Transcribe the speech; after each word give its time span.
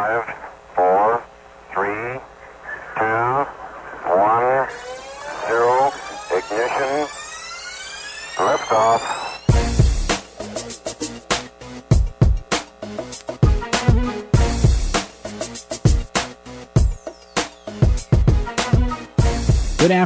Five, 0.00 0.49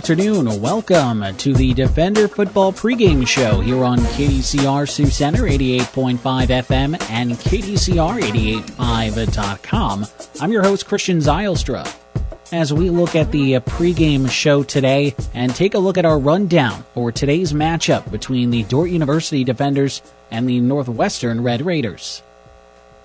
afternoon. 0.05 0.61
Welcome 0.61 1.25
to 1.39 1.55
the 1.55 1.73
Defender 1.73 2.29
Football 2.29 2.75
pregame 2.75 3.27
show 3.27 3.61
here 3.61 3.82
on 3.82 4.00
KDCR 4.00 4.86
Sioux 4.86 5.07
Center 5.07 5.45
88.5 5.45 6.18
FM 6.18 7.03
and 7.09 7.32
KDCR885.com. 7.32 10.07
I'm 10.43 10.53
your 10.53 10.62
host, 10.62 10.86
Christian 10.86 11.21
Zylstra. 11.21 11.90
As 12.53 12.71
we 12.71 12.90
look 12.90 13.17
at 13.17 13.32
the 13.32 13.54
pregame 13.61 14.30
show 14.30 14.63
today 14.63 15.14
and 15.32 15.54
take 15.54 15.72
a 15.72 15.79
look 15.79 15.96
at 15.96 16.05
our 16.05 16.18
rundown 16.18 16.85
for 16.93 17.11
today's 17.11 17.55
matchup 17.55 18.11
between 18.11 18.50
the 18.50 18.64
Dordt 18.64 18.91
University 18.91 19.43
Defenders 19.43 20.02
and 20.30 20.46
the 20.46 20.61
Northwestern 20.61 21.43
Red 21.43 21.64
Raiders. 21.64 22.22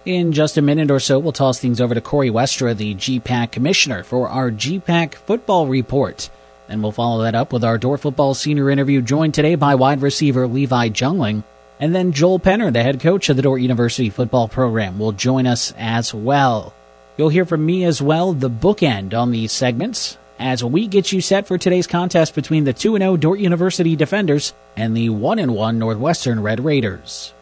In 0.03 0.33
just 0.33 0.57
a 0.57 0.61
minute 0.61 0.91
or 0.91 0.99
so, 0.99 1.17
we'll 1.17 1.31
toss 1.31 1.59
things 1.59 1.79
over 1.79 1.95
to 1.95 2.01
Corey 2.01 2.29
Westra, 2.29 2.75
the 2.75 2.93
GPAC 2.95 3.53
Commissioner, 3.53 4.03
for 4.03 4.27
our 4.27 4.51
GPAC 4.51 5.15
Football 5.15 5.67
Report. 5.67 6.29
And 6.69 6.83
we'll 6.83 6.91
follow 6.91 7.23
that 7.23 7.33
up 7.33 7.51
with 7.51 7.63
our 7.63 7.79
Dordt 7.79 8.01
football 8.01 8.35
senior 8.35 8.69
interview, 8.69 9.01
joined 9.01 9.33
today 9.33 9.55
by 9.55 9.73
wide 9.73 10.03
receiver 10.03 10.47
Levi 10.47 10.89
Jungling. 10.89 11.43
And 11.79 11.95
then 11.95 12.11
Joel 12.11 12.39
Penner, 12.39 12.71
the 12.71 12.83
head 12.83 12.99
coach 12.99 13.27
of 13.29 13.35
the 13.35 13.41
Dordt 13.41 13.61
University 13.61 14.11
football 14.11 14.47
program, 14.47 14.99
will 14.99 15.11
join 15.11 15.47
us 15.47 15.73
as 15.77 16.13
well. 16.13 16.73
You'll 17.17 17.29
hear 17.29 17.45
from 17.45 17.65
me 17.65 17.85
as 17.85 18.03
well, 18.03 18.33
the 18.33 18.51
bookend 18.51 19.15
on 19.15 19.31
these 19.31 19.51
segments, 19.51 20.17
as 20.37 20.63
we 20.63 20.85
get 20.85 21.11
you 21.11 21.21
set 21.21 21.47
for 21.47 21.57
today's 21.57 21.87
contest 21.87 22.35
between 22.35 22.65
the 22.65 22.73
2 22.73 22.97
0 22.97 23.17
Dordt 23.17 23.39
University 23.39 23.95
Defenders 23.95 24.53
and 24.77 24.95
the 24.95 25.09
1 25.09 25.51
1 25.51 25.79
Northwestern 25.79 26.39
Red 26.39 26.63
Raiders. 26.63 27.33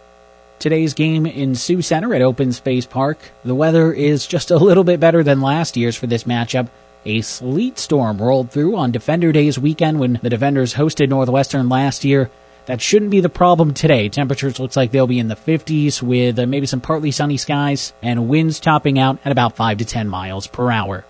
Today's 0.59 0.93
game 0.93 1.25
in 1.25 1.53
Sioux 1.53 1.81
Center 1.81 2.15
at 2.15 2.21
Open 2.21 2.53
Space 2.53 2.85
Park. 2.85 3.19
The 3.43 3.53
weather 3.53 3.91
is 3.91 4.25
just 4.25 4.51
a 4.51 4.57
little 4.57 4.85
bit 4.85 4.99
better 4.99 5.21
than 5.21 5.41
last 5.41 5.75
year's 5.75 5.97
for 5.97 6.07
this 6.07 6.23
matchup 6.23 6.69
a 7.07 7.21
sleet 7.21 7.79
storm 7.79 8.21
rolled 8.21 8.51
through 8.51 8.75
on 8.75 8.91
Defender 8.91 9.31
Days 9.31 9.57
weekend 9.57 9.99
when 9.99 10.19
the 10.21 10.29
Defenders 10.29 10.73
hosted 10.73 11.07
Northwestern 11.09 11.69
last 11.69 12.03
year. 12.03 12.29
That 12.65 12.81
shouldn't 12.81 13.11
be 13.11 13.21
the 13.21 13.29
problem 13.29 13.73
today. 13.73 14.09
Temperatures 14.09 14.59
looks 14.59 14.75
like 14.75 14.91
they'll 14.91 15.07
be 15.07 15.19
in 15.19 15.29
the 15.29 15.35
50s 15.35 16.01
with 16.01 16.37
uh, 16.37 16.45
maybe 16.45 16.67
some 16.67 16.81
partly 16.81 17.11
sunny 17.11 17.37
skies 17.37 17.93
and 18.03 18.27
winds 18.27 18.59
topping 18.59 18.99
out 18.99 19.19
at 19.23 19.31
about 19.31 19.55
5 19.55 19.77
to 19.77 19.85
10 19.85 20.09
miles 20.09 20.47
per 20.47 20.69
hour. 20.69 21.05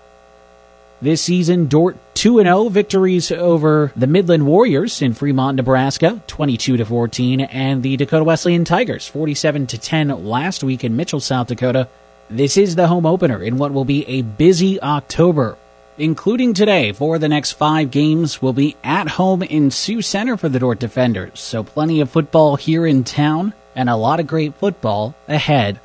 This 1.02 1.20
season, 1.20 1.66
Dordt 1.66 1.96
2 2.14 2.42
0 2.42 2.68
victories 2.68 3.32
over 3.32 3.92
the 3.96 4.06
Midland 4.06 4.46
Warriors 4.46 5.02
in 5.02 5.14
Fremont, 5.14 5.56
Nebraska, 5.56 6.22
22 6.28 6.76
to 6.76 6.84
14, 6.84 7.40
and 7.40 7.82
the 7.82 7.96
Dakota 7.96 8.24
Wesleyan 8.24 8.64
Tigers, 8.64 9.08
47 9.08 9.66
to 9.68 9.78
10 9.78 10.24
last 10.24 10.62
week 10.62 10.84
in 10.84 10.96
Mitchell, 10.96 11.20
South 11.20 11.48
Dakota. 11.48 11.88
This 12.30 12.56
is 12.56 12.76
the 12.76 12.86
home 12.86 13.06
opener 13.06 13.42
in 13.42 13.58
what 13.58 13.72
will 13.72 13.84
be 13.84 14.04
a 14.06 14.22
busy 14.22 14.80
October 14.80 15.56
including 15.98 16.54
today 16.54 16.92
for 16.92 17.18
the 17.18 17.28
next 17.28 17.52
five 17.52 17.90
games, 17.90 18.40
will 18.40 18.52
be 18.52 18.76
at 18.82 19.08
home 19.08 19.42
in 19.42 19.70
Sioux 19.70 20.00
Center 20.02 20.36
for 20.36 20.48
the 20.48 20.58
Dordt 20.58 20.78
Defenders. 20.78 21.40
So 21.40 21.62
plenty 21.62 22.00
of 22.00 22.10
football 22.10 22.56
here 22.56 22.86
in 22.86 23.04
town 23.04 23.52
and 23.74 23.90
a 23.90 23.96
lot 23.96 24.20
of 24.20 24.26
great 24.26 24.54
football 24.54 25.14
ahead. 25.26 25.80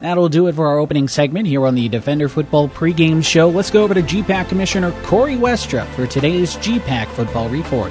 That'll 0.00 0.28
do 0.28 0.46
it 0.46 0.54
for 0.54 0.68
our 0.68 0.78
opening 0.78 1.08
segment 1.08 1.48
here 1.48 1.66
on 1.66 1.74
the 1.74 1.88
Defender 1.88 2.28
Football 2.28 2.68
pregame 2.68 3.24
show. 3.24 3.48
Let's 3.48 3.70
go 3.70 3.82
over 3.82 3.94
to 3.94 4.02
GPAC 4.02 4.48
Commissioner 4.48 4.92
Corey 5.02 5.34
Westra 5.34 5.86
for 5.94 6.06
today's 6.06 6.56
GPAC 6.56 7.08
Football 7.08 7.48
Report. 7.48 7.90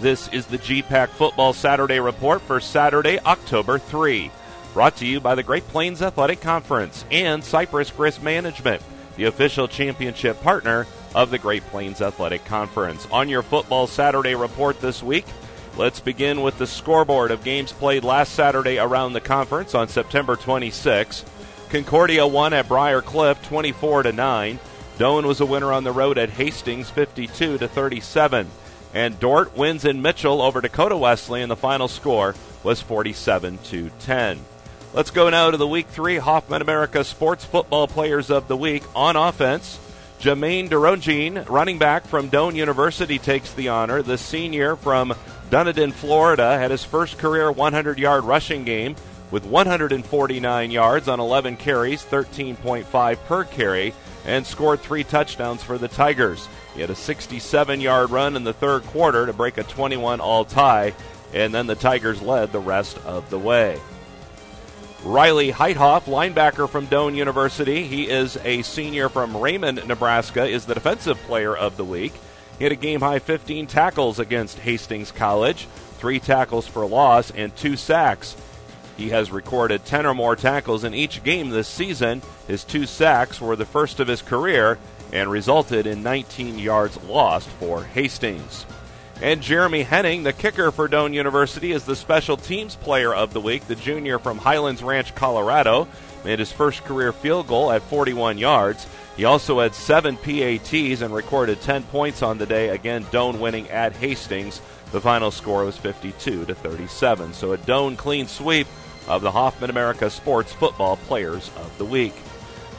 This 0.00 0.28
is 0.28 0.46
the 0.46 0.58
GPAC 0.58 1.08
Football 1.08 1.52
Saturday 1.52 1.98
Report 1.98 2.40
for 2.42 2.60
Saturday, 2.60 3.18
October 3.18 3.80
3. 3.80 4.30
Brought 4.72 4.94
to 4.98 5.06
you 5.06 5.18
by 5.18 5.34
the 5.34 5.42
Great 5.42 5.66
Plains 5.66 6.02
Athletic 6.02 6.40
Conference 6.40 7.04
and 7.10 7.42
Cypress 7.42 7.92
Risk 7.98 8.22
Management, 8.22 8.80
the 9.16 9.24
official 9.24 9.66
championship 9.66 10.40
partner 10.40 10.86
of 11.16 11.30
the 11.30 11.38
Great 11.38 11.64
Plains 11.64 12.00
Athletic 12.00 12.44
Conference. 12.44 13.08
On 13.10 13.28
your 13.28 13.42
Football 13.42 13.88
Saturday 13.88 14.36
Report 14.36 14.80
this 14.80 15.02
week, 15.02 15.26
let's 15.76 15.98
begin 15.98 16.42
with 16.42 16.58
the 16.58 16.66
scoreboard 16.68 17.32
of 17.32 17.42
games 17.42 17.72
played 17.72 18.04
last 18.04 18.34
Saturday 18.34 18.78
around 18.78 19.14
the 19.14 19.20
conference 19.20 19.74
on 19.74 19.88
September 19.88 20.36
26. 20.36 21.24
Concordia 21.70 22.24
won 22.24 22.52
at 22.52 22.68
Briar 22.68 23.02
Cliff 23.02 23.42
24 23.48 24.04
to 24.04 24.12
9. 24.12 24.60
Doane 24.96 25.26
was 25.26 25.40
a 25.40 25.46
winner 25.46 25.72
on 25.72 25.82
the 25.82 25.90
road 25.90 26.18
at 26.18 26.30
Hastings 26.30 26.88
52 26.88 27.58
to 27.58 27.66
37. 27.66 28.48
And 28.94 29.18
Dordt 29.20 29.56
wins 29.56 29.84
in 29.84 30.02
Mitchell 30.02 30.40
over 30.40 30.60
Dakota 30.60 30.96
Wesley, 30.96 31.42
and 31.42 31.50
the 31.50 31.56
final 31.56 31.88
score 31.88 32.34
was 32.62 32.80
47 32.80 33.58
to 33.64 33.90
10. 34.00 34.40
Let's 34.94 35.10
go 35.10 35.28
now 35.28 35.50
to 35.50 35.56
the 35.56 35.68
Week 35.68 35.86
3 35.88 36.16
Hauff 36.16 36.48
Mid-America 36.48 37.04
Sports 37.04 37.44
Football 37.44 37.86
Players 37.88 38.30
of 38.30 38.48
the 38.48 38.56
Week. 38.56 38.82
On 38.96 39.16
offense, 39.16 39.78
Jermaine 40.18 40.68
Derogine, 40.68 41.48
running 41.48 41.78
back 41.78 42.06
from 42.06 42.30
Doane 42.30 42.56
University, 42.56 43.18
takes 43.18 43.52
the 43.52 43.68
honor. 43.68 44.02
The 44.02 44.18
senior 44.18 44.76
from 44.76 45.14
Dunedin, 45.50 45.92
Florida, 45.92 46.58
had 46.58 46.70
his 46.70 46.84
first 46.84 47.18
career 47.18 47.52
100 47.52 47.98
yard 47.98 48.24
rushing 48.24 48.64
game 48.64 48.96
with 49.30 49.44
149 49.44 50.70
yards 50.70 51.06
on 51.06 51.20
11 51.20 51.56
carries, 51.56 52.02
13.5 52.04 53.18
per 53.26 53.44
carry, 53.44 53.94
and 54.24 54.46
scored 54.46 54.80
three 54.80 55.04
touchdowns 55.04 55.62
for 55.62 55.78
the 55.78 55.88
Tigers. 55.88 56.48
He 56.78 56.82
had 56.82 56.90
a 56.90 56.94
67 56.94 57.80
yard 57.80 58.10
run 58.10 58.36
in 58.36 58.44
the 58.44 58.52
third 58.52 58.84
quarter 58.84 59.26
to 59.26 59.32
break 59.32 59.58
a 59.58 59.64
21 59.64 60.20
all 60.20 60.44
tie, 60.44 60.94
and 61.34 61.52
then 61.52 61.66
the 61.66 61.74
Tigers 61.74 62.22
led 62.22 62.52
the 62.52 62.60
rest 62.60 62.98
of 62.98 63.28
the 63.30 63.38
way. 63.38 63.80
Riley 65.02 65.50
Heithoff, 65.50 66.04
linebacker 66.04 66.68
from 66.68 66.86
Doane 66.86 67.16
University, 67.16 67.82
he 67.82 68.08
is 68.08 68.36
a 68.44 68.62
senior 68.62 69.08
from 69.08 69.36
Raymond, 69.36 69.88
Nebraska, 69.88 70.46
is 70.46 70.66
the 70.66 70.74
defensive 70.74 71.18
player 71.22 71.56
of 71.56 71.76
the 71.76 71.84
week. 71.84 72.12
He 72.58 72.64
had 72.64 72.72
a 72.72 72.76
game 72.76 73.00
high 73.00 73.18
15 73.18 73.66
tackles 73.66 74.20
against 74.20 74.60
Hastings 74.60 75.10
College, 75.10 75.66
three 75.98 76.20
tackles 76.20 76.68
for 76.68 76.86
loss, 76.86 77.32
and 77.32 77.56
two 77.56 77.74
sacks. 77.74 78.36
He 78.96 79.08
has 79.08 79.32
recorded 79.32 79.84
10 79.84 80.06
or 80.06 80.14
more 80.14 80.36
tackles 80.36 80.84
in 80.84 80.94
each 80.94 81.24
game 81.24 81.50
this 81.50 81.66
season. 81.66 82.22
His 82.46 82.62
two 82.62 82.86
sacks 82.86 83.40
were 83.40 83.56
the 83.56 83.66
first 83.66 83.98
of 83.98 84.06
his 84.06 84.22
career, 84.22 84.78
and 85.12 85.30
resulted 85.30 85.86
in 85.86 86.02
19 86.02 86.58
yards 86.58 87.02
lost 87.04 87.48
for 87.48 87.84
Hastings. 87.84 88.66
And 89.20 89.42
Jeremy 89.42 89.82
Henning, 89.82 90.22
the 90.22 90.32
kicker 90.32 90.70
for 90.70 90.88
Doane 90.88 91.12
University, 91.12 91.72
is 91.72 91.84
the 91.84 91.96
special 91.96 92.36
teams 92.36 92.76
player 92.76 93.12
of 93.12 93.32
the 93.32 93.40
week. 93.40 93.66
The 93.66 93.74
junior 93.74 94.18
from 94.20 94.38
Highlands 94.38 94.82
Ranch, 94.82 95.14
Colorado, 95.14 95.88
made 96.24 96.38
his 96.38 96.52
first 96.52 96.84
career 96.84 97.12
field 97.12 97.48
goal 97.48 97.72
at 97.72 97.82
41 97.82 98.38
yards. 98.38 98.86
He 99.16 99.24
also 99.24 99.58
had 99.58 99.74
seven 99.74 100.16
PATs 100.16 101.02
and 101.02 101.12
recorded 101.12 101.60
10 101.60 101.82
points 101.84 102.22
on 102.22 102.38
the 102.38 102.46
day. 102.46 102.68
Again, 102.68 103.04
Doane 103.06 103.40
winning 103.40 103.68
at 103.70 103.92
Hastings. 103.96 104.60
The 104.92 105.00
final 105.00 105.32
score 105.32 105.64
was 105.64 105.76
52 105.76 106.44
to 106.44 106.54
37. 106.54 107.32
So 107.32 107.52
a 107.52 107.58
Doane 107.58 107.96
clean 107.96 108.28
sweep 108.28 108.68
of 109.08 109.22
the 109.22 109.32
Hauff 109.32 109.60
Mid-America 109.60 110.10
Sports 110.10 110.52
Football 110.52 110.96
Players 110.96 111.50
of 111.56 111.76
the 111.78 111.84
Week. 111.84 112.14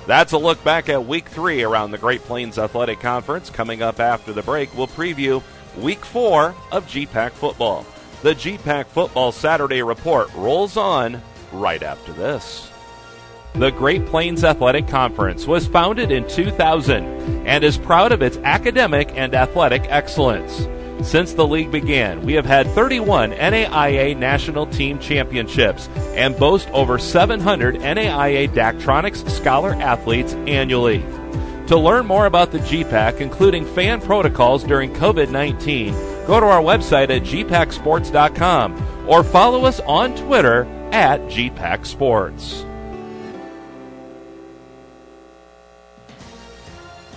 That's 0.09 0.31
a 0.31 0.39
look 0.39 0.63
back 0.63 0.89
at 0.89 1.05
week 1.05 1.29
three 1.29 1.61
around 1.61 1.91
the 1.91 1.99
Great 1.99 2.21
Plains 2.21 2.57
Athletic 2.57 2.99
Conference. 2.99 3.51
Coming 3.51 3.83
up 3.83 3.99
after 3.99 4.33
the 4.33 4.41
break, 4.41 4.75
we'll 4.75 4.87
preview 4.87 5.43
week 5.77 6.03
four 6.03 6.55
of 6.71 6.87
GPAC 6.87 7.29
football. 7.29 7.85
The 8.23 8.33
GPAC 8.33 8.87
Football 8.87 9.31
Saturday 9.31 9.83
Report 9.83 10.33
rolls 10.33 10.77
on 10.77 11.21
right 11.51 11.83
after 11.83 12.11
this. 12.11 12.71
The 13.53 13.69
Great 13.69 14.07
Plains 14.07 14.43
Athletic 14.43 14.87
Conference 14.87 15.45
was 15.45 15.67
founded 15.67 16.09
in 16.09 16.27
2000 16.27 17.45
and 17.45 17.63
is 17.63 17.77
proud 17.77 18.11
of 18.11 18.23
its 18.23 18.37
academic 18.37 19.11
and 19.13 19.35
athletic 19.35 19.83
excellence. 19.89 20.67
Since 21.01 21.33
the 21.33 21.47
league 21.47 21.71
began, 21.71 22.21
we 22.25 22.33
have 22.33 22.45
had 22.45 22.67
31 22.67 23.31
NAIA 23.31 24.17
National 24.17 24.65
Team 24.65 24.99
Championships 24.99 25.87
and 26.15 26.37
boast 26.37 26.69
over 26.71 26.97
700 26.99 27.75
NAIA 27.75 28.49
Daktronics 28.49 29.27
Scholar 29.29 29.73
athletes 29.75 30.33
annually. 30.45 30.99
To 31.67 31.77
learn 31.77 32.05
more 32.05 32.25
about 32.25 32.51
the 32.51 32.59
GPAC, 32.59 33.21
including 33.21 33.65
fan 33.65 34.01
protocols 34.01 34.63
during 34.63 34.91
COVID 34.93 35.29
19, 35.31 35.93
go 36.27 36.39
to 36.39 36.45
our 36.45 36.61
website 36.61 37.09
at 37.09 37.23
gpacsports.com 37.23 39.07
or 39.07 39.23
follow 39.23 39.65
us 39.65 39.79
on 39.81 40.15
Twitter 40.17 40.65
at 40.91 41.21
GPAC 41.21 41.85
Sports. 41.85 42.65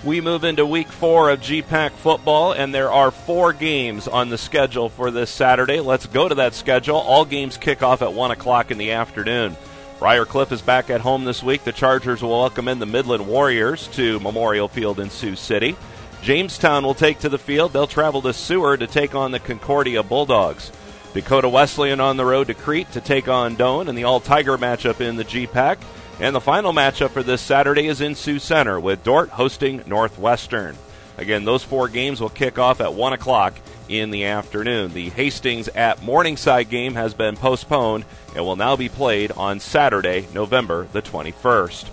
We 0.05 0.21
move 0.21 0.43
into 0.43 0.67
week 0.67 0.89
four 0.89 1.31
of 1.31 1.41
GPAC 1.41 1.93
football, 1.93 2.51
and 2.51 2.75
there 2.75 2.91
are 2.91 3.13
four 3.13 3.53
games 3.53 4.09
on 4.09 4.31
the 4.31 4.39
schedule 4.39 4.89
for 4.89 5.13
this 5.13 5.31
Saturday. 5.31 5.79
Let's 5.79 6.07
go 6.07 6.29
to 6.29 6.35
that 6.35 6.55
schedule. 6.55 6.97
All 6.97 7.25
games 7.25 7.57
kick 7.57 7.85
off 7.85 8.03
at 8.03 8.13
1 8.13 8.33
o'clock 8.33 8.73
in 8.73 8.79
the 8.79 8.91
afternoon. 8.91 9.57
Briar 10.01 10.25
Cliff 10.25 10.51
is 10.51 10.61
back 10.61 10.91
at 10.91 11.03
home 11.03 11.25
this 11.25 11.41
week. 11.41 11.63
The 11.63 11.71
Chargers 11.71 12.21
will 12.21 12.41
welcome 12.41 12.67
in 12.67 12.81
the 12.81 12.87
Midland 12.87 13.29
Warriors 13.29 13.87
to 13.93 14.19
Memorial 14.19 14.67
Field 14.67 14.99
in 14.99 15.09
Sioux 15.09 15.37
City. 15.37 15.77
Jamestown 16.21 16.83
will 16.83 16.95
take 16.95 17.21
to 17.21 17.29
the 17.29 17.39
field. 17.39 17.73
They'll 17.73 17.87
travel 17.87 18.23
to 18.23 18.33
Seward 18.33 18.81
to 18.81 18.89
take 18.89 19.15
on 19.15 19.31
the 19.31 19.39
Concordia 19.39 20.03
Bulldogs. 20.03 20.73
Dakota 21.15 21.49
Wesleyan 21.49 22.01
on 22.01 22.17
the 22.17 22.25
road 22.25 22.49
to 22.49 22.55
Crete 22.55 22.91
to 22.91 23.01
take 23.01 23.29
on 23.29 23.57
Doane 23.57 23.87
in 23.87 23.95
the 23.95 24.05
All 24.05 24.19
Tiger 24.19 24.59
matchup 24.59 25.01
in 25.01 25.15
the 25.15 25.25
GPAC. 25.25 25.79
And 26.23 26.37
the 26.37 26.41
final 26.41 26.73
matchup 26.73 27.11
for 27.11 27.25
this 27.25 27.41
Saturday 27.41 27.89
is 27.89 28.01
in 28.01 28.15
Sioux 28.15 28.39
Center 28.39 28.79
with 28.79 29.03
Dordt 29.03 29.31
hosting 29.31 29.83
Northwestern. 29.89 30.79
Again, 31.19 31.45
those 31.45 31.65
four 31.65 31.89
games 31.89 32.21
will 32.21 32.29
kick 32.29 32.61
off 32.61 32.81
at 32.81 32.95
1 32.95 33.13
o'clock 33.13 33.55
in 33.89 34.13
the 34.13 34.27
afternoon. 34.27 34.93
The 34.93 35.11
Hastings 35.11 35.67
at 35.67 36.01
Morningside 36.05 36.71
game 36.71 36.95
has 36.95 37.13
been 37.13 37.37
postponed 37.37 38.05
and 38.37 38.45
will 38.45 38.55
now 38.55 38.77
be 38.77 38.89
played 38.89 39.33
on 39.33 39.59
Saturday, 39.59 40.29
November 40.33 40.87
the 40.93 41.03
21st. 41.03 41.89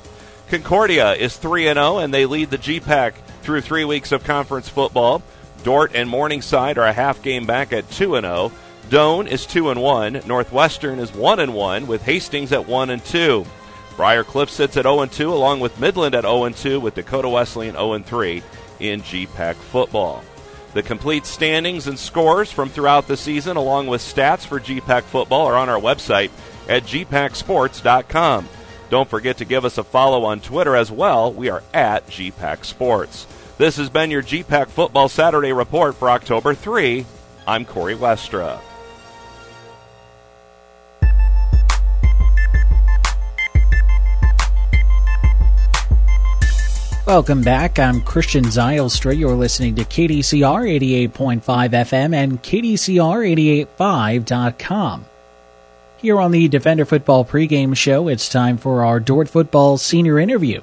Concordia 0.47 1.13
is 1.13 1.35
3 1.35 1.63
0 1.63 1.97
and 1.97 2.13
they 2.13 2.27
lead 2.27 2.51
the 2.51 2.59
GPAC 2.59 3.13
through 3.41 3.61
three 3.61 3.83
weeks 3.83 4.11
of 4.11 4.23
conference 4.23 4.69
football. 4.69 5.23
Dordt 5.63 5.95
and 5.95 6.07
Morningside 6.07 6.77
are 6.77 6.85
a 6.85 6.93
half 6.93 7.23
game 7.23 7.47
back 7.47 7.73
at 7.73 7.89
2 7.89 8.11
0. 8.21 8.51
Doane 8.89 9.27
is 9.27 9.47
2 9.47 9.73
1. 9.73 10.21
Northwestern 10.27 10.99
is 10.99 11.11
1 11.15 11.51
1 11.51 11.87
with 11.87 12.03
Hastings 12.03 12.51
at 12.51 12.67
1 12.67 12.99
2. 12.99 13.43
Briar 13.99 14.23
Cliff 14.23 14.49
sits 14.49 14.77
at 14.77 14.83
0 14.83 15.07
2 15.07 15.33
along 15.33 15.59
with 15.59 15.77
Midland 15.77 16.15
at 16.15 16.23
0 16.23 16.47
2 16.51 16.79
with 16.79 16.95
Dakota 16.95 17.27
Wesleyan 17.27 17.75
0 17.75 17.99
3 17.99 18.41
in 18.79 19.01
GPAC 19.01 19.55
football. 19.55 20.23
The 20.73 20.83
complete 20.83 21.25
standings 21.25 21.85
and 21.85 21.99
scores 21.99 22.49
from 22.49 22.69
throughout 22.69 23.09
the 23.09 23.17
season, 23.17 23.57
along 23.57 23.87
with 23.87 23.99
stats 23.99 24.45
for 24.45 24.57
GPAC 24.57 25.01
football, 25.01 25.47
are 25.47 25.57
on 25.57 25.67
our 25.67 25.81
website 25.81 26.31
at 26.69 26.83
gpacsports.com. 26.83 28.47
Don't 28.89 29.09
forget 29.09 29.35
to 29.39 29.43
give 29.43 29.65
us 29.65 29.77
a 29.77 29.83
follow 29.83 30.23
on 30.23 30.39
Twitter 30.39 30.77
as 30.77 30.89
well. 30.89 31.33
We 31.33 31.49
are 31.49 31.61
at 31.73 32.07
GPAC 32.07 32.63
Sports. 32.63 33.27
This 33.57 33.75
has 33.75 33.89
been 33.89 34.11
your 34.11 34.23
GPAC 34.23 34.67
Football 34.69 35.09
Saturday 35.09 35.51
report 35.51 35.95
for 35.95 36.09
October 36.09 36.53
3. 36.53 37.05
I'm 37.45 37.65
Corey 37.65 37.95
Westra. 37.95 38.61
Welcome 47.09 47.41
back. 47.41 47.79
I'm 47.79 48.01
Christian 48.01 48.43
Zylstra. 48.43 49.17
You're 49.17 49.33
listening 49.33 49.73
to 49.77 49.83
KDCR 49.83 51.09
88.5 51.09 51.41
FM 51.41 52.13
and 52.13 52.43
KDCR885.com. 52.43 55.05
Here 55.97 56.19
on 56.19 56.29
the 56.29 56.47
Defender 56.47 56.85
Football 56.85 57.25
pregame 57.25 57.75
show, 57.75 58.09
it's 58.09 58.29
time 58.29 58.59
for 58.59 58.85
our 58.85 58.99
Dordt 58.99 59.27
Football 59.27 59.79
senior 59.79 60.19
interview. 60.19 60.61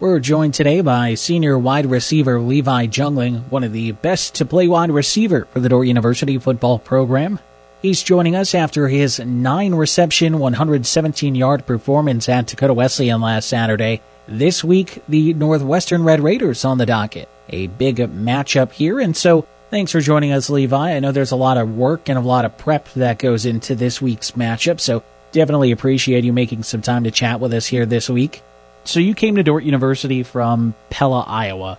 We're 0.00 0.18
joined 0.18 0.54
today 0.54 0.80
by 0.80 1.12
senior 1.12 1.58
wide 1.58 1.84
receiver 1.84 2.40
Levi 2.40 2.86
Jungling, 2.86 3.42
one 3.50 3.62
of 3.62 3.74
the 3.74 3.92
best 3.92 4.34
to 4.36 4.46
play 4.46 4.68
wide 4.68 4.90
receiver 4.90 5.44
for 5.52 5.60
the 5.60 5.68
Dordt 5.68 5.88
University 5.88 6.38
football 6.38 6.78
program. 6.78 7.38
He's 7.82 8.02
joining 8.02 8.34
us 8.34 8.54
after 8.54 8.88
his 8.88 9.20
nine 9.20 9.74
reception, 9.74 10.38
117 10.38 11.34
yard 11.34 11.66
performance 11.66 12.30
at 12.30 12.46
Dakota 12.46 12.72
Wesleyan 12.72 13.20
last 13.20 13.46
Saturday 13.46 14.00
this 14.26 14.62
week, 14.62 15.02
the 15.08 15.34
Northwestern 15.34 16.04
Red 16.04 16.20
Raiders 16.20 16.64
on 16.64 16.78
the 16.78 16.86
docket. 16.86 17.28
A 17.48 17.66
big 17.66 17.96
matchup 17.96 18.72
here, 18.72 19.00
and 19.00 19.16
so 19.16 19.46
thanks 19.70 19.92
for 19.92 20.00
joining 20.00 20.32
us, 20.32 20.48
Levi. 20.48 20.92
I 20.92 21.00
know 21.00 21.12
there's 21.12 21.32
a 21.32 21.36
lot 21.36 21.58
of 21.58 21.76
work 21.76 22.08
and 22.08 22.18
a 22.18 22.22
lot 22.22 22.44
of 22.44 22.56
prep 22.56 22.88
that 22.94 23.18
goes 23.18 23.44
into 23.44 23.74
this 23.74 24.00
week's 24.00 24.32
matchup, 24.32 24.80
so 24.80 25.02
definitely 25.32 25.72
appreciate 25.72 26.24
you 26.24 26.32
making 26.32 26.62
some 26.62 26.82
time 26.82 27.04
to 27.04 27.10
chat 27.10 27.40
with 27.40 27.52
us 27.52 27.66
here 27.66 27.84
this 27.86 28.08
week. 28.08 28.42
So 28.84 29.00
you 29.00 29.14
came 29.14 29.36
to 29.36 29.42
Dordt 29.42 29.64
University 29.64 30.22
from 30.22 30.74
Pella, 30.90 31.24
Iowa. 31.26 31.78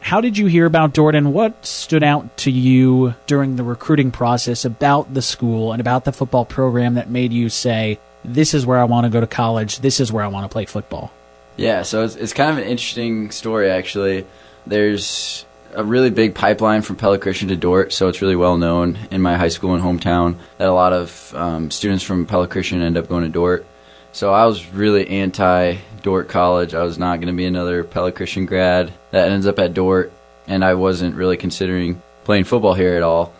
How 0.00 0.20
did 0.20 0.38
you 0.38 0.46
hear 0.46 0.66
about 0.66 0.92
Dordt 0.92 1.14
and 1.14 1.34
what 1.34 1.66
stood 1.66 2.02
out 2.02 2.36
to 2.38 2.50
you 2.50 3.14
during 3.26 3.56
the 3.56 3.64
recruiting 3.64 4.10
process 4.10 4.64
about 4.64 5.12
the 5.12 5.22
school 5.22 5.72
and 5.72 5.80
about 5.80 6.04
the 6.04 6.12
football 6.12 6.44
program 6.44 6.94
that 6.94 7.10
made 7.10 7.32
you 7.32 7.48
say, 7.48 7.98
this 8.24 8.54
is 8.54 8.64
where 8.64 8.78
I 8.78 8.84
want 8.84 9.04
to 9.04 9.10
go 9.10 9.20
to 9.20 9.26
college, 9.26 9.80
this 9.80 10.00
is 10.00 10.12
where 10.12 10.24
I 10.24 10.28
want 10.28 10.44
to 10.44 10.52
play 10.52 10.66
football? 10.66 11.12
Yeah, 11.58 11.82
so 11.82 12.04
it's, 12.04 12.14
it's 12.14 12.32
kind 12.32 12.52
of 12.52 12.58
an 12.58 12.70
interesting 12.70 13.32
story, 13.32 13.68
actually. 13.68 14.24
There's 14.64 15.44
a 15.74 15.82
really 15.82 16.08
big 16.08 16.36
pipeline 16.36 16.82
from 16.82 16.94
Pella 16.94 17.18
to 17.18 17.56
Dordt, 17.56 17.92
so 17.92 18.06
it's 18.06 18.22
really 18.22 18.36
well 18.36 18.56
known 18.56 18.96
in 19.10 19.20
my 19.20 19.36
high 19.36 19.48
school 19.48 19.74
and 19.74 19.82
hometown 19.82 20.36
that 20.58 20.68
a 20.68 20.72
lot 20.72 20.92
of 20.92 21.34
um, 21.34 21.72
students 21.72 22.04
from 22.04 22.26
Pella 22.26 22.48
end 22.80 22.96
up 22.96 23.08
going 23.08 23.24
to 23.24 23.28
Dordt. 23.28 23.66
So 24.12 24.32
I 24.32 24.46
was 24.46 24.72
really 24.72 25.08
anti 25.08 25.78
Dordt 26.02 26.28
College. 26.28 26.74
I 26.74 26.84
was 26.84 26.96
not 26.96 27.16
going 27.16 27.26
to 27.26 27.36
be 27.36 27.44
another 27.44 27.82
Pella 27.82 28.12
grad 28.12 28.92
that 29.10 29.32
ends 29.32 29.48
up 29.48 29.58
at 29.58 29.74
Dordt, 29.74 30.12
and 30.46 30.64
I 30.64 30.74
wasn't 30.74 31.16
really 31.16 31.36
considering 31.36 32.00
playing 32.22 32.44
football 32.44 32.74
here 32.74 32.94
at 32.94 33.02
all 33.02 33.34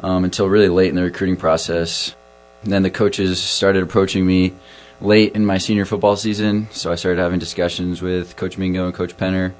um, 0.00 0.22
until 0.22 0.48
really 0.48 0.68
late 0.68 0.90
in 0.90 0.94
the 0.94 1.02
recruiting 1.02 1.36
process. 1.36 2.14
And 2.62 2.72
then 2.72 2.84
the 2.84 2.90
coaches 2.90 3.42
started 3.42 3.82
approaching 3.82 4.24
me 4.24 4.54
late 5.04 5.34
in 5.34 5.44
my 5.44 5.58
senior 5.58 5.84
football 5.84 6.16
season, 6.16 6.68
so 6.70 6.90
I 6.90 6.94
started 6.94 7.20
having 7.20 7.38
discussions 7.38 8.00
with 8.00 8.36
Coach 8.36 8.56
Mingo 8.56 8.86
and 8.86 8.94
Coach 8.94 9.16
Penner, 9.16 9.52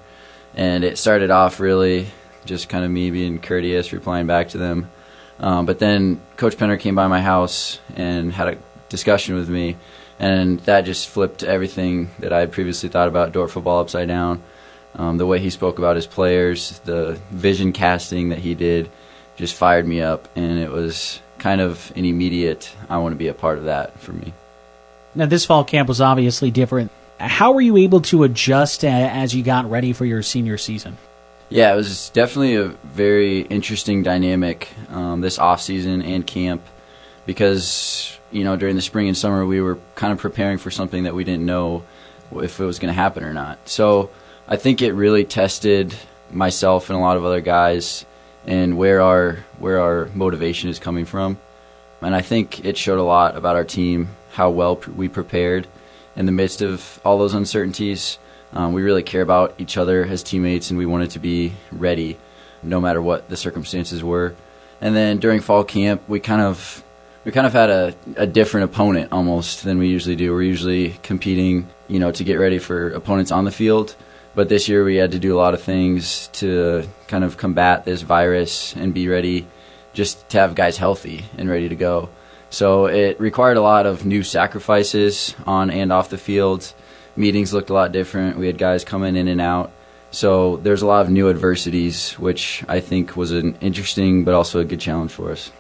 and 0.55 0.85
it 0.85 0.96
started 0.96 1.31
off 1.31 1.61
really 1.61 2.06
just 2.46 2.69
kind 2.69 2.85
of 2.85 2.91
me 2.91 3.11
being 3.11 3.38
courteous, 3.38 3.93
replying 3.93 4.26
back 4.26 4.49
to 4.50 4.58
them. 4.58 4.91
Um, 5.38 5.67
but 5.67 5.79
then 5.79 6.20
Coach 6.37 6.56
Penner 6.56 6.79
came 6.81 6.94
by 6.94 7.08
my 7.08 7.20
house 7.20 7.79
and 7.94 8.32
had 8.32 8.49
a 8.49 8.58
discussion 8.88 9.35
with 9.35 9.49
me, 9.49 9.76
and 10.19 10.61
that 10.61 10.82
just 10.82 11.08
flipped 11.08 11.43
everything 11.43 12.11
that 12.20 12.32
I 12.32 12.41
had 12.41 12.52
previously 12.52 12.88
thought 12.88 13.08
about 13.08 13.32
Dordt 13.32 13.50
football 13.50 13.81
upside 13.81 14.08
down. 14.08 14.43
Um, 14.94 15.19
the 15.19 15.26
way 15.26 15.41
he 15.41 15.50
spoke 15.50 15.79
about 15.79 15.96
his 15.96 16.06
players, 16.06 16.79
the 16.81 17.20
vision 17.31 17.73
casting 17.73 18.31
that 18.31 18.38
he 18.38 18.55
did, 18.55 18.91
just 19.37 19.56
fired 19.56 19.87
me 19.87 20.00
up, 20.00 20.29
and 20.37 20.58
it 20.58 20.70
was 20.70 21.20
kind 21.38 21.61
of 21.61 21.93
an 21.96 22.05
immediate. 22.05 22.73
I 22.88 22.99
want 22.99 23.12
to 23.12 23.19
be 23.19 23.29
a 23.29 23.35
part 23.35 23.58
of 23.58 23.64
that 23.64 23.99
for 24.00 24.12
me. 24.12 24.32
Now, 25.14 25.26
this 25.26 25.44
fall 25.44 25.64
camp 25.64 25.88
was 25.88 26.00
obviously 26.00 26.50
different. 26.50 26.90
How 27.19 27.52
were 27.52 27.61
you 27.61 27.76
able 27.76 28.00
to 28.02 28.25
adjust 28.25 28.84
as 28.84 29.34
you 29.34 29.43
got 29.43 29.70
ready 29.70 29.93
for 29.93 30.05
your 30.05 30.22
senior 30.22 30.58
season? 30.58 30.96
Yeah, 31.49 31.72
it 31.72 31.76
was 31.76 32.11
definitely 32.11 32.56
a 32.56 32.69
very 32.84 33.40
interesting 33.40 34.02
dynamic 34.02 34.69
um, 34.90 35.20
this 35.20 35.38
off 35.38 35.61
season 35.61 36.03
and 36.03 36.27
camp 36.27 36.62
because 37.27 38.19
you 38.32 38.44
know 38.44 38.56
during 38.56 38.77
the 38.77 38.82
spring 38.82 39.08
and 39.08 39.17
summer 39.17 39.46
we 39.46 39.60
were 39.60 39.79
kind 39.94 40.12
of 40.12 40.19
preparing 40.19 40.58
for 40.58 40.70
something 40.70 41.05
that 41.05 41.15
we 41.15 41.22
didn't 41.22 41.46
know 41.46 41.84
if 42.32 42.58
it 42.58 42.65
was 42.65 42.79
going 42.79 42.89
to 42.89 42.94
happen 42.94 43.22
or 43.22 43.32
not. 43.32 43.69
So 43.69 44.10
I 44.48 44.56
think 44.56 44.82
it 44.82 44.93
really 44.93 45.24
tested 45.24 45.94
myself 46.31 46.91
and 46.91 46.98
a 46.98 47.00
lot 47.00 47.17
of 47.17 47.24
other 47.24 47.41
guys 47.41 48.05
and 48.46 48.77
where 48.77 49.00
our 49.00 49.44
where 49.58 49.81
our 49.81 50.10
motivation 50.15 50.70
is 50.70 50.79
coming 50.79 51.05
from. 51.05 51.39
And 52.00 52.15
I 52.15 52.20
think 52.20 52.65
it 52.65 52.77
showed 52.77 52.98
a 52.98 53.03
lot 53.03 53.36
about 53.36 53.56
our 53.56 53.65
team 53.65 54.08
how 54.34 54.50
well 54.50 54.76
we 54.96 55.08
prepared 55.08 55.67
in 56.17 56.26
the 56.26 56.32
midst 56.32 56.60
of 56.60 57.00
all 57.05 57.19
those 57.19 57.34
uncertainties. 57.34 58.19
Um, 58.53 58.72
we 58.72 58.82
really 58.82 59.03
care 59.03 59.22
about 59.22 59.55
each 59.58 59.76
other 59.76 60.05
as 60.05 60.22
teammates, 60.22 60.70
and 60.70 60.79
we 60.79 60.86
wanted 60.86 61.10
to 61.10 61.19
be 61.19 61.53
ready 61.72 62.19
no 62.62 62.81
matter 62.81 63.00
what 63.00 63.29
the 63.29 63.36
circumstances 63.36 64.03
were. 64.03 64.34
And 64.81 64.94
then 64.94 65.19
during 65.19 65.41
fall 65.41 65.64
camp, 65.64 66.03
we 66.08 66.20
kind 66.20 66.43
of 66.43 66.82
we 67.24 67.32
kind 67.32 67.46
of 67.46 67.53
had 67.53 67.70
a, 67.70 67.94
a 68.17 68.26
different 68.26 68.70
opponent 68.70 69.12
almost 69.12 69.64
than 69.64 69.79
we 69.79 69.88
usually 69.88 70.17
do. 70.17 70.32
We're 70.32 70.43
usually 70.43 70.91
competing, 71.03 71.69
you 71.88 71.98
know, 71.98 72.12
to 72.12 72.24
get 72.24 72.34
ready 72.34 72.58
for 72.58 72.91
opponents 72.91 73.32
on 73.32 73.44
the 73.44 73.50
field. 73.50 73.96
But 74.34 74.48
this 74.48 74.69
year 74.69 74.84
we 74.84 74.96
had 74.96 75.12
to 75.12 75.19
do 75.19 75.34
a 75.34 75.38
lot 75.38 75.55
of 75.55 75.62
things 75.62 76.29
to 76.34 76.86
kind 77.06 77.24
of 77.24 77.36
combat 77.36 77.84
this 77.84 78.03
virus 78.03 78.74
and 78.76 78.93
be 78.93 79.08
ready 79.08 79.46
just 79.94 80.29
to 80.31 80.38
have 80.38 80.55
guys 80.55 80.76
healthy 80.76 81.24
and 81.38 81.48
ready 81.48 81.69
to 81.69 81.76
go. 81.76 82.10
So 82.55 82.87
it 82.87 83.19
required 83.19 83.56
a 83.56 83.61
lot 83.61 83.84
of 83.84 84.06
new 84.06 84.23
sacrifices 84.23 85.34
on 85.44 85.70
and 85.70 85.93
off 85.93 86.08
the 86.08 86.19
field. 86.19 86.73
Meetings 87.17 87.53
looked 87.53 87.69
a 87.69 87.75
lot 87.75 87.91
different. 87.91 88.39
We 88.39 88.46
had 88.46 88.58
guys 88.58 88.84
coming 88.84 89.17
in 89.17 89.27
and 89.27 89.41
out. 89.41 89.73
So 90.13 90.58
there's 90.58 90.82
a 90.82 90.87
lot 90.87 91.05
of 91.05 91.11
new 91.11 91.29
adversities, 91.31 92.13
which 92.13 92.65
I 92.69 92.79
think 92.79 93.17
was 93.17 93.32
an 93.32 93.56
interesting 93.61 94.23
but 94.23 94.34
also 94.34 94.61
a 94.61 94.65
good 94.65 94.79
challenge 94.79 95.11
for 95.11 95.32
us. 95.32 95.51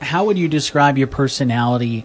How 0.00 0.24
would 0.24 0.36
you 0.36 0.48
describe 0.48 0.98
your 0.98 1.06
personality 1.06 2.04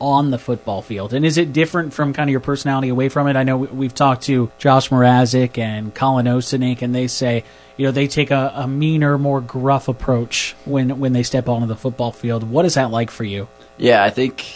on 0.00 0.30
the 0.30 0.38
football 0.38 0.82
field? 0.82 1.12
And 1.12 1.24
is 1.24 1.38
it 1.38 1.52
different 1.52 1.92
from 1.92 2.12
kind 2.12 2.28
of 2.28 2.32
your 2.32 2.40
personality 2.40 2.88
away 2.88 3.08
from 3.08 3.28
it? 3.28 3.36
I 3.36 3.42
know 3.42 3.58
we've 3.58 3.94
talked 3.94 4.22
to 4.24 4.50
Josh 4.58 4.88
Mrazek 4.88 5.58
and 5.58 5.94
Colin 5.94 6.26
Osenik, 6.26 6.82
and 6.82 6.94
they 6.94 7.06
say, 7.06 7.44
you 7.76 7.86
know, 7.86 7.92
they 7.92 8.08
take 8.08 8.30
a, 8.30 8.52
a 8.54 8.68
meaner, 8.68 9.18
more 9.18 9.40
gruff 9.40 9.88
approach 9.88 10.54
when 10.64 10.98
when 10.98 11.12
they 11.12 11.22
step 11.22 11.48
onto 11.48 11.66
the 11.66 11.76
football 11.76 12.12
field. 12.12 12.44
What 12.44 12.64
is 12.64 12.74
that 12.74 12.90
like 12.90 13.10
for 13.10 13.24
you? 13.24 13.48
Yeah, 13.78 14.02
I 14.02 14.10
think 14.10 14.46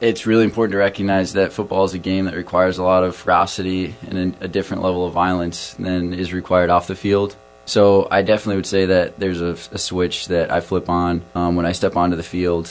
it's 0.00 0.26
really 0.26 0.44
important 0.44 0.72
to 0.72 0.78
recognize 0.78 1.32
that 1.34 1.52
football 1.52 1.84
is 1.84 1.94
a 1.94 1.98
game 1.98 2.26
that 2.26 2.34
requires 2.34 2.78
a 2.78 2.84
lot 2.84 3.04
of 3.04 3.16
ferocity 3.16 3.94
and 4.08 4.36
a 4.40 4.48
different 4.48 4.82
level 4.82 5.06
of 5.06 5.14
violence 5.14 5.74
than 5.74 6.12
is 6.12 6.32
required 6.32 6.68
off 6.68 6.86
the 6.86 6.96
field. 6.96 7.36
So 7.66 8.06
I 8.10 8.22
definitely 8.22 8.56
would 8.56 8.66
say 8.66 8.86
that 8.86 9.18
there's 9.18 9.40
a, 9.40 9.56
a 9.72 9.78
switch 9.78 10.28
that 10.28 10.50
I 10.50 10.60
flip 10.60 10.90
on 10.90 11.22
um, 11.34 11.56
when 11.56 11.64
I 11.64 11.72
step 11.72 11.96
onto 11.96 12.16
the 12.16 12.22
field. 12.22 12.70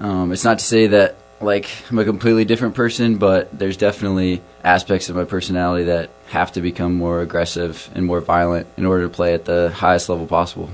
Um, 0.00 0.32
it's 0.32 0.44
not 0.44 0.58
to 0.58 0.64
say 0.64 0.88
that 0.88 1.16
like 1.40 1.70
I'm 1.90 1.98
a 1.98 2.04
completely 2.04 2.44
different 2.44 2.74
person, 2.74 3.18
but 3.18 3.56
there's 3.56 3.76
definitely 3.76 4.42
aspects 4.64 5.08
of 5.08 5.16
my 5.16 5.24
personality 5.24 5.84
that 5.84 6.10
have 6.28 6.52
to 6.52 6.60
become 6.60 6.94
more 6.94 7.20
aggressive 7.20 7.90
and 7.94 8.06
more 8.06 8.20
violent 8.20 8.66
in 8.76 8.86
order 8.86 9.04
to 9.04 9.08
play 9.08 9.34
at 9.34 9.44
the 9.44 9.70
highest 9.70 10.08
level 10.08 10.26
possible. 10.26 10.70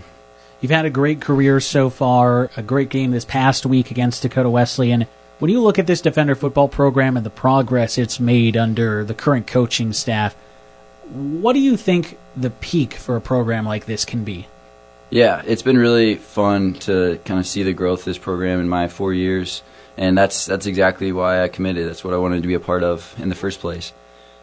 You've 0.60 0.70
had 0.70 0.84
a 0.84 0.90
great 0.90 1.20
career 1.20 1.58
so 1.58 1.90
far, 1.90 2.50
a 2.56 2.62
great 2.62 2.88
game 2.88 3.10
this 3.10 3.24
past 3.24 3.66
week 3.66 3.90
against 3.90 4.22
Dakota 4.22 4.48
Wesleyan. 4.48 5.06
When 5.40 5.50
you 5.50 5.60
look 5.60 5.80
at 5.80 5.88
this 5.88 6.00
Defender 6.00 6.36
football 6.36 6.68
program 6.68 7.16
and 7.16 7.26
the 7.26 7.30
progress 7.30 7.98
it's 7.98 8.20
made 8.20 8.56
under 8.56 9.04
the 9.04 9.14
current 9.14 9.48
coaching 9.48 9.92
staff, 9.92 10.36
what 11.10 11.54
do 11.54 11.58
you 11.58 11.76
think 11.76 12.16
the 12.36 12.50
peak 12.50 12.94
for 12.94 13.16
a 13.16 13.20
program 13.20 13.66
like 13.66 13.86
this 13.86 14.04
can 14.04 14.22
be? 14.22 14.46
Yeah, 15.10 15.42
it's 15.44 15.62
been 15.62 15.76
really 15.76 16.14
fun 16.14 16.74
to 16.74 17.20
kind 17.24 17.40
of 17.40 17.46
see 17.46 17.64
the 17.64 17.72
growth 17.72 17.98
of 18.00 18.04
this 18.06 18.18
program 18.18 18.60
in 18.60 18.68
my 18.68 18.86
four 18.88 19.12
years, 19.12 19.62
and 19.96 20.16
that's 20.16 20.46
that's 20.46 20.66
exactly 20.66 21.12
why 21.12 21.42
I 21.42 21.48
committed. 21.48 21.88
That's 21.88 22.04
what 22.04 22.14
I 22.14 22.18
wanted 22.18 22.42
to 22.42 22.48
be 22.48 22.54
a 22.54 22.60
part 22.60 22.82
of 22.82 23.14
in 23.18 23.28
the 23.28 23.34
first 23.34 23.60
place. 23.60 23.92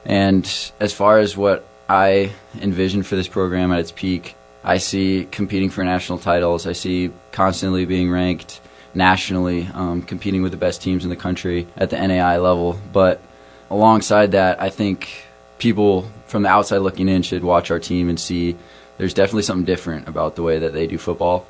And 0.05 0.45
as 0.79 0.93
far 0.93 1.19
as 1.19 1.35
what 1.35 1.67
I 1.87 2.31
envision 2.61 3.03
for 3.03 3.15
this 3.15 3.27
program 3.27 3.71
at 3.71 3.79
its 3.79 3.91
peak, 3.91 4.35
I 4.63 4.77
see 4.77 5.27
competing 5.31 5.69
for 5.69 5.83
national 5.83 6.19
titles. 6.19 6.67
I 6.67 6.73
see 6.73 7.11
constantly 7.31 7.85
being 7.85 8.09
ranked 8.11 8.61
nationally, 8.93 9.67
um, 9.73 10.01
competing 10.01 10.41
with 10.41 10.51
the 10.51 10.57
best 10.57 10.81
teams 10.81 11.03
in 11.03 11.09
the 11.09 11.15
country 11.15 11.67
at 11.77 11.89
the 11.89 11.97
NAI 11.97 12.37
level. 12.37 12.79
But 12.91 13.21
alongside 13.69 14.31
that, 14.31 14.61
I 14.61 14.69
think 14.69 15.09
people 15.57 16.09
from 16.27 16.43
the 16.43 16.49
outside 16.49 16.79
looking 16.79 17.09
in 17.09 17.21
should 17.21 17.43
watch 17.43 17.71
our 17.71 17.79
team 17.79 18.09
and 18.09 18.19
see 18.19 18.55
there's 18.97 19.13
definitely 19.13 19.43
something 19.43 19.65
different 19.65 20.07
about 20.07 20.35
the 20.35 20.43
way 20.43 20.59
that 20.59 20.73
they 20.73 20.87
do 20.87 20.97
football. 20.97 21.45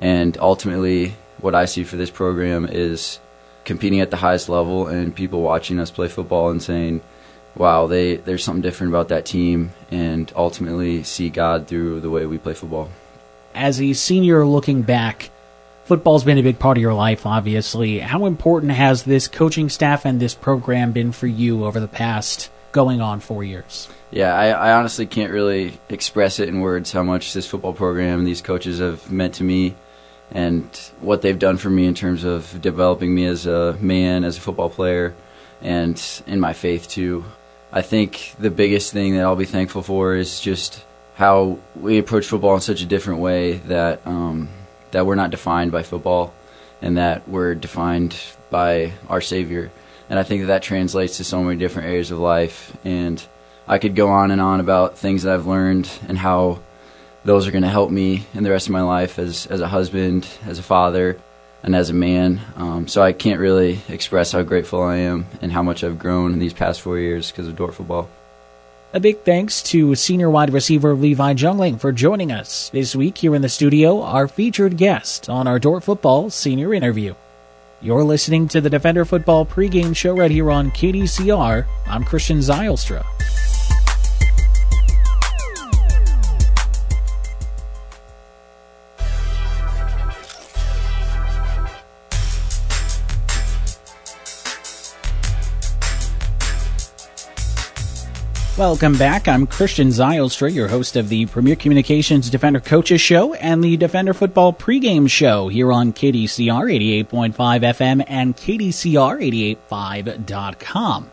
And 0.00 0.36
ultimately, 0.38 1.14
what 1.40 1.54
I 1.54 1.64
see 1.64 1.84
for 1.84 1.96
this 1.96 2.10
program 2.10 2.66
is 2.70 3.18
competing 3.64 4.00
at 4.00 4.10
the 4.10 4.16
highest 4.16 4.48
level 4.48 4.86
and 4.86 5.14
people 5.14 5.42
watching 5.42 5.78
us 5.78 5.90
play 5.90 6.08
football 6.08 6.50
and 6.50 6.62
saying, 6.62 7.00
wow, 7.56 7.86
they, 7.86 8.16
there's 8.16 8.44
something 8.44 8.62
different 8.62 8.92
about 8.92 9.08
that 9.08 9.26
team, 9.26 9.72
and 9.90 10.32
ultimately 10.36 11.02
see 11.02 11.28
God 11.28 11.66
through 11.66 12.00
the 12.00 12.10
way 12.10 12.26
we 12.26 12.38
play 12.38 12.54
football. 12.54 12.88
As 13.54 13.80
a 13.80 13.92
senior 13.92 14.46
looking 14.46 14.82
back, 14.82 15.30
football's 15.84 16.24
been 16.24 16.38
a 16.38 16.42
big 16.42 16.58
part 16.58 16.76
of 16.76 16.80
your 16.80 16.94
life, 16.94 17.26
obviously. 17.26 17.98
How 17.98 18.26
important 18.26 18.72
has 18.72 19.02
this 19.02 19.26
coaching 19.26 19.68
staff 19.68 20.04
and 20.04 20.20
this 20.20 20.34
program 20.34 20.92
been 20.92 21.12
for 21.12 21.26
you 21.26 21.64
over 21.64 21.80
the 21.80 21.88
past 21.88 22.50
going 22.72 23.00
on 23.00 23.18
four 23.18 23.42
years? 23.42 23.88
Yeah, 24.12 24.34
I, 24.34 24.48
I 24.50 24.72
honestly 24.74 25.06
can't 25.06 25.32
really 25.32 25.78
express 25.88 26.38
it 26.40 26.48
in 26.48 26.60
words 26.60 26.92
how 26.92 27.02
much 27.02 27.32
this 27.32 27.46
football 27.46 27.72
program 27.72 28.20
and 28.20 28.26
these 28.26 28.42
coaches 28.42 28.78
have 28.78 29.10
meant 29.10 29.34
to 29.34 29.44
me 29.44 29.74
and 30.32 30.64
what 31.00 31.22
they've 31.22 31.38
done 31.38 31.56
for 31.56 31.70
me 31.70 31.86
in 31.86 31.94
terms 31.94 32.24
of 32.24 32.60
developing 32.60 33.14
me 33.14 33.26
as 33.26 33.46
a 33.46 33.76
man, 33.80 34.24
as 34.24 34.36
a 34.36 34.40
football 34.40 34.70
player, 34.70 35.14
and 35.60 36.22
in 36.26 36.40
my 36.40 36.52
faith 36.52 36.88
too. 36.88 37.24
I 37.72 37.82
think 37.82 38.34
the 38.38 38.50
biggest 38.50 38.92
thing 38.92 39.14
that 39.14 39.22
I'll 39.22 39.36
be 39.36 39.44
thankful 39.44 39.82
for 39.82 40.14
is 40.14 40.40
just 40.40 40.84
how 41.14 41.58
we 41.76 41.98
approach 41.98 42.26
football 42.26 42.54
in 42.54 42.60
such 42.60 42.82
a 42.82 42.86
different 42.86 43.20
way 43.20 43.54
that 43.68 44.00
um, 44.06 44.48
that 44.90 45.06
we're 45.06 45.14
not 45.14 45.30
defined 45.30 45.70
by 45.70 45.82
football 45.82 46.32
and 46.82 46.96
that 46.96 47.28
we're 47.28 47.54
defined 47.54 48.16
by 48.50 48.92
our 49.08 49.20
Savior. 49.20 49.70
And 50.08 50.18
I 50.18 50.22
think 50.22 50.42
that, 50.42 50.46
that 50.48 50.62
translates 50.62 51.18
to 51.18 51.24
so 51.24 51.42
many 51.42 51.58
different 51.58 51.88
areas 51.88 52.10
of 52.10 52.18
life. 52.18 52.76
And 52.84 53.24
I 53.68 53.78
could 53.78 53.94
go 53.94 54.08
on 54.08 54.30
and 54.30 54.40
on 54.40 54.60
about 54.60 54.98
things 54.98 55.22
that 55.22 55.34
I've 55.34 55.46
learned 55.46 55.88
and 56.08 56.18
how 56.18 56.60
those 57.24 57.46
are 57.46 57.50
going 57.50 57.62
to 57.62 57.68
help 57.68 57.90
me 57.90 58.26
in 58.34 58.42
the 58.42 58.50
rest 58.50 58.66
of 58.66 58.72
my 58.72 58.82
life 58.82 59.18
as, 59.18 59.46
as 59.46 59.60
a 59.60 59.68
husband, 59.68 60.26
as 60.46 60.58
a 60.58 60.62
father, 60.62 61.18
and 61.62 61.74
as 61.74 61.90
a 61.90 61.94
man. 61.94 62.40
Um, 62.56 62.88
so 62.88 63.02
I 63.02 63.12
can't 63.12 63.40
really 63.40 63.80
express 63.88 64.32
how 64.32 64.42
grateful 64.42 64.82
I 64.82 64.96
am 64.96 65.26
and 65.42 65.52
how 65.52 65.62
much 65.62 65.84
I've 65.84 65.98
grown 65.98 66.32
in 66.32 66.38
these 66.38 66.54
past 66.54 66.80
four 66.80 66.98
years 66.98 67.30
because 67.30 67.46
of 67.46 67.56
Dordt 67.56 67.74
football. 67.74 68.08
A 68.92 68.98
big 68.98 69.20
thanks 69.20 69.62
to 69.64 69.94
senior 69.94 70.28
wide 70.28 70.52
receiver 70.52 70.94
Levi 70.94 71.34
Jungling 71.34 71.78
for 71.80 71.92
joining 71.92 72.32
us 72.32 72.70
this 72.70 72.96
week 72.96 73.18
here 73.18 73.36
in 73.36 73.42
the 73.42 73.48
studio, 73.48 74.02
our 74.02 74.26
featured 74.26 74.76
guest 74.76 75.28
on 75.28 75.46
our 75.46 75.60
Dordt 75.60 75.84
Football 75.84 76.30
Senior 76.30 76.74
Interview. 76.74 77.14
You're 77.80 78.02
listening 78.02 78.48
to 78.48 78.60
the 78.60 78.68
Defender 78.68 79.04
Football 79.04 79.46
pregame 79.46 79.96
show 79.96 80.16
right 80.16 80.30
here 80.30 80.50
on 80.50 80.72
KDCR. 80.72 81.66
I'm 81.86 82.02
Christian 82.02 82.38
Zylstra. 82.38 83.06
Welcome 98.60 98.98
back. 98.98 99.26
I'm 99.26 99.46
Christian 99.46 99.88
Zylstra, 99.88 100.52
your 100.52 100.68
host 100.68 100.94
of 100.94 101.08
the 101.08 101.24
Premier 101.24 101.56
Communications 101.56 102.28
Defender 102.28 102.60
Coaches 102.60 103.00
Show 103.00 103.32
and 103.32 103.64
the 103.64 103.78
Defender 103.78 104.12
Football 104.12 104.52
pregame 104.52 105.08
show 105.08 105.48
here 105.48 105.72
on 105.72 105.94
KDCR 105.94 107.06
88.5 107.08 107.34
FM 107.34 108.04
and 108.06 108.36
KDCR885.com. 108.36 111.10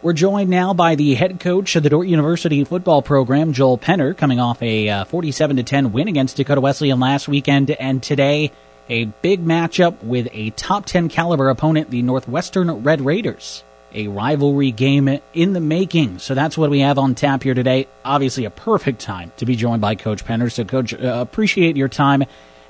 We're 0.00 0.14
joined 0.14 0.48
now 0.48 0.72
by 0.72 0.94
the 0.94 1.12
head 1.12 1.40
coach 1.40 1.76
of 1.76 1.82
the 1.82 1.90
Dordt 1.90 2.08
University 2.08 2.64
football 2.64 3.02
program, 3.02 3.52
Joel 3.52 3.76
Penner, 3.76 4.16
coming 4.16 4.40
off 4.40 4.62
a 4.62 4.88
uh, 4.88 5.04
47 5.04 5.56
to 5.56 5.62
10 5.62 5.92
win 5.92 6.08
against 6.08 6.38
Dakota 6.38 6.62
Wesleyan 6.62 6.98
last 6.98 7.28
weekend, 7.28 7.70
and 7.72 8.02
today 8.02 8.50
a 8.88 9.04
big 9.04 9.44
matchup 9.44 10.02
with 10.02 10.28
a 10.32 10.48
top 10.50 10.86
10 10.86 11.10
caliber 11.10 11.50
opponent, 11.50 11.90
the 11.90 12.00
Northwestern 12.00 12.82
Red 12.82 13.02
Raiders 13.02 13.62
a 13.96 14.08
rivalry 14.08 14.70
game 14.70 15.20
in 15.32 15.52
the 15.54 15.60
making. 15.60 16.18
So 16.18 16.34
that's 16.34 16.56
what 16.56 16.70
we 16.70 16.80
have 16.80 16.98
on 16.98 17.14
tap 17.14 17.42
here 17.42 17.54
today. 17.54 17.88
Obviously, 18.04 18.44
a 18.44 18.50
perfect 18.50 19.00
time 19.00 19.32
to 19.38 19.46
be 19.46 19.56
joined 19.56 19.80
by 19.80 19.94
Coach 19.94 20.24
Penner. 20.24 20.52
So, 20.52 20.64
Coach, 20.64 20.94
uh, 20.94 20.98
appreciate 21.20 21.76
your 21.76 21.88
time. 21.88 22.22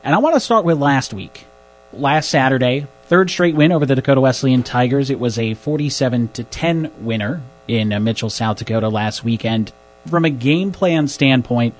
And 0.03 0.15
I 0.15 0.19
want 0.19 0.35
to 0.35 0.41
start 0.41 0.65
with 0.65 0.79
last 0.79 1.13
week. 1.13 1.45
Last 1.93 2.31
Saturday, 2.31 2.87
third 3.07 3.29
straight 3.29 3.57
win 3.57 3.73
over 3.73 3.85
the 3.85 3.97
Dakota 3.97 4.21
Wesleyan 4.21 4.63
Tigers. 4.63 5.11
It 5.11 5.19
was 5.19 5.39
a 5.39 5.55
47 5.55 6.29
to 6.29 6.45
10 6.45 6.93
winner 7.01 7.43
in 7.67 7.93
uh, 7.93 7.99
Mitchell, 7.99 8.31
South 8.31 8.59
Dakota 8.59 8.89
last 8.89 9.25
weekend. 9.25 9.73
From 10.09 10.25
a 10.25 10.31
game 10.31 10.71
plan 10.71 11.09
standpoint, 11.09 11.75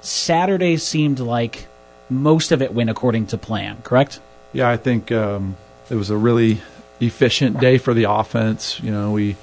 Saturday 0.00 0.76
seemed 0.76 1.18
like 1.18 1.66
most 2.08 2.52
of 2.52 2.62
it 2.62 2.72
went 2.72 2.90
according 2.90 3.26
to 3.28 3.38
plan, 3.38 3.78
correct? 3.82 4.20
Yeah, 4.52 4.68
I 4.68 4.76
think 4.76 5.10
um, 5.10 5.56
it 5.90 5.96
was 5.96 6.10
a 6.10 6.16
really 6.16 6.60
efficient 7.00 7.60
day 7.60 7.78
for 7.78 7.94
the 7.94 8.04
offense. 8.04 8.80
You 8.80 8.90
know, 8.90 9.12
we 9.12 9.36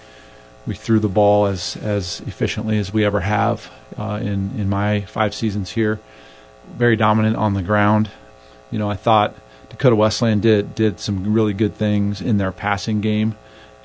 we 0.68 0.76
threw 0.76 1.00
the 1.00 1.10
ball 1.10 1.48
as 1.48 1.78
as 1.78 2.22
efficiently 2.22 2.78
as 2.78 2.94
we 2.94 3.06
ever 3.06 3.20
have 3.20 3.72
uh, 3.98 4.20
in 4.22 4.60
in 4.60 4.70
my 4.70 5.02
five 5.02 5.34
seasons 5.34 5.72
here. 5.72 6.00
Very 6.76 6.96
dominant 6.96 7.36
on 7.36 7.54
the 7.54 7.64
ground. 7.64 8.10
You 8.70 8.80
know, 8.80 8.90
I 8.90 8.96
thought 8.96 9.36
Dakota 9.70 9.96
Wesleyan 9.96 10.40
did 10.40 10.76
did 10.76 11.00
some 11.00 11.34
really 11.34 11.54
good 11.54 11.76
things 11.76 12.22
in 12.22 12.38
their 12.38 12.52
passing 12.52 13.02
game 13.02 13.36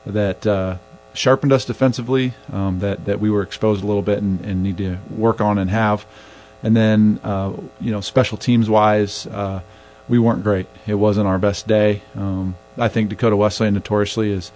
that 0.05 0.47
uh, 0.47 0.77
sharpened 1.15 1.53
us 1.53 1.65
defensively. 1.65 2.35
Um, 2.53 2.79
that 2.81 3.05
that 3.07 3.21
we 3.21 3.31
were 3.31 3.43
exposed 3.43 3.83
a 3.83 3.87
little 3.87 4.03
bit 4.03 4.19
and, 4.19 4.41
and 4.45 4.63
need 4.63 4.79
to 4.79 4.99
work 5.11 5.41
on 5.41 5.59
and 5.59 5.71
have. 5.71 6.07
And 6.63 6.75
then, 6.77 7.21
uh, 7.23 7.53
you 7.81 7.93
know, 7.93 8.01
special 8.01 8.39
teams 8.39 8.69
wise, 8.69 9.27
uh, 9.27 9.61
we 10.09 10.19
weren't 10.19 10.43
great. 10.43 10.67
It 10.87 10.95
wasn't 10.95 11.27
our 11.27 11.39
best 11.39 11.69
day. 11.69 12.03
Um, 12.17 12.57
I 12.79 12.89
think 12.89 13.09
Dakota 13.09 13.37
Wesleyan 13.37 13.75
notoriously 13.75 14.31
is 14.31 14.53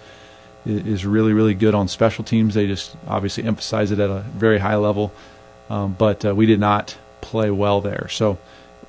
is 0.65 1.05
really 1.05 1.33
really 1.33 1.53
good 1.53 1.73
on 1.73 1.87
special 1.87 2.23
teams. 2.23 2.53
They 2.53 2.67
just 2.67 2.95
obviously 3.07 3.43
emphasize 3.45 3.91
it 3.91 3.99
at 3.99 4.09
a 4.09 4.19
very 4.19 4.59
high 4.59 4.75
level, 4.75 5.11
um, 5.69 5.95
but 5.97 6.23
uh, 6.25 6.35
we 6.35 6.45
did 6.45 6.59
not 6.59 6.97
play 7.21 7.49
well 7.49 7.81
there. 7.81 8.07
So 8.09 8.37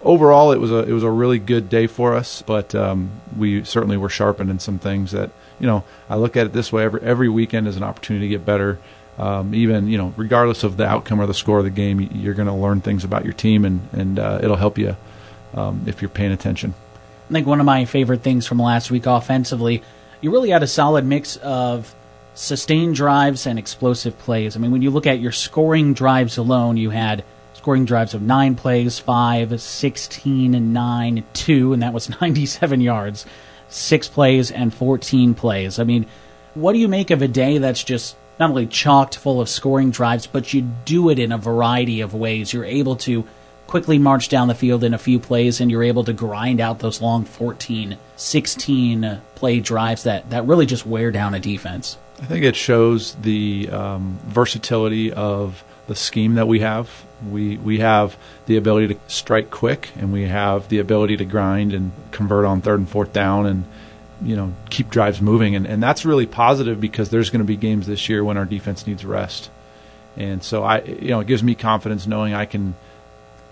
overall, 0.02 0.52
it 0.52 0.58
was 0.58 0.70
a 0.70 0.78
it 0.88 0.92
was 0.92 1.02
a 1.02 1.10
really 1.10 1.38
good 1.38 1.68
day 1.68 1.86
for 1.86 2.14
us. 2.14 2.42
But 2.42 2.74
um, 2.74 3.10
we 3.36 3.64
certainly 3.64 3.96
were 3.96 4.08
sharpened 4.08 4.50
in 4.50 4.58
some 4.58 4.78
things 4.78 5.12
that 5.12 5.30
you 5.58 5.66
know 5.66 5.84
I 6.08 6.16
look 6.16 6.36
at 6.36 6.46
it 6.46 6.52
this 6.52 6.72
way: 6.72 6.84
every 6.84 7.00
every 7.02 7.28
weekend 7.28 7.68
is 7.68 7.76
an 7.76 7.82
opportunity 7.82 8.26
to 8.26 8.30
get 8.30 8.44
better. 8.44 8.78
Um, 9.18 9.54
even 9.54 9.88
you 9.88 9.98
know, 9.98 10.14
regardless 10.16 10.64
of 10.64 10.76
the 10.76 10.86
outcome 10.86 11.20
or 11.20 11.26
the 11.26 11.34
score 11.34 11.58
of 11.58 11.64
the 11.64 11.70
game, 11.70 12.00
you're 12.00 12.34
going 12.34 12.48
to 12.48 12.54
learn 12.54 12.80
things 12.80 13.04
about 13.04 13.24
your 13.24 13.34
team, 13.34 13.64
and 13.64 13.88
and 13.92 14.18
uh, 14.18 14.40
it'll 14.42 14.56
help 14.56 14.78
you 14.78 14.96
um, 15.54 15.84
if 15.86 16.02
you're 16.02 16.08
paying 16.08 16.32
attention. 16.32 16.74
I 17.32 17.34
think 17.34 17.46
one 17.46 17.60
of 17.60 17.66
my 17.66 17.86
favorite 17.86 18.20
things 18.20 18.46
from 18.46 18.58
last 18.58 18.90
week 18.90 19.06
offensively, 19.06 19.82
you 20.20 20.30
really 20.30 20.50
had 20.50 20.62
a 20.62 20.66
solid 20.66 21.06
mix 21.06 21.36
of 21.38 21.94
sustained 22.34 22.94
drives 22.94 23.46
and 23.46 23.58
explosive 23.58 24.18
plays. 24.18 24.54
I 24.54 24.60
mean, 24.60 24.70
when 24.70 24.82
you 24.82 24.90
look 24.90 25.06
at 25.06 25.18
your 25.18 25.32
scoring 25.32 25.94
drives 25.94 26.36
alone, 26.36 26.76
you 26.76 26.90
had 26.90 27.24
scoring 27.54 27.86
drives 27.86 28.12
of 28.12 28.20
nine 28.20 28.54
plays, 28.54 28.98
five, 28.98 29.58
16, 29.58 30.54
and 30.54 30.74
nine, 30.74 31.24
two, 31.32 31.72
and 31.72 31.82
that 31.82 31.94
was 31.94 32.10
97 32.20 32.82
yards. 32.82 33.24
six 33.70 34.08
plays 34.08 34.50
and 34.50 34.74
14 34.74 35.32
plays. 35.32 35.78
I 35.78 35.84
mean, 35.84 36.04
what 36.52 36.74
do 36.74 36.80
you 36.80 36.88
make 36.88 37.10
of 37.10 37.22
a 37.22 37.28
day 37.28 37.56
that's 37.56 37.82
just 37.82 38.14
not 38.38 38.50
only 38.50 38.66
chocked 38.66 39.16
full 39.16 39.40
of 39.40 39.48
scoring 39.48 39.90
drives, 39.90 40.26
but 40.26 40.52
you 40.52 40.60
do 40.84 41.08
it 41.08 41.18
in 41.18 41.32
a 41.32 41.38
variety 41.38 42.02
of 42.02 42.12
ways? 42.12 42.52
You're 42.52 42.66
able 42.66 42.96
to 42.96 43.24
quickly 43.72 43.98
march 43.98 44.28
down 44.28 44.48
the 44.48 44.54
field 44.54 44.84
in 44.84 44.92
a 44.92 44.98
few 44.98 45.18
plays 45.18 45.58
and 45.58 45.70
you're 45.70 45.82
able 45.82 46.04
to 46.04 46.12
grind 46.12 46.60
out 46.60 46.80
those 46.80 47.00
long 47.00 47.24
14, 47.24 47.96
16 48.16 49.18
play 49.34 49.60
drives 49.60 50.02
that, 50.02 50.28
that 50.28 50.46
really 50.46 50.66
just 50.66 50.84
wear 50.84 51.10
down 51.10 51.32
a 51.32 51.40
defense. 51.40 51.96
I 52.20 52.26
think 52.26 52.44
it 52.44 52.54
shows 52.54 53.14
the 53.14 53.70
um, 53.70 54.18
versatility 54.26 55.10
of 55.10 55.64
the 55.86 55.94
scheme 55.94 56.34
that 56.34 56.46
we 56.46 56.60
have. 56.60 56.90
We 57.26 57.56
we 57.56 57.78
have 57.78 58.14
the 58.44 58.58
ability 58.58 58.92
to 58.92 59.00
strike 59.06 59.50
quick, 59.50 59.88
and 59.96 60.12
we 60.12 60.24
have 60.24 60.68
the 60.68 60.78
ability 60.78 61.16
to 61.16 61.24
grind 61.24 61.72
and 61.72 61.92
convert 62.10 62.44
on 62.44 62.60
third 62.60 62.78
and 62.78 62.88
fourth 62.88 63.14
down, 63.14 63.46
and 63.46 63.64
you 64.20 64.36
know 64.36 64.52
keep 64.68 64.90
drives 64.90 65.22
moving, 65.22 65.56
and, 65.56 65.66
and 65.66 65.82
that's 65.82 66.04
really 66.04 66.26
positive 66.26 66.78
because 66.78 67.08
there's 67.08 67.30
going 67.30 67.40
to 67.40 67.46
be 67.46 67.56
games 67.56 67.86
this 67.86 68.06
year 68.10 68.22
when 68.22 68.36
our 68.36 68.44
defense 68.44 68.86
needs 68.86 69.02
rest, 69.02 69.50
and 70.14 70.44
so 70.44 70.62
I 70.62 70.82
you 70.82 71.08
know 71.08 71.20
it 71.20 71.26
gives 71.26 71.42
me 71.42 71.54
confidence 71.54 72.06
knowing 72.06 72.34
I 72.34 72.44
can 72.44 72.74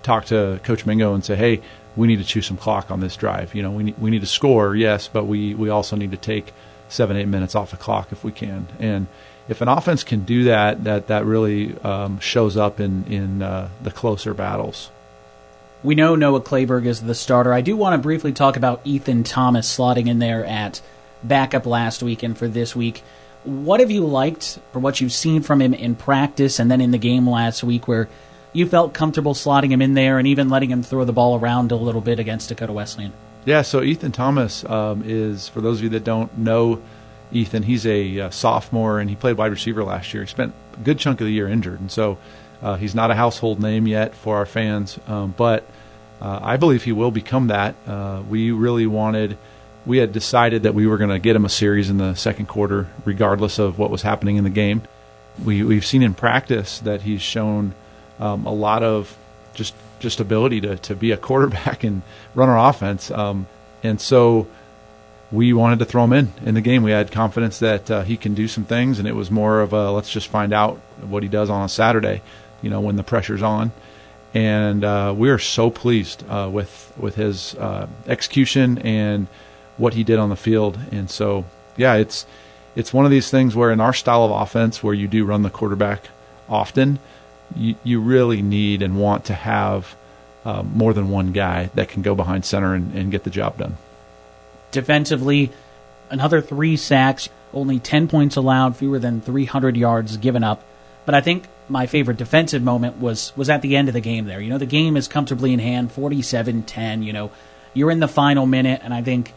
talk 0.02 0.26
to 0.26 0.60
Coach 0.64 0.86
Mingo 0.86 1.14
and 1.14 1.24
say, 1.24 1.36
hey, 1.36 1.62
we 1.96 2.06
need 2.06 2.18
to 2.18 2.24
chew 2.24 2.42
some 2.42 2.56
clock 2.56 2.90
on 2.90 3.00
this 3.00 3.16
drive. 3.16 3.54
You 3.54 3.62
know, 3.62 3.70
we 3.70 3.84
need, 3.84 3.98
we 3.98 4.10
need 4.10 4.20
to 4.20 4.26
score, 4.26 4.74
yes, 4.74 5.08
but 5.08 5.24
we 5.24 5.54
we 5.54 5.68
also 5.68 5.96
need 5.96 6.10
to 6.12 6.16
take 6.16 6.52
seven 6.88 7.16
eight 7.16 7.28
minutes 7.28 7.54
off 7.54 7.70
the 7.70 7.76
clock 7.76 8.12
if 8.12 8.24
we 8.24 8.32
can, 8.32 8.66
and 8.78 9.06
if 9.48 9.60
an 9.60 9.68
offense 9.68 10.04
can 10.04 10.24
do 10.24 10.44
that, 10.44 10.84
that 10.84 11.08
that 11.08 11.24
really 11.24 11.76
um, 11.80 12.20
shows 12.20 12.56
up 12.56 12.80
in 12.80 13.04
in 13.04 13.42
uh, 13.42 13.68
the 13.82 13.90
closer 13.90 14.34
battles. 14.34 14.90
We 15.82 15.94
know 15.94 16.14
Noah 16.14 16.42
Clayberg 16.42 16.84
is 16.84 17.00
the 17.00 17.14
starter. 17.14 17.52
I 17.52 17.62
do 17.62 17.74
want 17.74 17.94
to 17.94 17.98
briefly 17.98 18.32
talk 18.32 18.56
about 18.56 18.82
Ethan 18.84 19.24
Thomas 19.24 19.74
slotting 19.74 20.08
in 20.08 20.18
there 20.18 20.44
at 20.44 20.82
backup 21.22 21.64
last 21.64 22.02
week 22.02 22.22
and 22.22 22.36
for 22.36 22.48
this 22.48 22.76
week. 22.76 23.02
What 23.44 23.80
have 23.80 23.90
you 23.90 24.04
liked 24.04 24.58
for 24.72 24.78
what 24.78 25.00
you've 25.00 25.12
seen 25.12 25.40
from 25.40 25.62
him 25.62 25.72
in 25.72 25.94
practice 25.94 26.58
and 26.58 26.70
then 26.70 26.82
in 26.82 26.90
the 26.90 26.98
game 26.98 27.28
last 27.28 27.64
week 27.64 27.88
where 27.88 28.10
you 28.52 28.66
felt 28.66 28.94
comfortable 28.94 29.34
slotting 29.34 29.70
him 29.70 29.82
in 29.82 29.94
there 29.94 30.18
and 30.18 30.26
even 30.26 30.48
letting 30.48 30.70
him 30.70 30.82
throw 30.82 31.04
the 31.04 31.12
ball 31.12 31.38
around 31.38 31.72
a 31.72 31.76
little 31.76 32.00
bit 32.00 32.18
against 32.18 32.48
Dakota 32.48 32.72
Wesleyan? 32.72 33.12
Yeah, 33.44 33.62
so 33.62 33.82
Ethan 33.82 34.12
Thomas 34.12 34.64
um, 34.64 35.02
is, 35.04 35.48
for 35.48 35.60
those 35.60 35.78
of 35.78 35.84
you 35.84 35.88
that 35.90 36.04
don't 36.04 36.36
know, 36.36 36.82
Ethan. 37.32 37.62
He's 37.62 37.86
a 37.86 38.20
uh, 38.20 38.30
sophomore 38.30 38.98
and 39.00 39.08
he 39.08 39.16
played 39.16 39.36
wide 39.36 39.50
receiver 39.50 39.84
last 39.84 40.12
year. 40.12 40.22
He 40.22 40.28
spent 40.28 40.54
a 40.74 40.80
good 40.80 40.98
chunk 40.98 41.20
of 41.20 41.26
the 41.26 41.32
year 41.32 41.48
injured, 41.48 41.80
and 41.80 41.90
so 41.90 42.18
uh, 42.62 42.76
he's 42.76 42.94
not 42.94 43.10
a 43.10 43.14
household 43.14 43.60
name 43.60 43.86
yet 43.86 44.14
for 44.14 44.36
our 44.36 44.46
fans. 44.46 44.98
Um, 45.06 45.34
but 45.36 45.64
uh, 46.20 46.40
I 46.42 46.56
believe 46.56 46.84
he 46.84 46.92
will 46.92 47.10
become 47.10 47.48
that. 47.48 47.74
Uh, 47.86 48.22
we 48.28 48.50
really 48.50 48.86
wanted. 48.86 49.38
We 49.86 49.98
had 49.98 50.12
decided 50.12 50.64
that 50.64 50.74
we 50.74 50.86
were 50.86 50.98
going 50.98 51.10
to 51.10 51.18
get 51.18 51.36
him 51.36 51.44
a 51.44 51.48
series 51.48 51.88
in 51.88 51.96
the 51.96 52.14
second 52.14 52.46
quarter, 52.46 52.88
regardless 53.04 53.58
of 53.58 53.78
what 53.78 53.90
was 53.90 54.02
happening 54.02 54.36
in 54.36 54.44
the 54.44 54.50
game. 54.50 54.82
We, 55.42 55.62
we've 55.62 55.86
seen 55.86 56.02
in 56.02 56.12
practice 56.12 56.80
that 56.80 57.02
he's 57.02 57.22
shown 57.22 57.74
um, 58.20 58.46
a 58.46 58.52
lot 58.52 58.82
of 58.82 59.16
just 59.54 59.74
just 59.98 60.20
ability 60.20 60.60
to, 60.62 60.76
to 60.78 60.94
be 60.94 61.10
a 61.10 61.16
quarterback 61.16 61.84
and 61.88 62.02
run 62.34 62.48
our 62.48 62.70
offense. 62.70 63.10
Um, 63.10 63.46
and 63.82 64.00
so 64.00 64.46
we 65.32 65.52
wanted 65.52 65.78
to 65.78 65.84
throw 65.84 66.04
him 66.04 66.12
in 66.12 66.32
in 66.44 66.54
the 66.54 66.60
game. 66.60 66.82
We 66.82 66.90
had 66.90 67.10
confidence 67.10 67.58
that 67.60 67.90
uh, 67.90 68.02
he 68.02 68.16
can 68.16 68.34
do 68.34 68.48
some 68.48 68.64
things, 68.64 68.98
and 68.98 69.06
it 69.06 69.14
was 69.14 69.30
more 69.30 69.60
of 69.60 69.72
a 69.72 69.90
let's 69.90 70.10
just 70.10 70.28
find 70.28 70.52
out 70.52 70.76
what 71.02 71.22
he 71.22 71.28
does 71.28 71.50
on 71.50 71.64
a 71.64 71.68
Saturday, 71.68 72.22
you 72.62 72.70
know, 72.70 72.80
when 72.80 72.96
the 72.96 73.02
pressure's 73.02 73.42
on. 73.42 73.72
And 74.32 74.84
uh, 74.84 75.12
we 75.16 75.30
are 75.30 75.38
so 75.38 75.70
pleased 75.70 76.24
uh, 76.28 76.48
with 76.52 76.92
with 76.96 77.16
his 77.16 77.54
uh, 77.56 77.88
execution 78.06 78.78
and 78.78 79.26
what 79.76 79.94
he 79.94 80.04
did 80.04 80.18
on 80.18 80.28
the 80.28 80.36
field. 80.36 80.78
And 80.92 81.10
so, 81.10 81.44
yeah, 81.76 81.94
it's 81.94 82.26
it's 82.76 82.92
one 82.92 83.04
of 83.04 83.10
these 83.10 83.30
things 83.30 83.56
where 83.56 83.70
in 83.70 83.80
our 83.80 83.92
style 83.92 84.24
of 84.24 84.30
offense, 84.30 84.82
where 84.82 84.94
you 84.94 85.08
do 85.08 85.24
run 85.24 85.42
the 85.42 85.50
quarterback 85.50 86.08
often, 86.48 86.98
you, 87.56 87.74
you 87.84 88.00
really 88.00 88.42
need 88.42 88.82
and 88.82 88.98
want 88.98 89.26
to 89.26 89.34
have 89.34 89.96
uh, 90.44 90.62
more 90.62 90.92
than 90.92 91.10
one 91.10 91.32
guy 91.32 91.70
that 91.74 91.88
can 91.88 92.02
go 92.02 92.14
behind 92.14 92.44
center 92.44 92.74
and, 92.74 92.94
and 92.94 93.10
get 93.10 93.24
the 93.24 93.30
job 93.30 93.58
done. 93.58 93.76
Defensively, 94.70 95.50
another 96.08 96.40
three 96.40 96.76
sacks, 96.76 97.28
only 97.52 97.78
10 97.78 98.08
points 98.08 98.36
allowed, 98.36 98.76
fewer 98.76 98.98
than 98.98 99.20
300 99.20 99.76
yards 99.76 100.16
given 100.16 100.44
up. 100.44 100.62
But 101.04 101.14
I 101.14 101.20
think 101.20 101.44
my 101.68 101.86
favorite 101.86 102.16
defensive 102.16 102.62
moment 102.62 102.98
was 102.98 103.32
was 103.36 103.48
at 103.48 103.62
the 103.62 103.76
end 103.76 103.88
of 103.88 103.94
the 103.94 104.00
game 104.00 104.26
there. 104.26 104.40
You 104.40 104.50
know, 104.50 104.58
the 104.58 104.66
game 104.66 104.96
is 104.96 105.08
comfortably 105.08 105.52
in 105.52 105.58
hand, 105.58 105.90
47-10, 105.90 107.04
you 107.04 107.12
know. 107.12 107.30
You're 107.72 107.90
in 107.90 108.00
the 108.00 108.08
final 108.08 108.46
minute 108.46 108.80
and 108.82 108.92
I 108.92 109.02
think 109.02 109.32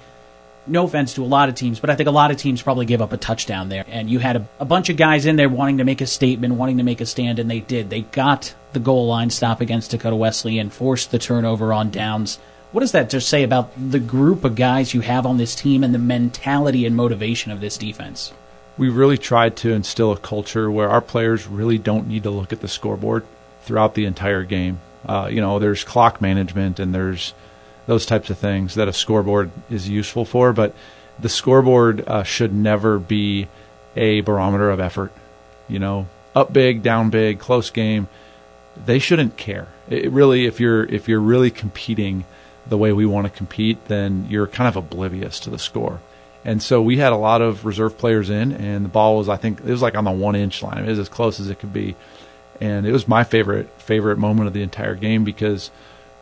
no 0.65 0.85
offense 0.85 1.13
to 1.15 1.23
a 1.23 1.25
lot 1.25 1.49
of 1.49 1.55
teams, 1.55 1.79
but 1.79 1.89
I 1.89 1.95
think 1.95 2.07
a 2.07 2.11
lot 2.11 2.31
of 2.31 2.37
teams 2.37 2.61
probably 2.61 2.85
give 2.85 3.01
up 3.01 3.13
a 3.13 3.17
touchdown 3.17 3.69
there. 3.69 3.83
And 3.87 4.09
you 4.09 4.19
had 4.19 4.37
a, 4.37 4.47
a, 4.59 4.65
bunch 4.65 4.89
of 4.89 4.97
guys 4.97 5.25
in 5.25 5.35
there 5.35 5.49
wanting 5.49 5.79
to 5.79 5.83
make 5.83 6.01
a 6.01 6.07
statement, 6.07 6.55
wanting 6.55 6.77
to 6.77 6.83
make 6.83 7.01
a 7.01 7.05
stand, 7.05 7.39
and 7.39 7.49
they 7.49 7.59
did. 7.59 7.89
They 7.89 8.01
got 8.01 8.53
the 8.71 8.79
goal 8.79 9.07
line 9.07 9.29
stop 9.29 9.61
against 9.61 9.91
Dakota 9.91 10.15
Wesley 10.15 10.59
and 10.59 10.71
forced 10.71 11.11
the 11.11 11.19
turnover 11.19 11.73
on 11.73 11.91
downs. 11.91 12.39
What 12.71 12.81
does 12.81 12.93
that 12.93 13.09
just 13.09 13.29
say 13.29 13.43
about 13.43 13.71
the 13.77 13.99
group 13.99 14.43
of 14.43 14.55
guys 14.55 14.93
you 14.93 15.01
have 15.01 15.25
on 15.25 15.37
this 15.37 15.53
team 15.53 15.83
and 15.83 15.93
the 15.93 15.99
mentality 15.99 16.85
and 16.85 16.95
motivation 16.95 17.51
of 17.51 17.61
this 17.61 17.77
defense? 17.77 18.33
We 18.77 18.89
really 18.89 19.19
tried 19.19 19.55
to 19.57 19.73
instill 19.73 20.11
a 20.11 20.17
culture 20.17 20.71
where 20.71 20.89
our 20.89 21.01
players 21.01 21.45
really 21.45 21.77
don't 21.77 22.07
need 22.07 22.23
to 22.23 22.31
look 22.31 22.51
at 22.51 22.61
the 22.61 22.67
scoreboard 22.67 23.25
throughout 23.63 23.93
the 23.93 24.05
entire 24.05 24.43
game. 24.43 24.79
Uh, 25.05 25.29
you 25.31 25.41
know, 25.41 25.59
there's 25.59 25.83
clock 25.83 26.21
management 26.21 26.79
and 26.79 26.95
there's 26.95 27.33
those 27.85 28.05
types 28.05 28.29
of 28.29 28.37
things 28.37 28.75
that 28.75 28.87
a 28.87 28.93
scoreboard 28.93 29.51
is 29.69 29.89
useful 29.89 30.25
for, 30.25 30.53
but 30.53 30.73
the 31.19 31.29
scoreboard 31.29 32.07
uh, 32.07 32.23
should 32.23 32.53
never 32.53 32.99
be 32.99 33.47
a 33.95 34.21
barometer 34.21 34.69
of 34.69 34.79
effort. 34.79 35.11
You 35.67 35.79
know, 35.79 36.07
up 36.35 36.51
big, 36.51 36.83
down 36.83 37.09
big, 37.09 37.39
close 37.39 37.69
game. 37.69 38.07
They 38.85 38.99
shouldn't 38.99 39.37
care. 39.37 39.67
It 39.89 40.11
really, 40.11 40.45
if 40.45 40.59
you're 40.59 40.83
if 40.85 41.07
you're 41.07 41.19
really 41.19 41.51
competing 41.51 42.25
the 42.65 42.77
way 42.77 42.93
we 42.93 43.05
want 43.05 43.27
to 43.27 43.33
compete, 43.33 43.85
then 43.87 44.27
you're 44.29 44.47
kind 44.47 44.67
of 44.67 44.75
oblivious 44.75 45.39
to 45.41 45.49
the 45.49 45.59
score. 45.59 45.99
And 46.45 46.61
so 46.61 46.81
we 46.81 46.97
had 46.97 47.13
a 47.13 47.17
lot 47.17 47.41
of 47.41 47.65
reserve 47.65 47.97
players 47.97 48.29
in, 48.29 48.51
and 48.51 48.83
the 48.83 48.89
ball 48.89 49.17
was, 49.17 49.29
I 49.29 49.37
think, 49.37 49.59
it 49.59 49.65
was 49.65 49.81
like 49.81 49.95
on 49.95 50.03
the 50.03 50.11
one 50.11 50.35
inch 50.35 50.61
line. 50.61 50.83
It 50.83 50.89
was 50.89 50.99
as 50.99 51.09
close 51.09 51.39
as 51.39 51.49
it 51.49 51.59
could 51.59 51.71
be. 51.71 51.95
And 52.59 52.85
it 52.85 52.91
was 52.91 53.07
my 53.07 53.23
favorite 53.23 53.69
favorite 53.77 54.17
moment 54.17 54.47
of 54.47 54.53
the 54.53 54.61
entire 54.61 54.95
game 54.95 55.23
because 55.23 55.71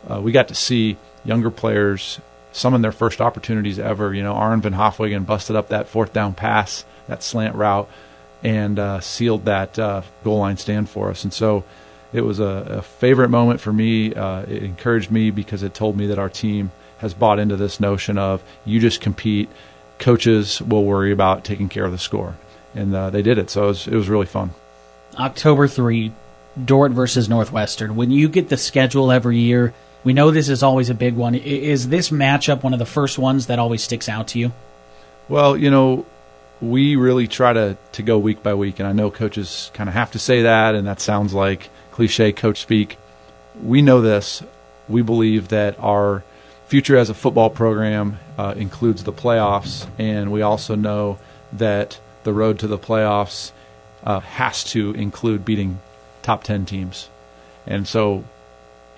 uh, 0.08 0.20
we 0.20 0.32
got 0.32 0.48
to 0.48 0.54
see 0.54 0.96
younger 1.24 1.50
players 1.50 2.20
some 2.52 2.74
in 2.74 2.82
their 2.82 2.92
first 2.92 3.20
opportunities 3.20 3.78
ever. 3.78 4.14
You 4.14 4.22
know, 4.22 4.36
Aaron 4.36 4.60
Van 4.60 4.74
Hofwegen 4.74 5.24
busted 5.26 5.56
up 5.56 5.68
that 5.68 5.88
fourth 5.88 6.12
down 6.12 6.34
pass, 6.34 6.84
that 7.08 7.22
slant 7.22 7.54
route, 7.54 7.88
and 8.44 8.78
uh, 8.78 9.00
sealed 9.00 9.46
that 9.46 9.78
uh, 9.78 10.02
goal 10.22 10.38
line 10.38 10.56
stand 10.56 10.90
for 10.90 11.10
us. 11.10 11.24
And 11.24 11.32
so 11.32 11.64
it 12.12 12.20
was 12.22 12.40
a, 12.40 12.44
a 12.44 12.82
favorite 12.82 13.30
moment 13.30 13.60
for 13.60 13.72
me. 13.72 14.14
Uh, 14.14 14.42
it 14.42 14.62
encouraged 14.62 15.10
me 15.10 15.30
because 15.30 15.62
it 15.62 15.72
told 15.72 15.96
me 15.96 16.08
that 16.08 16.18
our 16.18 16.28
team 16.28 16.70
has 16.98 17.14
bought 17.14 17.38
into 17.38 17.56
this 17.56 17.80
notion 17.80 18.18
of 18.18 18.42
you 18.64 18.80
just 18.80 19.00
compete. 19.00 19.48
Coaches 19.98 20.60
will 20.60 20.84
worry 20.84 21.12
about 21.12 21.44
taking 21.44 21.68
care 21.68 21.84
of 21.84 21.92
the 21.92 21.98
score, 21.98 22.36
and 22.74 22.94
uh, 22.94 23.10
they 23.10 23.22
did 23.22 23.38
it. 23.38 23.50
So 23.50 23.64
it 23.64 23.66
was, 23.68 23.86
it 23.86 23.94
was 23.94 24.08
really 24.08 24.26
fun. 24.26 24.50
October 25.16 25.68
three, 25.68 26.12
Dordt 26.62 26.92
versus 26.92 27.28
Northwestern. 27.28 27.96
When 27.96 28.10
you 28.10 28.28
get 28.28 28.48
the 28.48 28.56
schedule 28.56 29.12
every 29.12 29.38
year, 29.38 29.72
we 30.04 30.12
know 30.12 30.30
this 30.30 30.48
is 30.48 30.62
always 30.62 30.90
a 30.90 30.94
big 30.94 31.14
one. 31.14 31.34
Is 31.34 31.88
this 31.88 32.10
matchup 32.10 32.62
one 32.62 32.72
of 32.72 32.78
the 32.78 32.86
first 32.86 33.18
ones 33.18 33.46
that 33.46 33.58
always 33.58 33.82
sticks 33.82 34.08
out 34.08 34.28
to 34.28 34.38
you? 34.38 34.52
Well, 35.28 35.56
you 35.56 35.70
know, 35.70 36.06
we 36.60 36.96
really 36.96 37.28
try 37.28 37.52
to, 37.52 37.76
to 37.92 38.02
go 38.02 38.18
week 38.18 38.42
by 38.42 38.54
week, 38.54 38.78
and 38.78 38.88
I 38.88 38.92
know 38.92 39.10
coaches 39.10 39.70
kind 39.74 39.88
of 39.88 39.94
have 39.94 40.12
to 40.12 40.18
say 40.18 40.42
that, 40.42 40.74
and 40.74 40.86
that 40.86 41.00
sounds 41.00 41.34
like 41.34 41.70
cliche 41.92 42.32
coach 42.32 42.60
speak. 42.60 42.98
We 43.62 43.82
know 43.82 44.00
this. 44.00 44.42
We 44.88 45.02
believe 45.02 45.48
that 45.48 45.78
our 45.78 46.24
future 46.66 46.96
as 46.96 47.10
a 47.10 47.14
football 47.14 47.50
program 47.50 48.18
uh, 48.38 48.54
includes 48.56 49.04
the 49.04 49.12
playoffs, 49.12 49.86
and 49.98 50.32
we 50.32 50.42
also 50.42 50.74
know 50.74 51.18
that 51.52 51.98
the 52.24 52.32
road 52.32 52.58
to 52.60 52.66
the 52.66 52.78
playoffs 52.78 53.52
uh, 54.04 54.20
has 54.20 54.64
to 54.64 54.92
include 54.92 55.44
beating 55.44 55.80
top 56.22 56.44
10 56.44 56.66
teams. 56.66 57.08
And 57.66 57.86
so 57.86 58.24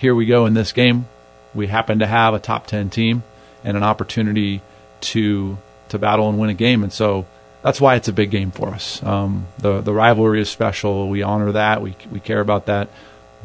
here 0.04 0.14
we 0.14 0.26
go 0.26 0.44
in 0.44 0.52
this 0.52 0.72
game. 0.72 1.08
We 1.54 1.66
happen 1.66 2.00
to 2.00 2.06
have 2.06 2.34
a 2.34 2.38
top 2.38 2.66
10 2.66 2.90
team 2.90 3.22
and 3.64 3.74
an 3.74 3.82
opportunity 3.82 4.60
to 5.00 5.56
to 5.88 5.98
battle 5.98 6.28
and 6.28 6.38
win 6.38 6.50
a 6.50 6.54
game. 6.54 6.82
And 6.82 6.92
so 6.92 7.24
that's 7.62 7.80
why 7.80 7.94
it's 7.94 8.06
a 8.06 8.12
big 8.12 8.30
game 8.30 8.50
for 8.50 8.68
us. 8.68 9.02
Um, 9.02 9.46
the 9.56 9.80
the 9.80 9.94
rivalry 9.94 10.42
is 10.42 10.50
special. 10.50 11.08
We 11.08 11.22
honor 11.22 11.52
that. 11.52 11.80
We 11.80 11.96
we 12.12 12.20
care 12.20 12.40
about 12.40 12.66
that. 12.66 12.90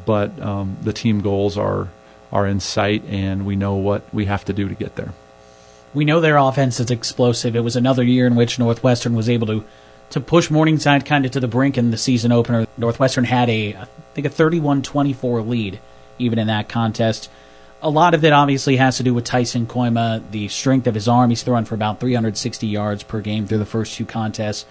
But 0.06 0.38
um, 0.42 0.76
the 0.82 0.92
team 0.92 1.22
goals 1.22 1.58
are 1.58 1.88
are 2.30 2.46
in 2.46 2.60
sight, 2.60 3.06
and 3.06 3.46
we 3.46 3.56
know 3.56 3.76
what 3.76 4.04
we 4.14 4.26
have 4.26 4.44
to 4.46 4.52
do 4.52 4.68
to 4.68 4.76
get 4.76 4.98
there. 4.98 5.14
We 5.94 6.04
know 6.04 6.20
their 6.20 6.36
offense 6.36 6.82
is 6.82 6.92
explosive. 6.92 7.56
It 7.56 7.62
was 7.62 7.78
another 7.78 8.04
year 8.04 8.28
in 8.28 8.36
which 8.36 8.60
Northwestern 8.60 9.16
was 9.16 9.30
able 9.30 9.48
to 9.48 9.64
to 10.10 10.20
push 10.20 10.50
Morningside 10.50 11.06
kind 11.06 11.26
of 11.26 11.32
to 11.32 11.40
the 11.40 11.48
brink 11.48 11.78
in 11.78 11.92
the 11.92 11.98
season 11.98 12.34
opener. 12.34 12.68
Northwestern 12.78 13.24
had 13.24 13.50
a 13.50 13.76
I 13.76 13.88
think 14.14 14.28
a 14.28 14.30
31-24 14.30 15.48
lead 15.48 15.80
even 16.20 16.40
in 16.40 16.48
that 16.48 16.70
contest. 16.70 17.30
a 17.82 17.90
lot 17.90 18.14
of 18.14 18.26
it 18.26 18.34
obviously 18.34 18.76
has 18.76 18.98
to 18.98 19.04
do 19.04 19.14
with 19.14 19.24
Tyson 19.24 19.66
Kooima, 19.66 20.30
the 20.32 20.50
strength 20.50 20.86
of 20.86 20.96
his 20.96 21.08
arm. 21.08 21.30
He's 21.30 21.44
thrown 21.44 21.64
for 21.64 21.76
about 21.76 22.02
360 22.02 22.68
yards 22.68 23.04
per 23.04 23.22
game 23.22 23.48
through 23.48 23.60
the 23.60 23.66
first 23.66 23.96
two 23.96 24.06
contests, 24.06 24.66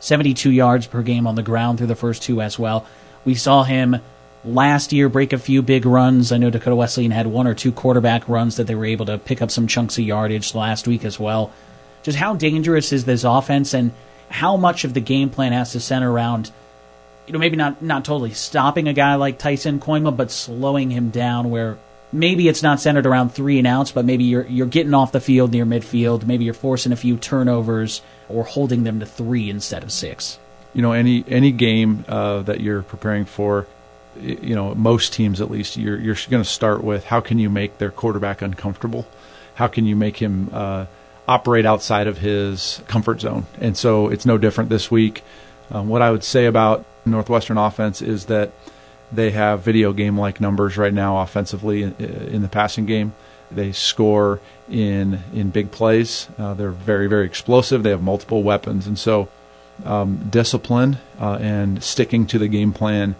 72 0.00 0.50
yards 0.50 0.86
per 0.86 1.02
game 1.02 1.26
on 1.26 1.34
the 1.34 1.42
ground 1.42 1.76
through 1.76 1.88
the 1.88 1.94
first 1.94 2.22
two 2.22 2.40
as 2.40 2.58
well. 2.58 2.86
We 3.24 3.34
saw 3.34 3.64
him 3.64 4.00
last 4.44 4.92
year 4.92 5.08
break 5.08 5.32
a 5.32 5.38
few 5.38 5.62
big 5.62 5.86
runs. 5.86 6.32
I 6.32 6.38
know 6.38 6.50
Dakota 6.50 6.76
Wesleyan 6.76 7.10
had 7.10 7.26
one 7.26 7.46
or 7.46 7.54
two 7.54 7.72
quarterback 7.72 8.28
runs 8.28 8.56
that 8.56 8.66
they 8.66 8.74
were 8.74 8.84
able 8.86 9.06
to 9.06 9.18
pick 9.18 9.42
up 9.42 9.50
some 9.50 9.66
chunks 9.66 9.98
of 9.98 10.04
yardage 10.04 10.54
last 10.54 10.86
week 10.86 11.04
as 11.04 11.18
well. 11.18 11.52
Just 12.02 12.18
how 12.18 12.34
dangerous 12.34 12.92
is 12.92 13.04
this 13.04 13.24
offense 13.24 13.74
and 13.74 13.92
how 14.28 14.56
much 14.56 14.84
of 14.84 14.94
the 14.94 15.00
game 15.00 15.30
plan 15.30 15.52
has 15.52 15.72
to 15.72 15.80
center 15.80 16.10
around, 16.10 16.50
you 17.26 17.32
know, 17.32 17.38
maybe 17.38 17.56
not, 17.56 17.80
not 17.82 18.04
totally 18.04 18.32
stopping 18.32 18.88
a 18.88 18.92
guy 18.92 19.14
like 19.14 19.38
Tyson 19.38 19.80
Kooima, 19.80 20.16
but 20.16 20.30
slowing 20.30 20.90
him 20.90 21.10
down 21.10 21.50
where 21.50 21.78
maybe 22.14 22.48
it's 22.48 22.62
not 22.62 22.80
centered 22.80 23.06
around 23.06 23.30
three 23.30 23.58
and 23.58 23.66
outs, 23.66 23.92
but 23.92 24.04
maybe 24.04 24.24
you're 24.24 24.46
you're 24.46 24.66
getting 24.66 24.94
off 24.94 25.12
the 25.12 25.20
field 25.20 25.52
near 25.52 25.66
midfield. 25.66 26.24
Maybe 26.24 26.44
you're 26.44 26.54
forcing 26.54 26.92
a 26.92 26.96
few 26.96 27.16
turnovers 27.16 28.00
or 28.28 28.44
holding 28.44 28.84
them 28.84 29.00
to 29.00 29.06
three 29.06 29.50
instead 29.50 29.82
of 29.82 29.92
six. 29.92 30.38
You 30.72 30.82
know, 30.82 30.92
any 30.92 31.24
any 31.28 31.52
game 31.52 32.04
uh, 32.08 32.42
that 32.42 32.60
you're 32.60 32.82
preparing 32.82 33.24
for, 33.24 33.66
you 34.20 34.54
know, 34.54 34.74
most 34.74 35.12
teams 35.12 35.40
at 35.40 35.50
least, 35.50 35.76
you're 35.76 35.98
you're 35.98 36.16
going 36.30 36.42
to 36.42 36.48
start 36.48 36.82
with 36.82 37.04
how 37.04 37.20
can 37.20 37.38
you 37.38 37.50
make 37.50 37.78
their 37.78 37.90
quarterback 37.90 38.42
uncomfortable? 38.42 39.06
How 39.56 39.66
can 39.66 39.84
you 39.84 39.94
make 39.94 40.16
him 40.16 40.50
uh, 40.52 40.86
operate 41.28 41.66
outside 41.66 42.06
of 42.06 42.18
his 42.18 42.80
comfort 42.88 43.20
zone? 43.20 43.46
And 43.60 43.76
so 43.76 44.08
it's 44.08 44.26
no 44.26 44.38
different 44.38 44.70
this 44.70 44.90
week. 44.90 45.22
Um, 45.70 45.88
what 45.88 46.02
I 46.02 46.10
would 46.10 46.24
say 46.24 46.46
about 46.46 46.84
Northwestern 47.06 47.58
offense 47.58 48.02
is 48.02 48.26
that 48.26 48.52
they 49.12 49.30
have 49.30 49.60
video 49.60 49.92
game 49.92 50.18
like 50.18 50.40
numbers 50.40 50.76
right 50.76 50.92
now 50.92 51.18
offensively 51.18 51.82
in, 51.82 51.94
in, 51.94 52.42
the 52.42 52.48
passing 52.48 52.86
game. 52.86 53.14
They 53.50 53.72
score 53.72 54.40
in 54.68 55.20
in 55.32 55.50
big 55.50 55.70
plays. 55.70 56.28
Uh, 56.38 56.54
they're 56.54 56.70
very 56.70 57.06
very 57.06 57.26
explosive. 57.26 57.82
They 57.82 57.90
have 57.90 58.02
multiple 58.02 58.42
weapons, 58.42 58.86
and 58.86 58.98
so 58.98 59.28
um, 59.84 60.28
discipline 60.30 60.98
uh, 61.20 61.38
and 61.40 61.82
sticking 61.82 62.26
to 62.28 62.38
the 62.38 62.48
game 62.48 62.72
plan 62.72 63.14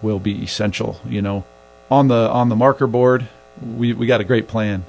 will 0.00 0.18
be 0.18 0.42
essential. 0.42 1.00
You 1.04 1.22
know, 1.22 1.44
on 1.90 2.08
the 2.08 2.30
on 2.30 2.48
the 2.48 2.56
marker 2.56 2.86
board, 2.86 3.28
we 3.60 3.92
we 3.92 4.06
got 4.06 4.20
a 4.20 4.24
great 4.24 4.48
plan. 4.48 4.84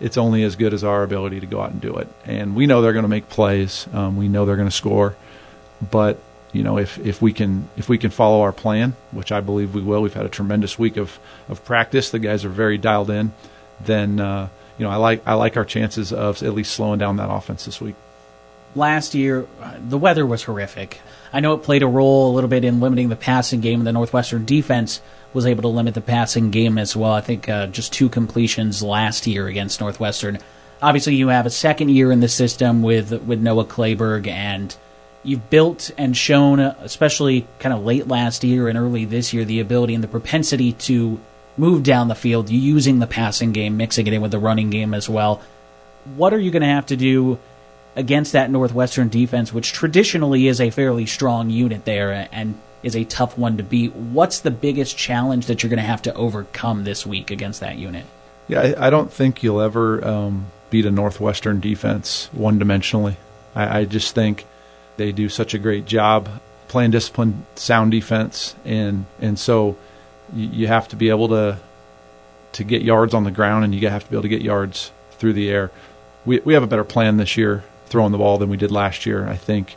It's 0.00 0.16
only 0.16 0.44
as 0.44 0.54
good 0.54 0.74
as 0.74 0.84
our 0.84 1.02
ability 1.02 1.40
to 1.40 1.46
go 1.46 1.60
out 1.60 1.72
and 1.72 1.80
do 1.80 1.96
it. 1.96 2.06
And 2.24 2.54
we 2.54 2.66
know 2.66 2.82
they're 2.82 2.92
going 2.92 3.02
to 3.04 3.08
make 3.08 3.28
plays. 3.28 3.88
Um, 3.92 4.16
we 4.16 4.28
know 4.28 4.46
they're 4.46 4.54
going 4.54 4.68
to 4.68 4.74
score, 4.74 5.16
but 5.90 6.20
you 6.52 6.62
know, 6.62 6.78
if, 6.78 6.98
if 6.98 7.20
we 7.20 7.32
can 7.32 7.68
if 7.76 7.88
we 7.88 7.98
can 7.98 8.10
follow 8.10 8.40
our 8.40 8.52
plan, 8.52 8.94
which 9.12 9.32
I 9.32 9.40
believe 9.40 9.74
we 9.74 9.82
will, 9.82 10.02
we've 10.02 10.14
had 10.14 10.26
a 10.26 10.30
tremendous 10.30 10.78
week 10.78 10.96
of, 10.96 11.18
of 11.48 11.64
practice. 11.64 12.10
The 12.10 12.18
guys 12.18 12.44
are 12.44 12.50
very 12.50 12.78
dialed 12.78 13.10
in. 13.10 13.32
Then 13.80 14.18
uh, 14.18 14.48
you 14.78 14.84
know, 14.84 14.90
I 14.90 14.96
like 14.96 15.22
I 15.26 15.34
like 15.34 15.56
our 15.56 15.64
chances 15.64 16.12
of 16.12 16.42
at 16.42 16.54
least 16.54 16.72
slowing 16.72 16.98
down 16.98 17.16
that 17.16 17.30
offense 17.30 17.64
this 17.64 17.80
week. 17.80 17.96
Last 18.74 19.14
year, 19.14 19.46
the 19.80 19.98
weather 19.98 20.26
was 20.26 20.44
horrific. 20.44 21.00
I 21.32 21.40
know 21.40 21.54
it 21.54 21.62
played 21.62 21.82
a 21.82 21.86
role 21.86 22.30
a 22.30 22.34
little 22.34 22.48
bit 22.48 22.64
in 22.64 22.80
limiting 22.80 23.08
the 23.08 23.16
passing 23.16 23.60
game. 23.60 23.84
The 23.84 23.92
Northwestern 23.92 24.44
defense 24.44 25.00
was 25.34 25.46
able 25.46 25.62
to 25.62 25.68
limit 25.68 25.94
the 25.94 26.00
passing 26.00 26.50
game 26.50 26.78
as 26.78 26.96
well. 26.96 27.12
I 27.12 27.20
think 27.20 27.48
uh, 27.48 27.66
just 27.66 27.92
two 27.92 28.08
completions 28.08 28.82
last 28.82 29.26
year 29.26 29.46
against 29.46 29.80
Northwestern. 29.80 30.38
Obviously, 30.80 31.16
you 31.16 31.28
have 31.28 31.44
a 31.44 31.50
second 31.50 31.90
year 31.90 32.12
in 32.12 32.20
the 32.20 32.28
system 32.28 32.82
with 32.82 33.12
with 33.24 33.40
Noah 33.40 33.64
Clayberg 33.64 34.26
and 34.26 34.74
you've 35.22 35.50
built 35.50 35.90
and 35.98 36.16
shown, 36.16 36.60
especially 36.60 37.46
kind 37.58 37.72
of 37.72 37.84
late 37.84 38.08
last 38.08 38.44
year 38.44 38.68
and 38.68 38.78
early 38.78 39.04
this 39.04 39.32
year, 39.32 39.44
the 39.44 39.60
ability 39.60 39.94
and 39.94 40.02
the 40.02 40.08
propensity 40.08 40.72
to 40.72 41.20
move 41.56 41.82
down 41.82 42.08
the 42.08 42.14
field 42.14 42.50
using 42.50 42.98
the 42.98 43.06
passing 43.06 43.52
game, 43.52 43.76
mixing 43.76 44.06
it 44.06 44.12
in 44.12 44.22
with 44.22 44.30
the 44.30 44.38
running 44.38 44.70
game 44.70 44.94
as 44.94 45.08
well. 45.08 45.42
What 46.16 46.32
are 46.32 46.38
you 46.38 46.50
going 46.50 46.62
to 46.62 46.68
have 46.68 46.86
to 46.86 46.96
do 46.96 47.38
against 47.96 48.32
that 48.32 48.50
Northwestern 48.50 49.08
defense, 49.08 49.52
which 49.52 49.72
traditionally 49.72 50.46
is 50.46 50.60
a 50.60 50.70
fairly 50.70 51.04
strong 51.04 51.50
unit 51.50 51.84
there 51.84 52.28
and 52.30 52.58
is 52.82 52.94
a 52.94 53.04
tough 53.04 53.36
one 53.36 53.56
to 53.56 53.62
beat? 53.62 53.94
What's 53.94 54.40
the 54.40 54.52
biggest 54.52 54.96
challenge 54.96 55.46
that 55.46 55.62
you're 55.62 55.70
going 55.70 55.78
to 55.78 55.82
have 55.82 56.02
to 56.02 56.14
overcome 56.14 56.84
this 56.84 57.04
week 57.04 57.30
against 57.30 57.60
that 57.60 57.76
unit? 57.76 58.06
Yeah, 58.46 58.74
I, 58.78 58.88
don't 58.88 59.12
think 59.12 59.42
you'll 59.42 59.60
ever 59.60 60.02
um, 60.06 60.46
beat 60.70 60.86
a 60.86 60.90
Northwestern 60.90 61.60
defense 61.60 62.30
one 62.32 62.58
dimensionally. 62.58 63.16
I, 63.54 63.80
I 63.80 63.84
just 63.84 64.14
think 64.14 64.46
they 64.98 65.12
do 65.12 65.30
such 65.30 65.54
a 65.54 65.58
great 65.58 65.86
job 65.86 66.28
playing 66.68 66.90
disciplined, 66.90 67.44
sound 67.54 67.90
defense, 67.90 68.54
and 68.64 69.06
and 69.20 69.38
so 69.38 69.76
you, 70.32 70.48
you 70.48 70.66
have 70.66 70.86
to 70.88 70.96
be 70.96 71.08
able 71.08 71.28
to 71.28 71.58
to 72.52 72.64
get 72.64 72.82
yards 72.82 73.14
on 73.14 73.24
the 73.24 73.30
ground, 73.30 73.64
and 73.64 73.74
you 73.74 73.88
have 73.88 74.04
to 74.04 74.10
be 74.10 74.16
able 74.16 74.22
to 74.22 74.28
get 74.28 74.42
yards 74.42 74.92
through 75.12 75.32
the 75.32 75.50
air. 75.50 75.70
We 76.24 76.40
we 76.40 76.54
have 76.54 76.62
a 76.62 76.66
better 76.66 76.84
plan 76.84 77.16
this 77.16 77.36
year 77.36 77.64
throwing 77.86 78.12
the 78.12 78.18
ball 78.18 78.38
than 78.38 78.50
we 78.50 78.56
did 78.56 78.70
last 78.70 79.06
year. 79.06 79.26
I 79.26 79.36
think 79.36 79.76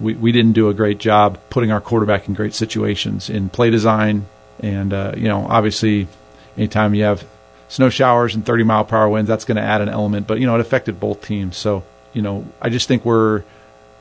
we 0.00 0.14
we 0.14 0.32
didn't 0.32 0.52
do 0.52 0.68
a 0.68 0.74
great 0.74 0.98
job 0.98 1.38
putting 1.48 1.70
our 1.70 1.80
quarterback 1.80 2.28
in 2.28 2.34
great 2.34 2.54
situations 2.54 3.30
in 3.30 3.48
play 3.48 3.70
design, 3.70 4.26
and 4.60 4.92
uh, 4.92 5.12
you 5.16 5.28
know 5.28 5.46
obviously 5.48 6.08
anytime 6.56 6.94
you 6.94 7.04
have 7.04 7.24
snow 7.68 7.88
showers 7.88 8.34
and 8.34 8.46
30 8.46 8.62
mile 8.64 8.84
per 8.84 8.96
hour 8.96 9.08
winds, 9.08 9.28
that's 9.28 9.44
going 9.44 9.56
to 9.56 9.62
add 9.62 9.80
an 9.80 9.88
element. 9.88 10.26
But 10.26 10.40
you 10.40 10.46
know 10.46 10.56
it 10.56 10.60
affected 10.60 10.98
both 10.98 11.22
teams, 11.24 11.56
so 11.56 11.84
you 12.12 12.22
know 12.22 12.44
I 12.60 12.68
just 12.68 12.88
think 12.88 13.04
we're 13.04 13.44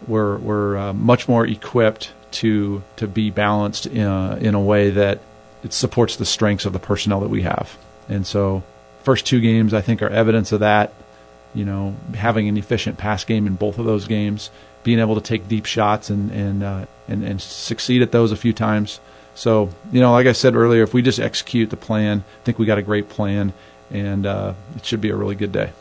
we're 0.08 0.38
we're 0.38 0.78
uh, 0.78 0.94
much 0.94 1.28
more 1.28 1.46
equipped 1.46 2.12
to 2.32 2.84
to 2.98 3.08
be 3.08 3.30
balanced 3.30 3.86
in 3.86 4.06
a, 4.06 4.38
in 4.38 4.56
a 4.56 4.62
way 4.62 4.90
that 4.92 5.20
it 5.64 5.74
supports 5.74 6.16
the 6.16 6.26
strengths 6.26 6.66
of 6.66 6.74
the 6.74 6.80
personnel 6.80 7.22
that 7.22 7.30
we 7.30 7.42
have. 7.42 7.78
And 8.08 8.28
so, 8.28 8.64
first 9.04 9.26
two 9.26 9.42
games 9.42 9.74
I 9.74 9.82
think 9.82 10.02
are 10.02 10.10
evidence 10.10 10.52
of 10.52 10.60
that. 10.60 10.94
You 11.54 11.66
know, 11.66 11.96
having 12.14 12.50
an 12.50 12.58
efficient 12.58 12.98
pass 12.98 13.24
game 13.24 13.48
in 13.48 13.56
both 13.56 13.80
of 13.80 13.86
those 13.86 14.08
games, 14.08 14.50
being 14.84 15.00
able 15.00 15.16
to 15.16 15.22
take 15.22 15.48
deep 15.48 15.66
shots 15.66 16.10
and 16.10 16.30
and 16.32 16.64
uh, 16.64 16.86
and, 17.08 17.24
and 17.24 17.42
succeed 17.42 18.02
at 18.02 18.12
those 18.12 18.32
a 18.32 18.38
few 18.38 18.54
times. 18.54 19.00
So, 19.34 19.70
you 19.92 20.00
know, 20.00 20.14
like 20.14 20.28
I 20.28 20.32
said 20.32 20.56
earlier, 20.56 20.84
if 20.84 20.94
we 20.94 21.02
just 21.02 21.20
execute 21.20 21.70
the 21.70 21.78
plan, 21.78 22.24
I 22.42 22.46
think 22.46 22.58
we 22.58 22.66
got 22.66 22.78
a 22.78 22.82
great 22.82 23.10
plan, 23.10 23.52
and 23.92 24.26
uh, 24.26 24.54
it 24.78 24.86
should 24.86 25.02
be 25.02 25.10
a 25.10 25.16
really 25.16 25.36
good 25.36 25.52
day. 25.52 25.72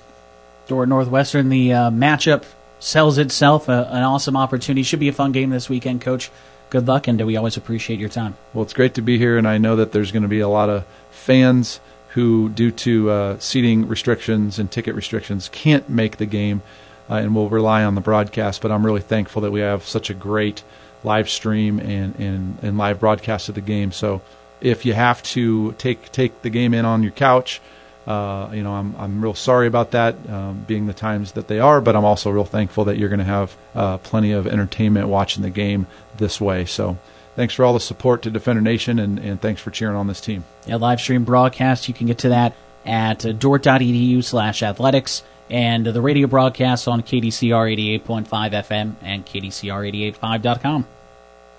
Dordt 0.67 0.89
Northwestern, 0.89 1.51
the 1.51 1.73
uh, 1.73 1.91
matchup 1.91 2.45
sells 2.85 3.17
itself. 3.19 3.69
Uh, 3.69 3.87
an 3.91 4.03
awesome 4.03 4.37
opportunity. 4.37 4.83
Should 4.83 5.01
be 5.01 5.09
a 5.09 5.13
fun 5.13 5.33
game 5.33 5.51
this 5.51 5.69
weekend, 5.69 6.03
Coach. 6.03 6.31
Good 6.71 6.87
luck, 6.87 7.09
and 7.09 7.21
we 7.25 7.37
always 7.37 7.57
appreciate 7.57 7.99
your 7.99 8.09
time. 8.09 8.37
Well, 8.53 8.63
it's 8.63 8.73
great 8.73 8.95
to 8.95 9.03
be 9.03 9.19
here, 9.19 9.39
and 9.39 9.49
I 9.49 9.59
know 9.59 9.77
that 9.77 9.93
there's 9.93 10.13
going 10.13 10.23
to 10.23 10.29
be 10.29 10.41
a 10.41 10.49
lot 10.49 10.69
of 10.69 10.85
fans 11.11 11.81
who, 12.09 12.49
due 12.51 12.71
to 12.71 13.11
uh, 13.11 13.39
seating 13.39 13.89
restrictions 13.89 14.59
and 14.59 14.71
ticket 14.71 14.95
restrictions, 14.95 15.49
can't 15.49 15.89
make 15.89 16.19
the 16.19 16.27
game 16.27 16.63
uh, 17.09 17.15
and 17.15 17.35
will 17.35 17.49
rely 17.49 17.85
on 17.85 17.95
the 17.95 18.01
broadcast. 18.01 18.61
But 18.61 18.71
I'm 18.71 18.85
really 18.85 19.01
thankful 19.01 19.43
that 19.43 19.51
we 19.51 19.61
have 19.61 19.85
such 19.85 20.11
a 20.11 20.15
great 20.15 20.63
live 21.03 21.29
stream 21.29 21.79
and, 21.79 22.15
and, 22.17 22.59
and 22.63 22.79
live 22.79 23.01
broadcast 23.01 23.49
of 23.49 23.55
the 23.55 23.61
game. 23.61 23.93
So 23.93 24.21
if 24.61 24.85
you 24.85 24.95
have 24.95 25.23
to 25.23 25.73
take 25.73 26.11
take 26.13 26.43
the 26.43 26.51
game 26.51 26.75
in 26.75 26.85
on 26.85 27.03
your 27.03 27.13
couch, 27.13 27.61
uh, 28.07 28.51
you 28.53 28.63
know, 28.63 28.73
I'm 28.73 28.95
I'm 28.97 29.23
real 29.23 29.35
sorry 29.35 29.67
about 29.67 29.93
that, 29.93 30.17
um, 30.29 30.65
being 30.67 30.87
the 30.87 30.93
times 30.93 31.33
that 31.33 31.49
they 31.49 31.61
are, 31.61 31.81
but 31.81 31.97
I'm 31.97 32.05
also 32.05 32.31
real 32.31 32.45
thankful 32.45 32.85
that 32.85 32.99
you're 32.99 33.09
going 33.09 33.19
to 33.19 33.25
have 33.25 33.57
uh, 33.75 33.99
plenty 33.99 34.33
of 34.33 34.47
entertainment 34.47 35.09
watching 35.09 35.43
the 35.43 35.51
game 35.51 35.87
this 36.17 36.41
way. 36.41 36.65
So, 36.65 36.99
thanks 37.37 37.55
for 37.55 37.65
all 37.65 37.73
the 37.73 37.81
support 37.81 38.23
to 38.23 38.31
Defender 38.31 38.61
Nation, 38.61 38.99
and, 38.99 39.19
and 39.19 39.41
thanks 39.41 39.63
for 39.63 39.71
cheering 39.71 39.97
on 39.97 40.07
this 40.07 40.21
team. 40.21 40.45
Yeah, 40.67 40.77
live 40.77 41.01
stream 41.01 41.25
broadcast. 41.25 41.89
You 41.89 41.95
can 41.95 42.07
get 42.07 42.19
to 42.19 42.29
that 42.31 42.55
at 42.85 43.21
dordt.edu 43.39 44.23
slash 44.23 44.63
athletics 44.63 45.23
and 45.51 45.87
the 45.87 46.01
radio 46.01 46.27
broadcast 46.27 46.89
on 46.89 47.03
KDCR 47.03 48.03
88.5 48.03 48.27
FM 48.29 48.95
and 49.03 49.25
KDCR885.com. 49.27 50.87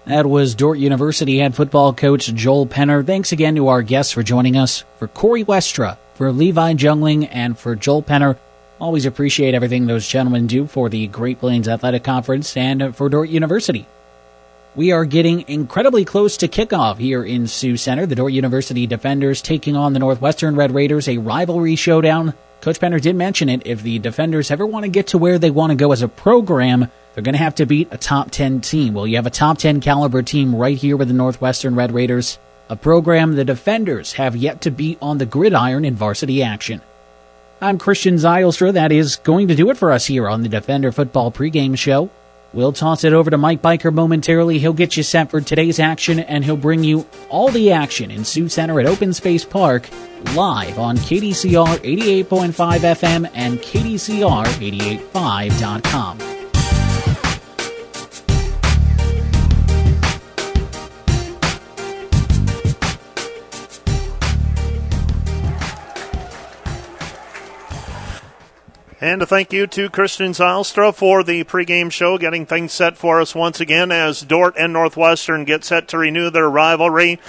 That 0.06 0.28
was 0.28 0.54
Dordt 0.54 0.78
University 0.78 1.40
head 1.40 1.56
football 1.56 1.92
coach 1.92 2.32
Joel 2.32 2.68
Penner. 2.68 3.04
Thanks 3.04 3.32
again 3.32 3.56
to 3.56 3.70
our 3.70 3.82
guests 3.82 4.12
for 4.14 4.22
joining 4.22 4.56
us. 4.56 4.84
For 5.00 5.08
Corey 5.08 5.44
Westra, 5.44 5.98
for 6.14 6.32
Levi 6.32 6.76
Jungling, 6.76 7.28
and 7.32 7.58
for 7.58 7.76
Joel 7.76 8.04
Penner, 8.04 8.38
always 8.80 9.08
appreciate 9.08 9.56
everything 9.56 9.88
those 9.88 10.08
gentlemen 10.08 10.46
do 10.46 10.68
for 10.68 10.90
the 10.90 11.08
Great 11.08 11.40
Plains 11.40 11.68
Athletic 11.68 12.04
Conference 12.04 12.56
and 12.56 12.96
for 12.96 13.10
Dordt 13.10 13.30
University. 13.30 13.88
We 14.76 14.92
are 14.92 15.06
getting 15.06 15.44
incredibly 15.48 16.06
close 16.06 16.38
to 16.38 16.48
kickoff 16.48 17.00
here 17.00 17.24
in 17.24 17.48
Sioux 17.48 17.76
Center. 17.76 18.06
The 18.06 18.14
Dordt 18.14 18.34
University 18.34 18.86
Defenders 18.86 19.42
taking 19.42 19.76
on 19.76 19.94
the 19.94 20.00
Northwestern 20.00 20.56
Red 20.56 20.76
Raiders, 20.76 21.08
a 21.08 21.18
rivalry 21.18 21.76
showdown. 21.76 22.36
Coach 22.66 22.80
Penner 22.80 23.00
did 23.00 23.16
mention 23.16 23.48
it. 23.48 23.62
If 23.64 23.84
the 23.84 24.00
Defenders 24.00 24.50
ever 24.50 24.66
want 24.66 24.86
to 24.86 24.90
get 24.90 25.06
to 25.10 25.20
where 25.20 25.38
they 25.38 25.52
want 25.52 25.70
to 25.70 25.76
go 25.76 25.92
as 25.92 26.02
a 26.02 26.08
program, 26.08 26.90
they're 27.14 27.22
going 27.22 27.36
to 27.36 27.38
have 27.38 27.54
to 27.54 27.68
beat 27.68 27.90
a 27.92 27.98
top 28.00 28.32
10 28.32 28.62
team. 28.62 28.96
Well, 28.96 29.06
you 29.06 29.18
have 29.18 29.28
a 29.28 29.30
top 29.30 29.60
10 29.60 29.82
caliber 29.82 30.24
team 30.24 30.56
right 30.56 30.76
here 30.76 30.98
with 30.98 31.10
the 31.10 31.14
Northwestern 31.14 31.76
Red 31.76 31.92
Raiders, 31.92 32.40
a 32.68 32.76
program 32.76 33.36
the 33.36 33.46
defenders 33.46 34.14
have 34.14 34.36
yet 34.36 34.62
to 34.62 34.72
beat 34.72 34.98
on 35.00 35.20
the 35.20 35.28
gridiron 35.28 35.86
in 35.86 35.94
varsity 35.94 36.42
action. 36.42 36.82
I'm 37.62 37.78
Christian 37.78 38.16
Zylstra. 38.16 38.74
That 38.74 38.92
is 38.92 39.18
going 39.18 39.48
to 39.50 39.56
do 39.56 39.70
it 39.70 39.78
for 39.78 39.92
us 39.92 40.08
here 40.08 40.28
on 40.28 40.42
the 40.42 40.50
Defender 40.50 40.92
Football 40.92 41.32
pregame 41.32 41.78
show. 41.78 42.10
We'll 42.56 42.72
toss 42.72 43.04
it 43.04 43.12
over 43.12 43.30
to 43.30 43.38
Mike 43.38 43.62
Biker 43.62 43.94
momentarily. 43.94 44.60
He'll 44.60 44.72
get 44.72 44.96
you 44.96 45.04
set 45.04 45.30
for 45.30 45.42
today's 45.42 45.78
action 45.78 46.20
and 46.20 46.46
he'll 46.46 46.56
bring 46.56 46.86
you 46.86 47.06
all 47.30 47.50
the 47.50 47.74
action 47.74 48.10
in 48.10 48.24
Sioux 48.24 48.48
Center 48.48 48.80
at 48.80 48.86
Open 48.86 49.12
Space 49.14 49.44
Park 49.44 49.90
live 50.34 50.80
on 50.80 50.96
KDCR 50.98 51.80
88.5 52.24 52.80
FM 52.80 53.30
and 53.34 53.60
KDCR885.com. 53.60 56.45
And 69.02 69.22
a 69.22 69.26
thank 69.26 69.52
you 69.52 69.68
to 69.68 69.90
Christian 69.90 70.32
Zylstra 70.32 70.96
for 70.96 71.22
the 71.22 71.44
pregame 71.44 71.92
show, 71.92 72.18
getting 72.18 72.46
things 72.46 72.72
set 72.72 72.96
for 72.96 73.20
us 73.20 73.36
once 73.36 73.60
again 73.60 73.92
as 73.92 74.22
Dordt 74.22 74.56
and 74.58 74.72
Northwestern 74.72 75.44
get 75.44 75.66
set 75.66 75.90
to 75.90 75.98
renew 75.98 76.30
their 76.30 76.50
rivalry. 76.50 77.20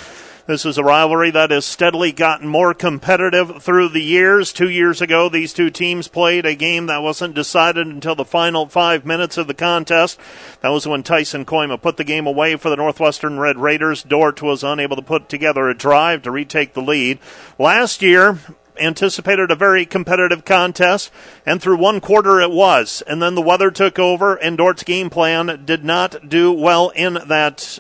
This 0.47 0.65
is 0.65 0.79
a 0.79 0.85
rivalry 0.85 1.33
that 1.33 1.51
has 1.51 1.67
steadily 1.67 2.13
gotten 2.13 2.47
more 2.47 2.73
competitive 2.73 3.65
through 3.65 3.89
the 3.89 4.03
years. 4.03 4.53
Two 4.53 4.71
years 4.71 5.03
ago, 5.03 5.29
these 5.29 5.53
two 5.53 5.71
teams 5.71 6.07
played 6.07 6.47
a 6.47 6.55
game 6.55 6.87
that 6.87 7.03
wasn't 7.03 7.35
decided 7.35 7.89
until 7.89 8.15
the 8.15 8.25
final 8.25 8.69
five 8.69 9.05
minutes 9.05 9.37
of 9.37 9.49
the 9.49 9.55
contest. 9.55 10.21
That 10.61 10.69
was 10.69 10.87
when 10.87 11.03
Tyson 11.03 11.45
Kooima 11.45 11.83
put 11.83 11.97
the 11.97 12.05
game 12.05 12.29
away 12.29 12.55
for 12.55 12.71
the 12.71 12.77
Northwestern 12.77 13.41
Red 13.41 13.59
Raiders. 13.59 14.05
Dordt 14.05 14.41
was 14.41 14.63
unable 14.63 14.95
to 14.95 15.03
put 15.03 15.29
together 15.29 15.69
a 15.69 15.77
drive 15.77 16.23
to 16.23 16.31
retake 16.31 16.75
the 16.75 16.81
lead. 16.81 17.19
Last 17.59 18.01
year, 18.01 18.39
anticipated 18.79 19.51
a 19.51 19.57
very 19.57 19.87
competitive 19.87 20.45
contest, 20.45 21.11
and 21.45 21.61
through 21.61 21.79
one 21.79 22.01
quarter 22.01 22.41
it 22.41 22.51
was. 22.51 23.03
And 23.07 23.21
then 23.21 23.35
the 23.35 23.43
weather 23.43 23.71
took 23.71 23.99
over, 23.99 24.37
and 24.37 24.57
Dordt's 24.57 24.85
game 24.85 25.11
plan 25.11 25.63
did 25.65 25.85
not 25.85 26.29
do 26.29 26.53
well 26.53 26.91
in 26.91 27.19
that 27.29 27.79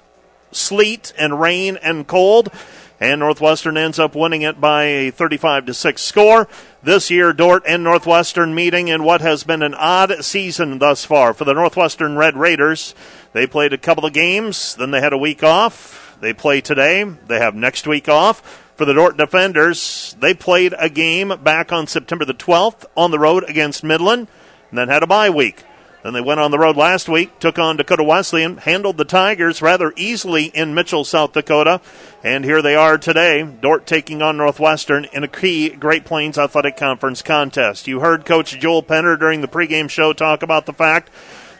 sleet 0.52 1.12
and 1.18 1.40
rain 1.40 1.76
and 1.82 2.06
cold. 2.06 2.50
And 2.98 3.20
Northwestern 3.20 3.76
ends 3.76 3.98
up 3.98 4.14
winning 4.14 4.40
it 4.40 4.58
by 4.58 4.84
a 4.84 5.10
35 5.10 5.66
to 5.66 5.74
6 5.74 6.02
score. 6.02 6.48
This 6.82 7.10
year, 7.10 7.34
Dordt 7.34 7.62
and 7.66 7.84
Northwestern 7.84 8.54
meeting 8.54 8.88
in 8.88 9.04
what 9.04 9.20
has 9.20 9.44
been 9.44 9.62
an 9.62 9.74
odd 9.74 10.24
season 10.24 10.78
thus 10.78 11.04
far 11.04 11.34
for 11.34 11.44
the 11.44 11.52
Northwestern 11.52 12.16
Red 12.16 12.36
Raiders. 12.36 12.94
They 13.34 13.46
played 13.46 13.74
a 13.74 13.78
couple 13.78 14.06
of 14.06 14.14
games, 14.14 14.74
then 14.76 14.92
they 14.92 15.00
had 15.00 15.12
a 15.12 15.18
week 15.18 15.42
off. 15.42 16.16
They 16.20 16.32
play 16.32 16.62
today. 16.62 17.04
They 17.04 17.38
have 17.38 17.54
next 17.54 17.86
week 17.86 18.08
off 18.08 18.65
for 18.76 18.84
the 18.84 18.94
Dordt 18.94 19.16
defenders. 19.16 20.14
They 20.20 20.34
played 20.34 20.74
a 20.78 20.88
game 20.88 21.32
back 21.42 21.72
on 21.72 21.86
September 21.86 22.24
the 22.24 22.34
12th 22.34 22.84
on 22.96 23.10
the 23.10 23.18
road 23.18 23.44
against 23.48 23.82
Midland 23.82 24.28
and 24.70 24.78
then 24.78 24.88
had 24.88 25.02
a 25.02 25.06
bye 25.06 25.30
week. 25.30 25.64
Then 26.02 26.12
they 26.12 26.20
went 26.20 26.38
on 26.38 26.52
the 26.52 26.58
road 26.58 26.76
last 26.76 27.08
week, 27.08 27.40
took 27.40 27.58
on 27.58 27.76
Dakota 27.76 28.04
Wesleyan, 28.04 28.58
handled 28.58 28.96
the 28.96 29.04
Tigers 29.04 29.60
rather 29.60 29.92
easily 29.96 30.44
in 30.44 30.72
Mitchell, 30.72 31.02
South 31.02 31.32
Dakota. 31.32 31.80
And 32.22 32.44
here 32.44 32.62
they 32.62 32.76
are 32.76 32.96
today, 32.96 33.42
Dordt 33.42 33.88
taking 33.88 34.22
on 34.22 34.36
Northwestern 34.36 35.06
in 35.06 35.24
a 35.24 35.28
key 35.28 35.70
Great 35.70 36.04
Plains 36.04 36.38
Athletic 36.38 36.76
Conference 36.76 37.22
contest. 37.22 37.88
You 37.88 37.98
heard 37.98 38.24
Coach 38.24 38.56
Joel 38.56 38.84
Penner 38.84 39.18
during 39.18 39.40
the 39.40 39.48
pregame 39.48 39.90
show 39.90 40.12
talk 40.12 40.44
about 40.44 40.66
the 40.66 40.72
fact 40.72 41.10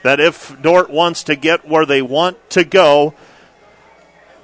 that 0.05 0.21
if 0.21 0.57
Dort 0.63 0.91
wants 0.91 1.25
to 1.25 1.35
get 1.35 1.69
where 1.69 1.85
they 1.85 2.01
want 2.01 2.51
to 2.51 2.63
go, 2.63 3.15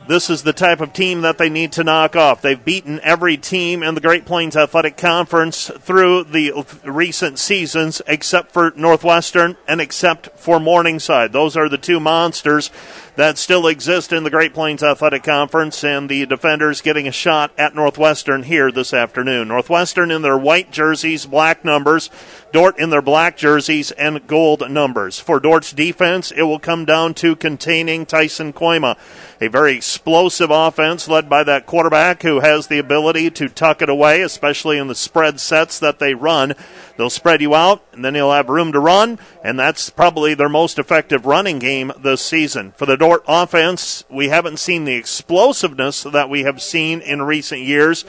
this 0.09 0.29
is 0.29 0.43
the 0.43 0.53
type 0.53 0.81
of 0.81 0.93
team 0.93 1.21
that 1.23 1.39
they 1.39 1.49
need 1.49 1.73
to 1.73 1.85
knock 1.85 2.17
off. 2.17 2.43
They've 2.43 2.63
beaten 2.63 3.01
every 3.03 3.37
team 3.37 3.83
in 3.83 3.95
the 3.95 4.01
Great 4.01 4.25
Plains 4.25 4.57
Athletic 4.57 4.97
Conference 4.97 5.71
through 5.81 6.25
the 6.25 6.53
recent 6.85 7.39
seasons, 7.39 8.03
except 8.07 8.53
for 8.53 8.73
Northwestern 8.77 9.57
and 9.69 9.81
except 9.81 10.39
for 10.39 10.59
Morningside. 10.59 11.33
Those 11.33 11.57
are 11.57 11.69
the 11.69 11.79
two 11.79 12.01
monsters 12.01 12.71
that 13.17 13.37
still 13.37 13.67
exist 13.67 14.13
in 14.13 14.25
the 14.25 14.31
Great 14.31 14.55
Plains 14.55 14.83
Athletic 14.83 15.23
Conference, 15.23 15.85
and 15.85 16.09
the 16.09 16.25
defenders 16.27 16.81
getting 16.81 17.07
a 17.07 17.13
shot 17.13 17.53
at 17.59 17.75
Northwestern 17.75 18.43
here 18.43 18.73
this 18.73 18.95
afternoon. 18.95 19.49
Northwestern 19.49 20.11
in 20.11 20.23
their 20.23 20.39
white 20.39 20.73
jerseys, 20.73 21.27
black 21.27 21.65
numbers, 21.65 22.09
Dordt 22.53 22.79
in 22.79 22.91
their 22.91 23.03
black 23.03 23.37
jerseys, 23.37 23.91
and 23.93 24.27
gold 24.27 24.71
numbers. 24.71 25.19
For 25.19 25.41
Dordt's 25.41 25.73
defense, 25.73 26.31
it 26.31 26.43
will 26.43 26.59
come 26.59 26.85
down 26.85 27.15
to 27.15 27.37
containing 27.37 28.07
Tyson 28.07 28.53
Kooima. 28.53 28.97
A 29.43 29.49
very 29.49 29.75
explosive 29.75 30.53
offense 30.53 31.09
led 31.09 31.29
by 31.29 31.43
that 31.43 31.67
quarterback 31.67 32.23
who 32.23 32.39
has 32.39 32.69
the 32.69 32.79
ability 32.79 33.29
to 33.33 33.49
tuck 33.49 33.83
it 33.83 33.89
away, 33.89 34.23
especially 34.23 34.79
in 34.79 34.87
the 34.87 34.95
spread 34.95 35.41
sets 35.41 35.81
that 35.81 35.99
they 35.99 36.15
run. 36.15 36.55
They'll 36.97 37.11
spread 37.11 37.43
you 37.43 37.53
out, 37.53 37.83
and 37.91 38.05
then 38.05 38.15
you'll 38.15 38.31
have 38.31 38.49
room 38.49 38.71
to 38.71 38.79
run, 38.79 39.19
and 39.43 39.59
that's 39.59 39.91
probably 39.91 40.35
their 40.35 40.49
most 40.49 40.79
effective 40.79 41.27
running 41.27 41.59
game 41.59 41.91
this 41.99 42.23
season. 42.23 42.71
For 42.77 42.87
the 42.87 42.97
Dordt 42.97 43.25
offense, 43.27 44.05
we 44.09 44.29
haven't 44.29 44.61
seen 44.61 44.85
the 44.85 44.95
explosiveness 44.95 46.05
that 46.05 46.31
we 46.31 46.45
have 46.45 46.63
seen 46.63 47.01
in 47.01 47.23
recent 47.23 47.63
years, 47.63 48.05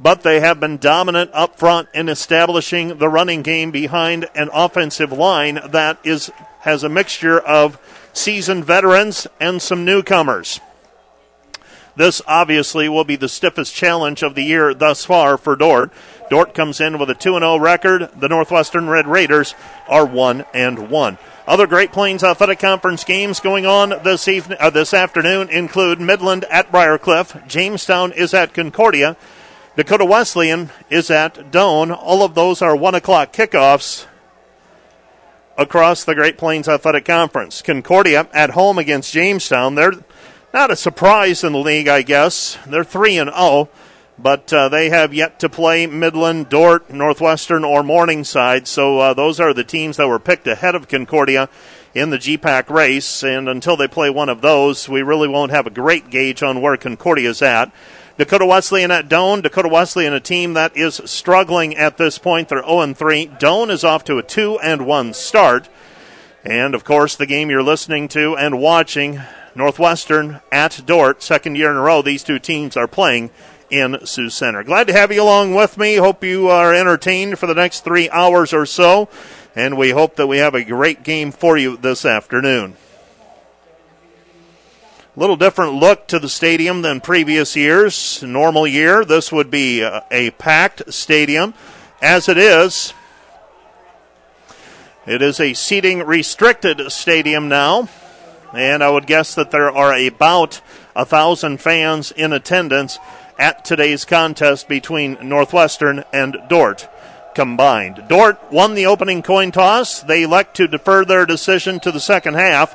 but 0.00 0.22
they 0.22 0.40
have 0.40 0.58
been 0.58 0.78
dominant 0.78 1.30
up 1.34 1.58
front 1.58 1.90
in 1.92 2.08
establishing 2.08 2.96
the 2.96 3.10
running 3.10 3.42
game 3.42 3.70
behind 3.70 4.26
an 4.34 4.48
offensive 4.54 5.12
line 5.12 5.60
that 5.68 5.98
is 6.02 6.30
has 6.60 6.82
a 6.82 6.88
mixture 6.88 7.38
of 7.38 7.78
seasoned 8.14 8.64
veterans 8.64 9.26
and 9.38 9.60
some 9.60 9.84
newcomers. 9.84 10.60
This 11.98 12.22
obviously 12.28 12.88
will 12.88 13.02
be 13.02 13.16
the 13.16 13.28
stiffest 13.28 13.74
challenge 13.74 14.22
of 14.22 14.36
the 14.36 14.44
year 14.44 14.72
thus 14.72 15.04
far 15.04 15.36
for 15.36 15.56
Dordt. 15.56 15.90
Dordt 16.30 16.54
comes 16.54 16.80
in 16.80 16.96
with 16.96 17.10
a 17.10 17.14
2 17.14 17.32
0 17.32 17.56
record. 17.58 18.08
The 18.16 18.28
Northwestern 18.28 18.88
Red 18.88 19.08
Raiders 19.08 19.56
are 19.88 20.06
1 20.06 20.44
and 20.54 20.90
1. 20.90 21.18
Other 21.48 21.66
Great 21.66 21.90
Plains 21.90 22.22
Athletic 22.22 22.60
Conference 22.60 23.02
games 23.02 23.40
going 23.40 23.66
on 23.66 23.88
this 24.04 24.28
evening, 24.28 24.58
uh, 24.60 24.70
this 24.70 24.94
afternoon 24.94 25.48
include 25.48 26.00
Midland 26.00 26.44
at 26.44 26.70
Briar 26.70 26.98
Cliff, 26.98 27.36
Jamestown 27.48 28.12
is 28.12 28.32
at 28.32 28.54
Concordia, 28.54 29.16
Dakota 29.74 30.04
Wesleyan 30.04 30.70
is 30.88 31.10
at 31.10 31.50
Doane. 31.50 31.90
All 31.90 32.22
of 32.22 32.36
those 32.36 32.62
are 32.62 32.76
one 32.76 32.94
o'clock 32.94 33.32
kickoffs 33.32 34.06
across 35.56 36.04
the 36.04 36.14
Great 36.14 36.38
Plains 36.38 36.68
Athletic 36.68 37.04
Conference. 37.04 37.60
Concordia 37.60 38.28
at 38.32 38.50
home 38.50 38.78
against 38.78 39.12
Jamestown. 39.12 39.74
They're 39.74 39.94
not 40.52 40.70
a 40.70 40.76
surprise 40.76 41.44
in 41.44 41.52
the 41.52 41.58
league, 41.58 41.88
I 41.88 42.02
guess. 42.02 42.58
They're 42.66 42.84
three 42.84 43.18
and 43.18 43.30
zero. 43.30 43.38
Oh 43.38 43.68
but 44.18 44.52
uh, 44.52 44.68
they 44.68 44.90
have 44.90 45.14
yet 45.14 45.38
to 45.40 45.48
play 45.48 45.86
Midland, 45.86 46.48
Dordt, 46.48 46.90
Northwestern, 46.90 47.64
or 47.64 47.82
Morningside. 47.82 48.66
So 48.66 48.98
uh, 48.98 49.14
those 49.14 49.38
are 49.38 49.54
the 49.54 49.64
teams 49.64 49.96
that 49.96 50.08
were 50.08 50.18
picked 50.18 50.46
ahead 50.48 50.74
of 50.74 50.88
Concordia 50.88 51.48
in 51.94 52.10
the 52.10 52.18
GPAC 52.18 52.68
race. 52.68 53.22
And 53.22 53.48
until 53.48 53.76
they 53.76 53.86
play 53.86 54.10
one 54.10 54.28
of 54.28 54.40
those, 54.40 54.88
we 54.88 55.02
really 55.02 55.28
won't 55.28 55.52
have 55.52 55.66
a 55.68 55.70
great 55.70 56.10
gauge 56.10 56.42
on 56.42 56.60
where 56.60 56.76
Concordia 56.76 57.30
is 57.30 57.42
at. 57.42 57.70
Dakota 58.18 58.44
Wesleyan 58.44 58.90
at 58.90 59.08
Doane. 59.08 59.42
Dakota 59.42 59.68
Wesleyan, 59.68 60.12
and 60.12 60.16
a 60.16 60.20
team 60.20 60.54
that 60.54 60.76
is 60.76 61.00
struggling 61.04 61.76
at 61.76 61.96
this 61.96 62.18
point. 62.18 62.48
They're 62.48 62.64
0 62.64 62.94
3. 62.94 63.26
Doane 63.38 63.70
is 63.70 63.84
off 63.84 64.02
to 64.04 64.18
a 64.18 64.22
2 64.24 64.58
and 64.58 64.84
1 64.84 65.14
start. 65.14 65.68
And 66.44 66.74
of 66.74 66.82
course, 66.82 67.14
the 67.14 67.26
game 67.26 67.50
you're 67.50 67.62
listening 67.62 68.08
to 68.08 68.36
and 68.36 68.58
watching, 68.58 69.20
Northwestern 69.58 70.40
at 70.52 70.80
Dordt. 70.86 71.20
second 71.20 71.56
year 71.56 71.70
in 71.70 71.76
a 71.76 71.80
row, 71.80 72.00
these 72.00 72.22
two 72.22 72.38
teams 72.38 72.76
are 72.76 72.86
playing 72.86 73.30
in 73.70 74.06
Sioux 74.06 74.30
Center. 74.30 74.62
Glad 74.62 74.86
to 74.86 74.92
have 74.92 75.10
you 75.10 75.20
along 75.20 75.54
with 75.54 75.76
me. 75.76 75.96
Hope 75.96 76.22
you 76.22 76.48
are 76.48 76.72
entertained 76.72 77.40
for 77.40 77.46
the 77.46 77.54
next 77.54 77.80
three 77.80 78.08
hours 78.10 78.52
or 78.52 78.64
so, 78.64 79.08
and 79.56 79.76
we 79.76 79.90
hope 79.90 80.14
that 80.14 80.28
we 80.28 80.38
have 80.38 80.54
a 80.54 80.62
great 80.62 81.02
game 81.02 81.32
for 81.32 81.58
you 81.58 81.76
this 81.76 82.04
afternoon. 82.04 82.76
A 85.16 85.20
little 85.20 85.36
different 85.36 85.74
look 85.74 86.06
to 86.06 86.20
the 86.20 86.28
stadium 86.28 86.82
than 86.82 87.00
previous 87.00 87.56
years. 87.56 88.22
Normal 88.22 88.64
year, 88.64 89.04
this 89.04 89.32
would 89.32 89.50
be 89.50 89.80
a, 89.80 90.04
a 90.12 90.30
packed 90.30 90.94
stadium. 90.94 91.52
As 92.00 92.28
it 92.28 92.38
is, 92.38 92.94
it 95.04 95.20
is 95.20 95.40
a 95.40 95.52
seating 95.54 96.04
restricted 96.04 96.92
stadium 96.92 97.48
now, 97.48 97.88
and 98.54 98.82
I 98.82 98.90
would 98.90 99.06
guess 99.06 99.34
that 99.34 99.50
there 99.50 99.70
are 99.70 99.94
about 99.94 100.60
a 100.96 101.04
thousand 101.04 101.60
fans 101.60 102.10
in 102.12 102.32
attendance 102.32 102.98
at 103.38 103.64
today's 103.64 104.04
contest 104.04 104.68
between 104.68 105.16
Northwestern 105.22 106.04
and 106.12 106.36
Dordt 106.48 106.88
combined. 107.34 108.02
Dordt 108.08 108.38
won 108.50 108.74
the 108.74 108.86
opening 108.86 109.22
coin 109.22 109.52
toss. 109.52 110.02
They 110.02 110.24
elect 110.24 110.56
to 110.56 110.66
defer 110.66 111.04
their 111.04 111.24
decision 111.24 111.78
to 111.80 111.92
the 111.92 112.00
second 112.00 112.34
half. 112.34 112.74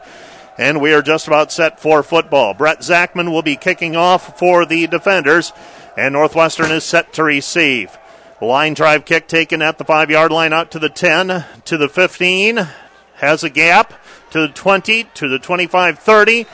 And 0.57 0.79
we 0.79 0.93
are 0.93 1.01
just 1.01 1.27
about 1.27 1.51
set 1.51 1.79
for 1.79 2.03
football. 2.03 2.53
Brett 2.53 2.79
Zachman 2.79 3.31
will 3.31 3.41
be 3.41 3.55
kicking 3.55 3.95
off 3.95 4.37
for 4.37 4.65
the 4.65 4.85
defenders, 4.87 5.51
and 5.97 6.13
Northwestern 6.13 6.71
is 6.71 6.83
set 6.83 7.11
to 7.13 7.23
receive. 7.23 7.97
Line 8.39 8.73
drive 8.73 9.03
kick 9.03 9.27
taken 9.27 9.61
at 9.61 9.77
the 9.77 9.83
five 9.83 10.11
yard 10.11 10.31
line 10.31 10.53
out 10.53 10.69
to 10.71 10.79
the 10.79 10.89
10, 10.89 11.43
to 11.65 11.77
the 11.77 11.89
15, 11.89 12.67
has 13.15 13.43
a 13.43 13.49
gap 13.49 13.93
to 14.33 14.41
the 14.41 14.49
20, 14.49 15.05
to 15.15 15.27
the 15.27 15.39
25 15.39 15.97
30, 15.97 16.45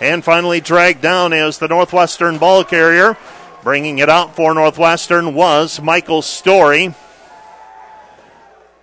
and 0.00 0.22
finally 0.22 0.60
dragged 0.60 1.00
down 1.00 1.32
as 1.32 1.58
the 1.58 1.66
Northwestern 1.66 2.38
ball 2.38 2.62
carrier 2.62 3.16
Bringing 3.62 3.98
it 3.98 4.08
out 4.08 4.36
for 4.36 4.54
Northwestern 4.54 5.34
was 5.34 5.80
Michael 5.80 6.22
Story. 6.22 6.94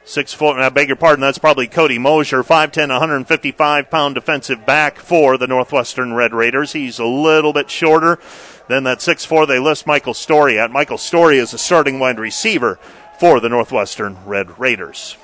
Six 0.03 0.33
foot, 0.33 0.59
I 0.59 0.69
beg 0.69 0.89
your 0.89 0.97
pardon, 0.97 1.21
that's 1.21 1.37
probably 1.37 1.67
Cody 1.67 1.97
Mosier, 1.97 2.43
5'10, 2.43 2.89
155 2.89 3.89
pound 3.89 4.15
defensive 4.15 4.65
back 4.65 4.99
for 4.99 5.37
the 5.37 5.47
Northwestern 5.47 6.13
Red 6.13 6.33
Raiders. 6.33 6.73
He's 6.73 6.99
a 6.99 7.05
little 7.05 7.53
bit 7.53 7.71
shorter 7.71 8.19
than 8.67 8.83
that 8.83 8.99
6'4 8.99 9.47
they 9.47 9.59
list 9.59 9.87
Michael 9.87 10.13
Story 10.13 10.59
at. 10.59 10.69
Michael 10.69 10.99
Story 10.99 11.39
is 11.39 11.53
a 11.53 11.57
starting 11.57 11.97
wide 11.97 12.19
receiver 12.19 12.77
for 13.19 13.39
the 13.39 13.49
Northwestern 13.49 14.17
Red 14.25 14.59
Raiders. 14.59 15.17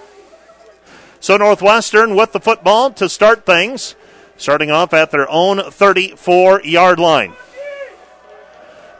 So 1.21 1.38
Northwestern 1.38 2.15
with 2.15 2.31
the 2.31 2.39
football 2.39 2.89
to 2.93 3.07
start 3.07 3.45
things, 3.45 3.95
starting 4.38 4.71
off 4.71 4.91
at 4.91 5.12
their 5.12 5.29
own 5.29 5.60
34 5.60 6.63
yard 6.63 6.97
line. 6.97 7.34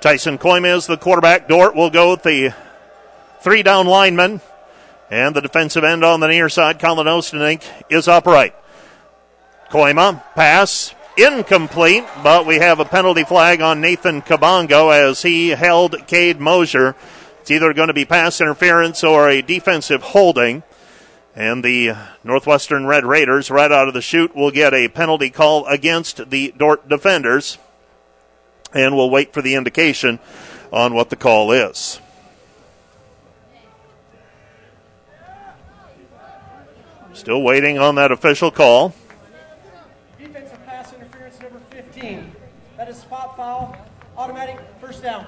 Tyson 0.02 0.38
Kooima 0.38 0.78
is 0.78 0.86
the 0.86 0.98
quarterback. 0.98 1.48
Dordt 1.48 1.76
will 1.76 1.90
go 1.90 2.12
with 2.12 2.22
the 2.22 2.54
three 3.40 3.64
down 3.64 3.88
lineman. 3.88 4.40
And 5.10 5.36
the 5.36 5.42
defensive 5.42 5.84
end 5.84 6.06
on 6.06 6.20
the 6.20 6.28
near 6.28 6.48
side, 6.48 6.80
Colin 6.80 7.08
Ostenink, 7.08 7.64
is 7.90 8.08
upright. 8.08 8.54
Koima, 9.72 10.24
pass, 10.36 10.94
incomplete, 11.18 12.06
but 12.24 12.46
we 12.46 12.58
have 12.58 12.80
a 12.80 12.86
penalty 12.86 13.24
flag 13.24 13.62
on 13.62 13.82
Nathan 13.82 14.22
Kabongo 14.22 14.94
as 14.94 15.24
he 15.24 15.50
held 15.50 16.06
Cade 16.06 16.40
Mosier. 16.40 16.96
It's 17.42 17.50
either 17.50 17.74
going 17.74 17.88
to 17.88 17.96
be 17.96 18.06
pass 18.06 18.40
interference 18.40 19.04
or 19.04 19.28
a 19.28 19.42
defensive 19.42 20.04
holding. 20.04 20.62
And 21.36 21.64
the 21.64 21.94
Northwestern 22.24 22.86
Red 22.86 23.06
Raiders, 23.06 23.50
right 23.50 23.72
out 23.72 23.88
of 23.88 23.94
the 23.94 24.02
chute, 24.02 24.36
will 24.36 24.52
get 24.52 24.74
a 24.74 24.90
penalty 24.90 25.30
call 25.30 25.66
against 25.66 26.30
the 26.30 26.54
Dordt 26.58 26.90
defenders. 26.90 27.58
And 28.74 28.96
we'll 28.96 29.10
wait 29.10 29.34
for 29.34 29.42
the 29.42 29.56
indication 29.56 30.20
on 30.74 30.94
what 30.94 31.10
the 31.10 31.16
call 31.16 31.52
is. 31.52 32.02
Still 37.14 37.42
waiting 37.44 37.78
on 37.78 37.96
that 37.96 38.12
official 38.12 38.52
call. 38.52 38.94
Defensive 40.18 40.66
pass 40.66 40.94
interference 40.94 41.40
number 41.40 41.60
15. 41.70 42.32
That 42.78 42.90
is 42.90 42.98
spot 42.98 43.38
foul. 43.38 43.76
Automatic 44.18 44.60
first 44.80 45.04
down. 45.04 45.28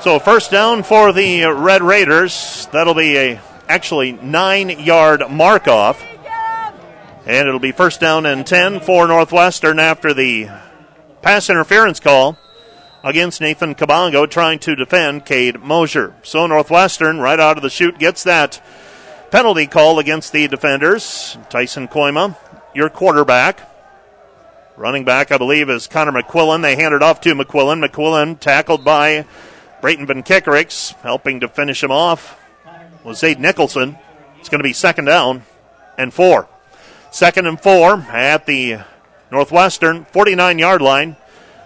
So 0.00 0.18
first 0.18 0.50
down 0.50 0.84
for 0.84 1.12
the 1.12 1.44
Red 1.46 1.82
Raiders. 1.82 2.68
That'll 2.72 2.94
be 2.94 3.16
a 3.18 3.40
actually 3.68 4.12
nine 4.12 4.70
yard 4.80 5.22
mark 5.30 5.68
off. 5.68 6.04
And 7.26 7.46
it'll 7.46 7.60
be 7.60 7.72
first 7.72 8.00
down 8.00 8.24
and 8.24 8.46
10 8.46 8.80
for 8.80 9.06
Northwestern 9.06 9.78
after 9.78 10.14
the 10.14 10.48
pass 11.20 11.50
interference 11.50 12.00
call 12.00 12.38
against 13.04 13.40
Nathan 13.42 13.74
Kabongo 13.74 14.28
trying 14.28 14.58
to 14.60 14.74
defend 14.74 15.26
Cade 15.26 15.60
Mosier. 15.60 16.14
So 16.22 16.46
Northwestern, 16.46 17.18
right 17.18 17.38
out 17.38 17.58
of 17.58 17.62
the 17.62 17.68
chute, 17.68 17.98
gets 17.98 18.24
that 18.24 18.64
penalty 19.30 19.66
call 19.66 19.98
against 19.98 20.32
the 20.32 20.48
defenders. 20.48 21.36
Tyson 21.50 21.86
Kooima, 21.86 22.36
your 22.74 22.88
quarterback. 22.88 23.60
Running 24.76 25.04
back, 25.04 25.30
I 25.30 25.38
believe, 25.38 25.68
is 25.68 25.86
Connor 25.86 26.22
McQuillan. 26.22 26.62
They 26.62 26.76
hand 26.76 26.94
it 26.94 27.02
off 27.02 27.20
to 27.22 27.34
McQuillan. 27.34 27.84
McQuillan 27.84 28.38
tackled 28.40 28.84
by 28.84 29.26
Brayton 29.82 30.06
Van 30.06 30.22
Kickericks. 30.22 30.94
Helping 31.02 31.40
to 31.40 31.48
finish 31.48 31.82
him 31.82 31.90
off 31.90 32.37
was 33.04 33.20
Zade 33.20 33.38
Nicholson. 33.38 33.98
It's 34.38 34.48
going 34.48 34.60
to 34.60 34.64
be 34.64 34.72
second 34.72 35.06
down 35.06 35.42
and 35.96 36.12
four. 36.12 36.48
Second 37.10 37.46
and 37.46 37.60
four 37.60 37.94
at 38.10 38.46
the 38.46 38.78
Northwestern 39.30 40.04
49 40.06 40.58
yard 40.58 40.82
line. 40.82 41.16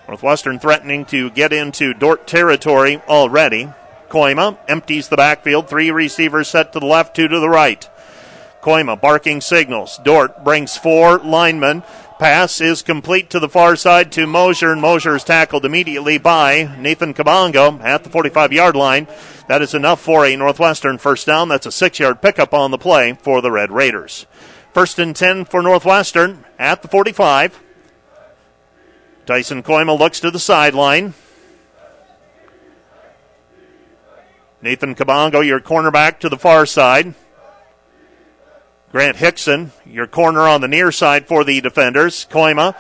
Northwestern 0.09 0.59
threatening 0.59 1.05
to 1.07 1.31
get 1.31 1.53
into 1.53 1.95
Dordt 1.95 2.27
territory 2.27 3.01
already. 3.09 3.69
Kooima 4.09 4.59
empties 4.69 5.09
the 5.09 5.17
backfield. 5.17 5.69
Three 5.69 5.91
receivers 5.91 6.49
set 6.49 6.73
to 6.73 6.81
the 6.81 6.87
left, 6.87 7.17
two 7.17 7.29
to 7.29 7.41
the 7.41 7.49
right. 7.49 7.89
Kooima 8.63 9.01
barking 9.01 9.41
signals. 9.41 9.99
Dordt 10.05 10.45
brings 10.45 10.77
four 10.77 11.19
linemen. 11.19 11.83
Pass 12.23 12.61
is 12.61 12.83
complete 12.83 13.31
to 13.31 13.41
the 13.41 13.49
far 13.49 13.75
side 13.75 14.13
to 14.13 14.29
Mosier, 14.29 14.71
and 14.71 14.81
Mosier 14.81 15.17
is 15.17 15.25
tackled 15.25 15.65
immediately 15.65 16.19
by 16.19 16.73
Nathan 16.79 17.15
Kabongo 17.15 17.81
at 17.83 18.05
the 18.05 18.11
45 18.11 18.53
yard 18.53 18.77
line. 18.77 19.09
That 19.49 19.61
is 19.61 19.75
enough 19.75 20.01
for 20.01 20.25
a 20.25 20.37
Northwestern 20.37 20.99
first 20.99 21.27
down. 21.27 21.49
That's 21.49 21.67
a 21.67 21.73
six 21.73 21.99
yard 21.99 22.23
pickup 22.23 22.55
on 22.55 22.71
the 22.71 22.79
play 22.79 23.15
for 23.15 23.41
the 23.41 23.51
Red 23.51 23.73
Raiders. 23.73 24.27
First 24.73 25.01
and 25.01 25.17
10 25.17 25.47
for 25.47 25.65
Northwestern 25.65 26.45
at 26.61 26.83
the 26.83 26.87
45. 26.87 27.61
Tyson 29.27 29.65
Kooima 29.65 29.99
looks 29.99 30.21
to 30.21 30.31
the 30.31 30.39
sideline. 30.39 31.15
Nathan 34.63 34.95
Kabongo, 34.95 35.45
your 35.45 35.59
cornerback 35.59 36.21
to 36.21 36.29
the 36.29 36.39
far 36.39 36.67
side. 36.67 37.17
Grant 38.93 39.17
Hickson, 39.17 39.73
your 39.87 40.07
corner 40.07 40.43
on 40.43 40.61
the 40.61 40.69
near 40.69 40.93
side 40.93 41.27
for 41.27 41.45
the 41.45 41.63
defenders. 41.63 42.27
Kooima 42.31 42.77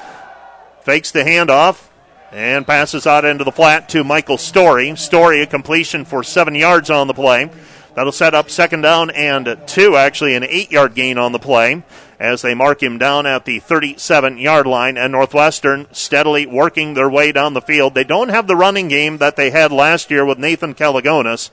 fakes 0.83 1.11
the 1.11 1.22
handoff 1.22 1.88
and 2.31 2.66
passes 2.66 3.07
out 3.07 3.25
into 3.25 3.44
the 3.44 3.51
flat 3.51 3.88
to 3.88 4.05
Michael 4.05 4.37
Story. 4.37 4.94
Story, 4.94 5.40
a 5.40 5.46
completion 5.46 6.05
for 6.05 6.22
seven 6.22 6.55
yards 6.55 6.90
on 6.90 7.07
the 7.07 7.14
play. 7.14 7.51
That'll 7.94 8.12
set 8.12 8.35
up 8.35 8.51
second 8.51 8.83
down 8.83 9.09
and 9.11 9.59
two, 9.66 9.96
actually, 9.96 10.35
an 10.35 10.44
eight 10.44 10.70
yard 10.70 10.94
gain 10.94 11.16
on 11.16 11.33
the 11.33 11.38
play 11.38 11.83
as 12.20 12.42
they 12.42 12.55
mark 12.55 12.83
him 12.83 12.98
down 12.98 13.25
at 13.25 13.46
the 13.46 13.59
37 13.61 14.37
yard 14.37 14.66
line. 14.66 14.98
And 14.98 15.12
Northwestern 15.12 15.87
steadily 15.92 16.44
working 16.44 16.92
their 16.92 17.09
way 17.09 17.33
down 17.33 17.55
the 17.55 17.62
field. 17.62 17.94
They 17.94 18.05
don't 18.05 18.29
have 18.29 18.46
the 18.46 18.57
running 18.57 18.88
game 18.88 19.16
that 19.16 19.37
they 19.37 19.51
had 19.51 19.72
last 19.72 20.11
year 20.11 20.27
with 20.27 20.38
Nathan 20.38 20.75
Calagonis, 20.75 21.51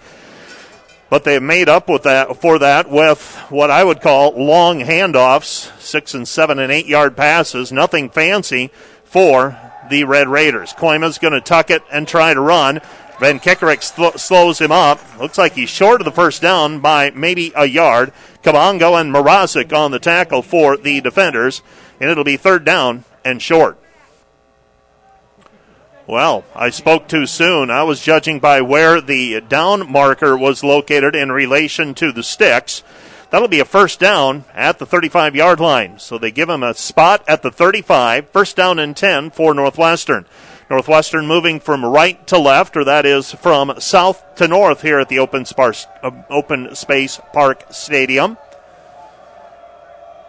but 1.09 1.23
they've 1.23 1.41
made 1.41 1.69
up 1.69 1.89
with 1.89 2.03
that 2.03 2.39
for 2.41 2.59
that 2.59 2.89
with 2.89 3.35
what 3.49 3.71
I 3.71 3.83
would 3.83 4.01
call 4.01 4.31
long 4.31 4.81
handoffs, 4.81 5.77
six 5.79 6.13
and 6.13 6.27
seven 6.27 6.59
and 6.59 6.71
eight 6.71 6.85
yard 6.85 7.17
passes. 7.17 7.71
Nothing 7.71 8.09
fancy 8.09 8.71
for 9.03 9.57
the 9.89 10.03
Red 10.03 10.27
Raiders. 10.27 10.73
Kooima's 10.73 11.17
going 11.17 11.33
to 11.33 11.41
tuck 11.41 11.69
it 11.71 11.81
and 11.91 12.07
try 12.07 12.33
to 12.33 12.41
run. 12.41 12.79
Van 13.19 13.39
Kickerick 13.39 13.81
sl- 13.81 14.17
slows 14.17 14.59
him 14.59 14.71
up. 14.71 14.99
Looks 15.19 15.37
like 15.37 15.53
he's 15.53 15.69
short 15.69 15.99
of 15.99 16.05
the 16.05 16.11
first 16.11 16.41
down 16.41 16.79
by 16.79 17.11
maybe 17.11 17.51
a 17.55 17.65
yard. 17.65 18.13
Kabongo 18.43 18.99
and 18.99 19.13
Mrazek 19.13 19.73
on 19.73 19.91
the 19.91 19.99
tackle 19.99 20.41
for 20.41 20.77
the 20.77 21.01
defenders, 21.01 21.61
and 21.99 22.09
it'll 22.09 22.23
be 22.23 22.37
third 22.37 22.63
down 22.63 23.03
and 23.25 23.41
short. 23.41 23.77
Well, 26.09 26.43
I 26.55 26.71
spoke 26.71 27.07
too 27.07 27.27
soon. 27.27 27.69
I 27.69 27.83
was 27.83 28.01
judging 28.01 28.39
by 28.39 28.61
where 28.61 28.99
the 28.99 29.41
down 29.41 29.91
marker 29.91 30.35
was 30.35 30.63
located 30.63 31.13
in 31.13 31.31
relation 31.31 31.93
to 31.93 32.11
the 32.11 32.23
sticks. 32.23 32.81
That'll 33.29 33.47
be 33.47 33.59
a 33.59 33.65
first 33.65 33.99
down 33.99 34.45
at 34.55 34.79
the 34.79 34.87
35 34.87 35.35
yard 35.35 35.59
line. 35.59 35.99
So 35.99 36.17
they 36.17 36.31
give 36.31 36.49
him 36.49 36.63
a 36.63 36.73
spot 36.73 37.23
at 37.27 37.43
the 37.43 37.51
35, 37.51 38.27
first 38.29 38.55
down 38.55 38.79
and 38.79 38.97
10 38.97 39.29
for 39.29 39.53
Northwestern. 39.53 40.25
Northwestern 40.67 41.27
moving 41.27 41.59
from 41.59 41.85
right 41.85 42.25
to 42.25 42.39
left, 42.39 42.75
or 42.75 42.83
that 42.85 43.05
is 43.05 43.31
from 43.33 43.75
south 43.77 44.23
to 44.37 44.47
north 44.47 44.81
here 44.81 44.97
at 44.97 45.09
the 45.09 45.19
Open, 45.19 45.45
Sparse, 45.45 45.85
uh, 46.01 46.09
Open 46.31 46.73
Space 46.73 47.21
Park 47.33 47.65
Stadium. 47.69 48.35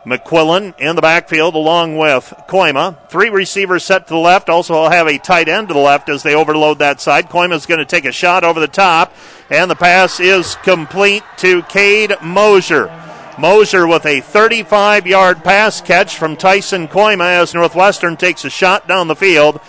McQuillan 0.04 0.78
in 0.78 0.96
the 0.96 1.02
backfield 1.02 1.54
along 1.54 1.96
with 1.96 2.32
Kooima. 2.48 3.08
Three 3.10 3.28
receivers 3.28 3.84
set 3.84 4.06
to 4.06 4.14
the 4.14 4.18
left. 4.18 4.48
Also, 4.48 4.88
have 4.88 5.06
a 5.06 5.18
tight 5.18 5.48
end 5.48 5.68
to 5.68 5.74
the 5.74 5.80
left 5.80 6.08
as 6.08 6.22
they 6.22 6.34
overload 6.34 6.78
that 6.78 7.00
side. 7.00 7.28
Kooima's 7.28 7.66
going 7.66 7.78
to 7.78 7.84
take 7.84 8.06
a 8.06 8.12
shot 8.12 8.42
over 8.42 8.60
the 8.60 8.68
top, 8.68 9.14
and 9.50 9.70
the 9.70 9.76
pass 9.76 10.18
is 10.18 10.56
complete 10.56 11.22
to 11.38 11.62
Cade 11.64 12.14
Mosier. 12.22 12.90
Mosier 13.38 13.86
with 13.86 14.04
a 14.06 14.20
35 14.20 15.06
yard 15.06 15.44
pass 15.44 15.80
catch 15.80 16.16
from 16.16 16.36
Tyson 16.36 16.88
Kooima 16.88 17.40
as 17.40 17.54
Northwestern 17.54 18.16
takes 18.16 18.44
a 18.44 18.50
shot 18.50 18.88
down 18.88 19.08
the 19.08 19.16
field. 19.16 19.60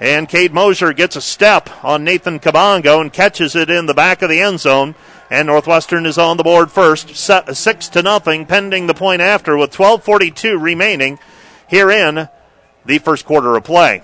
And 0.00 0.28
Cade 0.28 0.54
Mosier 0.54 0.92
gets 0.92 1.16
a 1.16 1.20
step 1.20 1.70
on 1.84 2.04
Nathan 2.04 2.38
Kabongo 2.38 3.00
and 3.00 3.12
catches 3.12 3.56
it 3.56 3.68
in 3.68 3.86
the 3.86 3.94
back 3.94 4.22
of 4.22 4.30
the 4.30 4.40
end 4.40 4.60
zone. 4.60 4.94
And 5.30 5.46
Northwestern 5.46 6.06
is 6.06 6.16
on 6.16 6.38
the 6.38 6.42
board 6.42 6.70
first, 6.70 7.14
six 7.16 7.88
to 7.88 8.02
nothing, 8.02 8.46
pending 8.46 8.86
the 8.86 8.94
point 8.94 9.20
after 9.20 9.56
with 9.56 9.70
12:42 9.70 10.58
remaining 10.58 11.18
here 11.66 11.90
in 11.90 12.28
the 12.86 12.98
first 12.98 13.26
quarter 13.26 13.56
of 13.56 13.64
play. 13.64 14.02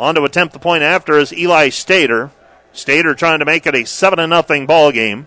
On 0.00 0.14
to 0.14 0.24
attempt 0.24 0.54
the 0.54 0.58
point 0.58 0.82
after 0.82 1.18
is 1.18 1.32
Eli 1.32 1.68
Stater. 1.68 2.30
Stater 2.72 3.14
trying 3.14 3.40
to 3.40 3.44
make 3.44 3.66
it 3.66 3.74
a 3.74 3.84
seven 3.84 4.16
to 4.16 4.26
nothing 4.26 4.66
ball 4.66 4.90
game. 4.90 5.26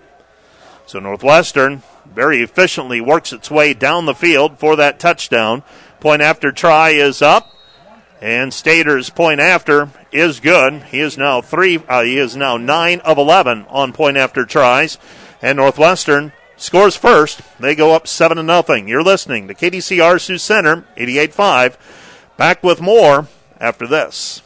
So 0.88 1.00
Northwestern 1.00 1.84
very 2.12 2.42
efficiently 2.42 3.00
works 3.00 3.32
its 3.32 3.52
way 3.52 3.74
down 3.74 4.06
the 4.06 4.16
field 4.16 4.58
for 4.58 4.76
that 4.76 5.00
touchdown. 5.00 5.64
Point 6.00 6.22
after 6.22 6.52
try 6.52 6.90
is 6.90 7.22
up. 7.22 7.52
And 8.22 8.54
Stater's 8.54 9.10
point 9.10 9.40
after 9.40 9.90
is 10.12 10.40
good. 10.40 10.84
He 10.84 11.00
is 11.00 11.18
now 11.18 11.42
three. 11.42 11.80
Uh, 11.88 12.04
he 12.04 12.18
is 12.18 12.36
now 12.36 12.58
nine 12.58 13.02
of 13.02 13.18
eleven 13.18 13.66
on 13.70 13.94
point 13.94 14.18
after 14.18 14.46
tries. 14.46 14.98
And 15.46 15.58
Northwestern 15.58 16.32
scores 16.58 16.96
first. 16.96 17.40
They 17.60 17.76
go 17.76 17.94
up 17.94 18.08
seven 18.08 18.38
to 18.38 18.42
nothing. 18.42 18.88
You're 18.88 19.04
listening 19.04 19.48
to 19.48 19.54
KDCR 19.54 20.20
Sioux 20.20 20.40
Center, 20.40 20.88
88.5. 20.98 21.78
Back 22.36 22.64
with 22.64 22.82
more 22.82 23.28
after 23.60 23.86
this. 23.86 24.42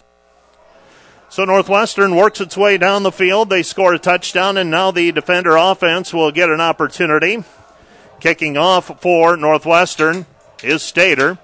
So 1.30 1.46
Northwestern 1.46 2.18
works 2.18 2.42
its 2.42 2.58
way 2.58 2.78
down 2.78 3.04
the 3.04 3.14
field. 3.14 3.50
They 3.50 3.64
score 3.64 3.94
a 3.94 4.00
touchdown, 4.00 4.58
and 4.58 4.70
now 4.70 4.92
the 4.92 5.14
defender 5.14 5.56
offense 5.56 6.14
will 6.14 6.34
get 6.34 6.50
an 6.50 6.60
opportunity. 6.60 7.46
Kicking 8.20 8.58
off 8.58 9.00
for 9.00 9.38
Northwestern 9.38 10.26
is 10.62 10.84
Stater. 10.84 11.38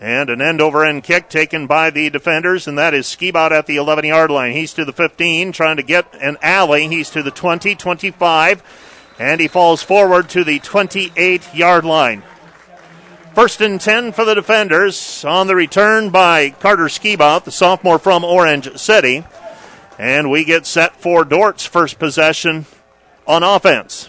And 0.00 0.30
an 0.30 0.40
end 0.40 0.60
over 0.60 0.84
end 0.84 1.02
kick 1.02 1.28
taken 1.28 1.66
by 1.66 1.90
the 1.90 2.08
defenders, 2.08 2.68
and 2.68 2.78
that 2.78 2.94
is 2.94 3.06
Skibout 3.06 3.50
at 3.50 3.66
the 3.66 3.76
11 3.76 4.04
yard 4.04 4.30
line. 4.30 4.52
He's 4.52 4.72
to 4.74 4.84
the 4.84 4.92
15, 4.92 5.50
trying 5.50 5.76
to 5.76 5.82
get 5.82 6.14
an 6.20 6.36
alley. 6.40 6.86
He's 6.86 7.10
to 7.10 7.22
the 7.22 7.32
20, 7.32 7.74
25, 7.74 8.62
and 9.18 9.40
he 9.40 9.48
falls 9.48 9.82
forward 9.82 10.28
to 10.30 10.44
the 10.44 10.60
28 10.60 11.52
yard 11.52 11.84
line. 11.84 12.22
First 13.34 13.60
and 13.60 13.80
10 13.80 14.12
for 14.12 14.24
the 14.24 14.34
defenders 14.34 15.24
on 15.24 15.46
the 15.46 15.56
return 15.56 16.10
by 16.10 16.50
Carter 16.50 16.84
Skibout, 16.84 17.44
the 17.44 17.52
sophomore 17.52 17.98
from 17.98 18.24
Orange 18.24 18.76
City. 18.76 19.24
And 19.98 20.30
we 20.30 20.44
get 20.44 20.64
set 20.64 20.96
for 20.96 21.24
Dordt's 21.24 21.66
first 21.66 21.98
possession 21.98 22.66
on 23.26 23.42
offense. 23.42 24.08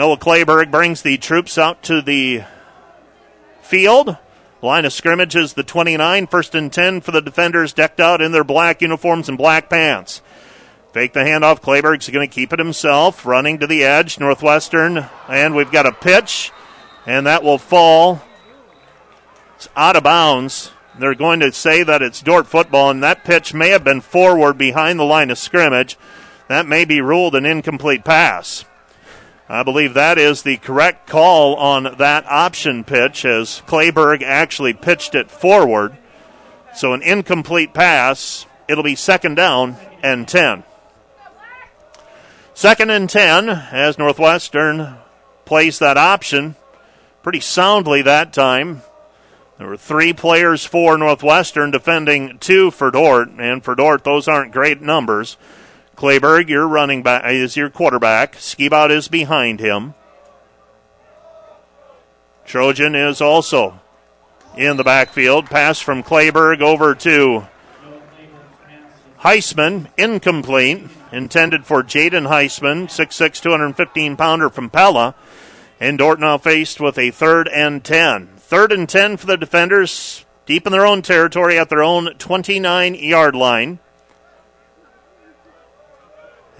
Noah 0.00 0.16
Clayberg 0.16 0.70
brings 0.70 1.02
the 1.02 1.18
troops 1.18 1.58
out 1.58 1.82
to 1.82 2.00
the 2.00 2.44
field. 3.60 4.16
Line 4.62 4.86
of 4.86 4.94
scrimmage 4.94 5.36
is 5.36 5.52
the 5.52 5.62
29, 5.62 6.26
first 6.28 6.54
and 6.54 6.72
10 6.72 7.02
for 7.02 7.10
the 7.10 7.20
defenders, 7.20 7.74
decked 7.74 8.00
out 8.00 8.22
in 8.22 8.32
their 8.32 8.42
black 8.42 8.80
uniforms 8.80 9.28
and 9.28 9.36
black 9.36 9.68
pants. 9.68 10.22
Fake 10.94 11.12
the 11.12 11.20
handoff. 11.20 11.60
Clayberg's 11.60 12.08
going 12.08 12.26
to 12.26 12.34
keep 12.34 12.50
it 12.50 12.58
himself, 12.58 13.26
running 13.26 13.58
to 13.58 13.66
the 13.66 13.84
edge. 13.84 14.18
Northwestern, 14.18 15.04
and 15.28 15.54
we've 15.54 15.70
got 15.70 15.84
a 15.84 15.92
pitch, 15.92 16.50
and 17.04 17.26
that 17.26 17.42
will 17.42 17.58
fall. 17.58 18.22
It's 19.56 19.68
out 19.76 19.96
of 19.96 20.02
bounds. 20.02 20.72
They're 20.98 21.14
going 21.14 21.40
to 21.40 21.52
say 21.52 21.82
that 21.82 22.00
it's 22.00 22.22
Dordt 22.22 22.46
football, 22.46 22.88
and 22.88 23.02
that 23.02 23.24
pitch 23.24 23.52
may 23.52 23.68
have 23.68 23.84
been 23.84 24.00
forward 24.00 24.56
behind 24.56 24.98
the 24.98 25.04
line 25.04 25.30
of 25.30 25.36
scrimmage. 25.36 25.98
That 26.48 26.64
may 26.64 26.86
be 26.86 27.02
ruled 27.02 27.34
an 27.34 27.44
incomplete 27.44 28.02
pass. 28.02 28.64
I 29.52 29.64
believe 29.64 29.94
that 29.94 30.16
is 30.16 30.42
the 30.42 30.58
correct 30.58 31.08
call 31.08 31.56
on 31.56 31.96
that 31.98 32.24
option 32.26 32.84
pitch 32.84 33.24
as 33.24 33.62
Clayberg 33.66 34.22
actually 34.22 34.74
pitched 34.74 35.16
it 35.16 35.28
forward. 35.28 35.96
So 36.76 36.92
an 36.92 37.02
incomplete 37.02 37.74
pass. 37.74 38.46
It'll 38.68 38.84
be 38.84 38.94
second 38.94 39.34
down 39.34 39.74
and 40.04 40.28
10. 40.28 40.62
Second 42.54 42.90
and 42.90 43.10
10 43.10 43.48
as 43.48 43.98
Northwestern 43.98 44.98
plays 45.44 45.80
that 45.80 45.96
option 45.96 46.54
pretty 47.24 47.40
soundly 47.40 48.02
that 48.02 48.32
time. 48.32 48.82
There 49.58 49.66
were 49.66 49.76
three 49.76 50.12
players 50.12 50.64
for 50.64 50.96
Northwestern 50.96 51.72
defending 51.72 52.38
two 52.38 52.70
for 52.70 52.92
Dordt, 52.92 53.30
and 53.36 53.64
for 53.64 53.74
Dordt, 53.74 54.04
those 54.04 54.28
aren't 54.28 54.52
great 54.52 54.80
numbers. 54.80 55.36
Clayberg, 56.00 56.48
your 56.48 56.66
running 56.66 57.02
back, 57.02 57.30
is 57.30 57.58
your 57.58 57.68
quarterback. 57.68 58.36
Skibout 58.36 58.90
is 58.90 59.08
behind 59.08 59.60
him. 59.60 59.92
Trojan 62.46 62.94
is 62.94 63.20
also 63.20 63.78
in 64.56 64.78
the 64.78 64.82
backfield. 64.82 65.50
Pass 65.50 65.78
from 65.78 66.02
Clayberg 66.02 66.62
over 66.62 66.94
to 66.94 67.46
Heisman, 69.18 69.88
incomplete. 69.98 70.88
Intended 71.12 71.66
for 71.66 71.82
Jaden 71.82 72.28
Heisman, 72.28 72.86
6'6", 72.86 73.42
215 73.42 74.16
pounder 74.16 74.48
from 74.48 74.70
Pella. 74.70 75.14
And 75.78 75.98
Dordt 75.98 76.18
now 76.18 76.38
faced 76.38 76.80
with 76.80 76.96
a 76.96 77.10
third 77.10 77.46
and 77.46 77.84
10. 77.84 78.28
Third 78.38 78.72
and 78.72 78.88
10 78.88 79.18
for 79.18 79.26
the 79.26 79.36
defenders, 79.36 80.24
deep 80.46 80.64
in 80.64 80.72
their 80.72 80.86
own 80.86 81.02
territory 81.02 81.58
at 81.58 81.68
their 81.68 81.82
own 81.82 82.14
29 82.14 82.94
yard 82.94 83.34
line. 83.34 83.80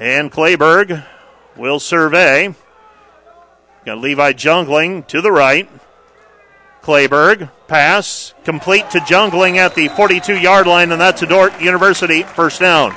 And 0.00 0.32
Clayberg 0.32 1.04
will 1.56 1.78
survey. 1.78 2.54
Got 3.84 3.98
Levi 3.98 4.32
Jungling 4.32 5.06
to 5.08 5.20
the 5.20 5.30
right. 5.30 5.68
Clayberg 6.80 7.50
pass 7.68 8.32
complete 8.42 8.88
to 8.92 8.98
Jungling 9.00 9.56
at 9.56 9.74
the 9.74 9.88
42 9.88 10.38
yard 10.38 10.66
line, 10.66 10.90
and 10.90 11.00
that's 11.00 11.20
a 11.20 11.26
Dordt 11.26 11.60
University 11.60 12.22
first 12.22 12.60
down. 12.60 12.94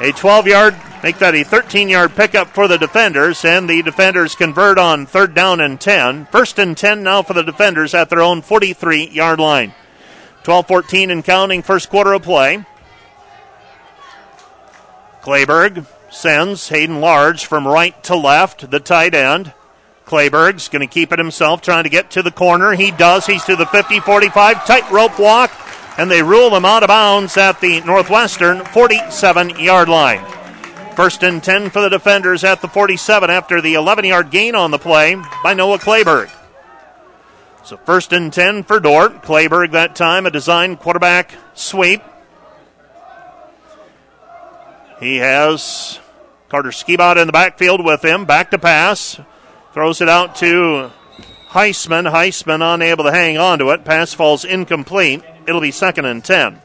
A 0.00 0.10
12 0.12 0.46
yard, 0.46 0.74
make 1.02 1.18
that 1.18 1.34
a 1.34 1.44
13 1.44 1.90
yard 1.90 2.16
pickup 2.16 2.48
for 2.48 2.66
the 2.66 2.78
defenders, 2.78 3.44
and 3.44 3.68
the 3.68 3.82
defenders 3.82 4.34
convert 4.34 4.78
on 4.78 5.04
third 5.04 5.34
down 5.34 5.60
and 5.60 5.78
10. 5.78 6.24
First 6.32 6.58
and 6.58 6.74
10 6.74 7.02
now 7.02 7.20
for 7.20 7.34
the 7.34 7.42
defenders 7.42 7.92
at 7.92 8.08
their 8.08 8.22
own 8.22 8.40
43 8.40 9.08
yard 9.08 9.38
line. 9.38 9.74
12 10.44 10.66
14 10.66 11.10
and 11.10 11.22
counting, 11.22 11.62
first 11.62 11.90
quarter 11.90 12.14
of 12.14 12.22
play. 12.22 12.64
Clayberg 15.20 15.86
sends 16.10 16.68
Hayden 16.68 17.00
Large 17.00 17.46
from 17.46 17.66
right 17.66 18.02
to 18.04 18.16
left, 18.16 18.70
the 18.70 18.80
tight 18.80 19.14
end. 19.14 19.52
Clayberg's 20.06 20.68
going 20.68 20.86
to 20.86 20.92
keep 20.92 21.12
it 21.12 21.18
himself, 21.18 21.62
trying 21.62 21.84
to 21.84 21.90
get 21.90 22.12
to 22.12 22.22
the 22.22 22.30
corner. 22.30 22.72
He 22.72 22.92
does. 22.92 23.26
He's 23.26 23.44
to 23.44 23.56
the 23.56 23.66
50 23.66 24.00
45, 24.00 24.64
tightrope 24.64 25.18
walk, 25.18 25.50
and 25.98 26.10
they 26.10 26.22
rule 26.22 26.54
him 26.54 26.64
out 26.64 26.84
of 26.84 26.88
bounds 26.88 27.36
at 27.36 27.60
the 27.60 27.80
Northwestern 27.80 28.64
47 28.64 29.58
yard 29.58 29.88
line. 29.88 30.24
First 30.94 31.22
and 31.22 31.42
10 31.42 31.70
for 31.70 31.82
the 31.82 31.90
defenders 31.90 32.44
at 32.44 32.62
the 32.62 32.68
47 32.68 33.28
after 33.28 33.60
the 33.60 33.74
11 33.74 34.04
yard 34.04 34.30
gain 34.30 34.54
on 34.54 34.70
the 34.70 34.78
play 34.78 35.16
by 35.42 35.52
Noah 35.52 35.78
Clayberg. 35.78 36.30
So 37.64 37.76
first 37.78 38.12
and 38.12 38.32
10 38.32 38.62
for 38.62 38.78
Dordt. 38.78 39.22
Clayberg 39.22 39.72
that 39.72 39.96
time, 39.96 40.24
a 40.24 40.30
design 40.30 40.76
quarterback 40.76 41.32
sweep. 41.54 42.00
He 45.00 45.16
has 45.18 46.00
Carter 46.48 46.70
Skibout 46.70 47.20
in 47.20 47.26
the 47.26 47.32
backfield 47.32 47.84
with 47.84 48.04
him. 48.04 48.24
Back 48.24 48.50
to 48.52 48.58
pass. 48.58 49.20
Throws 49.72 50.00
it 50.00 50.08
out 50.08 50.36
to 50.36 50.90
Heisman. 51.50 52.10
Heisman 52.10 52.74
unable 52.74 53.04
to 53.04 53.12
hang 53.12 53.36
on 53.36 53.58
to 53.58 53.70
it. 53.70 53.84
Pass 53.84 54.14
falls 54.14 54.44
incomplete. 54.44 55.22
It'll 55.46 55.60
be 55.60 55.70
second 55.70 56.06
and 56.06 56.24
10. 56.24 56.60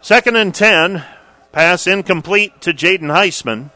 Second 0.00 0.36
and 0.36 0.54
10. 0.54 1.04
Pass 1.52 1.86
incomplete 1.86 2.60
to 2.62 2.72
Jaden 2.72 3.10
Heisman. 3.12 3.70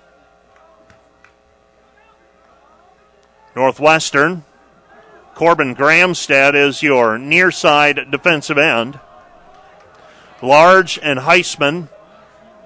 Northwestern. 3.55 4.45
Corbin 5.35 5.75
Gramstad 5.75 6.55
is 6.55 6.83
your 6.83 7.19
near 7.19 7.51
side 7.51 8.11
defensive 8.11 8.59
end. 8.59 8.99
Large 10.43 10.99
and 11.03 11.21
Heisman 11.21 11.89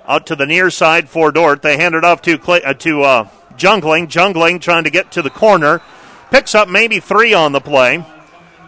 out 0.07 0.27
to 0.27 0.37
the 0.37 0.47
near 0.47 0.71
side 0.71 1.09
for 1.09 1.31
Dordt. 1.31 1.63
They 1.63 1.77
hand 1.77 1.95
it 1.95 2.05
off 2.05 2.23
to 2.23 2.39
Clay, 2.39 2.63
uh, 2.63 2.75
to 2.75 3.03
uh, 3.03 3.29
Jungling. 3.57 4.09
Jungling 4.09 4.61
trying 4.61 4.85
to 4.85 4.91
get 4.91 5.11
to 5.13 5.23
the 5.23 5.31
corner. 5.31 5.83
Picks 6.31 6.55
up 6.55 6.69
maybe 6.69 7.01
three 7.01 7.35
on 7.35 7.53
the 7.53 7.61
play 7.61 8.05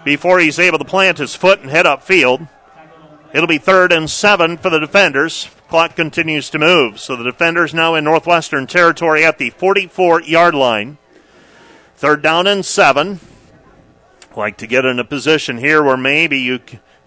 before 0.05 0.39
he's 0.39 0.59
able 0.59 0.79
to 0.79 0.85
plant 0.85 1.19
his 1.19 1.35
foot 1.35 1.61
and 1.61 1.71
head 1.71 1.87
up 1.87 2.03
field. 2.03 2.47
It'll 3.33 3.49
be 3.49 3.59
third 3.59 3.93
and 3.93 4.09
seven 4.09 4.57
for 4.57 4.71
the 4.71 4.79
defenders. 4.79 5.49
Clock 5.69 5.97
continues 5.97 6.49
to 6.51 6.59
move. 6.59 6.99
So 6.99 7.15
the 7.15 7.25
defenders 7.25 7.75
now 7.75 7.95
in 7.95 8.05
Northwestern 8.05 8.67
territory 8.67 9.25
at 9.25 9.39
the 9.39 9.51
44 9.51 10.23
yard 10.23 10.55
line. 10.55 10.99
Third 11.97 12.23
down 12.23 12.47
and 12.47 12.65
seven. 12.65 13.21
Like 14.37 14.57
to 14.59 14.67
get 14.67 14.85
in 14.85 14.99
a 14.99 15.05
position 15.05 15.59
here 15.59 15.83
where 15.83 15.97
maybe 15.97 16.39
you 16.39 16.61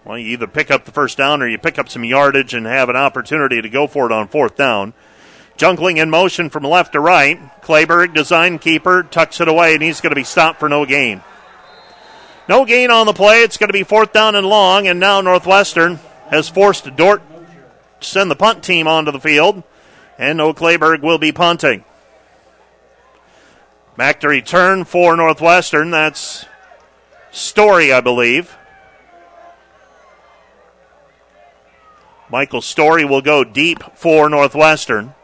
well, 0.04 0.18
you 0.18 0.28
either 0.28 0.46
pick 0.46 0.70
up 0.70 0.84
the 0.84 0.92
first 0.92 1.18
down 1.18 1.42
or 1.42 1.48
you 1.48 1.58
pick 1.58 1.78
up 1.78 1.88
some 1.88 2.04
yardage 2.04 2.54
and 2.54 2.66
have 2.66 2.88
an 2.88 2.96
opportunity 2.96 3.62
to 3.62 3.68
go 3.68 3.86
for 3.86 4.06
it 4.06 4.12
on 4.12 4.28
fourth 4.28 4.56
down. 4.56 4.94
Jungling 5.56 5.98
in 5.98 6.10
motion 6.10 6.50
from 6.50 6.64
left 6.64 6.92
to 6.92 7.00
right. 7.00 7.38
Clayberg, 7.62 8.14
design 8.14 8.58
keeper, 8.58 9.02
tucks 9.02 9.40
it 9.40 9.48
away, 9.48 9.74
and 9.74 9.82
he's 9.82 10.00
going 10.00 10.10
to 10.10 10.16
be 10.16 10.24
stopped 10.24 10.58
for 10.58 10.68
no 10.68 10.84
gain. 10.84 11.22
No 12.48 12.64
gain 12.64 12.90
on 12.90 13.06
the 13.06 13.12
play. 13.12 13.42
It's 13.42 13.56
going 13.56 13.68
to 13.68 13.72
be 13.72 13.84
fourth 13.84 14.12
down 14.12 14.34
and 14.34 14.46
long, 14.46 14.88
and 14.88 14.98
now 14.98 15.20
Northwestern 15.20 16.00
has 16.30 16.48
forced 16.48 16.96
Dordt 16.96 17.22
to 18.00 18.06
send 18.06 18.30
the 18.30 18.36
punt 18.36 18.64
team 18.64 18.88
onto 18.88 19.12
the 19.12 19.20
field, 19.20 19.62
and 20.18 20.38
no 20.38 20.52
Clayberg 20.52 21.02
will 21.02 21.18
be 21.18 21.30
punting. 21.30 21.84
Back 23.96 24.20
to 24.20 24.28
return 24.28 24.84
for 24.84 25.14
Northwestern. 25.16 25.90
That's 25.90 26.46
Story, 27.30 27.92
I 27.92 28.02
believe. 28.02 28.56
Michael 32.32 32.62
Story 32.62 33.04
will 33.04 33.20
go 33.20 33.44
deep 33.44 33.84
for 33.94 34.26
Northwestern. 34.30 35.14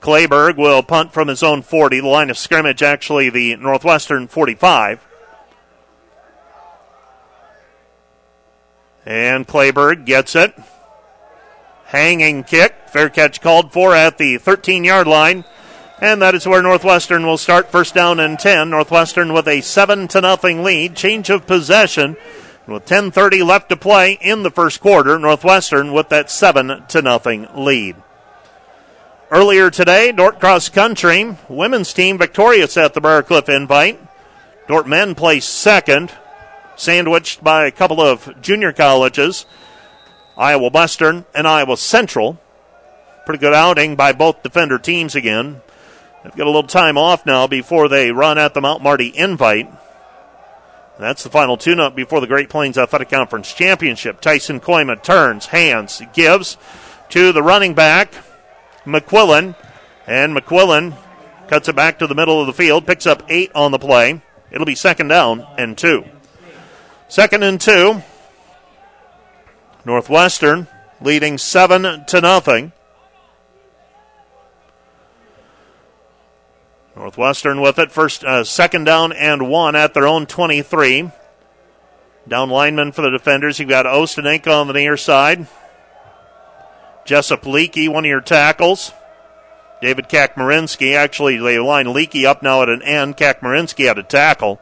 Clayberg 0.00 0.56
will 0.56 0.82
punt 0.82 1.12
from 1.12 1.28
his 1.28 1.44
own 1.44 1.62
40. 1.62 2.00
The 2.00 2.08
line 2.08 2.28
of 2.28 2.36
scrimmage, 2.36 2.82
actually, 2.82 3.30
the 3.30 3.54
Northwestern 3.54 4.26
45. 4.26 5.06
And 9.06 9.46
Clayberg 9.46 10.04
gets 10.04 10.34
it. 10.34 10.52
Hanging 11.84 12.42
kick. 12.42 12.74
Fair 12.88 13.10
catch 13.10 13.40
called 13.40 13.72
for 13.72 13.94
at 13.94 14.18
the 14.18 14.36
13 14.38 14.82
yard 14.82 15.06
line. 15.06 15.44
And 16.00 16.20
that 16.20 16.34
is 16.34 16.48
where 16.48 16.62
Northwestern 16.62 17.24
will 17.24 17.38
start 17.38 17.70
first 17.70 17.94
down 17.94 18.18
and 18.18 18.36
10. 18.36 18.70
Northwestern 18.70 19.32
with 19.32 19.46
a 19.46 19.60
7 19.60 20.08
to 20.08 20.20
nothing 20.20 20.64
lead. 20.64 20.96
Change 20.96 21.30
of 21.30 21.46
possession 21.46 22.16
With 22.66 22.84
10:30 22.86 23.42
left 23.42 23.68
to 23.70 23.76
play 23.76 24.18
in 24.20 24.42
the 24.42 24.50
first 24.50 24.80
quarter, 24.80 25.18
Northwestern 25.18 25.92
with 25.92 26.08
that 26.10 26.30
seven 26.30 26.84
to 26.88 27.02
nothing 27.02 27.48
lead. 27.54 27.96
Earlier 29.30 29.70
today, 29.70 30.12
Dordt 30.12 30.40
Cross 30.40 30.70
Country 30.70 31.36
women's 31.48 31.92
team 31.92 32.18
victorious 32.18 32.76
at 32.76 32.94
the 32.94 33.00
Briar 33.00 33.22
Cliff 33.22 33.48
Invite. 33.48 33.98
Dordt 34.68 34.86
men 34.86 35.14
placed 35.14 35.48
second, 35.48 36.12
sandwiched 36.76 37.42
by 37.42 37.66
a 37.66 37.70
couple 37.70 38.00
of 38.00 38.40
junior 38.42 38.72
colleges, 38.72 39.46
Iowa 40.36 40.70
Western 40.70 41.24
and 41.34 41.46
Iowa 41.46 41.76
Central. 41.76 42.38
Pretty 43.26 43.40
good 43.40 43.54
outing 43.54 43.96
by 43.96 44.12
both 44.12 44.42
defender 44.42 44.78
teams 44.78 45.14
again. 45.14 45.60
They've 46.22 46.36
got 46.36 46.44
a 46.44 46.50
little 46.50 46.64
time 46.64 46.98
off 46.98 47.24
now 47.24 47.46
before 47.46 47.88
they 47.88 48.10
run 48.10 48.36
at 48.36 48.54
the 48.54 48.60
Mount 48.60 48.82
Marty 48.82 49.08
Invite. 49.16 49.70
That's 51.00 51.22
the 51.22 51.30
final 51.30 51.56
tune 51.56 51.80
up 51.80 51.96
before 51.96 52.20
the 52.20 52.26
Great 52.26 52.50
Plains 52.50 52.76
Athletic 52.76 53.08
Conference 53.08 53.54
Championship. 53.54 54.20
Tyson 54.20 54.60
Kooima 54.60 55.02
turns, 55.02 55.46
hands, 55.46 56.02
gives 56.12 56.58
to 57.08 57.32
the 57.32 57.42
running 57.42 57.72
back. 57.72 58.12
McQuillan. 58.84 59.56
And 60.06 60.36
McQuillan 60.36 60.94
cuts 61.48 61.70
it 61.70 61.74
back 61.74 62.00
to 62.00 62.06
the 62.06 62.14
middle 62.14 62.38
of 62.38 62.46
the 62.46 62.52
field, 62.52 62.86
picks 62.86 63.06
up 63.06 63.22
eight 63.30 63.50
on 63.54 63.72
the 63.72 63.78
play. 63.78 64.20
It'll 64.50 64.66
be 64.66 64.74
second 64.74 65.08
down 65.08 65.46
and 65.56 65.78
two. 65.78 66.04
Second 67.08 67.44
and 67.44 67.58
two. 67.58 68.02
Northwestern 69.86 70.68
leading 71.00 71.38
seven 71.38 72.04
to 72.04 72.20
nothing. 72.20 72.72
Northwestern 76.96 77.60
with 77.60 77.78
it. 77.78 77.90
First, 77.90 78.24
uh, 78.24 78.44
second 78.44 78.84
down 78.84 79.12
and 79.12 79.48
one 79.48 79.76
at 79.76 79.94
their 79.94 80.06
own 80.06 80.26
23. 80.26 81.10
Down 82.28 82.50
lineman 82.50 82.92
for 82.92 83.02
the 83.02 83.10
defenders. 83.10 83.58
You've 83.58 83.68
got 83.68 83.86
Ostenik 83.86 84.46
on 84.46 84.66
the 84.66 84.72
near 84.72 84.96
side. 84.96 85.46
Jessup 87.04 87.42
Leakey, 87.42 87.88
one 87.88 88.04
of 88.04 88.08
your 88.08 88.20
tackles. 88.20 88.92
David 89.80 90.08
Kakmarinsky. 90.08 90.94
Actually, 90.94 91.38
they 91.38 91.58
line 91.58 91.86
Leakey 91.86 92.24
up 92.24 92.42
now 92.42 92.62
at 92.62 92.68
an 92.68 92.82
end. 92.82 93.16
Kakmarinsky 93.16 93.86
had 93.86 93.98
a 93.98 94.02
tackle. 94.02 94.60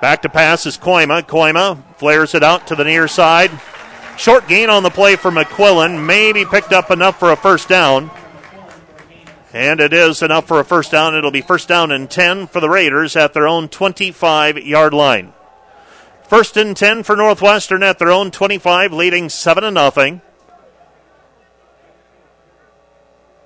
Back 0.00 0.22
to 0.22 0.28
pass 0.28 0.66
is 0.66 0.76
Kooima. 0.76 1.22
Kooima 1.22 1.80
flares 1.96 2.34
it 2.34 2.42
out 2.42 2.66
to 2.66 2.74
the 2.74 2.84
near 2.84 3.06
side. 3.06 3.52
Short 4.18 4.48
gain 4.48 4.68
on 4.68 4.82
the 4.82 4.90
play 4.90 5.16
for 5.16 5.30
McQuillan. 5.30 6.04
Maybe 6.04 6.44
picked 6.44 6.72
up 6.72 6.90
enough 6.90 7.18
for 7.18 7.30
a 7.30 7.36
first 7.36 7.68
down. 7.68 8.10
And 9.52 9.80
it 9.80 9.92
is 9.92 10.22
enough 10.22 10.46
for 10.48 10.60
a 10.60 10.64
first 10.64 10.90
down. 10.90 11.14
It'll 11.14 11.30
be 11.30 11.42
first 11.42 11.68
down 11.68 11.92
and 11.92 12.10
10 12.10 12.46
for 12.46 12.60
the 12.60 12.70
Raiders 12.70 13.16
at 13.16 13.34
their 13.34 13.46
own 13.46 13.68
25 13.68 14.58
yard 14.58 14.94
line. 14.94 15.34
First 16.26 16.56
and 16.56 16.74
10 16.74 17.02
for 17.02 17.14
Northwestern 17.16 17.82
at 17.82 17.98
their 17.98 18.10
own 18.10 18.30
25, 18.30 18.94
leading 18.94 19.28
7 19.28 19.62
to 19.62 19.70
nothing. 19.70 20.22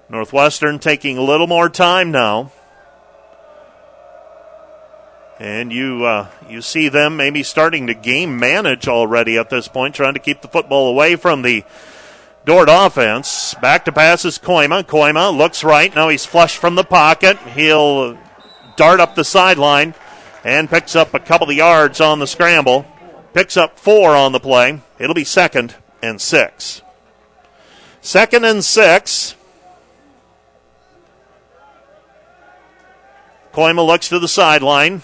Northwestern 0.09 0.79
taking 0.79 1.19
a 1.19 1.23
little 1.23 1.49
more 1.49 1.69
time 1.69 2.13
now. 2.13 2.53
And 5.41 5.73
you 5.73 6.05
uh, 6.05 6.29
you 6.49 6.63
see 6.63 6.89
them 6.89 7.17
maybe 7.17 7.43
starting 7.43 7.89
to 7.89 7.95
game 7.95 8.39
manage 8.39 8.89
already 8.89 9.37
at 9.37 9.51
this 9.51 9.69
point, 9.69 9.95
trying 9.95 10.15
to 10.15 10.21
keep 10.21 10.41
the 10.41 10.49
football 10.49 10.89
away 10.89 11.17
from 11.17 11.43
the 11.43 11.65
Dordt 12.47 12.69
offense. 12.71 13.55
Back 13.61 13.85
to 13.87 13.93
passes 13.93 14.39
Kooima. 14.39 14.85
Kooima 14.85 15.37
looks 15.37 15.65
right. 15.65 15.93
Now 15.93 16.09
he's 16.09 16.25
flushed 16.25 16.59
from 16.59 16.77
the 16.77 16.85
pocket. 16.85 17.37
He'll 17.39 18.17
dart 18.77 19.01
up 19.01 19.17
the 19.17 19.25
sideline 19.25 19.95
and 20.45 20.71
picks 20.71 20.95
up 20.95 21.13
a 21.13 21.19
couple 21.19 21.51
of 21.51 21.57
yards 21.57 22.01
on 22.01 22.21
the 22.21 22.27
scramble. 22.29 22.87
Picks 23.35 23.57
up 23.57 23.81
four 23.81 24.15
on 24.15 24.31
the 24.31 24.39
play. 24.39 24.81
It'll 25.01 25.13
be 25.13 25.25
second 25.25 25.75
and 26.01 26.21
six. 26.21 26.83
Second 28.01 28.45
and 28.45 28.65
six. 28.65 29.35
Kooima 33.53 33.85
looks 33.85 34.09
to 34.11 34.21
the 34.21 34.29
sideline. 34.29 35.03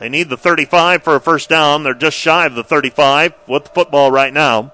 They 0.00 0.08
need 0.08 0.30
the 0.30 0.36
35 0.36 1.04
for 1.04 1.14
a 1.14 1.20
first 1.20 1.48
down. 1.48 1.84
They're 1.84 1.94
just 1.94 2.16
shy 2.16 2.46
of 2.46 2.56
the 2.56 2.64
35 2.64 3.34
with 3.46 3.64
the 3.64 3.70
football 3.70 4.10
right 4.10 4.34
now. 4.34 4.72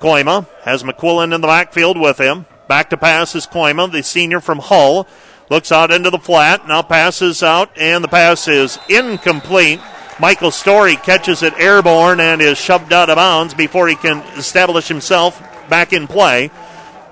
Kooima 0.00 0.46
has 0.62 0.82
McQuillan 0.82 1.34
in 1.34 1.40
the 1.40 1.46
backfield 1.46 1.98
with 1.98 2.18
him. 2.18 2.46
Back 2.68 2.90
to 2.90 2.96
pass 2.96 3.34
is 3.34 3.46
Kooima, 3.46 3.90
the 3.90 4.02
senior 4.02 4.40
from 4.40 4.58
Hull. 4.58 5.06
Looks 5.50 5.72
out 5.72 5.90
into 5.90 6.10
the 6.10 6.18
flat. 6.18 6.68
Now 6.68 6.82
passes 6.82 7.42
out, 7.42 7.70
and 7.76 8.04
the 8.04 8.08
pass 8.08 8.46
is 8.48 8.78
incomplete. 8.88 9.80
Michael 10.20 10.50
Story 10.50 10.96
catches 10.96 11.42
it 11.42 11.54
airborne 11.58 12.20
and 12.20 12.42
is 12.42 12.58
shoved 12.58 12.92
out 12.92 13.08
of 13.08 13.16
bounds 13.16 13.54
before 13.54 13.88
he 13.88 13.94
can 13.94 14.18
establish 14.36 14.88
himself 14.88 15.40
back 15.68 15.92
in 15.92 16.06
play. 16.06 16.50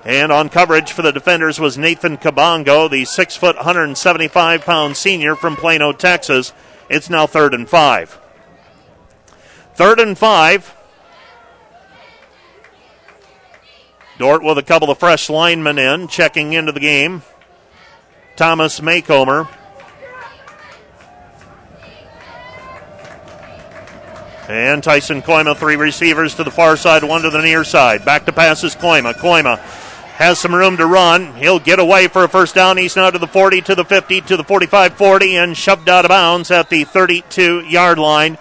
And 0.05 0.31
on 0.31 0.49
coverage 0.49 0.91
for 0.91 1.01
the 1.01 1.11
defenders 1.11 1.59
was 1.59 1.77
Nathan 1.77 2.17
Kabongo, 2.17 2.89
the 2.89 3.05
six 3.05 3.35
foot, 3.35 3.55
175 3.55 4.61
pound 4.61 4.95
senior 4.95 5.35
from 5.35 5.55
Plano, 5.55 5.91
Texas. 5.91 6.53
It's 6.89 7.09
now 7.09 7.27
third 7.27 7.53
and 7.53 7.67
five. 7.67 8.19
Third 9.75 9.99
and 9.99 10.17
five. 10.17 10.76
Dordt 14.17 14.43
with 14.43 14.57
a 14.57 14.63
couple 14.63 14.89
of 14.89 14.97
fresh 14.97 15.29
linemen 15.29 15.77
in, 15.77 16.07
checking 16.07 16.53
into 16.53 16.71
the 16.71 16.79
game. 16.79 17.21
Thomas 18.35 18.79
Maycomer. 18.79 19.47
And 24.47 24.81
Tyson 24.81 25.21
Kooima, 25.21 25.57
three 25.57 25.75
receivers 25.75 26.35
to 26.35 26.43
the 26.43 26.51
far 26.51 26.77
side, 26.77 27.03
one 27.03 27.23
to 27.23 27.29
the 27.29 27.41
near 27.41 27.63
side. 27.63 28.05
Back 28.05 28.25
to 28.25 28.31
passes 28.31 28.75
Kooima. 28.75 29.13
Kooima 29.13 29.57
has 30.17 30.39
some 30.39 30.55
room 30.55 30.77
to 30.77 30.85
run. 30.85 31.35
He'll 31.35 31.59
get 31.59 31.79
away 31.79 32.07
for 32.07 32.23
a 32.23 32.29
first 32.29 32.55
down. 32.55 32.77
He's 32.77 32.95
now 32.95 33.11
to 33.11 33.19
the 33.19 33.27
40, 33.27 33.61
to 33.61 33.75
the 33.75 33.85
50, 33.85 34.21
to 34.21 34.37
the 34.37 34.43
45 34.43 34.93
40, 34.93 35.35
and 35.35 35.55
shoved 35.55 35.89
out 35.89 36.05
of 36.05 36.09
bounds 36.09 36.49
at 36.49 36.69
the 36.69 36.85
32 36.85 37.65
yard 37.65 37.99
line. 37.99 38.37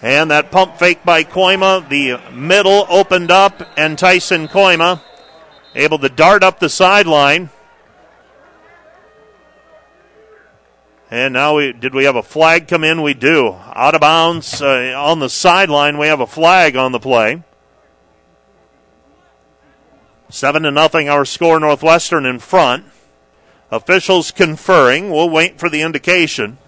And 0.00 0.30
that 0.30 0.52
pump 0.52 0.78
fake 0.78 1.04
by 1.04 1.24
Kooima, 1.24 1.88
the 1.88 2.30
middle 2.30 2.86
opened 2.88 3.32
up, 3.32 3.62
and 3.76 3.98
Tyson 3.98 4.46
Kooima 4.46 5.00
able 5.74 5.98
to 5.98 6.08
dart 6.08 6.42
up 6.42 6.60
the 6.60 6.68
sideline. 6.68 7.50
And 11.10 11.32
now, 11.32 11.56
we, 11.56 11.72
did 11.72 11.94
we 11.94 12.04
have 12.04 12.16
a 12.16 12.22
flag 12.22 12.68
come 12.68 12.84
in? 12.84 13.02
We 13.02 13.14
do. 13.14 13.56
Out 13.74 13.94
of 13.94 14.00
bounds 14.00 14.60
uh, 14.60 14.94
on 14.96 15.20
the 15.20 15.30
sideline, 15.30 15.96
we 15.96 16.06
have 16.06 16.20
a 16.20 16.26
flag 16.26 16.76
on 16.76 16.92
the 16.92 17.00
play. 17.00 17.42
Seven 20.28 20.64
to 20.64 20.70
nothing, 20.70 21.08
our 21.08 21.24
score. 21.24 21.58
Northwestern 21.58 22.26
in 22.26 22.38
front. 22.38 22.84
Officials 23.70 24.30
conferring. 24.30 25.10
We'll 25.10 25.30
wait 25.30 25.58
for 25.58 25.70
the 25.70 25.80
indication. 25.80 26.58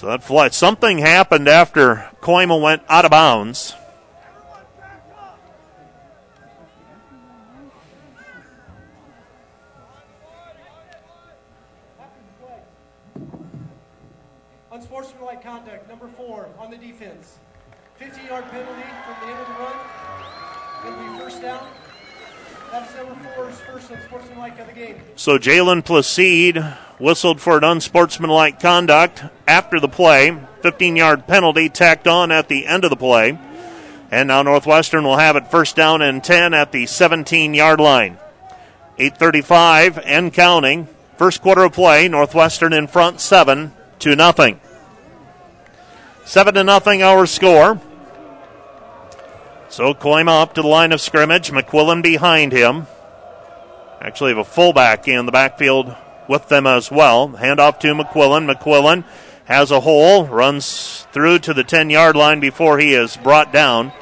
So 0.00 0.06
that 0.06 0.22
flight, 0.22 0.54
something 0.54 0.96
happened 0.96 1.46
after 1.46 2.08
Kooima 2.22 2.58
went 2.58 2.82
out 2.88 3.04
of 3.04 3.10
bounds. 3.10 3.74
Unsportsmanlike 14.72 15.44
conduct, 15.44 15.86
number 15.86 16.08
four, 16.16 16.48
on 16.58 16.70
the 16.70 16.78
defense. 16.78 17.36
50 17.96 18.22
yard 18.26 18.44
penalty 18.44 18.80
from 19.04 19.16
the 19.20 19.26
end 19.26 19.38
of 19.38 19.48
the 19.48 19.52
run. 19.52 19.76
It'll 20.86 21.12
be 21.12 21.18
first 21.18 21.42
down. 21.42 21.68
That's 22.72 22.94
number 22.94 23.28
four's 23.36 23.60
first 23.60 23.90
unsportsmanlike 23.90 24.58
of 24.60 24.66
the 24.66 24.72
game. 24.72 25.02
So 25.16 25.38
Jalen 25.38 25.84
Placide 25.84 26.74
whistled 27.00 27.40
for 27.40 27.56
an 27.56 27.64
unsportsmanlike 27.64 28.60
conduct 28.60 29.24
after 29.48 29.80
the 29.80 29.88
play. 29.88 30.38
15 30.62 30.96
yard 30.96 31.26
penalty 31.26 31.68
tacked 31.68 32.06
on 32.06 32.30
at 32.30 32.48
the 32.48 32.66
end 32.66 32.84
of 32.84 32.90
the 32.90 32.96
play. 32.96 33.38
And 34.10 34.28
now 34.28 34.42
Northwestern 34.42 35.04
will 35.04 35.16
have 35.16 35.36
it 35.36 35.50
first 35.50 35.76
down 35.76 36.02
and 36.02 36.22
10 36.22 36.52
at 36.52 36.72
the 36.72 36.86
17 36.86 37.54
yard 37.54 37.80
line. 37.80 38.18
8.35 38.98 40.02
and 40.04 40.32
counting. 40.32 40.88
First 41.16 41.42
quarter 41.42 41.64
of 41.64 41.72
play, 41.72 42.08
Northwestern 42.08 42.72
in 42.72 42.86
front 42.86 43.20
7 43.20 43.72
to 44.00 44.16
nothing. 44.16 44.60
7 46.24 46.54
to 46.54 46.64
nothing 46.64 47.02
our 47.02 47.26
score. 47.26 47.80
So 49.68 49.94
Kooima 49.94 50.42
up 50.42 50.54
to 50.54 50.62
the 50.62 50.68
line 50.68 50.92
of 50.92 51.00
scrimmage. 51.00 51.50
McQuillan 51.50 52.02
behind 52.02 52.52
him. 52.52 52.86
Actually, 54.00 54.30
have 54.30 54.38
a 54.38 54.44
fullback 54.44 55.06
in 55.08 55.26
the 55.26 55.32
backfield 55.32 55.94
with 56.30 56.46
them 56.46 56.64
as 56.64 56.92
well. 56.92 57.28
Handoff 57.30 57.80
to 57.80 57.88
McQuillan. 57.88 58.48
McQuillan 58.48 59.04
has 59.46 59.72
a 59.72 59.80
hole, 59.80 60.26
runs 60.26 61.04
through 61.10 61.40
to 61.40 61.52
the 61.52 61.64
10 61.64 61.90
yard 61.90 62.14
line 62.14 62.38
before 62.38 62.78
he 62.78 62.94
is 62.94 63.16
brought 63.16 63.52
down. 63.52 63.92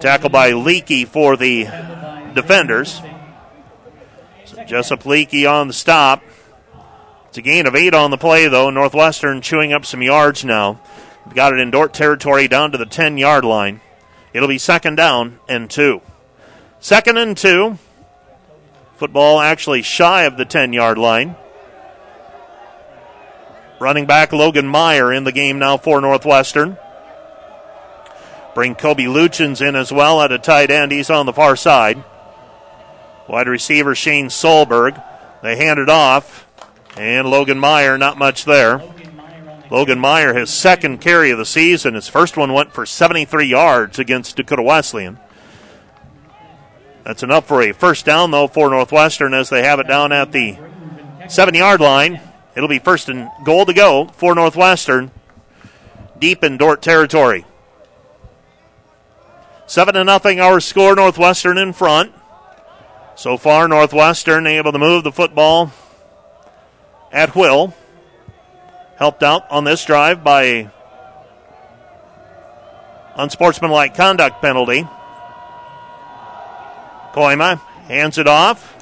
Tackled 0.00 0.32
by 0.32 0.52
Leakey 0.52 1.06
for 1.06 1.36
the 1.36 1.64
defenders. 2.34 3.02
So 4.46 4.64
Jessup 4.64 5.02
Leakey 5.02 5.48
on 5.48 5.68
the 5.68 5.74
stop. 5.74 6.22
It's 7.28 7.36
a 7.36 7.42
gain 7.42 7.66
of 7.66 7.76
eight 7.76 7.92
on 7.92 8.10
the 8.10 8.16
play, 8.16 8.48
though. 8.48 8.70
Northwestern 8.70 9.42
chewing 9.42 9.74
up 9.74 9.84
some 9.84 10.00
yards 10.00 10.42
now. 10.42 10.80
Got 11.34 11.52
it 11.52 11.60
in 11.60 11.70
Dordt 11.70 11.92
territory 11.92 12.48
down 12.48 12.72
to 12.72 12.78
the 12.78 12.86
10 12.86 13.18
yard 13.18 13.44
line. 13.44 13.82
It'll 14.32 14.48
be 14.48 14.58
second 14.58 14.96
down 14.96 15.38
and 15.50 15.68
two. 15.68 16.00
Second 16.80 17.18
and 17.18 17.36
two. 17.36 17.78
Football 18.96 19.40
actually 19.40 19.82
shy 19.82 20.22
of 20.22 20.36
the 20.36 20.46
10 20.46 20.72
yard 20.72 20.96
line. 20.96 21.36
Running 23.78 24.06
back 24.06 24.32
Logan 24.32 24.66
Meyer 24.66 25.12
in 25.12 25.24
the 25.24 25.32
game 25.32 25.58
now 25.58 25.76
for 25.76 26.00
Northwestern. 26.00 26.78
Bring 28.54 28.74
Kobe 28.74 29.04
Luchins 29.04 29.60
in 29.60 29.76
as 29.76 29.92
well 29.92 30.22
at 30.22 30.32
a 30.32 30.38
tight 30.38 30.70
end. 30.70 30.92
He's 30.92 31.10
on 31.10 31.26
the 31.26 31.32
far 31.34 31.56
side. 31.56 32.02
Wide 33.28 33.48
receiver 33.48 33.94
Shane 33.94 34.28
Solberg. 34.28 35.02
They 35.42 35.56
hand 35.56 35.78
it 35.78 35.90
off. 35.90 36.46
And 36.96 37.28
Logan 37.28 37.58
Meyer, 37.58 37.98
not 37.98 38.16
much 38.16 38.46
there. 38.46 38.82
Logan 39.70 39.98
Meyer, 39.98 40.32
his 40.32 40.48
second 40.48 41.02
carry 41.02 41.30
of 41.30 41.36
the 41.36 41.44
season. 41.44 41.92
His 41.92 42.08
first 42.08 42.38
one 42.38 42.54
went 42.54 42.72
for 42.72 42.86
73 42.86 43.44
yards 43.44 43.98
against 43.98 44.36
Dakota 44.36 44.62
Wesleyan. 44.62 45.18
That's 47.06 47.22
enough 47.22 47.46
for 47.46 47.62
a 47.62 47.70
first 47.70 48.04
down, 48.04 48.32
though, 48.32 48.48
for 48.48 48.68
Northwestern 48.68 49.32
as 49.32 49.48
they 49.48 49.62
have 49.62 49.78
it 49.78 49.86
down 49.86 50.10
at 50.10 50.32
the 50.32 50.58
seven 51.28 51.54
yard 51.54 51.80
line. 51.80 52.20
It'll 52.56 52.68
be 52.68 52.80
first 52.80 53.08
and 53.08 53.30
goal 53.44 53.64
to 53.64 53.72
go 53.72 54.06
for 54.06 54.34
Northwestern, 54.34 55.12
deep 56.18 56.42
in 56.42 56.56
Dordt 56.56 56.82
territory. 56.82 57.44
Seven 59.68 59.94
to 59.94 60.02
nothing, 60.02 60.40
our 60.40 60.58
score. 60.58 60.96
Northwestern 60.96 61.58
in 61.58 61.72
front. 61.72 62.12
So 63.14 63.36
far, 63.36 63.68
Northwestern 63.68 64.48
able 64.48 64.72
to 64.72 64.78
move 64.78 65.04
the 65.04 65.12
football 65.12 65.70
at 67.12 67.36
will. 67.36 67.72
Helped 68.96 69.22
out 69.22 69.48
on 69.48 69.62
this 69.62 69.84
drive 69.84 70.24
by 70.24 70.72
unsportsmanlike 73.14 73.94
conduct 73.94 74.42
penalty. 74.42 74.88
Kooima 77.16 77.58
hands 77.88 78.18
it 78.18 78.28
off. 78.28 78.74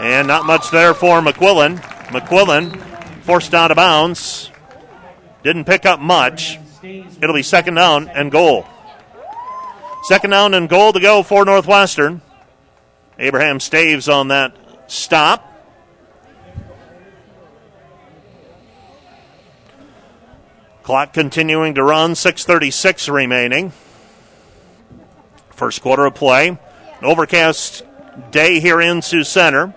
And 0.00 0.26
not 0.26 0.46
much 0.46 0.70
there 0.70 0.94
for 0.94 1.20
McQuillan. 1.20 1.78
McQuillan 2.08 2.80
forced 3.22 3.52
out 3.52 3.70
of 3.70 3.76
bounds. 3.76 4.50
Didn't 5.42 5.66
pick 5.66 5.84
up 5.84 6.00
much. 6.00 6.58
It'll 6.82 7.34
be 7.34 7.42
second 7.42 7.74
down 7.74 8.08
and 8.08 8.32
goal. 8.32 8.66
Second 10.04 10.30
down 10.30 10.54
and 10.54 10.66
goal 10.66 10.94
to 10.94 11.00
go 11.00 11.22
for 11.22 11.44
Northwestern. 11.44 12.22
Abraham 13.18 13.60
Staves 13.60 14.08
on 14.08 14.28
that 14.28 14.56
stop. 14.86 15.50
Clock 20.82 21.12
continuing 21.12 21.74
to 21.74 21.82
run, 21.82 22.12
6.36 22.12 23.12
remaining. 23.12 23.72
First 25.50 25.82
quarter 25.82 26.06
of 26.06 26.14
play. 26.14 26.58
Overcast 27.02 27.82
day 28.30 28.60
here 28.60 28.80
in 28.80 29.02
Sioux 29.02 29.24
Center. 29.24 29.74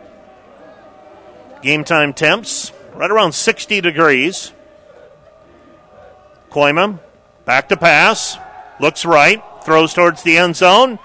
Game 1.61 1.83
time 1.83 2.13
temps 2.13 2.71
right 2.95 3.09
around 3.09 3.33
60 3.33 3.81
degrees. 3.81 4.53
Kooima 6.49 6.99
back 7.45 7.69
to 7.69 7.77
pass. 7.77 8.37
Looks 8.79 9.05
right. 9.05 9.43
Throws 9.63 9.93
towards 9.93 10.23
the 10.23 10.37
end 10.37 10.55
zone. 10.55 10.99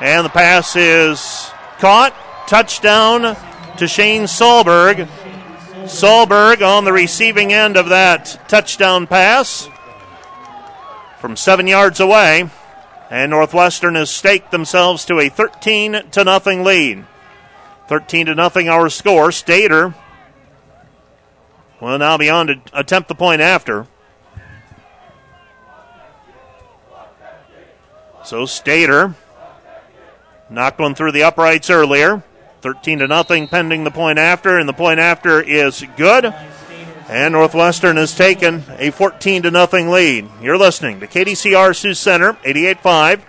And 0.00 0.24
the 0.24 0.30
pass 0.30 0.76
is 0.76 1.50
caught. 1.78 2.14
Touchdown 2.46 3.36
to 3.78 3.88
Shane 3.88 4.24
Solberg. 4.24 5.08
Solberg 5.84 6.66
on 6.66 6.84
the 6.84 6.92
receiving 6.92 7.52
end 7.52 7.76
of 7.76 7.88
that 7.88 8.48
touchdown 8.48 9.06
pass 9.06 9.68
from 11.18 11.36
seven 11.36 11.66
yards 11.66 12.00
away. 12.00 12.48
And 13.10 13.30
Northwestern 13.30 13.94
has 13.94 14.10
staked 14.10 14.50
themselves 14.50 15.04
to 15.06 15.18
a 15.18 15.28
13 15.28 16.10
to 16.12 16.24
nothing 16.24 16.64
lead. 16.64 17.04
13 17.88 18.26
to 18.26 18.34
nothing 18.34 18.68
our 18.68 18.88
score. 18.88 19.30
Stater 19.30 19.94
will 21.80 21.98
now 21.98 22.16
be 22.16 22.30
on 22.30 22.46
to 22.46 22.60
attempt 22.72 23.08
the 23.08 23.14
point 23.14 23.40
after. 23.40 23.86
So 28.24 28.46
Stater 28.46 29.14
knocked 30.48 30.80
one 30.80 30.94
through 30.94 31.12
the 31.12 31.24
uprights 31.24 31.68
earlier. 31.68 32.22
13 32.62 33.00
to 33.00 33.06
nothing 33.06 33.46
pending 33.46 33.84
the 33.84 33.90
point 33.90 34.18
after, 34.18 34.56
and 34.56 34.66
the 34.66 34.72
point 34.72 34.98
after 34.98 35.42
is 35.42 35.84
good. 35.98 36.34
And 37.08 37.32
Northwestern 37.32 37.96
has 37.96 38.14
taken 38.14 38.62
a 38.78 38.90
14 38.90 39.42
to 39.42 39.50
nothing 39.50 39.90
lead. 39.90 40.28
You're 40.40 40.56
listening 40.56 41.00
to 41.00 41.06
KDCR 41.06 41.76
Sioux 41.76 41.92
Center 41.94 42.34
88.5. 42.44 43.22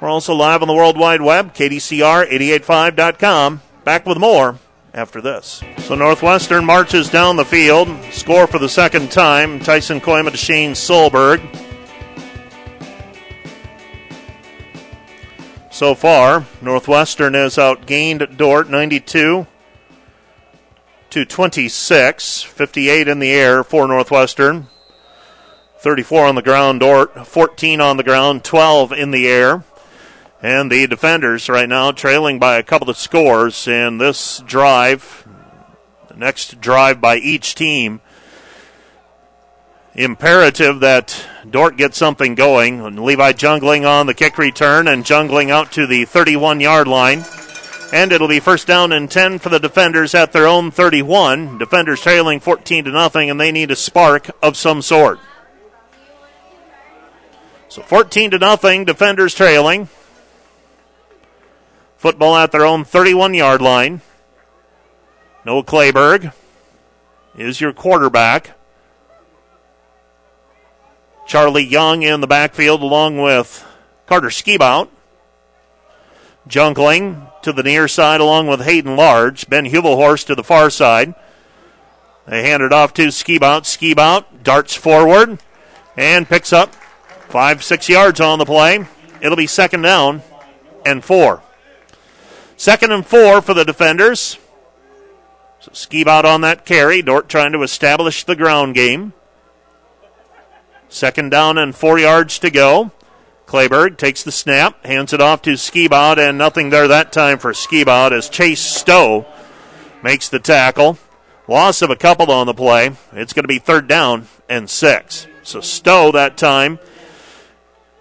We're 0.00 0.08
also 0.08 0.34
live 0.34 0.62
on 0.62 0.68
the 0.68 0.74
World 0.74 0.96
Wide 0.96 1.20
Web, 1.20 1.52
KDCR885.com. 1.54 3.62
Back 3.82 4.06
with 4.06 4.18
more 4.18 4.58
after 4.94 5.20
this. 5.20 5.64
So 5.78 5.96
Northwestern 5.96 6.64
marches 6.64 7.10
down 7.10 7.36
the 7.36 7.44
field, 7.44 7.88
score 8.12 8.46
for 8.46 8.60
the 8.60 8.68
second 8.68 9.10
time. 9.10 9.58
Tyson 9.58 10.00
Kooima 10.00 10.30
to 10.30 10.36
Shane 10.36 10.72
Solberg. 10.72 11.42
So 15.72 15.94
far, 15.94 16.44
Northwestern 16.62 17.34
has 17.34 17.56
outgained 17.56 18.36
Dordt 18.36 18.70
92 18.70 19.46
to 21.10 21.24
26, 21.24 22.42
58 22.42 23.08
in 23.08 23.18
the 23.18 23.30
air 23.30 23.64
for 23.64 23.86
Northwestern. 23.88 24.68
34 25.78 26.26
on 26.26 26.34
the 26.34 26.42
ground, 26.42 26.80
Dordt 26.80 27.26
14 27.26 27.80
on 27.80 27.96
the 27.96 28.02
ground, 28.02 28.44
12 28.44 28.92
in 28.92 29.10
the 29.10 29.28
air. 29.28 29.64
And 30.42 30.70
the 30.70 30.86
defenders 30.86 31.48
right 31.48 31.68
now 31.68 31.92
trailing 31.92 32.38
by 32.38 32.56
a 32.56 32.62
couple 32.62 32.90
of 32.90 32.96
scores 32.96 33.66
in 33.66 33.98
this 33.98 34.42
drive, 34.46 35.26
the 36.08 36.16
next 36.16 36.60
drive 36.60 37.00
by 37.00 37.16
each 37.16 37.54
team. 37.54 38.00
Imperative 39.94 40.80
that 40.80 41.26
Dordt 41.48 41.76
get 41.76 41.94
something 41.94 42.36
going. 42.36 42.80
And 42.80 43.02
Levi 43.02 43.32
jungling 43.32 43.88
on 43.88 44.06
the 44.06 44.14
kick 44.14 44.38
return 44.38 44.86
and 44.86 45.04
jungling 45.04 45.50
out 45.50 45.72
to 45.72 45.86
the 45.86 46.04
31 46.04 46.60
yard 46.60 46.86
line. 46.86 47.24
And 47.92 48.12
it'll 48.12 48.28
be 48.28 48.40
first 48.40 48.66
down 48.66 48.92
and 48.92 49.10
10 49.10 49.38
for 49.38 49.48
the 49.48 49.58
defenders 49.58 50.14
at 50.14 50.32
their 50.32 50.46
own 50.46 50.70
31. 50.70 51.56
Defenders 51.58 52.00
trailing 52.00 52.38
14 52.38 52.84
to 52.84 52.90
nothing, 52.90 53.30
and 53.30 53.40
they 53.40 53.50
need 53.50 53.70
a 53.70 53.76
spark 53.76 54.30
of 54.42 54.56
some 54.56 54.82
sort. 54.82 55.18
So 57.70 57.82
14 57.82 58.32
to 58.32 58.38
nothing, 58.38 58.84
defenders 58.84 59.34
trailing. 59.34 59.88
Football 61.96 62.36
at 62.36 62.52
their 62.52 62.64
own 62.64 62.84
31 62.84 63.34
yard 63.34 63.62
line. 63.62 64.02
Noah 65.44 65.64
Clayberg 65.64 66.32
is 67.36 67.60
your 67.60 67.72
quarterback. 67.72 68.50
Charlie 71.26 71.64
Young 71.64 72.02
in 72.02 72.20
the 72.20 72.26
backfield 72.26 72.82
along 72.82 73.18
with 73.18 73.66
Carter 74.06 74.28
Skibout. 74.28 74.88
Jungling 76.48 77.27
to 77.48 77.52
the 77.54 77.62
near 77.62 77.88
side 77.88 78.20
along 78.20 78.46
with 78.46 78.60
Hayden 78.60 78.94
Large. 78.94 79.48
Ben 79.48 79.64
Hubelhorst 79.64 80.26
to 80.26 80.34
the 80.34 80.44
far 80.44 80.68
side. 80.68 81.14
They 82.26 82.42
hand 82.42 82.62
it 82.62 82.74
off 82.74 82.92
to 82.94 83.06
Skibout. 83.06 83.62
Skibout 83.62 84.42
darts 84.42 84.74
forward 84.74 85.38
and 85.96 86.28
picks 86.28 86.52
up 86.52 86.74
five, 87.28 87.64
six 87.64 87.88
yards 87.88 88.20
on 88.20 88.38
the 88.38 88.44
play. 88.44 88.84
It'll 89.22 89.36
be 89.36 89.46
second 89.46 89.80
down 89.80 90.22
and 90.84 91.02
four. 91.02 91.42
Second 92.58 92.92
and 92.92 93.06
four 93.06 93.40
for 93.40 93.54
the 93.54 93.64
defenders. 93.64 94.36
So 95.60 95.70
Skibout 95.70 96.24
on 96.24 96.42
that 96.42 96.66
carry. 96.66 97.00
Dordt 97.00 97.30
trying 97.30 97.52
to 97.52 97.62
establish 97.62 98.24
the 98.24 98.36
ground 98.36 98.74
game. 98.74 99.14
Second 100.90 101.30
down 101.30 101.56
and 101.56 101.74
four 101.74 101.98
yards 101.98 102.38
to 102.40 102.50
go. 102.50 102.92
Clayberg 103.48 103.96
takes 103.96 104.22
the 104.22 104.30
snap, 104.30 104.84
hands 104.84 105.14
it 105.14 105.22
off 105.22 105.40
to 105.42 105.52
Skibout, 105.52 106.18
and 106.18 106.36
nothing 106.36 106.68
there 106.68 106.86
that 106.86 107.12
time 107.12 107.38
for 107.38 107.52
Skibout 107.52 108.12
as 108.12 108.28
Chase 108.28 108.60
Stowe 108.60 109.24
makes 110.02 110.28
the 110.28 110.38
tackle. 110.38 110.98
Loss 111.48 111.80
of 111.80 111.88
a 111.88 111.96
couple 111.96 112.30
on 112.30 112.46
the 112.46 112.52
play. 112.52 112.90
It's 113.14 113.32
going 113.32 113.44
to 113.44 113.48
be 113.48 113.58
third 113.58 113.88
down 113.88 114.28
and 114.50 114.68
six. 114.68 115.26
So 115.44 115.62
Stowe 115.62 116.12
that 116.12 116.36
time 116.36 116.78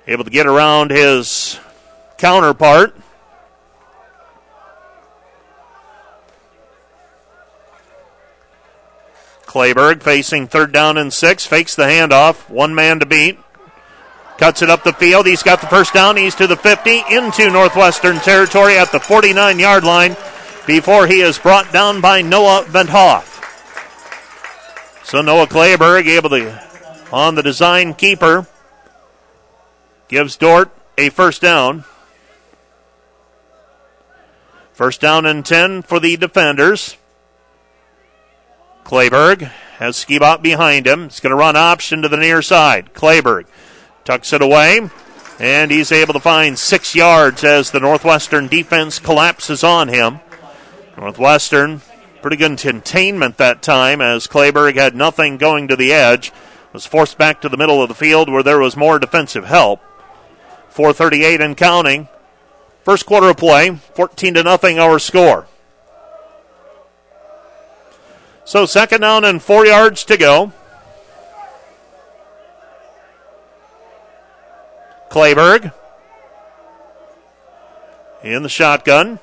able 0.06 0.26
to 0.26 0.30
get 0.30 0.48
around 0.48 0.92
his 0.92 1.58
counterpart. 2.18 2.94
Clayberg 9.46 10.04
facing 10.04 10.48
third 10.48 10.74
down 10.74 10.98
and 10.98 11.14
six, 11.14 11.46
fakes 11.46 11.74
the 11.74 11.84
handoff, 11.84 12.50
one 12.50 12.76
man 12.76 13.00
to 13.00 13.06
beat. 13.06 13.40
Cuts 14.38 14.62
it 14.62 14.70
up 14.70 14.84
the 14.84 14.94
field. 14.94 15.26
He's 15.26 15.42
got 15.42 15.62
the 15.62 15.68
first 15.68 15.94
down. 15.94 16.16
He's 16.16 16.36
to 16.36 16.46
the 16.46 16.56
50 16.56 17.04
into 17.10 17.50
Northwestern 17.50 18.18
territory 18.18 18.78
at 18.78 18.92
the 18.92 19.00
49 19.00 19.58
yard 19.58 19.84
line 19.84 20.16
before 20.68 21.08
he 21.08 21.22
is 21.22 21.40
brought 21.40 21.72
down 21.74 22.02
by 22.02 22.22
Noah 22.22 22.66
Venthoff. 22.68 23.34
So 25.04 25.22
Noah 25.22 25.48
Clayberg 25.48 26.06
able 26.06 26.30
to 26.30 26.62
on 27.12 27.36
the 27.36 27.42
design 27.42 27.94
keeper. 27.94 28.46
Gives 30.08 30.38
Dordt 30.38 30.70
a 30.98 31.10
first 31.10 31.42
down. 31.42 31.84
First 34.74 35.02
down 35.02 35.26
and 35.26 35.44
10 35.44 35.82
for 35.82 36.00
the 36.00 36.16
defenders. 36.18 36.98
Clayberg 38.84 39.50
has 39.80 39.96
Skibout 39.96 40.42
behind 40.42 40.86
him. 40.86 41.06
He's 41.06 41.20
going 41.20 41.32
to 41.32 41.36
run 41.36 41.56
option 41.56 42.04
to 42.04 42.10
the 42.10 42.18
near 42.18 42.42
side. 42.42 42.94
Clayberg 42.94 43.48
tucks 44.08 44.32
it 44.32 44.42
away, 44.42 44.90
and 45.38 45.70
he's 45.70 45.92
able 45.92 46.14
to 46.14 46.20
find 46.22 46.58
six 46.58 46.96
yards 46.96 47.44
as 47.44 47.72
the 47.72 47.80
Northwestern 47.82 48.48
defense 48.48 49.00
collapses 49.00 49.66
on 49.66 49.90
him. 49.90 50.22
Northwestern, 50.98 51.82
pretty 52.22 52.38
good 52.38 52.58
containment 52.58 53.36
that 53.36 53.62
time 53.62 54.00
as 54.00 54.26
Clayberg 54.26 54.76
had 54.78 54.96
nothing 54.96 55.36
going 55.36 55.68
to 55.68 55.76
the 55.76 55.92
edge. 55.92 56.32
Was 56.72 56.86
forced 56.86 57.18
back 57.18 57.42
to 57.42 57.50
the 57.50 57.58
middle 57.58 57.82
of 57.82 57.90
the 57.90 57.96
field 57.96 58.32
where 58.32 58.44
there 58.44 58.60
was 58.60 58.78
more 58.78 58.98
defensive 58.98 59.46
help. 59.46 59.82
438 60.70 61.42
and 61.42 61.58
counting. 61.58 62.08
First 62.84 63.06
quarter 63.06 63.30
of 63.30 63.38
play, 63.38 63.76
14 63.96 64.36
to 64.36 64.44
nothing 64.44 64.80
our 64.80 65.00
score. 65.00 65.48
So 68.46 68.66
second 68.66 69.02
down 69.02 69.26
and 69.26 69.42
four 69.42 69.66
yards 69.66 70.06
to 70.06 70.16
go. 70.16 70.54
Clayberg 75.10 75.74
in 78.24 78.44
the 78.44 78.50
shotgun. 78.50 79.20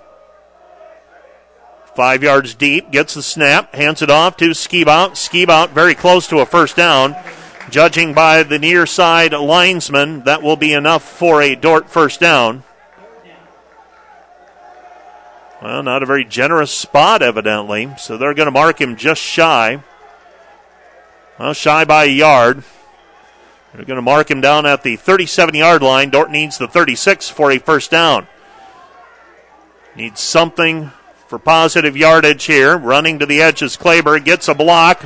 Five 1.95 2.25
yards 2.25 2.55
deep, 2.55 2.91
gets 2.91 3.15
the 3.15 3.23
snap, 3.23 3.75
hands 3.75 4.03
it 4.03 4.11
off 4.11 4.37
to 4.39 4.51
Skibout. 4.51 5.13
Skibout 5.13 5.71
very 5.71 5.95
close 5.95 6.27
to 6.29 6.41
a 6.41 6.47
first 6.47 6.75
down. 6.75 7.15
Judging 7.71 8.13
by 8.13 8.43
the 8.43 8.59
near 8.59 8.85
side 8.85 9.33
linesman, 9.33 10.25
that 10.25 10.43
will 10.43 10.57
be 10.57 10.73
enough 10.73 11.03
for 11.03 11.41
a 11.41 11.55
Dordt 11.55 11.89
first 11.89 12.21
down. 12.21 12.65
Well, 15.63 15.83
not 15.83 16.03
a 16.03 16.07
very 16.07 16.25
generous 16.25 16.73
spot, 16.73 17.23
evidently. 17.23 17.91
So 17.97 18.19
they're 18.19 18.35
going 18.35 18.47
to 18.47 18.53
mark 18.53 18.81
him 18.81 18.97
just 18.97 19.23
shy. 19.23 19.83
Well, 21.39 21.55
shy 21.55 21.85
by 21.85 22.05
a 22.05 22.09
yard. 22.09 22.65
They're 23.75 23.85
going 23.85 23.97
to 23.97 24.03
mark 24.03 24.31
him 24.31 24.41
down 24.41 24.67
at 24.67 24.85
the 24.85 24.95
37 24.95 25.55
yard 25.55 25.83
line. 25.83 26.11
Dordt 26.11 26.31
needs 26.31 26.59
the 26.59 26.69
36 26.69 27.29
for 27.29 27.51
a 27.51 27.59
first 27.59 27.91
down. 27.91 28.29
Needs 29.97 30.21
something 30.21 30.93
for 31.27 31.41
positive 31.41 31.97
yardage 31.97 32.45
here. 32.45 32.77
Running 32.77 33.19
to 33.19 33.27
the 33.27 33.43
edges, 33.43 33.77
Clayberg 33.77 34.25
gets 34.25 34.47
a 34.47 34.55
block. 34.55 35.05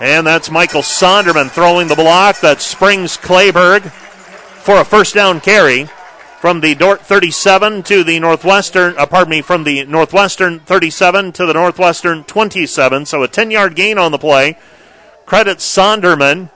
And 0.00 0.24
that's 0.24 0.50
Michael 0.50 0.82
Sonderman 0.82 1.50
throwing 1.50 1.88
the 1.88 1.96
block 1.96 2.40
that 2.40 2.60
springs 2.60 3.16
Clayberg 3.16 3.90
for 4.62 4.80
a 4.80 4.84
first 4.84 5.14
down 5.14 5.40
carry 5.40 5.88
from 6.38 6.60
the 6.60 6.76
Dordt 6.76 7.00
37 7.00 7.82
to 7.84 8.04
the 8.04 8.20
Northwestern, 8.20 8.96
uh, 8.96 9.06
pardon 9.06 9.30
me, 9.30 9.42
from 9.42 9.64
the 9.64 9.84
Northwestern 9.86 10.60
37 10.60 11.32
to 11.32 11.46
the 11.46 11.54
Northwestern 11.54 12.22
27. 12.24 13.06
So 13.06 13.24
a 13.24 13.28
10 13.28 13.50
yard 13.50 13.74
gain 13.74 13.98
on 13.98 14.12
the 14.12 14.18
play. 14.18 14.56
Credit 15.24 15.58
Sonderman, 15.58 16.50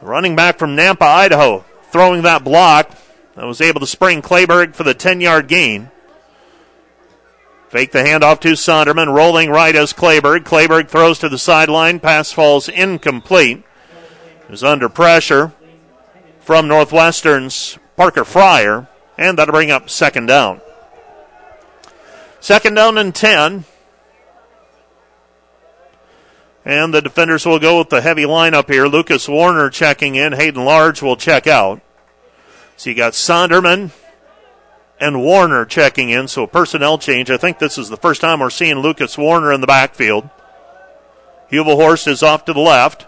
running 0.00 0.36
back 0.36 0.58
from 0.58 0.76
Nampa, 0.76 1.02
Idaho, 1.02 1.64
throwing 1.90 2.22
that 2.22 2.44
block 2.44 2.90
that 3.34 3.46
was 3.46 3.60
able 3.60 3.80
to 3.80 3.86
spring 3.86 4.22
Clayberg 4.22 4.74
for 4.74 4.84
the 4.84 4.94
10 4.94 5.20
yard 5.20 5.48
gain. 5.48 5.90
Fake 7.68 7.92
the 7.92 7.98
handoff 7.98 8.40
to 8.40 8.52
Sonderman, 8.52 9.14
rolling 9.14 9.50
right 9.50 9.76
as 9.76 9.92
Clayberg. 9.92 10.40
Clayberg 10.44 10.88
throws 10.88 11.18
to 11.18 11.28
the 11.28 11.38
sideline. 11.38 12.00
Pass 12.00 12.32
falls 12.32 12.68
incomplete. 12.68 13.62
Is 14.48 14.64
under 14.64 14.88
pressure 14.88 15.52
from 16.40 16.66
Northwestern's 16.66 17.78
Parker 17.98 18.24
Fryer, 18.24 18.88
and 19.18 19.36
that'll 19.36 19.52
bring 19.52 19.70
up 19.70 19.90
second 19.90 20.24
down. 20.24 20.62
Second 22.40 22.72
down 22.72 22.96
and 22.96 23.14
10. 23.14 23.64
And 26.68 26.92
the 26.92 27.00
defenders 27.00 27.46
will 27.46 27.58
go 27.58 27.78
with 27.78 27.88
the 27.88 28.02
heavy 28.02 28.24
lineup 28.24 28.70
here. 28.70 28.86
Lucas 28.86 29.26
Warner 29.26 29.70
checking 29.70 30.16
in. 30.16 30.34
Hayden 30.34 30.66
Large 30.66 31.00
will 31.00 31.16
check 31.16 31.46
out. 31.46 31.80
So 32.76 32.90
you 32.90 32.96
got 32.96 33.14
Sonderman 33.14 33.90
and 35.00 35.22
Warner 35.22 35.64
checking 35.64 36.10
in. 36.10 36.28
So 36.28 36.42
a 36.42 36.46
personnel 36.46 36.98
change. 36.98 37.30
I 37.30 37.38
think 37.38 37.58
this 37.58 37.78
is 37.78 37.88
the 37.88 37.96
first 37.96 38.20
time 38.20 38.40
we're 38.40 38.50
seeing 38.50 38.80
Lucas 38.80 39.16
Warner 39.16 39.50
in 39.50 39.62
the 39.62 39.66
backfield. 39.66 40.28
Hubelhorst 41.50 42.06
is 42.06 42.22
off 42.22 42.44
to 42.44 42.52
the 42.52 42.60
left. 42.60 43.06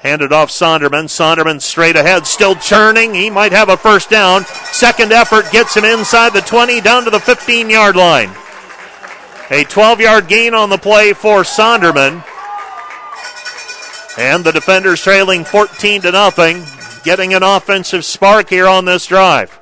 Handed 0.00 0.30
off 0.30 0.50
Sonderman. 0.50 1.04
Sonderman 1.04 1.62
straight 1.62 1.96
ahead, 1.96 2.26
still 2.26 2.54
churning. 2.54 3.14
He 3.14 3.30
might 3.30 3.52
have 3.52 3.70
a 3.70 3.78
first 3.78 4.10
down. 4.10 4.44
Second 4.44 5.10
effort 5.10 5.50
gets 5.52 5.74
him 5.74 5.86
inside 5.86 6.34
the 6.34 6.42
20, 6.42 6.82
down 6.82 7.04
to 7.04 7.10
the 7.10 7.18
15 7.18 7.70
yard 7.70 7.96
line. 7.96 8.30
A 9.50 9.64
12 9.64 10.00
yard 10.02 10.28
gain 10.28 10.52
on 10.52 10.68
the 10.68 10.76
play 10.76 11.14
for 11.14 11.44
Sonderman. 11.44 12.22
And 14.18 14.44
the 14.44 14.50
defenders 14.50 15.00
trailing 15.00 15.44
14 15.44 16.02
to 16.02 16.10
nothing, 16.10 16.64
getting 17.04 17.34
an 17.34 17.44
offensive 17.44 18.04
spark 18.04 18.50
here 18.50 18.66
on 18.66 18.84
this 18.84 19.06
drive. 19.06 19.60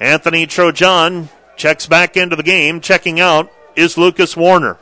Anthony 0.00 0.46
Trojan 0.46 1.28
checks 1.54 1.86
back 1.86 2.16
into 2.16 2.34
the 2.34 2.42
game. 2.42 2.80
Checking 2.80 3.20
out 3.20 3.52
is 3.76 3.98
Lucas 3.98 4.38
Warner. 4.38 4.78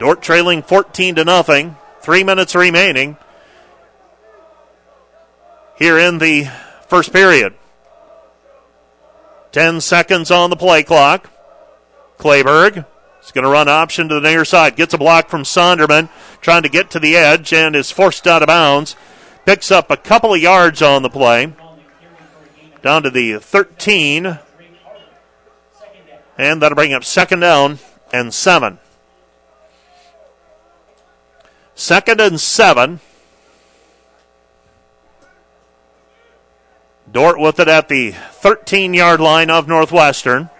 Dordt 0.00 0.22
trailing 0.22 0.62
14 0.64 1.14
to 1.14 1.24
nothing. 1.24 1.76
Three 2.00 2.24
minutes 2.24 2.56
remaining 2.56 3.16
here 5.78 5.98
in 6.00 6.18
the 6.18 6.48
first 6.88 7.12
period. 7.12 7.54
Ten 9.52 9.80
seconds 9.80 10.32
on 10.32 10.50
the 10.50 10.56
play 10.56 10.82
clock. 10.82 11.30
Clayberg 12.18 12.86
is 13.24 13.32
going 13.32 13.44
to 13.44 13.50
run 13.50 13.68
option 13.68 14.08
to 14.08 14.20
the 14.20 14.28
near 14.28 14.44
side. 14.44 14.76
Gets 14.76 14.94
a 14.94 14.98
block 14.98 15.28
from 15.28 15.42
Sonderman, 15.42 16.08
trying 16.40 16.62
to 16.62 16.68
get 16.68 16.90
to 16.90 17.00
the 17.00 17.16
edge 17.16 17.52
and 17.52 17.74
is 17.74 17.90
forced 17.90 18.26
out 18.26 18.42
of 18.42 18.48
bounds. 18.48 18.96
Picks 19.46 19.70
up 19.70 19.90
a 19.90 19.96
couple 19.96 20.34
of 20.34 20.40
yards 20.40 20.82
on 20.82 21.02
the 21.02 21.10
play. 21.10 21.52
Down 22.82 23.02
to 23.02 23.10
the 23.10 23.38
13. 23.38 24.38
And 26.36 26.60
that'll 26.60 26.76
bring 26.76 26.92
up 26.92 27.04
second 27.04 27.40
down 27.40 27.78
and 28.12 28.34
seven. 28.34 28.78
Second 31.74 32.20
and 32.20 32.40
seven. 32.40 33.00
Dordt 37.10 37.38
with 37.38 37.60
it 37.60 37.68
at 37.68 37.88
the 37.88 38.10
13 38.10 38.94
yard 38.94 39.20
line 39.20 39.50
of 39.50 39.68
Northwestern. 39.68 40.50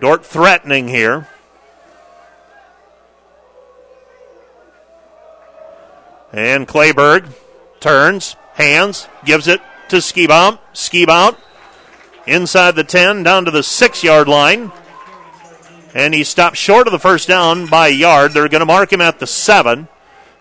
Dordt 0.00 0.24
threatening 0.24 0.88
here. 0.88 1.28
And 6.32 6.68
Clayberg 6.68 7.32
turns, 7.80 8.36
hands, 8.54 9.08
gives 9.24 9.48
it 9.48 9.60
to 9.88 9.96
Skibout. 9.96 10.58
Skibout 10.74 11.36
inside 12.26 12.76
the 12.76 12.84
10, 12.84 13.22
down 13.22 13.44
to 13.46 13.50
the 13.50 13.62
6 13.62 14.04
yard 14.04 14.28
line. 14.28 14.70
And 15.94 16.14
he 16.14 16.22
stopped 16.22 16.56
short 16.56 16.86
of 16.86 16.92
the 16.92 16.98
first 16.98 17.26
down 17.28 17.66
by 17.66 17.88
a 17.88 17.92
yard. 17.92 18.32
They're 18.32 18.48
going 18.48 18.60
to 18.60 18.66
mark 18.66 18.92
him 18.92 19.00
at 19.00 19.18
the 19.18 19.26
7. 19.26 19.88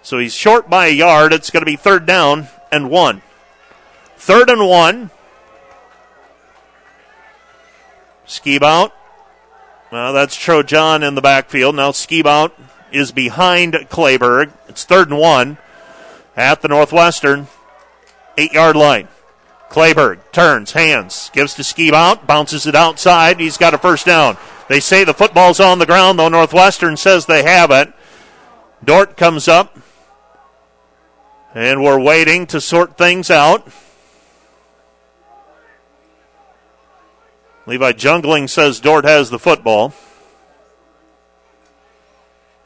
So 0.03 0.19
he's 0.19 0.33
short 0.33 0.69
by 0.69 0.87
a 0.87 0.93
yard. 0.93 1.33
It's 1.33 1.49
going 1.49 1.61
to 1.61 1.65
be 1.65 1.77
third 1.77 2.05
down 2.05 2.47
and 2.71 2.89
one. 2.89 3.21
Third 4.17 4.49
and 4.49 4.67
one. 4.67 5.09
Skibout. 8.27 8.91
Well, 9.91 10.11
that's 10.11 10.35
Trojan 10.35 11.01
in 11.01 11.15
the 11.15 11.21
backfield. 11.21 11.75
Now 11.75 11.91
Skibout 11.91 12.51
is 12.91 13.11
behind 13.11 13.73
Clayberg. 13.73 14.51
It's 14.67 14.83
third 14.83 15.09
and 15.09 15.19
one 15.19 15.57
at 16.35 16.61
the 16.61 16.67
Northwestern 16.67 17.47
eight 18.37 18.51
yard 18.51 18.75
line. 18.75 19.07
Clayberg 19.69 20.19
turns, 20.31 20.71
hands, 20.71 21.29
gives 21.33 21.53
to 21.55 21.61
Skibout, 21.61 22.25
bounces 22.25 22.65
it 22.65 22.75
outside. 22.75 23.39
He's 23.39 23.57
got 23.57 23.73
a 23.73 23.77
first 23.77 24.05
down. 24.05 24.37
They 24.69 24.79
say 24.79 25.03
the 25.03 25.13
football's 25.13 25.59
on 25.59 25.79
the 25.79 25.85
ground, 25.85 26.19
though 26.19 26.29
Northwestern 26.29 26.97
says 26.97 27.25
they 27.25 27.43
have 27.43 27.71
it. 27.71 27.91
Dordt 28.83 29.17
comes 29.17 29.47
up, 29.47 29.77
and 31.53 31.83
we're 31.83 31.99
waiting 31.99 32.45
to 32.47 32.61
sort 32.61 32.97
things 32.97 33.29
out. 33.29 33.67
Levi 37.67 37.91
Jungling 37.91 38.49
says 38.49 38.79
Dordt 38.79 39.03
has 39.03 39.29
the 39.29 39.37
football. 39.37 39.93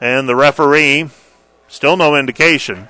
And 0.00 0.28
the 0.28 0.36
referee, 0.36 1.10
still 1.66 1.96
no 1.96 2.14
indication. 2.14 2.88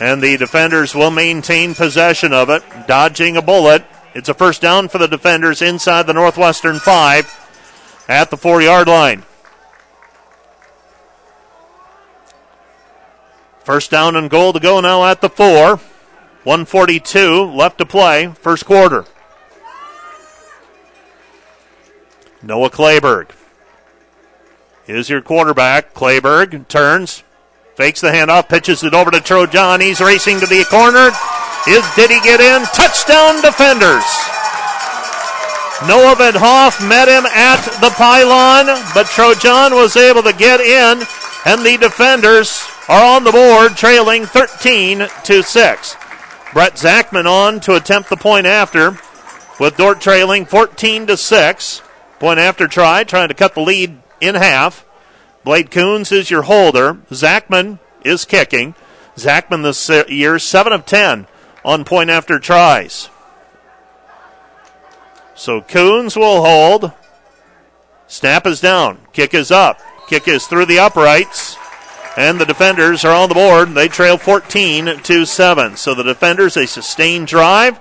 And 0.00 0.20
the 0.20 0.36
defenders 0.36 0.96
will 0.96 1.12
maintain 1.12 1.76
possession 1.76 2.32
of 2.32 2.50
it, 2.50 2.64
dodging 2.88 3.36
a 3.36 3.42
bullet. 3.42 3.84
It's 4.14 4.28
a 4.28 4.34
first 4.34 4.60
down 4.60 4.88
for 4.88 4.98
the 4.98 5.06
defenders 5.06 5.62
inside 5.62 6.08
the 6.08 6.12
Northwestern 6.12 6.80
five 6.80 7.32
at 8.08 8.30
the 8.30 8.36
four 8.36 8.60
yard 8.60 8.88
line. 8.88 9.22
First 13.62 13.92
down 13.92 14.16
and 14.16 14.28
goal 14.28 14.52
to 14.52 14.60
go 14.60 14.80
now 14.80 15.04
at 15.04 15.20
the 15.20 15.30
four. 15.30 15.76
142 16.42 17.44
left 17.44 17.78
to 17.78 17.86
play, 17.86 18.26
first 18.40 18.66
quarter. 18.66 19.06
Noah 22.44 22.70
Clayberg 22.70 23.30
is 24.86 25.08
your 25.08 25.22
quarterback. 25.22 25.94
Clayberg 25.94 26.68
turns, 26.68 27.24
fakes 27.74 28.02
the 28.02 28.08
handoff, 28.08 28.48
pitches 28.48 28.82
it 28.84 28.92
over 28.92 29.10
to 29.10 29.20
Trojan. 29.20 29.80
He's 29.80 30.00
racing 30.00 30.40
to 30.40 30.46
the 30.46 30.64
corner. 30.68 31.10
Is 31.66 31.84
did 31.96 32.10
he 32.10 32.20
get 32.20 32.40
in? 32.40 32.62
Touchdown 32.74 33.40
defenders. 33.40 34.04
Noah 35.88 36.16
Van 36.16 36.34
Hoff 36.36 36.80
met 36.86 37.08
him 37.08 37.24
at 37.26 37.60
the 37.80 37.90
pylon, 37.96 38.66
but 38.94 39.06
Trojan 39.06 39.74
was 39.74 39.96
able 39.96 40.22
to 40.22 40.32
get 40.32 40.60
in, 40.60 41.02
and 41.46 41.64
the 41.64 41.78
defenders 41.78 42.62
are 42.88 43.16
on 43.16 43.24
the 43.24 43.32
board, 43.32 43.76
trailing 43.76 44.26
13 44.26 45.08
to 45.24 45.42
6. 45.42 45.96
Brett 46.52 46.74
Zachman 46.74 47.26
on 47.26 47.60
to 47.60 47.74
attempt 47.74 48.10
the 48.10 48.16
point 48.16 48.46
after, 48.46 48.98
with 49.58 49.76
Dordt 49.76 50.00
trailing 50.00 50.44
14 50.44 51.06
to 51.06 51.16
6. 51.16 51.82
Point 52.18 52.38
after 52.38 52.66
try, 52.66 53.04
trying 53.04 53.28
to 53.28 53.34
cut 53.34 53.54
the 53.54 53.60
lead 53.60 53.98
in 54.20 54.34
half. 54.34 54.84
Blade 55.44 55.70
Coons 55.70 56.10
is 56.10 56.30
your 56.30 56.42
holder. 56.42 56.94
Zachman 57.10 57.78
is 58.04 58.24
kicking. 58.24 58.74
Zachman 59.16 59.62
this 59.62 59.90
year, 60.08 60.38
7 60.38 60.72
of 60.72 60.86
10 60.86 61.26
on 61.64 61.84
point 61.84 62.10
after 62.10 62.38
tries. 62.38 63.10
So 65.34 65.60
Coons 65.60 66.16
will 66.16 66.44
hold. 66.44 66.92
Snap 68.06 68.46
is 68.46 68.60
down. 68.60 68.98
Kick 69.12 69.34
is 69.34 69.50
up. 69.50 69.80
Kick 70.08 70.28
is 70.28 70.46
through 70.46 70.66
the 70.66 70.78
uprights. 70.78 71.56
And 72.16 72.40
the 72.40 72.46
defenders 72.46 73.04
are 73.04 73.14
on 73.14 73.28
the 73.28 73.34
board. 73.34 73.74
They 73.74 73.88
trail 73.88 74.16
14 74.16 75.00
to 75.02 75.24
7. 75.24 75.76
So 75.76 75.94
the 75.94 76.04
defenders, 76.04 76.56
a 76.56 76.66
sustained 76.66 77.26
drive. 77.26 77.80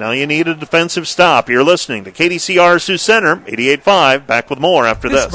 Now 0.00 0.10
you 0.10 0.26
need 0.26 0.48
a 0.48 0.54
defensive 0.54 1.06
stop. 1.06 1.48
You're 1.48 1.62
listening 1.64 2.02
to 2.04 2.10
KDCR 2.10 2.80
Sioux 2.80 2.98
Center, 2.98 3.36
88.5. 3.36 4.26
Back 4.26 4.50
with 4.50 4.58
more 4.58 4.86
after 4.86 5.08
this. 5.08 5.32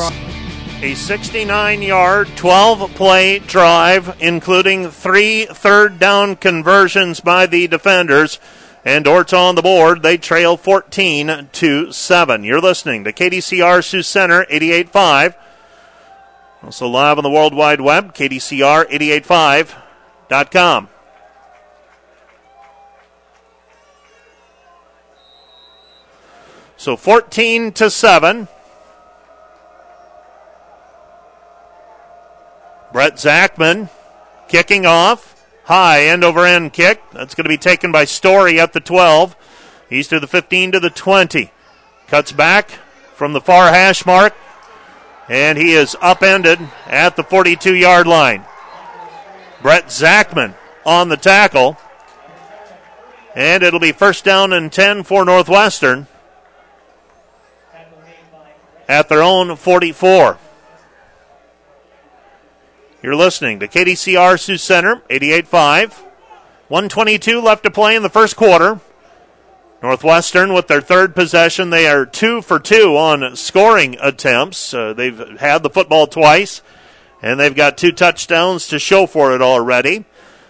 A 0.81 0.95
69 0.95 1.81
yard, 1.81 2.27
12 2.35 2.93
play 2.95 3.39
drive, 3.39 4.15
including 4.21 4.89
three 4.89 5.45
third 5.45 5.99
down 5.99 6.35
conversions 6.37 7.19
by 7.19 7.45
the 7.45 7.67
defenders. 7.67 8.39
And 8.85 9.03
Dordt's 9.05 9.33
on 9.33 9.55
the 9.55 9.61
board. 9.61 10.03
They 10.03 10.17
trail 10.17 10.55
14 10.55 11.49
to 11.51 11.91
7. 11.91 12.43
You're 12.45 12.61
listening 12.61 13.03
to 13.03 13.11
KDCR 13.11 13.83
Sioux 13.83 14.03
Center, 14.03 14.45
88.5. 14.45 15.35
Also 16.63 16.87
live 16.87 17.17
on 17.17 17.23
the 17.23 17.29
World 17.29 17.53
Wide 17.53 17.81
Web, 17.81 18.13
KDCR885.com. 18.13 20.89
So 26.79 26.95
14 26.95 27.73
to 27.73 27.89
7. 27.89 28.47
Brett 32.93 33.15
Zachman 33.15 33.89
kicking 34.47 34.85
off. 34.85 35.35
High 35.65 36.05
end 36.05 36.23
over 36.23 36.45
end 36.45 36.71
kick. 36.71 37.01
That's 37.11 37.35
going 37.35 37.43
to 37.43 37.49
be 37.49 37.57
taken 37.57 37.91
by 37.91 38.05
Story 38.05 38.61
at 38.61 38.71
the 38.71 38.79
12. 38.79 39.35
He's 39.89 40.07
to 40.07 40.21
the 40.21 40.25
15 40.25 40.71
to 40.71 40.79
the 40.79 40.89
20. 40.89 41.51
Cuts 42.07 42.31
back 42.31 42.71
from 43.13 43.33
the 43.33 43.41
far 43.41 43.73
hash 43.73 44.05
mark. 44.05 44.33
And 45.27 45.57
he 45.57 45.73
is 45.73 45.97
upended 46.01 46.59
at 46.87 47.17
the 47.17 47.23
42 47.23 47.75
yard 47.75 48.07
line. 48.07 48.45
Brett 49.61 49.87
Zachman 49.87 50.55
on 50.85 51.09
the 51.09 51.17
tackle. 51.17 51.77
And 53.35 53.63
it'll 53.63 53.81
be 53.81 53.91
first 53.91 54.23
down 54.23 54.53
and 54.53 54.71
10 54.71 55.03
for 55.03 55.25
Northwestern 55.25 56.07
at 58.89 59.07
their 59.07 59.21
own 59.21 59.55
44. 59.55 60.39
You're 63.01 63.15
listening 63.15 63.59
to 63.59 63.67
KDCR 63.67 64.37
Sioux 64.37 64.57
Center, 64.57 65.03
88.5. 65.09 66.05
122 66.67 67.39
left 67.39 67.63
to 67.63 67.71
play 67.71 67.95
in 67.95 68.03
the 68.03 68.09
first 68.09 68.35
quarter. 68.35 68.81
Northwestern 69.81 70.53
with 70.53 70.67
their 70.67 70.81
third 70.81 71.15
possession. 71.15 71.69
They 71.69 71.87
are 71.87 72.05
two 72.05 72.41
for 72.41 72.59
two 72.59 72.97
on 72.97 73.35
scoring 73.37 73.95
attempts. 74.01 74.73
Uh, 74.73 74.93
they've 74.93 75.39
had 75.39 75.63
the 75.63 75.69
football 75.69 76.05
twice, 76.05 76.61
and 77.21 77.39
they've 77.39 77.55
got 77.55 77.77
two 77.77 77.93
touchdowns 77.93 78.67
to 78.67 78.79
show 78.79 79.05
for 79.05 79.33
it 79.33 79.41
already. 79.41 80.03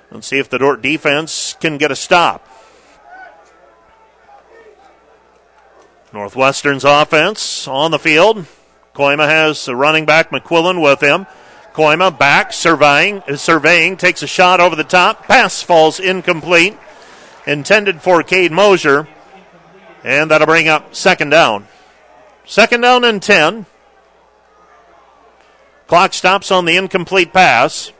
Let's 0.10 0.28
see 0.28 0.40
if 0.40 0.50
the 0.50 0.58
Dordt 0.58 0.82
defense 0.82 1.56
can 1.60 1.78
get 1.78 1.92
a 1.92 1.96
stop. 1.96 2.49
Northwestern's 6.12 6.84
offense 6.84 7.68
on 7.68 7.92
the 7.92 8.00
field. 8.00 8.46
Kooima 8.96 9.28
has 9.28 9.68
a 9.68 9.76
running 9.76 10.06
back 10.06 10.32
McQuillan 10.32 10.82
with 10.82 11.02
him. 11.02 11.28
Kooima 11.74 12.18
back, 12.18 12.52
surveying, 12.52 13.22
surveying, 13.36 13.96
takes 13.96 14.24
a 14.24 14.28
shot 14.28 14.60
over 14.60 14.76
the 14.76 14.84
top. 14.84 15.26
Pass 15.26 15.62
falls 15.62 16.00
incomplete. 16.00 16.78
Intended 17.46 18.02
for 18.02 18.24
Cade 18.24 18.52
Mosier. 18.52 19.08
And 20.04 20.32
that'll 20.32 20.48
bring 20.48 20.68
up 20.68 20.96
second 20.96 21.30
down. 21.30 21.68
Second 22.46 22.82
down 22.82 23.04
and 23.04 23.22
10. 23.22 23.66
Clock 25.88 26.14
stops 26.14 26.52
on 26.52 26.66
the 26.66 26.78
incomplete 26.78 27.32
pass. 27.34 27.92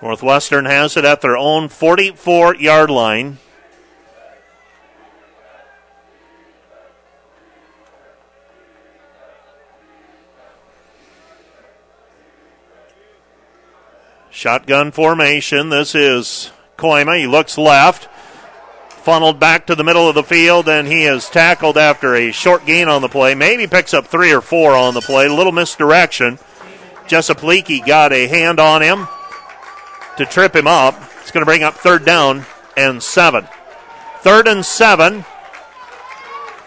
Northwestern 0.00 0.64
has 0.64 0.96
it 0.96 1.04
at 1.04 1.20
their 1.20 1.36
own 1.36 1.68
44 1.68 2.54
yard 2.56 2.90
line. 2.90 3.38
Shotgun 14.30 14.92
formation. 14.92 15.70
This 15.70 15.96
is 15.96 16.52
Kooima. 16.76 17.18
He 17.18 17.26
looks 17.26 17.58
left. 17.58 18.08
Funneled 19.02 19.40
back 19.40 19.66
to 19.66 19.74
the 19.74 19.82
middle 19.82 20.08
of 20.08 20.14
the 20.14 20.22
field, 20.22 20.68
and 20.68 20.86
he 20.86 21.06
is 21.06 21.28
tackled 21.28 21.76
after 21.76 22.14
a 22.14 22.30
short 22.30 22.64
gain 22.64 22.88
on 22.88 23.02
the 23.02 23.08
play. 23.08 23.34
Maybe 23.34 23.66
picks 23.66 23.94
up 23.94 24.06
three 24.06 24.32
or 24.32 24.40
four 24.40 24.76
on 24.76 24.94
the 24.94 25.00
play. 25.00 25.26
A 25.26 25.34
little 25.34 25.50
misdirection. 25.50 26.38
Jessup 27.08 27.38
Leakey 27.38 27.84
got 27.84 28.12
a 28.12 28.28
hand 28.28 28.60
on 28.60 28.82
him 28.82 29.08
to 30.18 30.26
trip 30.26 30.54
him 30.54 30.66
up. 30.66 30.94
It's 31.20 31.30
going 31.30 31.42
to 31.42 31.46
bring 31.46 31.62
up 31.62 31.74
third 31.74 32.04
down 32.04 32.44
and 32.76 33.02
seven. 33.02 33.48
Third 34.20 34.46
and 34.46 34.64
seven. 34.64 35.24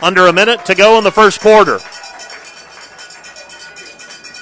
Under 0.02 0.28
a 0.28 0.34
minute 0.34 0.66
to 0.66 0.76
go 0.76 0.98
in 0.98 1.04
the 1.04 1.12
first 1.12 1.42
quarter. 1.42 1.78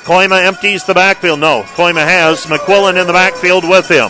Kooima 0.05 0.43
empties 0.43 0.85
the 0.85 0.93
backfield. 0.93 1.39
No, 1.39 1.63
Kooima 1.63 2.03
has 2.03 2.45
McQuillan 2.45 2.99
in 2.99 3.05
the 3.05 3.13
backfield 3.13 3.67
with 3.67 3.87
him. 3.87 4.09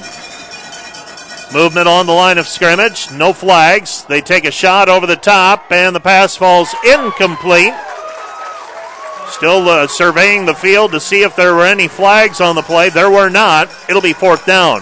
Movement 1.54 1.88
on 1.88 2.06
the 2.06 2.14
line 2.14 2.38
of 2.38 2.48
scrimmage. 2.48 3.12
No 3.12 3.34
flags. 3.34 4.04
They 4.06 4.22
take 4.22 4.46
a 4.46 4.52
shot 4.52 4.88
over 4.88 5.08
the 5.08 5.16
top, 5.16 5.72
and 5.72 5.96
the 5.96 6.00
pass 6.00 6.36
falls 6.36 6.74
incomplete. 6.86 7.74
Still 9.32 9.70
uh, 9.70 9.88
surveying 9.88 10.46
the 10.46 10.56
field 10.56 10.92
to 10.92 11.00
see 11.00 11.22
if 11.22 11.36
there 11.36 11.54
were 11.54 11.66
any 11.66 11.88
flags 11.88 12.42
on 12.42 12.56
the 12.56 12.62
play. 12.62 12.90
There 12.90 13.12
were 13.12 13.30
not. 13.30 13.70
It'll 13.88 14.02
be 14.02 14.14
fourth 14.14 14.46
down. 14.46 14.82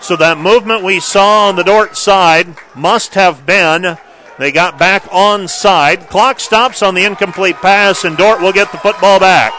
So 0.00 0.16
that 0.16 0.38
movement 0.38 0.82
we 0.82 1.00
saw 1.00 1.48
on 1.48 1.56
the 1.56 1.64
Dordt 1.64 1.96
side 1.96 2.48
must 2.74 3.14
have 3.14 3.46
been. 3.46 3.96
They 4.38 4.52
got 4.52 4.78
back 4.78 5.06
on 5.12 5.48
side. 5.48 6.08
Clock 6.08 6.40
stops 6.40 6.82
on 6.82 6.94
the 6.94 7.04
incomplete 7.04 7.56
pass, 7.56 8.04
and 8.04 8.16
Dordt 8.16 8.40
will 8.40 8.52
get 8.52 8.72
the 8.72 8.78
football 8.78 9.20
back. 9.20 9.52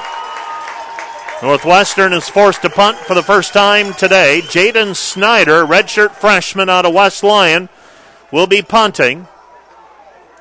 Northwestern 1.42 2.14
is 2.14 2.28
forced 2.28 2.62
to 2.62 2.70
punt 2.70 2.98
for 2.98 3.14
the 3.14 3.24
first 3.24 3.54
time 3.54 3.94
today. 3.94 4.42
Jaden 4.44 4.96
Snyder, 4.96 5.66
redshirt 5.66 6.12
freshman 6.12 6.70
out 6.70 6.86
of 6.86 6.94
West 6.94 7.24
Lyon, 7.24 7.70
will 8.32 8.48
be 8.48 8.62
punting. 8.62 9.28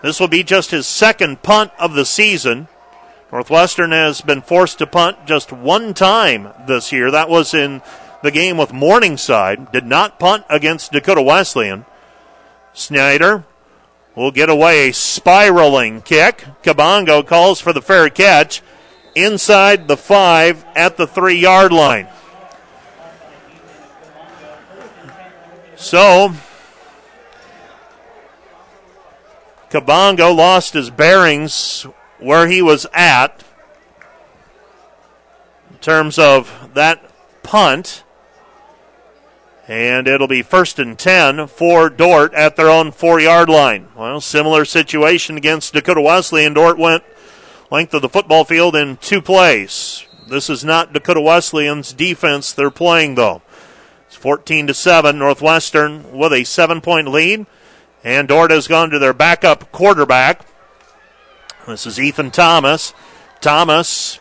This 0.02 0.20
will 0.20 0.28
be 0.28 0.42
just 0.42 0.70
his 0.70 0.86
second 0.86 1.42
punt 1.42 1.72
of 1.78 1.94
the 1.94 2.04
season. 2.04 2.68
Northwestern 3.34 3.90
has 3.90 4.20
been 4.20 4.42
forced 4.42 4.78
to 4.78 4.86
punt 4.86 5.26
just 5.26 5.50
one 5.50 5.92
time 5.92 6.50
this 6.68 6.92
year. 6.92 7.10
That 7.10 7.28
was 7.28 7.52
in 7.52 7.82
the 8.22 8.30
game 8.30 8.56
with 8.56 8.72
Morningside. 8.72 9.72
Did 9.72 9.86
not 9.86 10.20
punt 10.20 10.44
against 10.48 10.92
Dakota 10.92 11.20
Wesleyan. 11.20 11.84
Snyder 12.74 13.42
will 14.14 14.30
get 14.30 14.48
away 14.48 14.88
a 14.88 14.92
spiraling 14.92 16.00
kick. 16.00 16.44
Kabongo 16.62 17.26
calls 17.26 17.60
for 17.60 17.72
the 17.72 17.82
fair 17.82 18.08
catch 18.08 18.62
inside 19.16 19.88
the 19.88 19.96
five 19.96 20.64
at 20.76 20.96
the 20.96 21.08
three 21.08 21.40
yard 21.40 21.72
line. 21.72 22.06
So, 25.74 26.34
Kabongo 29.70 30.36
lost 30.36 30.74
his 30.74 30.88
bearings 30.88 31.84
where 32.24 32.48
he 32.48 32.62
was 32.62 32.86
at 32.92 33.44
in 35.70 35.76
terms 35.78 36.18
of 36.18 36.70
that 36.74 37.10
punt. 37.42 38.02
And 39.66 40.06
it'll 40.06 40.28
be 40.28 40.42
first 40.42 40.78
and 40.78 40.98
10 40.98 41.46
for 41.46 41.88
Dordt 41.88 42.34
at 42.34 42.56
their 42.56 42.68
own 42.68 42.92
four 42.92 43.18
yard 43.20 43.48
line. 43.48 43.88
Well, 43.96 44.20
similar 44.20 44.64
situation 44.64 45.36
against 45.36 45.72
Dakota 45.72 46.02
Wesley, 46.02 46.44
and 46.44 46.54
Dordt 46.54 46.78
went 46.78 47.02
length 47.70 47.94
of 47.94 48.02
the 48.02 48.08
football 48.10 48.44
field 48.44 48.76
in 48.76 48.98
two 48.98 49.22
plays. 49.22 50.04
This 50.28 50.50
is 50.50 50.64
not 50.64 50.92
Dakota 50.92 51.20
Wesleyan's 51.20 51.92
defense 51.92 52.52
they're 52.52 52.70
playing, 52.70 53.14
though. 53.14 53.42
It's 54.06 54.16
14 54.16 54.66
to 54.66 54.74
7. 54.74 55.18
Northwestern 55.18 56.12
with 56.16 56.32
a 56.32 56.44
seven 56.44 56.80
point 56.80 57.08
lead. 57.08 57.46
And 58.02 58.28
Dordt 58.28 58.50
has 58.50 58.68
gone 58.68 58.90
to 58.90 58.98
their 58.98 59.14
backup 59.14 59.72
quarterback. 59.72 60.46
This 61.66 61.86
is 61.86 61.98
Ethan 61.98 62.30
Thomas. 62.30 62.92
Thomas 63.40 64.20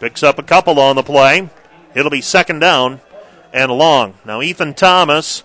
picks 0.00 0.22
up 0.22 0.38
a 0.38 0.42
couple 0.42 0.80
on 0.80 0.96
the 0.96 1.02
play. 1.02 1.50
It'll 1.94 2.10
be 2.10 2.22
second 2.22 2.60
down 2.60 3.02
and 3.52 3.70
long. 3.70 4.14
Now, 4.24 4.40
Ethan 4.40 4.72
Thomas 4.72 5.44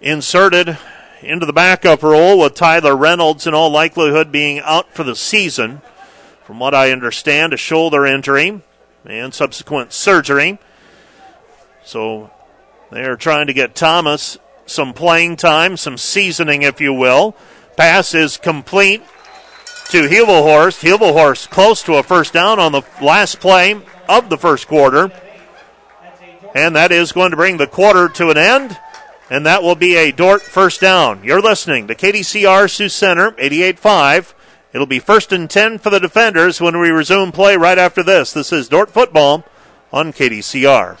inserted 0.00 0.78
into 1.20 1.46
the 1.46 1.52
backup 1.52 2.04
role 2.04 2.38
with 2.38 2.54
Tyler 2.54 2.96
Reynolds 2.96 3.48
in 3.48 3.54
all 3.54 3.70
likelihood 3.70 4.30
being 4.30 4.60
out 4.60 4.94
for 4.94 5.02
the 5.02 5.16
season. 5.16 5.82
From 6.44 6.60
what 6.60 6.74
I 6.74 6.92
understand, 6.92 7.52
a 7.52 7.56
shoulder 7.56 8.06
injury 8.06 8.62
and 9.04 9.34
subsequent 9.34 9.92
surgery. 9.92 10.60
So 11.84 12.30
they 12.92 13.02
are 13.02 13.16
trying 13.16 13.48
to 13.48 13.52
get 13.52 13.74
Thomas 13.74 14.38
some 14.64 14.92
playing 14.92 15.36
time, 15.36 15.76
some 15.76 15.98
seasoning, 15.98 16.62
if 16.62 16.80
you 16.80 16.92
will. 16.92 17.34
Pass 17.76 18.14
is 18.14 18.36
complete 18.36 19.02
to 19.90 20.08
Hubelhorst. 20.08 20.82
Hubelhorst 20.82 21.50
close 21.50 21.82
to 21.84 21.94
a 21.94 22.02
first 22.02 22.32
down 22.32 22.58
on 22.58 22.72
the 22.72 22.82
last 23.02 23.40
play 23.40 23.80
of 24.08 24.28
the 24.28 24.38
first 24.38 24.68
quarter. 24.68 25.10
And 26.54 26.76
that 26.76 26.92
is 26.92 27.12
going 27.12 27.30
to 27.30 27.36
bring 27.36 27.56
the 27.56 27.66
quarter 27.66 28.08
to 28.08 28.30
an 28.30 28.38
end. 28.38 28.78
And 29.28 29.44
that 29.46 29.62
will 29.62 29.74
be 29.74 29.96
a 29.96 30.12
Dordt 30.12 30.42
first 30.42 30.80
down. 30.80 31.24
You're 31.24 31.42
listening 31.42 31.88
to 31.88 31.94
KDCR 31.94 32.70
Sioux 32.70 32.88
Center, 32.88 33.32
88.5. 33.32 34.34
It'll 34.72 34.86
be 34.86 34.98
first 34.98 35.32
and 35.32 35.48
10 35.48 35.78
for 35.78 35.90
the 35.90 36.00
defenders 36.00 36.60
when 36.60 36.78
we 36.78 36.90
resume 36.90 37.32
play 37.32 37.56
right 37.56 37.78
after 37.78 38.02
this. 38.02 38.32
This 38.32 38.52
is 38.52 38.68
Dordt 38.68 38.90
football 38.90 39.44
on 39.92 40.12
KDCR. 40.12 40.98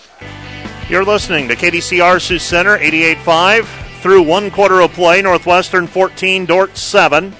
You're 0.88 1.04
listening 1.04 1.48
to 1.48 1.56
KDCR 1.56 2.20
Sioux 2.20 2.38
Center, 2.38 2.78
88.5. 2.78 4.00
Through 4.00 4.22
one 4.22 4.50
quarter 4.50 4.80
of 4.80 4.92
play, 4.92 5.20
Northwestern 5.20 5.86
14, 5.86 6.46
Dordt 6.46 6.76
7. 6.76 7.34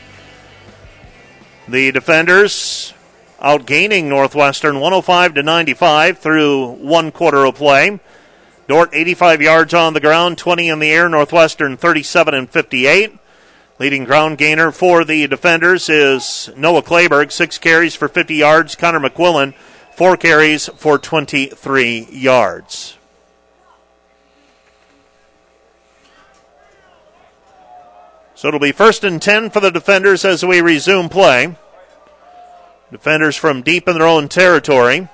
The 1.68 1.90
defenders 1.90 2.94
outgaining 3.42 4.04
Northwestern 4.04 4.76
105 4.76 5.34
to 5.34 5.42
95 5.42 6.18
through 6.18 6.72
one 6.74 7.10
quarter 7.10 7.44
of 7.44 7.56
play. 7.56 7.98
Dordt 8.68 8.90
85 8.92 9.42
yards 9.42 9.74
on 9.74 9.92
the 9.92 10.00
ground, 10.00 10.38
20 10.38 10.68
in 10.68 10.78
the 10.78 10.90
air. 10.90 11.08
Northwestern 11.08 11.76
37 11.76 12.34
and 12.34 12.48
58. 12.48 13.18
Leading 13.80 14.04
ground 14.04 14.38
gainer 14.38 14.70
for 14.70 15.04
the 15.04 15.26
defenders 15.26 15.88
is 15.88 16.50
Noah 16.56 16.82
Clayberg, 16.82 17.32
six 17.32 17.58
carries 17.58 17.96
for 17.96 18.08
50 18.08 18.36
yards. 18.36 18.76
Connor 18.76 19.00
McQuillan, 19.00 19.52
four 19.94 20.16
carries 20.16 20.68
for 20.76 20.98
23 20.98 22.06
yards. 22.10 22.96
So 28.36 28.48
it'll 28.48 28.60
be 28.60 28.72
first 28.72 29.02
and 29.02 29.20
10 29.20 29.48
for 29.48 29.60
the 29.60 29.70
defenders 29.70 30.22
as 30.22 30.44
we 30.44 30.60
resume 30.60 31.08
play. 31.08 31.56
Defenders 32.92 33.34
from 33.34 33.62
deep 33.62 33.88
in 33.88 33.94
their 33.94 34.06
own 34.06 34.28
territory. 34.28 35.08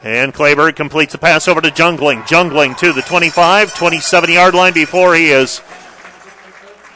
And 0.00 0.32
Clayberg 0.32 0.76
completes 0.76 1.14
a 1.14 1.18
pass 1.18 1.48
over 1.48 1.60
to 1.60 1.70
Jungling. 1.70 2.22
Jungling 2.22 2.78
to 2.78 2.92
the 2.92 3.02
25, 3.02 3.74
27 3.74 4.30
yard 4.30 4.54
line 4.54 4.74
before 4.74 5.16
he 5.16 5.30
is 5.30 5.60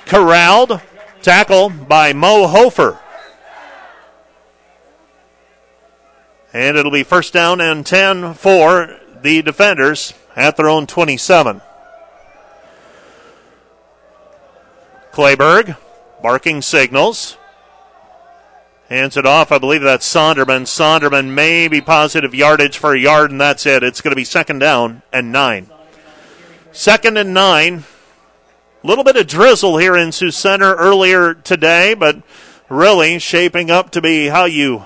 corralled. 0.07 0.81
Tackle 1.21 1.71
by 1.71 2.13
Mo 2.13 2.47
Hofer. 2.47 2.97
And 6.53 6.77
it'll 6.77 6.93
be 6.93 7.03
first 7.03 7.33
down 7.33 7.61
and 7.61 7.85
10 7.85 8.35
for 8.35 9.01
the 9.21 9.43
defenders 9.43 10.15
at 10.37 10.57
their 10.57 10.69
own 10.69 10.87
27. 10.87 11.61
Clayberg 15.13 15.77
barking 16.23 16.63
signals. 16.63 17.37
Hands 18.89 19.17
it 19.17 19.27
off. 19.27 19.53
I 19.53 19.59
believe 19.59 19.83
that's 19.83 20.13
Sonderman. 20.13 20.63
Sonderman 20.63 21.33
may 21.33 21.69
be 21.69 21.81
positive 21.81 22.35
yardage 22.35 22.77
for 22.77 22.95
a 22.95 22.99
yard, 22.99 23.31
and 23.31 23.41
that's 23.41 23.65
it. 23.65 23.83
It's 23.85 24.01
going 24.01 24.11
to 24.11 24.17
be 24.17 24.25
second 24.25 24.59
down 24.59 25.03
and 25.13 25.31
nine. 25.31 25.71
Second 26.73 27.17
and 27.17 27.33
nine. 27.33 27.85
A 28.83 28.87
little 28.87 29.05
bit 29.05 29.17
of 29.17 29.27
drizzle 29.27 29.79
here 29.79 29.95
in 29.95 30.11
Sioux 30.11 30.31
Center 30.31 30.75
earlier 30.75 31.35
today, 31.35 31.95
but 31.95 32.23
really 32.69 33.19
shaping 33.19 33.71
up 33.71 33.91
to 33.91 34.01
be 34.01 34.27
how 34.27 34.47
you, 34.47 34.85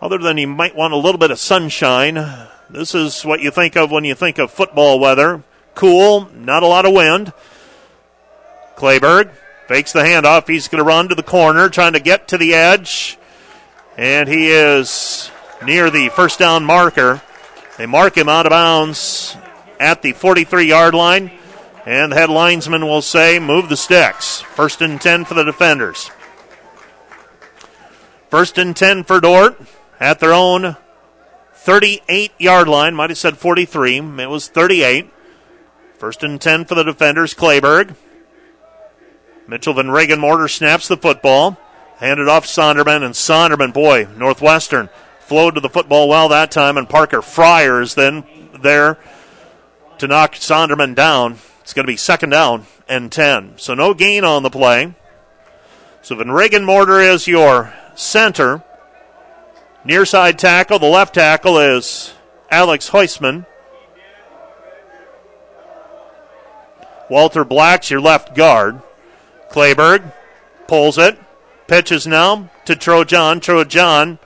other 0.00 0.18
than 0.18 0.38
you 0.38 0.48
might 0.48 0.74
want 0.74 0.94
a 0.94 0.96
little 0.96 1.18
bit 1.18 1.30
of 1.30 1.38
sunshine, 1.38 2.14
this 2.70 2.94
is 2.94 3.22
what 3.22 3.40
you 3.40 3.50
think 3.50 3.76
of 3.76 3.90
when 3.90 4.04
you 4.04 4.14
think 4.14 4.38
of 4.38 4.50
football 4.50 4.98
weather. 4.98 5.44
Cool, 5.74 6.28
not 6.34 6.62
a 6.62 6.66
lot 6.66 6.86
of 6.86 6.92
wind. 6.92 7.32
Clayberg 8.76 9.30
fakes 9.68 9.92
the 9.92 10.00
handoff. 10.00 10.48
He's 10.48 10.68
going 10.68 10.78
to 10.78 10.84
run 10.84 11.08
to 11.08 11.14
the 11.14 11.22
corner, 11.22 11.68
trying 11.68 11.92
to 11.94 12.00
get 12.00 12.28
to 12.28 12.38
the 12.38 12.54
edge. 12.54 13.18
And 13.96 14.28
he 14.28 14.50
is 14.50 15.30
near 15.64 15.90
the 15.90 16.08
first 16.10 16.38
down 16.38 16.64
marker. 16.64 17.22
They 17.78 17.86
mark 17.86 18.16
him 18.16 18.28
out 18.28 18.46
of 18.46 18.50
bounds 18.50 19.36
at 19.78 20.02
the 20.02 20.12
43 20.12 20.66
yard 20.66 20.94
line. 20.94 21.30
And 21.84 22.12
the 22.12 22.16
head 22.16 22.30
linesman 22.30 22.86
will 22.86 23.02
say, 23.02 23.38
move 23.38 23.68
the 23.68 23.76
sticks. 23.76 24.40
First 24.40 24.80
and 24.82 25.00
10 25.00 25.24
for 25.24 25.34
the 25.34 25.42
defenders. 25.42 26.10
First 28.30 28.56
and 28.56 28.76
10 28.76 29.04
for 29.04 29.20
Dordt 29.20 29.60
at 29.98 30.20
their 30.20 30.32
own 30.32 30.76
38 31.54 32.32
yard 32.38 32.68
line. 32.68 32.94
Might 32.94 33.10
have 33.10 33.18
said 33.18 33.36
43. 33.36 33.98
It 33.98 34.30
was 34.30 34.48
38. 34.48 35.10
First 35.98 36.22
and 36.22 36.40
10 36.40 36.64
for 36.64 36.74
the 36.74 36.84
defenders. 36.84 37.34
Clayberg. 37.34 37.96
Mitchell 39.46 39.74
Van 39.74 39.90
Regan 39.90 40.20
Mortar 40.20 40.48
snaps 40.48 40.88
the 40.88 40.96
football. 40.96 41.58
Handed 41.98 42.28
off 42.28 42.46
Sonderman, 42.46 43.04
and 43.04 43.14
Sonderman, 43.14 43.72
boy, 43.72 44.08
Northwestern 44.16 44.88
flowed 45.20 45.54
to 45.54 45.60
the 45.60 45.68
football 45.70 46.08
well 46.08 46.28
that 46.28 46.50
time, 46.50 46.76
and 46.76 46.88
Parker 46.88 47.22
Fryer 47.22 47.80
is 47.80 47.94
then 47.94 48.24
there 48.60 48.98
to 49.98 50.06
knock 50.06 50.34
Sonderman 50.34 50.94
down. 50.94 51.38
It's 51.60 51.72
going 51.72 51.86
to 51.86 51.92
be 51.92 51.96
second 51.96 52.30
down 52.30 52.66
and 52.88 53.10
10. 53.10 53.54
So 53.56 53.74
no 53.74 53.94
gain 53.94 54.24
on 54.24 54.42
the 54.42 54.50
play. 54.50 54.94
So 56.02 56.16
Van 56.16 56.30
Regan 56.30 56.64
Mortar 56.64 57.00
is 57.00 57.26
your 57.26 57.72
center. 57.94 58.62
Near 59.84 60.04
side 60.04 60.38
tackle, 60.38 60.78
the 60.78 60.86
left 60.86 61.14
tackle 61.14 61.58
is 61.58 62.12
Alex 62.50 62.90
Heusman. 62.90 63.46
Walter 67.08 67.44
Black's 67.44 67.90
your 67.90 68.00
left 68.00 68.34
guard. 68.34 68.82
Clayberg 69.52 70.12
pulls 70.66 70.96
it, 70.98 71.18
pitches 71.66 72.06
now 72.06 72.50
to 72.64 72.74
Trojan. 72.74 73.40
Trojan, 73.40 74.18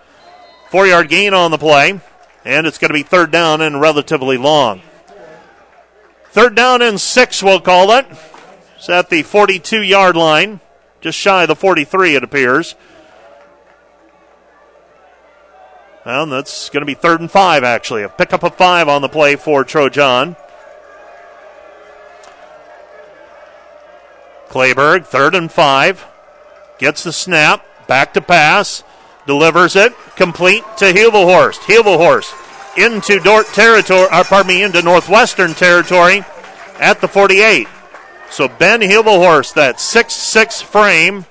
four 0.70 0.86
yard 0.86 1.08
gain 1.08 1.34
on 1.34 1.50
the 1.50 1.58
play, 1.58 2.00
and 2.44 2.66
it's 2.66 2.78
going 2.78 2.90
to 2.90 2.94
be 2.94 3.02
third 3.02 3.30
down 3.30 3.60
and 3.60 3.80
relatively 3.80 4.36
long. 4.36 4.82
Third 6.30 6.54
down 6.54 6.80
and 6.80 7.00
six, 7.00 7.42
we'll 7.42 7.60
call 7.60 7.90
it. 7.92 8.06
It's 8.76 8.88
at 8.88 9.10
the 9.10 9.22
42 9.22 9.82
yard 9.82 10.16
line, 10.16 10.60
just 11.00 11.18
shy 11.18 11.42
of 11.42 11.48
the 11.48 11.56
43, 11.56 12.14
it 12.14 12.22
appears. 12.22 12.76
Well, 16.04 16.26
that's 16.26 16.70
going 16.70 16.82
to 16.82 16.86
be 16.86 16.94
third 16.94 17.20
and 17.20 17.28
five, 17.28 17.64
actually. 17.64 18.04
A 18.04 18.08
pickup 18.08 18.44
of 18.44 18.54
five 18.54 18.88
on 18.88 19.02
the 19.02 19.08
play 19.08 19.34
for 19.34 19.64
Trojan. 19.64 20.36
Clayberg, 24.48 25.06
third 25.06 25.34
and 25.34 25.50
five. 25.50 26.06
Gets 26.78 27.04
the 27.04 27.12
snap. 27.12 27.64
Back 27.86 28.14
to 28.14 28.20
pass. 28.20 28.82
Delivers 29.26 29.76
it. 29.76 29.94
Complete 30.16 30.64
to 30.78 30.92
Hubelhorst. 30.92 31.60
Hubelhorst 31.60 32.32
into 32.76 33.18
Dordt 33.18 33.46
territory, 33.48 34.06
or 34.12 34.24
pardon 34.24 34.48
me, 34.48 34.62
into 34.62 34.82
Northwestern 34.82 35.54
territory 35.54 36.24
at 36.78 37.00
the 37.00 37.08
48. 37.08 37.66
So 38.30 38.48
Ben 38.48 38.80
Hubelhorst, 38.80 39.54
that 39.54 39.80
six-six 39.80 40.60
frame, 40.60 41.24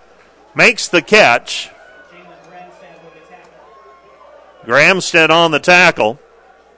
makes 0.55 0.87
the 0.87 1.01
catch. 1.01 1.69
Gramstead 4.65 5.29
on 5.29 5.51
the 5.51 5.59
tackle. 5.59 6.19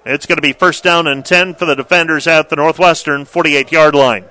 It's 0.06 0.26
going 0.26 0.38
to 0.38 0.42
be 0.42 0.54
first 0.54 0.84
down 0.84 1.08
and 1.08 1.24
10 1.24 1.56
for 1.56 1.66
the 1.66 1.76
defenders 1.76 2.28
at 2.28 2.50
the 2.50 2.58
Northwestern 2.58 3.26
48 3.26 3.72
yard 3.72 3.96
line. 3.96 4.26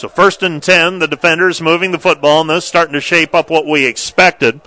So 0.00 0.08
first 0.08 0.42
and 0.42 0.62
10, 0.62 1.00
the 1.00 1.06
defenders 1.06 1.60
moving 1.60 1.90
the 1.90 1.98
football, 1.98 2.40
and 2.40 2.48
this 2.48 2.64
starting 2.64 2.94
to 2.94 3.02
shape 3.02 3.34
up 3.34 3.50
what 3.50 3.66
we 3.66 3.84
expected, 3.84 4.62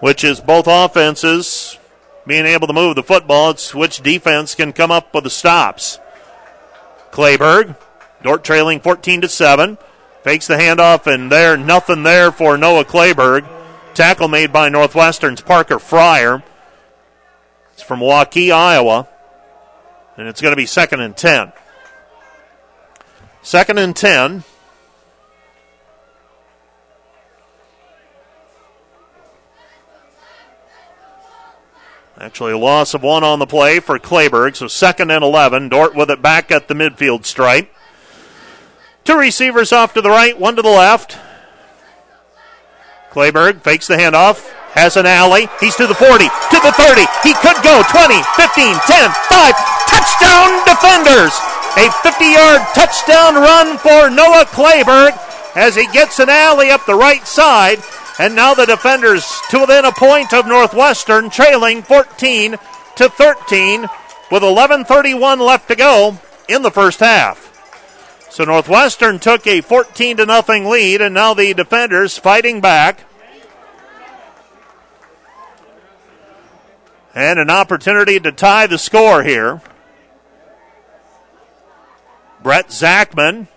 which 0.00 0.22
is 0.22 0.38
both 0.38 0.66
offenses 0.68 1.78
being 2.26 2.44
able 2.44 2.66
to 2.66 2.74
move 2.74 2.94
the 2.94 3.02
football. 3.02 3.48
It's 3.52 3.74
which 3.74 4.02
defense 4.02 4.54
can 4.54 4.74
come 4.74 4.90
up 4.90 5.14
with 5.14 5.24
the 5.24 5.30
stops. 5.30 5.98
Clayburg, 7.10 7.74
Dordt 8.22 8.44
trailing 8.44 8.80
14 8.80 9.22
to 9.22 9.28
7. 9.30 9.78
Fakes 10.24 10.46
the 10.46 10.56
handoff, 10.56 11.06
and 11.06 11.32
there, 11.32 11.56
nothing 11.56 12.02
there 12.02 12.30
for 12.30 12.58
Noah 12.58 12.84
Clayburg. 12.84 13.48
Tackle 13.94 14.28
made 14.28 14.52
by 14.52 14.68
Northwestern's 14.68 15.40
Parker 15.40 15.78
Fryer. 15.78 16.42
It's 17.72 17.82
from 17.82 18.00
Waukee, 18.00 18.52
Iowa. 18.52 19.08
And 20.18 20.28
it's 20.28 20.42
going 20.42 20.52
to 20.52 20.56
be 20.56 20.66
second 20.66 21.00
and 21.00 21.16
10. 21.16 21.50
Second 23.40 23.78
and 23.78 23.96
10. 23.96 24.44
Actually, 32.20 32.52
a 32.52 32.58
loss 32.58 32.92
of 32.92 33.02
one 33.02 33.24
on 33.24 33.38
the 33.38 33.46
play 33.46 33.80
for 33.80 33.98
Clayburg. 33.98 34.54
So 34.54 34.68
second 34.68 35.10
and 35.10 35.24
11. 35.24 35.70
Dordt 35.70 35.94
with 35.94 36.10
it 36.10 36.20
back 36.20 36.50
at 36.50 36.68
the 36.68 36.74
midfield 36.74 37.24
stripe. 37.24 37.72
Two 39.04 39.16
receivers 39.16 39.72
off 39.72 39.94
to 39.94 40.02
the 40.02 40.10
right, 40.10 40.38
one 40.38 40.54
to 40.56 40.62
the 40.62 40.68
left. 40.68 41.16
Clayburg 43.10 43.62
fakes 43.62 43.88
the 43.88 43.96
handoff, 43.96 44.52
has 44.76 44.98
an 44.98 45.06
alley. 45.06 45.48
He's 45.60 45.74
to 45.76 45.86
the 45.86 45.94
40, 45.94 46.28
to 46.28 46.58
the 46.60 46.72
30. 46.76 47.08
He 47.24 47.32
could 47.40 47.56
go 47.64 47.80
20, 47.88 48.20
15, 48.36 48.76
10, 48.84 49.10
5. 49.32 49.54
Touchdown, 49.88 50.50
defenders! 50.68 51.32
A 51.80 51.88
50 52.04 52.24
yard 52.26 52.60
touchdown 52.74 53.34
run 53.36 53.78
for 53.78 54.10
Noah 54.10 54.44
Clayburg 54.44 55.16
as 55.56 55.74
he 55.74 55.86
gets 55.88 56.18
an 56.18 56.28
alley 56.28 56.70
up 56.70 56.84
the 56.84 56.94
right 56.94 57.26
side. 57.26 57.78
And 58.20 58.36
now 58.36 58.52
the 58.52 58.66
defenders 58.66 59.24
to 59.48 59.60
within 59.60 59.86
a 59.86 59.92
point 59.92 60.34
of 60.34 60.46
Northwestern, 60.46 61.30
trailing 61.30 61.82
14 61.82 62.56
to 62.96 63.08
13 63.08 63.88
with 64.30 64.42
11:31 64.42 65.40
left 65.40 65.68
to 65.68 65.74
go 65.74 66.18
in 66.46 66.60
the 66.60 66.70
first 66.70 67.00
half. 67.00 67.48
So 68.28 68.44
Northwestern 68.44 69.20
took 69.20 69.46
a 69.46 69.62
14 69.62 70.18
to 70.18 70.26
nothing 70.26 70.66
lead, 70.66 71.00
and 71.00 71.14
now 71.14 71.32
the 71.32 71.54
defenders 71.54 72.18
fighting 72.18 72.60
back. 72.60 73.04
And 77.14 77.38
an 77.38 77.48
opportunity 77.48 78.20
to 78.20 78.32
tie 78.32 78.66
the 78.66 78.76
score 78.76 79.22
here. 79.22 79.62
Brett 82.42 82.68
Zachman. 82.68 83.48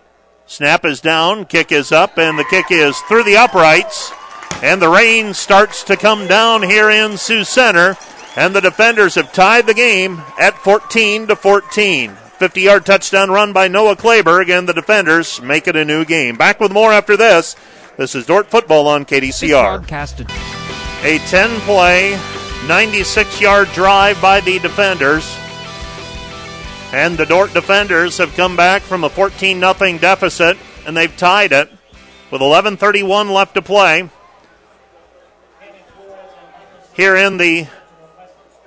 Snap 0.46 0.86
is 0.86 1.02
down, 1.02 1.46
kick 1.46 1.74
is 1.74 1.92
up, 1.92 2.18
and 2.18 2.40
the 2.40 2.46
kick 2.46 2.68
is 2.70 2.98
through 3.10 3.24
the 3.24 3.36
uprights. 3.36 4.14
And 4.62 4.82
the 4.82 4.90
rain 4.90 5.34
starts 5.34 5.84
to 5.86 5.98
come 5.98 6.28
down 6.28 6.62
here 6.64 6.90
in 6.90 7.18
Sioux 7.18 7.44
Center. 7.44 7.98
And 8.36 8.56
the 8.56 8.62
defenders 8.62 9.16
have 9.16 9.32
tied 9.32 9.68
the 9.68 9.74
game 9.74 10.22
at 10.40 10.58
14 10.58 11.28
to 11.28 11.36
14. 11.36 12.16
50 12.44 12.62
yard 12.62 12.86
touchdown 12.86 13.30
run 13.30 13.54
by 13.54 13.68
Noah 13.68 13.96
Clayburg, 13.96 14.50
and 14.50 14.68
the 14.68 14.74
defenders 14.74 15.42
make 15.42 15.68
it 15.68 15.76
a 15.76 15.86
new 15.86 16.04
game. 16.04 16.36
Back 16.36 16.60
with 16.60 16.72
more 16.72 16.92
after 16.92 17.16
this. 17.16 17.56
This 17.96 18.16
is 18.16 18.26
Dordt 18.26 18.50
football 18.50 18.88
on 18.88 19.06
KDCR. 19.06 19.88
A 21.04 21.20
10 21.20 21.60
play, 21.62 22.20
96 22.68 23.40
yard 23.40 23.68
drive 23.74 24.20
by 24.20 24.40
the 24.42 24.58
defenders. 24.60 25.38
And 26.92 27.18
the 27.18 27.26
Dordt 27.26 27.54
defenders 27.54 28.18
have 28.18 28.36
come 28.36 28.56
back 28.56 28.82
from 28.82 29.04
a 29.04 29.10
14 29.10 29.60
0 29.60 29.98
deficit, 30.00 30.58
and 30.88 30.98
they've 30.98 31.16
tied 31.16 31.52
it 31.52 31.70
with 32.32 32.42
11.31 32.42 33.32
left 33.32 33.54
to 33.54 33.62
play 33.62 34.10
here 36.94 37.16
in 37.16 37.38
the 37.38 37.68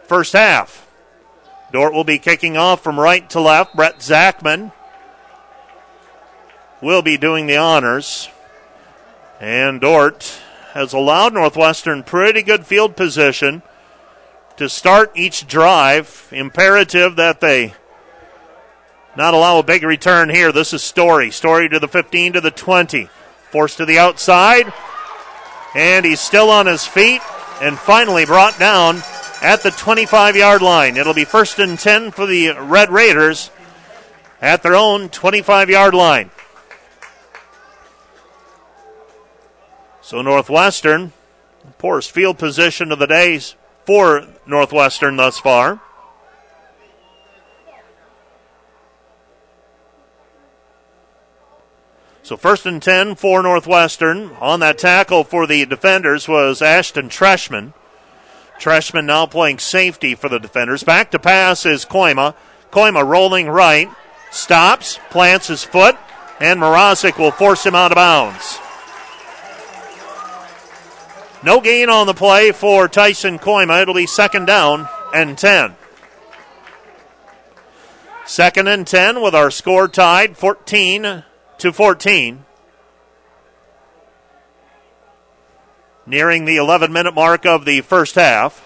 first 0.05 0.33
half. 0.33 0.87
Dordt 1.73 1.93
will 1.93 2.05
be 2.05 2.19
kicking 2.19 2.57
off 2.57 2.83
from 2.83 2.99
right 2.99 3.29
to 3.31 3.41
left. 3.41 3.75
Brett 3.75 3.99
Zachman 3.99 4.73
will 6.81 7.03
be 7.03 7.17
doing 7.17 7.47
the 7.47 7.57
honors. 7.57 8.29
And 9.41 9.81
Dordt 9.81 10.41
has 10.73 10.93
allowed 10.93 11.35
Northwestern 11.35 12.03
pretty 12.03 12.43
good 12.43 12.67
field 12.67 12.97
position 12.97 13.63
to 14.57 14.69
start 14.69 15.13
each 15.15 15.47
drive. 15.47 16.29
Imperative 16.33 17.17
that 17.17 17.41
they 17.41 17.75
not 19.17 19.35
allow 19.35 19.59
a 19.59 19.63
big 19.63 19.83
return 19.83 20.31
here. 20.31 20.53
This 20.53 20.73
is 20.73 20.83
Story. 20.83 21.31
Story 21.31 21.69
to 21.69 21.79
the 21.79 21.89
15 21.89 22.35
to 22.35 22.41
the 22.41 22.51
20. 22.51 23.09
Forced 23.51 23.79
to 23.79 23.87
the 23.87 23.99
outside. 23.99 24.73
And 25.75 26.07
he's 26.07 26.21
still 26.21 26.51
on 26.51 26.67
his 26.67 26.87
feet 26.87 27.21
and 27.61 27.79
finally 27.79 28.25
brought 28.25 28.59
down 28.59 29.03
at 29.43 29.63
the 29.63 29.71
25 29.71 30.37
yard 30.37 30.63
line. 30.63 30.97
It'll 30.97 31.15
be 31.15 31.25
first 31.25 31.59
and 31.59 31.79
10 31.79 32.11
for 32.11 32.27
the 32.27 32.53
Red 32.59 32.91
Raiders 32.91 33.51
at 34.41 34.63
their 34.63 34.77
own 34.77 35.09
25 35.09 35.71
yard 35.71 35.95
line. 35.95 36.31
So 40.03 40.23
Northwestern, 40.23 41.13
poorest 41.79 42.13
field 42.13 42.39
position 42.39 42.93
of 42.93 42.99
the 42.99 43.07
day 43.07 43.41
for 43.85 44.27
Northwestern 44.47 45.17
thus 45.17 45.39
far. 45.39 45.81
So 52.27 52.37
first 52.37 52.67
and 52.67 52.83
10 52.83 53.15
for 53.15 53.41
Northwestern. 53.41 54.33
On 54.41 54.59
that 54.59 54.79
tackle 54.79 55.23
for 55.23 55.47
the 55.47 55.65
defenders 55.65 56.27
was 56.27 56.61
Ashton 56.61 57.09
Treshman. 57.09 57.73
Treshman 58.59 59.05
now 59.05 59.27
playing 59.27 59.61
safety 59.61 60.17
for 60.17 60.29
the 60.29 60.41
defenders. 60.41 60.83
Back 60.83 61.13
to 61.13 61.21
pass 61.21 61.65
is 61.65 61.85
Kooima. 61.85 62.35
Kooima 62.73 63.07
rolling 63.07 63.49
right, 63.49 63.89
stops, 64.33 64.99
plants 65.09 65.47
his 65.47 65.63
foot, 65.63 65.97
and 66.41 66.59
Mrazek 66.59 67.17
will 67.17 67.31
force 67.31 67.65
him 67.65 67.77
out 67.77 67.93
of 67.93 67.95
bounds. 67.95 68.59
No 71.45 71.61
gain 71.61 71.89
on 71.89 72.09
the 72.09 72.13
play 72.13 72.51
for 72.51 72.89
Tyson 72.89 73.39
Kooima. 73.39 73.83
It'll 73.83 73.95
be 73.95 74.09
second 74.09 74.47
down 74.47 74.89
and 75.15 75.39
10. 75.39 75.77
Second 78.25 78.67
and 78.67 78.85
10 78.85 79.23
with 79.23 79.37
our 79.37 79.53
score 79.53 79.87
tied 79.87 80.37
14 80.37 81.23
to 81.59 81.73
14. 81.73 82.45
nearing 86.07 86.45
the 86.45 86.57
11 86.57 86.93
minute 86.93 87.15
mark 87.15 87.45
of 87.45 87.65
the 87.65 87.81
first 87.81 88.15
half. 88.15 88.63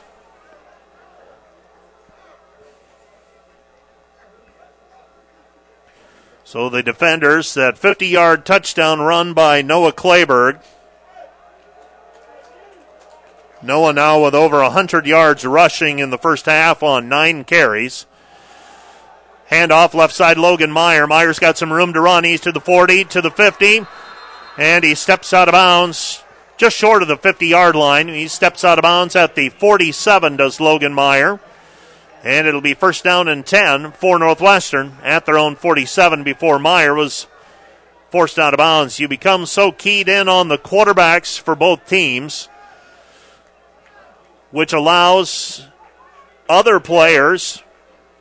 So 6.45 6.69
the 6.69 6.83
defenders, 6.83 7.55
that 7.55 7.79
50 7.79 8.09
yard 8.09 8.45
touchdown 8.45 9.01
run 9.01 9.35
by 9.35 9.63
Noah 9.63 9.93
Clayburg. 9.93 10.63
Noah 13.63 13.93
now 13.93 14.25
with 14.25 14.35
over 14.35 14.61
100 14.63 15.07
yards 15.07 15.45
rushing 15.45 15.99
in 15.99 16.11
the 16.11 16.19
first 16.19 16.47
half 16.47 16.83
on 16.83 17.09
nine 17.09 17.45
carries. 17.45 18.07
Handoff 19.51 19.95
left 19.95 20.15
side 20.15 20.39
Logan 20.39 20.71
Meyer. 20.71 21.07
Meyer's 21.07 21.39
got 21.39 21.59
some 21.59 21.73
room 21.73 21.93
to 21.93 22.01
run. 22.01 22.25
He's 22.25 22.41
to 22.43 22.53
the 22.53 22.61
40, 22.61 23.05
to 23.07 23.21
the 23.21 23.31
50, 23.31 23.85
and 24.57 24.85
he 24.85 24.95
steps 24.95 25.33
out 25.33 25.49
of 25.49 25.53
bounds 25.53 26.23
just 26.61 26.77
short 26.77 27.01
of 27.01 27.09
the 27.09 27.17
50 27.17 27.47
yard 27.47 27.75
line. 27.75 28.09
He 28.09 28.29
steps 28.29 28.65
out 28.65 28.79
of 28.79 28.83
bounds 28.83 29.17
at 29.17 29.35
the 29.35 29.49
47, 29.49 30.37
does 30.37 30.61
Logan 30.61 30.93
Meyer. 30.93 31.41
And 32.23 32.47
it'll 32.47 32.61
be 32.61 32.75
first 32.75 33.03
down 33.03 33.29
and 33.29 33.47
10 33.47 33.93
for 33.93 34.19
Northwestern 34.19 34.99
at 35.03 35.25
their 35.25 35.39
own 35.39 35.57
47 35.57 36.23
before 36.23 36.59
Meyer 36.59 36.95
was 36.95 37.27
forced 38.11 38.39
out 38.39 38.53
of 38.53 38.59
bounds. 38.59 39.01
You 39.01 39.09
become 39.09 39.47
so 39.47 39.73
keyed 39.73 40.07
in 40.07 40.29
on 40.29 40.49
the 40.49 40.59
quarterbacks 40.59 41.41
for 41.41 41.57
both 41.57 41.89
teams, 41.89 42.51
which 44.51 44.75
allows 44.75 45.67
other 46.47 46.79
players 46.79 47.63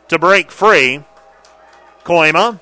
to 0.07 0.17
break 0.17 0.49
free. 0.49 1.03
Kooima 2.09 2.59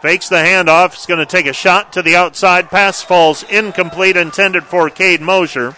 Fakes 0.00 0.28
the 0.28 0.36
handoff. 0.36 0.94
He's 0.94 1.06
going 1.06 1.18
to 1.18 1.26
take 1.26 1.46
a 1.46 1.52
shot 1.52 1.92
to 1.92 2.02
the 2.02 2.14
outside. 2.16 2.70
Pass 2.70 3.02
falls 3.02 3.42
incomplete, 3.42 4.16
intended 4.16 4.64
for 4.64 4.88
Cade 4.88 5.20
Mosier. 5.20 5.74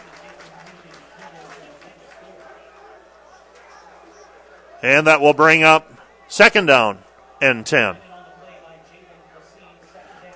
And 4.81 5.06
that 5.09 5.20
will 5.20 5.32
bring 5.32 5.64
up 5.64 5.90
second 6.28 6.66
down 6.66 6.98
and 7.40 7.66
10. 7.66 7.97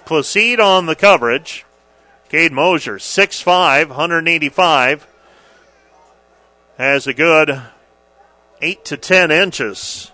Placide 0.04 0.58
on 0.58 0.86
the 0.86 0.96
coverage. 0.96 1.64
Cade 2.28 2.52
Mosier, 2.52 2.96
6'5, 2.96 3.88
185. 3.88 5.06
Has 6.78 7.06
a 7.06 7.14
good 7.14 7.62
8 8.60 8.84
to 8.86 8.96
10 8.96 9.30
inches 9.30 10.10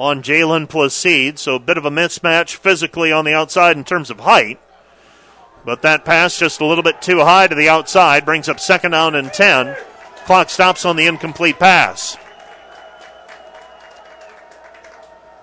on 0.00 0.22
Jalen 0.22 0.66
Placide, 0.66 1.38
so 1.38 1.56
a 1.56 1.58
bit 1.58 1.76
of 1.76 1.84
a 1.84 1.90
mismatch 1.90 2.56
physically 2.56 3.12
on 3.12 3.26
the 3.26 3.34
outside 3.34 3.76
in 3.76 3.84
terms 3.84 4.08
of 4.08 4.20
height. 4.20 4.58
But 5.62 5.82
that 5.82 6.06
pass 6.06 6.38
just 6.38 6.62
a 6.62 6.64
little 6.64 6.82
bit 6.82 7.02
too 7.02 7.18
high 7.18 7.46
to 7.46 7.54
the 7.54 7.68
outside 7.68 8.24
brings 8.24 8.48
up 8.48 8.58
second 8.58 8.92
down 8.92 9.14
and 9.14 9.30
10. 9.30 9.76
Clock 10.24 10.48
stops 10.48 10.86
on 10.86 10.96
the 10.96 11.06
incomplete 11.06 11.58
pass. 11.58 12.16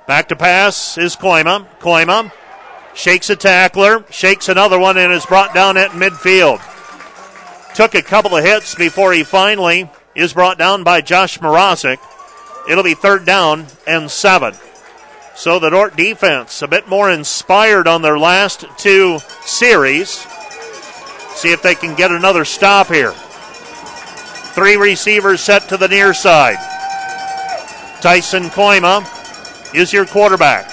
Back 0.07 0.29
to 0.29 0.35
pass 0.35 0.97
is 0.97 1.15
Kooima. 1.15 1.67
Kooima 1.79 2.31
shakes 2.95 3.29
a 3.29 3.35
tackler, 3.35 4.05
shakes 4.09 4.49
another 4.49 4.79
one, 4.79 4.97
and 4.97 5.13
is 5.13 5.27
brought 5.27 5.53
down 5.53 5.77
at 5.77 5.91
midfield. 5.91 6.63
Took 7.75 7.93
a 7.93 8.01
couple 8.01 8.35
of 8.35 8.43
hits 8.43 8.73
before 8.73 9.13
he 9.13 9.23
finally 9.23 9.87
is 10.15 10.33
brought 10.33 10.57
down 10.57 10.83
by 10.83 11.01
Josh 11.01 11.37
Mrazek. 11.37 11.99
It'll 12.69 12.83
be 12.83 12.95
third 12.95 13.25
down 13.25 13.65
and 13.85 14.11
seven. 14.11 14.53
So 15.35 15.59
the 15.59 15.69
Dordt 15.69 15.95
defense 15.95 16.61
a 16.61 16.67
bit 16.67 16.87
more 16.87 17.11
inspired 17.11 17.87
on 17.87 18.01
their 18.01 18.17
last 18.17 18.65
two 18.77 19.19
series. 19.45 20.09
See 21.35 21.51
if 21.51 21.61
they 21.61 21.75
can 21.75 21.95
get 21.95 22.11
another 22.11 22.43
stop 22.43 22.87
here. 22.87 23.13
Three 24.55 24.75
receivers 24.75 25.41
set 25.41 25.69
to 25.69 25.77
the 25.77 25.87
near 25.87 26.13
side. 26.13 26.57
Tyson 28.01 28.45
Kooima 28.45 29.05
is 29.75 29.93
your 29.93 30.05
quarterback. 30.05 30.71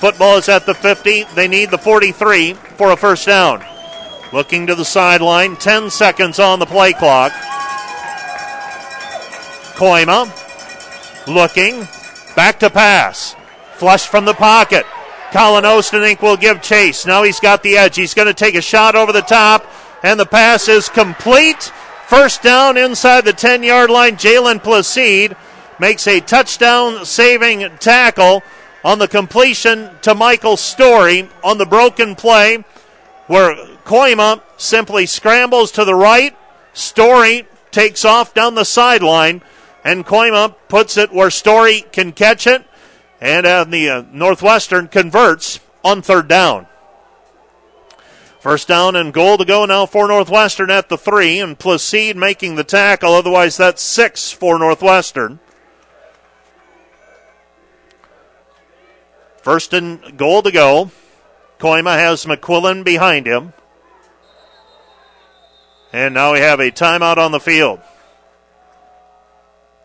Football 0.00 0.38
is 0.38 0.48
at 0.48 0.66
the 0.66 0.74
50. 0.74 1.24
They 1.34 1.48
need 1.48 1.70
the 1.70 1.78
43 1.78 2.54
for 2.54 2.90
a 2.90 2.96
first 2.96 3.26
down. 3.26 3.64
Looking 4.32 4.66
to 4.66 4.74
the 4.74 4.84
sideline. 4.84 5.56
10 5.56 5.90
seconds 5.90 6.40
on 6.40 6.58
the 6.58 6.66
play 6.66 6.92
clock. 6.92 7.32
Kooima 9.76 10.43
looking. 11.26 11.86
Back 12.36 12.60
to 12.60 12.70
pass. 12.70 13.36
Flush 13.74 14.06
from 14.06 14.24
the 14.24 14.34
pocket. 14.34 14.86
Colin 15.32 15.64
Ostenink 15.64 16.22
will 16.22 16.36
give 16.36 16.62
chase. 16.62 17.06
Now 17.06 17.22
he's 17.22 17.40
got 17.40 17.62
the 17.62 17.76
edge. 17.76 17.96
He's 17.96 18.14
going 18.14 18.28
to 18.28 18.34
take 18.34 18.54
a 18.54 18.62
shot 18.62 18.94
over 18.94 19.12
the 19.12 19.20
top, 19.20 19.66
and 20.02 20.18
the 20.18 20.26
pass 20.26 20.68
is 20.68 20.88
complete. 20.88 21.72
First 22.06 22.42
down 22.42 22.76
inside 22.76 23.24
the 23.24 23.32
10 23.32 23.62
yard 23.62 23.90
line. 23.90 24.16
Jalen 24.16 24.62
Placide 24.62 25.36
makes 25.78 26.06
a 26.06 26.20
touchdown 26.20 27.04
saving 27.04 27.68
tackle 27.78 28.42
on 28.84 28.98
the 28.98 29.08
completion 29.08 29.90
to 30.02 30.14
Michael 30.14 30.56
Story 30.56 31.28
on 31.42 31.58
the 31.58 31.66
broken 31.66 32.14
play 32.14 32.62
where 33.26 33.54
Kooima 33.84 34.42
simply 34.56 35.06
scrambles 35.06 35.72
to 35.72 35.84
the 35.84 35.94
right. 35.94 36.36
Story 36.72 37.46
takes 37.70 38.04
off 38.04 38.34
down 38.34 38.54
the 38.54 38.64
sideline, 38.64 39.42
and 39.84 40.06
Kooima 40.06 40.54
puts 40.68 40.96
it 40.96 41.12
where 41.12 41.30
Story 41.30 41.82
can 41.92 42.12
catch 42.12 42.46
it, 42.46 42.66
and 43.20 43.46
uh, 43.46 43.64
the 43.64 43.88
uh, 43.90 44.04
Northwestern 44.10 44.88
converts 44.88 45.60
on 45.84 46.00
third 46.02 46.26
down. 46.26 46.66
First 48.40 48.68
down 48.68 48.96
and 48.96 49.12
goal 49.12 49.38
to 49.38 49.44
go 49.44 49.64
now 49.64 49.86
for 49.86 50.08
Northwestern 50.08 50.70
at 50.70 50.88
the 50.88 50.98
three, 50.98 51.40
and 51.40 51.58
Placide 51.58 52.16
making 52.16 52.56
the 52.56 52.64
tackle. 52.64 53.14
Otherwise, 53.14 53.56
that's 53.56 53.82
six 53.82 54.32
for 54.32 54.58
Northwestern. 54.58 55.38
First 59.42 59.74
and 59.74 60.16
goal 60.16 60.42
to 60.42 60.50
go. 60.50 60.90
Kooima 61.58 61.96
has 61.96 62.24
McQuillan 62.24 62.84
behind 62.84 63.26
him. 63.26 63.52
And 65.92 66.12
now 66.12 66.32
we 66.32 66.40
have 66.40 66.60
a 66.60 66.70
timeout 66.70 67.18
on 67.18 67.32
the 67.32 67.40
field. 67.40 67.80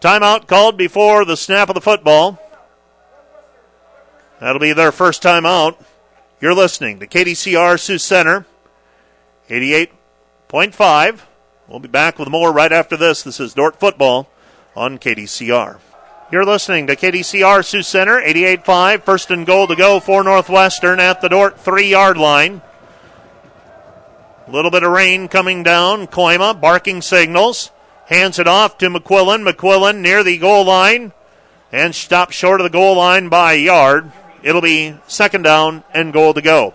Timeout 0.01 0.47
called 0.47 0.77
before 0.77 1.25
the 1.25 1.35
snap 1.35 1.69
of 1.69 1.75
the 1.75 1.81
football. 1.81 2.39
That'll 4.39 4.59
be 4.59 4.71
their 4.71 4.93
first 4.93 5.21
timeout. 5.21 5.75
You're 6.39 6.53
listening 6.53 6.99
to 6.99 7.07
KDCR 7.07 7.77
Sioux 7.77 7.97
Center, 7.97 8.45
88.5. 9.49 11.21
We'll 11.67 11.79
be 11.79 11.89
back 11.89 12.17
with 12.17 12.29
more 12.29 12.53
right 12.53 12.71
after 12.71 12.95
this. 12.95 13.23
This 13.23 13.41
is 13.41 13.53
Dordt 13.53 13.77
Football 13.77 14.29
on 14.73 14.97
KDCR. 14.97 15.79
You're 16.31 16.45
listening 16.45 16.87
to 16.87 16.95
KDCR 16.95 17.65
Sioux 17.65 17.83
Center, 17.83 18.21
88.5. 18.21 19.03
First 19.03 19.31
and 19.31 19.45
goal 19.45 19.67
to 19.67 19.75
go 19.75 19.99
for 19.99 20.23
Northwestern 20.23 21.01
at 21.01 21.19
the 21.19 21.27
Dordt 21.27 21.59
three 21.59 21.89
yard 21.89 22.17
line. 22.17 22.61
A 24.47 24.51
little 24.51 24.71
bit 24.71 24.83
of 24.83 24.91
rain 24.91 25.27
coming 25.27 25.61
down. 25.61 26.07
Kooima 26.07 26.61
barking 26.61 27.01
signals. 27.01 27.71
Hands 28.09 28.39
it 28.39 28.47
off 28.47 28.79
to 28.79 28.89
McQuillan. 28.89 29.47
McQuillan 29.47 29.99
near 29.99 30.23
the 30.23 30.39
goal 30.39 30.65
line 30.65 31.13
and 31.71 31.93
stopped 31.93 32.33
short 32.33 32.59
of 32.59 32.63
the 32.63 32.71
goal 32.71 32.97
line 32.97 33.29
by 33.29 33.53
a 33.53 33.57
yard. 33.57 34.11
It'll 34.41 34.61
be 34.61 34.95
second 35.05 35.43
down 35.43 35.83
and 35.93 36.11
goal 36.11 36.33
to 36.33 36.41
go. 36.41 36.73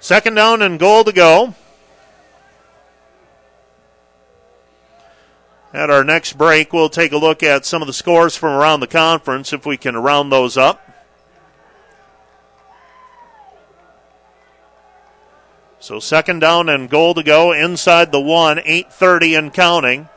Second 0.00 0.36
down 0.36 0.62
and 0.62 0.78
goal 0.78 1.04
to 1.04 1.12
go. 1.12 1.54
At 5.74 5.90
our 5.90 6.02
next 6.02 6.38
break, 6.38 6.72
we'll 6.72 6.88
take 6.88 7.12
a 7.12 7.18
look 7.18 7.42
at 7.42 7.66
some 7.66 7.82
of 7.82 7.86
the 7.86 7.92
scores 7.92 8.36
from 8.36 8.54
around 8.54 8.80
the 8.80 8.86
conference 8.86 9.52
if 9.52 9.66
we 9.66 9.76
can 9.76 9.98
round 9.98 10.32
those 10.32 10.56
up. 10.56 10.91
So 15.82 15.98
second 15.98 16.38
down 16.38 16.68
and 16.68 16.88
goal 16.88 17.12
to 17.14 17.24
go 17.24 17.50
inside 17.50 18.12
the 18.12 18.20
one, 18.20 18.60
8:30 18.64 19.36
and 19.36 19.52
counting. 19.52 20.08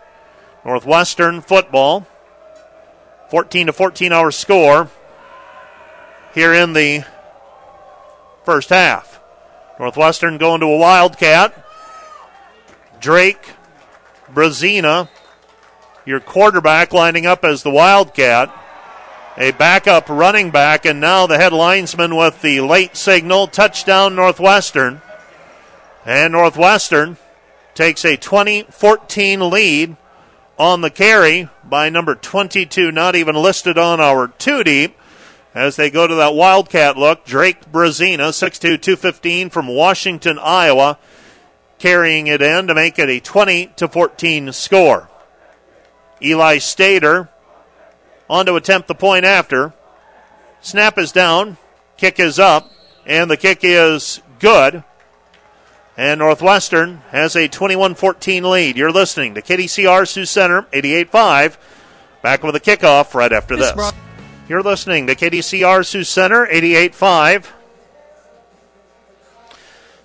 Northwestern 0.63 1.41
football, 1.41 2.05
14 3.31 3.65
to 3.65 3.73
14 3.73 4.13
hour 4.13 4.29
score 4.29 4.91
here 6.35 6.53
in 6.53 6.73
the 6.73 7.03
first 8.43 8.69
half. 8.69 9.19
Northwestern 9.79 10.37
going 10.37 10.59
to 10.59 10.67
a 10.67 10.77
wildcat. 10.77 11.51
Drake, 12.99 13.53
Brazina, 14.31 15.09
your 16.05 16.19
quarterback 16.19 16.93
lining 16.93 17.25
up 17.25 17.43
as 17.43 17.63
the 17.63 17.71
Wildcat, 17.71 18.51
a 19.35 19.49
backup 19.49 20.09
running 20.09 20.51
back, 20.51 20.85
and 20.85 21.01
now 21.01 21.25
the 21.25 21.37
head 21.37 21.53
linesman 21.53 22.15
with 22.15 22.43
the 22.43 22.61
late 22.61 22.95
signal 22.95 23.47
touchdown 23.47 24.15
Northwestern. 24.15 25.01
And 26.05 26.33
Northwestern 26.33 27.17
takes 27.73 28.05
a 28.05 28.15
2014 28.15 29.49
lead 29.49 29.97
on 30.57 30.81
the 30.81 30.91
carry 30.91 31.49
by 31.63 31.89
number 31.89 32.15
22, 32.15 32.91
not 32.91 33.15
even 33.15 33.35
listed 33.35 33.77
on 33.77 33.99
our 33.99 34.27
two 34.27 34.63
deep. 34.63 34.95
As 35.55 35.77
they 35.77 35.89
go 35.89 36.05
to 36.05 36.15
that 36.15 36.35
Wildcat 36.35 36.97
look, 36.97 37.25
Drake 37.25 37.71
Brazina, 37.71 38.29
6'2, 38.29 38.81
215 38.81 39.49
from 39.49 39.67
Washington, 39.67 40.37
Iowa, 40.37 40.99
carrying 41.79 42.27
it 42.27 42.41
in 42.41 42.67
to 42.67 42.75
make 42.75 42.99
it 42.99 43.09
a 43.09 43.19
20 43.19 43.67
to 43.77 43.87
14 43.87 44.51
score. 44.51 45.09
Eli 46.21 46.57
Stater 46.59 47.29
on 48.29 48.45
to 48.45 48.55
attempt 48.55 48.87
the 48.87 48.95
point 48.95 49.25
after. 49.25 49.73
Snap 50.61 50.97
is 50.97 51.11
down, 51.11 51.57
kick 51.97 52.19
is 52.19 52.39
up, 52.39 52.71
and 53.05 53.29
the 53.29 53.37
kick 53.37 53.59
is 53.61 54.21
good. 54.39 54.83
And 55.97 56.19
Northwestern 56.19 56.97
has 57.11 57.35
a 57.35 57.47
21 57.47 57.95
14 57.95 58.43
lead. 58.43 58.77
You're 58.77 58.91
listening 58.91 59.35
to 59.35 59.41
KDCR 59.41 60.07
Sioux 60.07 60.25
Center 60.25 60.63
88.5. 60.73 61.57
Back 62.21 62.43
with 62.43 62.55
a 62.55 62.59
kickoff 62.59 63.13
right 63.13 63.31
after 63.31 63.55
this. 63.55 63.71
You're 64.49 64.63
listening 64.63 65.07
to 65.07 65.15
KDCR 65.15 65.85
Sioux 65.85 66.03
Center 66.03 66.45
88.5. 66.47 67.51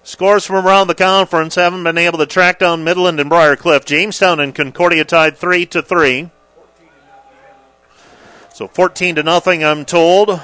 Scores 0.03 0.45
from 0.47 0.65
around 0.67 0.87
the 0.87 0.95
conference 0.95 1.57
haven't 1.57 1.85
been 1.85 1.99
able 1.99 2.19
to 2.19 2.27
track 2.27 2.59
down 2.59 2.85
Midland 2.85 3.21
and 3.21 3.29
Briar 3.29 3.57
Cliff. 3.57 3.85
Jamestown 3.85 4.41
and 4.41 4.55
Concordia 4.55 5.05
tied 5.05 5.37
three 5.37 5.67
to 5.67 5.83
three. 5.83 6.31
So 8.55 8.67
14 8.69 9.17
to 9.17 9.23
nothing, 9.23 9.65
I'm 9.65 9.85
told. 9.85 10.41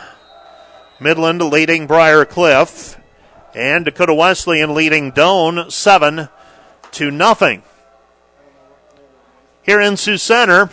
Midland 1.01 1.43
leading 1.43 1.87
Briar 1.87 2.25
Cliff, 2.25 2.99
and 3.57 3.87
Dakota 3.87 4.15
Wesleyan 4.15 4.75
leading 4.75 5.13
Doane 5.13 5.73
seven 5.73 6.29
to 6.93 7.11
nothing. 7.11 7.63
Here 9.63 9.81
in 9.81 9.97
Sioux 9.97 10.19
Center, 10.19 10.71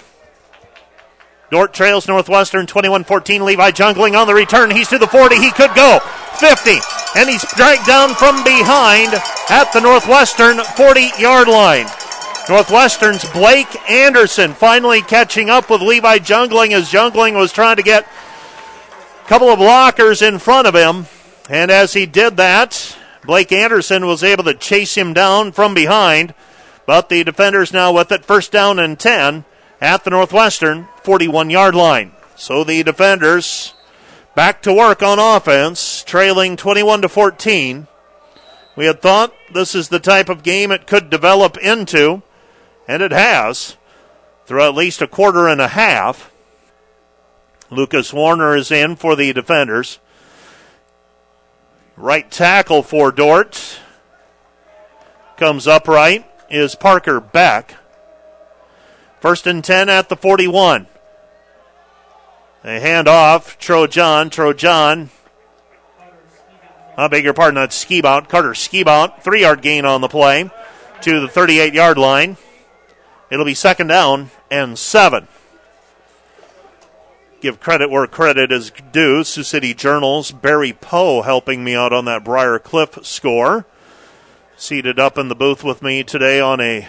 Dordt 1.49 1.73
trails 1.73 2.07
Northwestern 2.07 2.68
21-14. 2.68 3.41
Levi 3.41 3.72
jungling 3.72 4.19
on 4.19 4.27
the 4.27 4.34
return. 4.35 4.69
He's 4.69 4.89
to 4.89 4.97
the 4.97 5.07
40. 5.07 5.38
He 5.38 5.51
could 5.51 5.73
go 5.73 5.99
50, 6.35 6.77
and 7.15 7.30
he's 7.30 7.45
dragged 7.53 7.88
down 7.88 8.15
from 8.15 8.43
behind 8.43 9.14
at 9.49 9.72
the 9.72 9.80
Northwestern 9.80 10.57
40-yard 10.57 11.47
line. 11.47 11.88
Northwestern's 12.49 13.23
Blake 13.31 13.89
Anderson 13.89 14.53
finally 14.53 15.01
catching 15.01 15.49
up 15.49 15.69
with 15.69 15.81
Levi 15.81 16.19
Jungling 16.19 16.72
as 16.72 16.91
Jungling 16.91 17.35
was 17.35 17.53
trying 17.53 17.77
to 17.77 17.84
get 17.84 18.03
a 18.03 19.27
couple 19.27 19.47
of 19.47 19.60
blockers 19.60 20.27
in 20.27 20.38
front 20.38 20.68
of 20.68 20.76
him. 20.76 21.07
And 21.49 21.70
as 21.72 21.94
he 21.94 22.06
did 22.06 22.38
that, 22.38 22.98
Blake 23.26 23.52
Anderson 23.52 24.06
was 24.06 24.24
able 24.24 24.44
to 24.45 24.53
chase 24.53 24.95
him 24.95 25.14
down 25.14 25.52
from 25.52 25.74
behind. 25.74 26.34
But 26.86 27.10
the 27.10 27.24
defenders 27.24 27.72
now 27.72 27.94
with 27.94 28.11
it, 28.11 28.26
first 28.26 28.52
down 28.52 28.80
and 28.80 28.99
10 28.99 29.45
at 29.82 30.03
the 30.03 30.10
Northwestern 30.10 30.88
41 31.03 31.49
yard 31.49 31.76
line. 31.76 32.14
So 32.36 32.64
the 32.64 32.84
defenders 32.84 33.74
back 34.36 34.61
to 34.64 34.74
work 34.74 35.03
on 35.03 35.20
offense, 35.20 36.03
trailing 36.03 36.57
21 36.57 37.03
to 37.03 37.10
14. 37.10 37.88
We 38.76 38.86
had 38.86 39.02
thought 39.02 39.34
this 39.53 39.76
is 39.76 39.90
the 39.90 39.99
type 39.99 40.30
of 40.30 40.44
game 40.44 40.72
it 40.72 40.88
could 40.88 41.10
develop 41.10 41.57
into, 41.57 42.24
and 42.88 43.03
it 43.03 43.11
has 43.11 43.78
through 44.45 44.64
at 44.64 44.76
least 44.76 45.02
a 45.02 45.07
quarter 45.07 45.48
and 45.48 45.61
a 45.61 45.70
half. 45.70 46.32
Lucas 47.70 48.11
Warner 48.11 48.56
is 48.56 48.72
in 48.72 48.95
for 48.95 49.15
the 49.15 49.32
defenders. 49.34 49.99
Right 51.95 52.30
tackle 52.30 52.82
for 52.82 53.11
Dordt 53.11 53.80
comes 55.38 55.68
upright 55.68 56.26
is 56.49 56.74
Parker 56.74 57.20
Beck. 57.20 57.76
First 59.20 59.45
and 59.45 59.64
10 59.64 59.90
at 59.90 60.10
the 60.10 60.15
41. 60.15 60.88
They 62.64 62.80
hand 62.80 63.07
off 63.07 63.60
Trojan. 63.60 64.30
Trojan. 64.32 65.11
I 66.98 67.07
beg 67.07 67.24
your 67.24 67.34
pardon, 67.34 67.56
that's 67.56 67.84
Skibout. 67.84 68.28
Carter 68.28 68.53
Skibout. 68.53 69.22
Three 69.22 69.41
yard 69.41 69.61
gain 69.61 69.86
on 69.86 70.02
the 70.02 70.07
play 70.07 70.49
to 71.02 71.20
the 71.20 71.28
38 71.28 71.74
yard 71.74 71.98
line. 71.98 72.38
It'll 73.30 73.45
be 73.45 73.53
second 73.53 73.88
down 73.88 74.32
and 74.49 74.78
seven. 74.78 75.28
Give 77.44 77.60
credit 77.60 77.90
where 77.90 78.07
credit 78.07 78.53
is 78.53 78.72
due. 78.94 79.26
Sioux 79.26 79.44
City 79.44 79.74
Journal's 79.74 80.32
Barry 80.32 80.72
Poe 80.72 81.24
helping 81.24 81.61
me 81.61 81.76
out 81.76 81.91
on 81.91 82.06
that 82.06 82.24
Briar 82.24 82.57
Cliff 82.57 83.06
score. 83.06 83.65
Seated 84.56 84.98
up 84.98 85.18
in 85.18 85.28
the 85.28 85.36
booth 85.36 85.61
with 85.61 85.82
me 85.82 86.03
today 86.03 86.40
on 86.40 86.61
a 86.61 86.88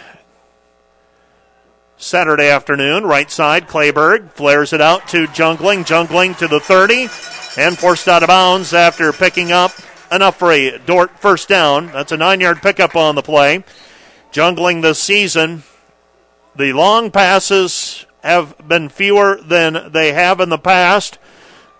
Saturday 1.97 2.47
afternoon. 2.47 3.03
Right 3.03 3.29
side, 3.29 3.67
Clayberg 3.67 4.31
flares 4.31 4.71
it 4.71 4.79
out 4.79 5.09
to 5.09 5.27
Jungling. 5.27 5.83
Jungling 5.83 6.37
to 6.37 6.47
the 6.47 6.61
30 6.61 7.09
and 7.61 7.77
forced 7.77 8.07
out 8.07 8.23
of 8.23 8.27
bounds 8.27 8.73
after 8.73 9.11
picking 9.11 9.51
up 9.51 9.73
enough 10.09 10.39
for 10.39 10.53
a 10.53 10.77
Dordt 10.77 11.19
first 11.19 11.49
down. 11.49 11.87
That's 11.87 12.13
a 12.13 12.17
nine 12.17 12.39
yard 12.39 12.61
pickup 12.61 12.95
on 12.95 13.15
the 13.15 13.21
play. 13.21 13.65
Jungling 14.31 14.81
this 14.81 15.03
season. 15.03 15.63
The 16.55 16.71
long 16.71 17.11
passes 17.11 18.05
have 18.25 18.55
been 18.67 18.89
fewer 18.89 19.39
than 19.41 19.91
they 19.91 20.13
have 20.13 20.39
in 20.39 20.49
the 20.49 20.57
past. 20.57 21.19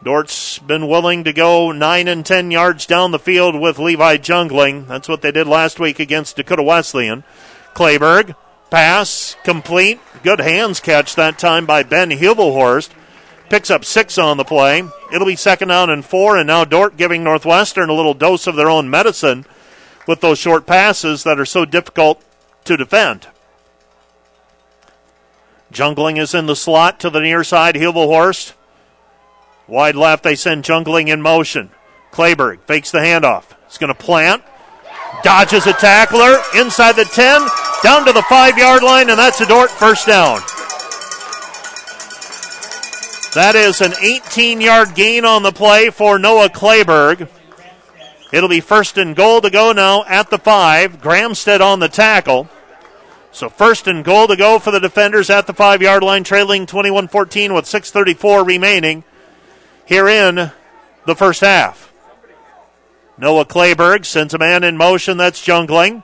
Dordt's 0.03 0.59
been 0.59 0.87
willing 0.87 1.23
to 1.23 1.33
go 1.33 1.71
nine 1.71 2.07
and 2.07 2.23
ten 2.23 2.51
yards 2.51 2.85
down 2.85 3.09
the 3.09 3.17
field 3.17 3.59
with 3.59 3.79
Levi 3.79 4.17
Jungling. 4.17 4.87
That's 4.87 5.09
what 5.09 5.23
they 5.23 5.31
did 5.31 5.47
last 5.47 5.79
week 5.79 5.99
against 5.99 6.35
Dakota 6.35 6.61
Wesleyan. 6.61 7.23
Clayberg, 7.73 8.35
pass, 8.69 9.35
complete. 9.43 9.99
Good 10.21 10.39
hands 10.39 10.79
catch 10.79 11.15
that 11.15 11.39
time 11.39 11.65
by 11.65 11.81
Ben 11.81 12.11
Hubelhorst. 12.11 12.91
Picks 13.49 13.71
up 13.71 13.83
six 13.83 14.17
on 14.19 14.37
the 14.37 14.43
play. 14.43 14.83
It'll 15.11 15.25
be 15.25 15.35
second 15.35 15.69
down 15.69 15.89
and 15.89 16.05
four, 16.05 16.37
and 16.37 16.45
now 16.45 16.65
Dordt 16.65 16.97
giving 16.97 17.23
Northwestern 17.23 17.89
a 17.89 17.93
little 17.93 18.13
dose 18.13 18.45
of 18.45 18.55
their 18.55 18.69
own 18.69 18.89
medicine 18.89 19.45
with 20.07 20.21
those 20.21 20.37
short 20.37 20.67
passes 20.67 21.23
that 21.23 21.39
are 21.39 21.45
so 21.45 21.65
difficult 21.65 22.23
to 22.65 22.77
defend. 22.77 23.27
Jungling 25.75 26.17
is 26.17 26.33
in 26.33 26.45
the 26.45 26.55
slot 26.55 27.01
to 27.01 27.09
the 27.09 27.19
near 27.19 27.43
side. 27.43 27.75
Hubelhorst. 27.75 28.53
Wide 29.67 29.95
left, 29.97 30.23
they 30.23 30.35
send 30.35 30.63
Jungling 30.63 31.09
in 31.09 31.21
motion. 31.21 31.69
Clayberg 32.11 32.61
fakes 32.61 32.91
the 32.91 32.99
handoff. 32.99 33.43
He's 33.67 33.77
going 33.77 33.93
to 33.93 33.93
plant. 33.93 34.41
Dodges 35.21 35.67
a 35.67 35.73
tackler 35.73 36.37
inside 36.55 36.93
the 36.93 37.03
10, 37.03 37.41
down 37.83 38.05
to 38.05 38.13
the 38.13 38.21
five 38.23 38.57
yard 38.57 38.83
line, 38.83 39.09
and 39.09 39.19
that's 39.19 39.41
a 39.41 39.45
Dordt 39.45 39.69
first 39.69 40.07
down. 40.07 40.39
That 43.33 43.55
is 43.55 43.81
an 43.81 43.93
18 44.01 44.61
yard 44.61 44.95
gain 44.95 45.25
on 45.25 45.43
the 45.43 45.51
play 45.51 45.89
for 45.89 46.17
Noah 46.17 46.47
Clayberg. 46.47 47.27
It'll 48.31 48.49
be 48.49 48.61
first 48.61 48.97
and 48.97 49.13
goal 49.13 49.41
to 49.41 49.49
go 49.49 49.73
now 49.73 50.05
at 50.05 50.29
the 50.29 50.37
five. 50.37 51.01
Gramstead 51.01 51.59
on 51.59 51.79
the 51.79 51.89
tackle. 51.89 52.47
So 53.35 53.49
first 53.49 53.85
and 53.85 54.01
goal 54.01 54.27
to 54.27 54.37
go 54.37 54.59
for 54.59 54.71
the 54.71 54.79
defenders 54.79 55.29
at 55.29 55.45
the 55.45 55.53
five 55.53 55.81
yard 55.81 56.03
line, 56.03 56.23
trailing 56.23 56.65
21 56.65 57.09
14 57.09 57.53
with 57.53 57.65
6.34 57.65 58.47
remaining 58.47 59.03
here 59.85 60.07
in 60.07 60.51
the 61.05 61.15
first 61.17 61.41
half. 61.41 61.91
Noah 63.17 63.43
Clayberg 63.43 64.05
sends 64.05 64.33
a 64.33 64.37
man 64.37 64.63
in 64.63 64.77
motion 64.77 65.17
that's 65.17 65.45
jungling. 65.45 66.01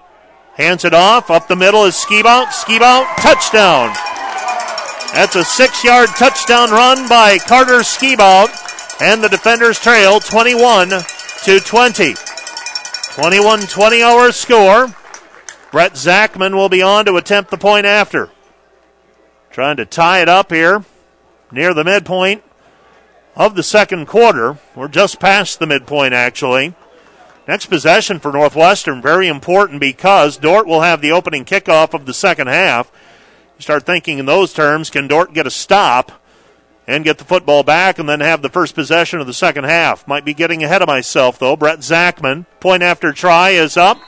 Hands 0.55 0.83
it 0.83 0.93
off. 0.93 1.31
Up 1.31 1.47
the 1.47 1.55
middle 1.55 1.85
is 1.85 1.95
Skibout. 1.95 2.47
Skibout, 2.47 3.05
touchdown. 3.21 3.93
That's 5.13 5.37
a 5.37 5.45
six 5.45 5.85
yard 5.85 6.09
touchdown 6.09 6.69
run 6.71 7.07
by 7.07 7.37
Carter 7.37 7.79
Skibout. 7.79 8.49
And 9.01 9.23
the 9.23 9.29
defenders 9.29 9.79
trail 9.79 10.19
21 10.19 10.89
to 11.45 11.59
20. 11.61 12.13
21 13.13 13.61
20 13.61 14.01
our 14.01 14.33
score. 14.33 14.93
Brett 15.71 15.93
Zachman 15.93 16.53
will 16.53 16.69
be 16.69 16.81
on 16.81 17.05
to 17.05 17.15
attempt 17.15 17.49
the 17.49 17.57
point 17.57 17.85
after. 17.85 18.29
Trying 19.51 19.77
to 19.77 19.85
tie 19.85 20.21
it 20.21 20.29
up 20.29 20.51
here 20.51 20.83
near 21.51 21.73
the 21.73 21.83
midpoint 21.83 22.43
of 23.35 23.55
the 23.55 23.63
second 23.63 24.05
quarter. 24.05 24.57
We're 24.75 24.89
just 24.89 25.19
past 25.19 25.59
the 25.59 25.67
midpoint, 25.67 26.13
actually. 26.13 26.75
Next 27.47 27.67
possession 27.67 28.19
for 28.19 28.31
Northwestern, 28.31 29.01
very 29.01 29.27
important 29.27 29.79
because 29.79 30.37
Dordt 30.37 30.67
will 30.67 30.81
have 30.81 31.01
the 31.01 31.11
opening 31.11 31.43
kickoff 31.45 31.93
of 31.93 32.05
the 32.05 32.13
second 32.13 32.47
half. 32.47 32.91
You 33.57 33.61
start 33.61 33.85
thinking 33.85 34.19
in 34.19 34.25
those 34.25 34.53
terms, 34.53 34.89
can 34.89 35.07
Dordt 35.07 35.33
get 35.33 35.47
a 35.47 35.51
stop 35.51 36.11
and 36.87 37.03
get 37.03 37.17
the 37.17 37.23
football 37.23 37.63
back 37.63 37.97
and 37.97 38.07
then 38.07 38.19
have 38.19 38.41
the 38.41 38.49
first 38.49 38.75
possession 38.75 39.19
of 39.19 39.27
the 39.27 39.33
second 39.33 39.63
half? 39.63 40.07
Might 40.07 40.25
be 40.25 40.33
getting 40.33 40.63
ahead 40.63 40.81
of 40.81 40.87
myself, 40.87 41.39
though. 41.39 41.55
Brett 41.55 41.79
Zachman, 41.79 42.45
point 42.59 42.83
after 42.83 43.11
try 43.11 43.51
is 43.51 43.75
up. 43.77 43.99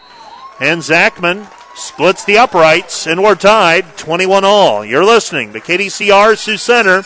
And 0.64 0.82
Zachman 0.82 1.46
splits 1.76 2.24
the 2.24 2.38
uprights, 2.38 3.06
and 3.06 3.22
we're 3.22 3.36
tied 3.36 3.98
21 3.98 4.46
all. 4.46 4.86
You're 4.86 5.04
listening 5.04 5.52
to 5.52 5.60
KDCR 5.60 6.38
Sioux 6.38 6.56
Center, 6.56 7.02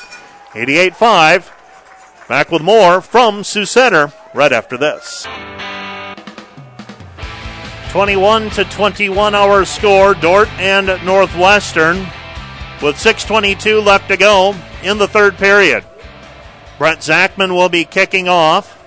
88.5. 0.51 2.27
Back 2.27 2.51
with 2.51 2.61
more 2.61 3.01
from 3.01 3.43
Sioux 3.43 3.65
Center 3.65 4.13
right 4.35 4.51
after 4.51 4.77
this. 4.77 5.25
21 7.89 8.51
to 8.51 8.63
21 8.65 9.33
our 9.33 9.65
score, 9.65 10.13
Dordt 10.13 10.49
and 10.59 11.03
Northwestern, 11.03 11.97
with 12.83 12.95
6.22 12.97 13.83
left 13.83 14.07
to 14.09 14.17
go 14.17 14.53
in 14.83 14.99
the 14.99 15.07
third 15.07 15.35
period. 15.37 15.83
Brett 16.77 16.99
Zachman 16.99 17.55
will 17.55 17.69
be 17.69 17.85
kicking 17.85 18.27
off. 18.27 18.77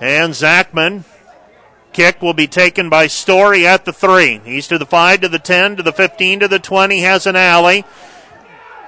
And 0.00 0.34
Zachman 0.34 1.04
Kick 1.92 2.22
will 2.22 2.34
be 2.34 2.46
taken 2.46 2.88
by 2.88 3.06
Story 3.06 3.66
at 3.66 3.84
the 3.84 3.92
three. 3.92 4.40
He's 4.44 4.68
to 4.68 4.78
the 4.78 4.86
five, 4.86 5.20
to 5.20 5.28
the 5.28 5.38
10, 5.38 5.76
to 5.76 5.82
the 5.82 5.92
15, 5.92 6.40
to 6.40 6.48
the 6.48 6.58
20, 6.58 7.00
has 7.00 7.26
an 7.26 7.36
alley. 7.36 7.84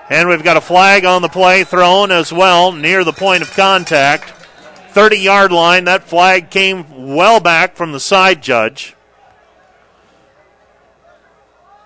And 0.09 0.29
we've 0.29 0.45
got 0.45 0.57
a 0.57 0.63
flag 0.63 1.05
on 1.05 1.23
the 1.23 1.29
play 1.29 1.65
thrown 1.65 2.11
as 2.11 2.33
well 2.33 2.73
near 2.73 3.05
the 3.05 3.13
point 3.13 3.43
of 3.43 3.51
contact. 3.53 4.31
30 4.91 5.19
yard 5.19 5.53
line. 5.53 5.85
That 5.85 6.05
flag 6.05 6.51
came 6.51 7.15
well 7.15 7.41
back 7.41 7.77
from 7.77 7.93
the 7.93 8.01
side 8.01 8.43
judge. 8.43 8.95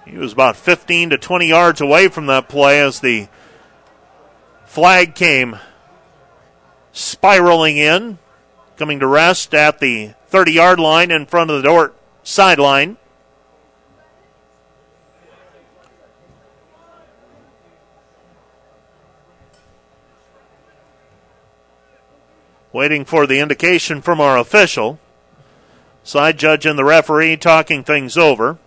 He 0.04 0.16
was 0.16 0.32
about 0.32 0.56
15 0.56 1.10
to 1.10 1.18
20 1.18 1.46
yards 1.46 1.80
away 1.80 2.08
from 2.08 2.26
that 2.26 2.48
play 2.48 2.80
as 2.80 3.00
the 3.00 3.28
flag 4.66 5.14
came 5.14 5.58
spiraling 6.92 7.76
in, 7.76 8.18
coming 8.76 9.00
to 9.00 9.06
rest 9.06 9.54
at 9.54 9.80
the 9.80 10.14
30 10.28 10.52
yard 10.52 10.78
line 10.78 11.10
in 11.10 11.26
front 11.26 11.50
of 11.50 11.56
the 11.56 11.68
Dordt 11.68 11.94
sideline. 12.22 12.96
Waiting 22.72 23.06
for 23.06 23.26
the 23.26 23.40
indication 23.40 24.02
from 24.02 24.20
our 24.20 24.36
official. 24.36 25.00
Side 26.04 26.38
judge 26.38 26.66
and 26.66 26.78
the 26.78 26.84
referee 26.84 27.36
talking 27.38 27.82
things 27.82 28.16
over. 28.16 28.58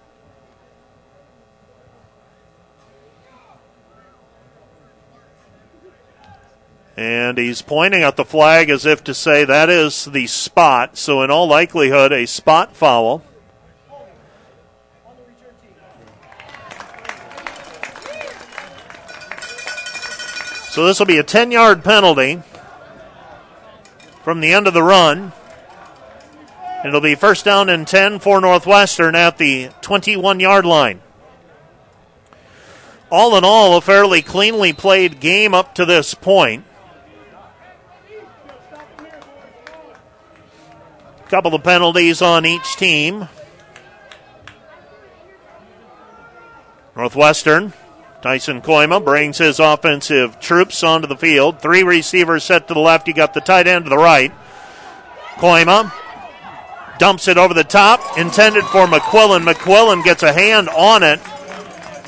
And 6.97 7.37
he's 7.37 7.61
pointing 7.61 8.03
at 8.03 8.17
the 8.17 8.25
flag 8.25 8.69
as 8.69 8.85
if 8.85 9.03
to 9.05 9.13
say 9.13 9.45
that 9.45 9.69
is 9.69 10.05
the 10.05 10.27
spot. 10.27 10.97
So, 10.97 11.23
in 11.23 11.31
all 11.31 11.47
likelihood, 11.47 12.11
a 12.11 12.25
spot 12.25 12.75
foul. 12.75 13.23
So, 20.69 20.85
this 20.85 20.99
will 20.99 21.05
be 21.05 21.17
a 21.17 21.23
10 21.23 21.51
yard 21.51 21.83
penalty 21.83 22.41
from 24.23 24.41
the 24.41 24.53
end 24.53 24.67
of 24.67 24.73
the 24.73 24.83
run. 24.83 25.31
It'll 26.83 27.01
be 27.01 27.15
first 27.15 27.45
down 27.45 27.69
and 27.69 27.87
10 27.87 28.19
for 28.19 28.41
Northwestern 28.41 29.15
at 29.15 29.37
the 29.37 29.69
21 29.81 30.39
yard 30.39 30.65
line. 30.65 31.01
all 33.11 33.35
in 33.37 33.43
all, 33.43 33.77
a 33.77 33.81
fairly 33.81 34.21
cleanly 34.21 34.73
played 34.73 35.19
game 35.19 35.53
up 35.53 35.75
to 35.75 35.85
this 35.85 36.13
point. 36.13 36.65
Couple 41.31 41.55
of 41.55 41.63
penalties 41.63 42.21
on 42.21 42.45
each 42.45 42.75
team. 42.75 43.29
Northwestern, 46.93 47.71
Tyson 48.21 48.61
Kooima 48.61 49.01
brings 49.01 49.37
his 49.37 49.57
offensive 49.61 50.41
troops 50.41 50.83
onto 50.83 51.07
the 51.07 51.15
field. 51.15 51.61
Three 51.61 51.83
receivers 51.83 52.43
set 52.43 52.67
to 52.67 52.73
the 52.73 52.81
left. 52.81 53.07
You 53.07 53.13
got 53.13 53.33
the 53.33 53.39
tight 53.39 53.65
end 53.65 53.85
to 53.85 53.89
the 53.89 53.97
right. 53.97 54.33
Kooima 55.35 55.93
dumps 56.99 57.29
it 57.29 57.37
over 57.37 57.53
the 57.53 57.63
top, 57.63 58.17
intended 58.17 58.65
for 58.65 58.85
McQuillan. 58.85 59.49
McQuillan 59.49 60.03
gets 60.03 60.23
a 60.23 60.33
hand 60.33 60.67
on 60.67 61.01
it. 61.01 61.21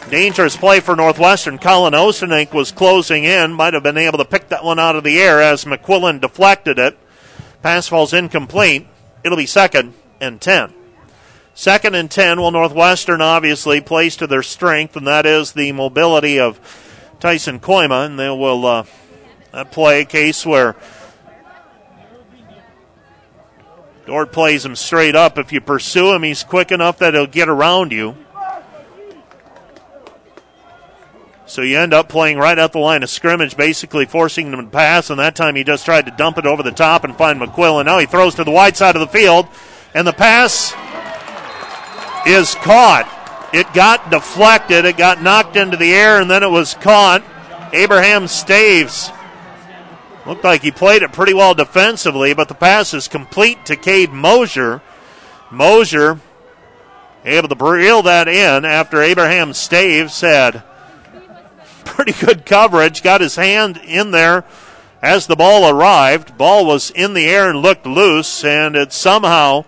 Dangerous 0.10 0.58
play 0.58 0.82
for 0.82 0.98
Northwestern. 0.98 1.60
Colin 1.60 1.94
Osenink 1.94 2.54
was 2.54 2.74
closing 2.74 3.24
in, 3.24 3.54
might 3.54 3.74
have 3.74 3.84
been 3.84 3.98
able 3.98 4.18
to 4.18 4.26
pick 4.26 4.50
that 4.50 4.66
one 4.66 4.80
out 4.80 4.98
of 4.98 5.06
the 5.06 5.18
air 5.18 5.42
as 5.42 5.64
McQuillan 5.64 6.20
deflected 6.20 6.78
it. 6.78 6.98
Pass 7.62 7.88
falls 7.88 8.12
incomplete. 8.12 8.88
It'll 9.24 9.38
be 9.38 9.46
second 9.46 9.94
and 10.20 10.40
10. 10.40 10.74
Second 11.56 11.96
and 11.96 12.10
10, 12.10 12.42
well, 12.42 12.52
Northwestern 12.52 13.22
obviously 13.22 13.80
plays 13.80 14.16
to 14.18 14.28
their 14.28 14.42
strength, 14.42 14.96
and 14.96 15.06
that 15.06 15.26
is 15.26 15.52
the 15.52 15.72
mobility 15.72 16.40
of 16.40 16.60
Tyson 17.20 17.60
Kooima, 17.60 18.08
and 18.08 18.20
they 18.20 18.30
will 18.30 18.66
uh, 18.66 18.84
play 19.66 20.02
a 20.02 20.06
case 20.06 20.46
where 20.46 20.76
Dordt 24.06 24.32
plays 24.32 24.66
him 24.66 24.76
straight 24.76 25.16
up. 25.16 25.38
If 25.38 25.54
you 25.54 25.62
pursue 25.62 26.14
him, 26.14 26.24
he's 26.24 26.44
quick 26.44 26.72
enough 26.72 26.98
that 26.98 27.14
he'll 27.14 27.28
get 27.28 27.48
around 27.48 27.92
you. 27.92 28.18
So 31.54 31.62
you 31.62 31.78
end 31.78 31.94
up 31.94 32.10
playing 32.10 32.40
right 32.40 32.58
at 32.58 32.72
the 32.72 32.80
line 32.80 33.04
of 33.04 33.12
scrimmage, 33.12 33.56
basically 33.56 34.08
forcing 34.08 34.50
them 34.50 34.66
to 34.66 34.72
pass, 34.72 35.12
and 35.12 35.20
that 35.20 35.36
time 35.36 35.56
he 35.56 35.64
just 35.64 35.86
tried 35.86 36.08
to 36.08 36.12
dump 36.12 36.40
it 36.40 36.48
over 36.48 36.64
the 36.64 36.72
top 36.72 37.04
and 37.04 37.16
find 37.16 37.40
McQuillan. 37.40 37.86
Now 37.86 38.00
he 38.00 38.08
throws 38.08 38.34
to 38.36 38.44
the 38.44 38.50
wide 38.50 38.76
side 38.76 38.96
of 38.96 39.02
the 39.02 39.08
field, 39.08 39.48
and 39.94 40.08
the 40.08 40.14
pass 40.14 40.74
is 42.26 42.56
caught. 42.56 43.08
It 43.54 43.72
got 43.72 44.10
deflected, 44.10 44.86
it 44.86 44.98
got 44.98 45.22
knocked 45.22 45.56
into 45.56 45.78
the 45.78 45.94
air, 45.94 46.20
and 46.20 46.28
then 46.28 46.42
it 46.42 46.50
was 46.50 46.74
caught. 46.74 47.24
Abraham 47.72 48.26
Staves 48.26 49.12
looked 50.26 50.44
like 50.44 50.64
he 50.64 50.72
played 50.72 51.04
it 51.04 51.14
pretty 51.14 51.36
well 51.36 51.54
defensively, 51.54 52.34
but 52.34 52.48
the 52.48 52.56
pass 52.56 52.96
is 52.96 53.08
complete 53.08 53.64
to 53.68 53.76
Cade 53.76 54.12
Mosier. 54.12 54.82
Mosier 55.52 56.20
able 57.24 57.50
to 57.50 57.64
reel 57.64 58.02
that 58.02 58.28
in 58.28 58.66
after 58.66 59.04
Abraham 59.04 59.54
Staves 59.54 60.20
had 60.22 60.64
pretty 61.86 62.14
good 62.14 62.46
coverage, 62.46 63.04
got 63.04 63.22
his 63.22 63.36
hand 63.36 63.78
in 63.78 64.12
there 64.12 64.46
as 65.02 65.28
the 65.28 65.36
ball 65.36 65.70
arrived. 65.70 66.38
Ball 66.38 66.66
was 66.66 66.90
in 66.92 67.14
the 67.14 67.26
air 67.26 67.50
and 67.50 67.60
looked 67.60 67.86
loose, 67.86 68.44
and 68.44 68.76
it 68.76 68.94
somehow 68.94 69.66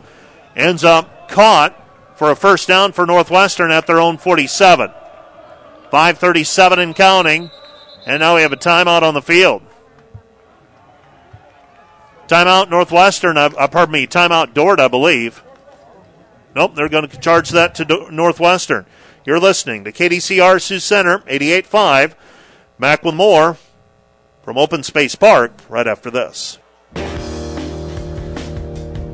ends 0.55 0.83
up 0.83 1.29
caught 1.29 1.81
for 2.15 2.31
a 2.31 2.35
first 2.35 2.67
down 2.67 2.93
for 2.93 3.05
Northwestern 3.05 3.71
at 3.71 3.87
their 3.87 3.99
own 3.99 4.17
47. 4.17 4.89
537 5.91 6.79
and 6.79 6.95
counting. 6.95 7.51
And 8.05 8.19
now 8.19 8.35
we 8.35 8.41
have 8.41 8.53
a 8.53 8.57
timeout 8.57 9.01
on 9.01 9.13
the 9.13 9.21
field. 9.21 9.61
Timeout 12.27 12.69
Northwestern, 12.69 13.37
uh, 13.37 13.49
uh 13.57 13.67
pardon 13.67 13.93
me, 13.93 14.07
timeout 14.07 14.53
Dordt, 14.53 14.79
I 14.79 14.87
believe. 14.87 15.43
Nope, 16.55 16.75
they're 16.75 16.89
going 16.89 17.07
to 17.07 17.19
charge 17.19 17.49
that 17.49 17.75
to 17.75 18.07
Northwestern. 18.11 18.85
You're 19.25 19.39
listening 19.39 19.85
to 19.85 19.91
KDCR 19.91 20.61
Sioux 20.61 20.79
Center, 20.79 21.17
88.5. 21.21 22.13
Back 22.79 23.03
with 23.03 23.15
more 23.15 23.57
from 24.43 24.55
Open 24.59 24.83
Space 24.83 25.15
Park 25.15 25.51
right 25.67 25.87
after 25.87 26.11
this. 26.11 26.59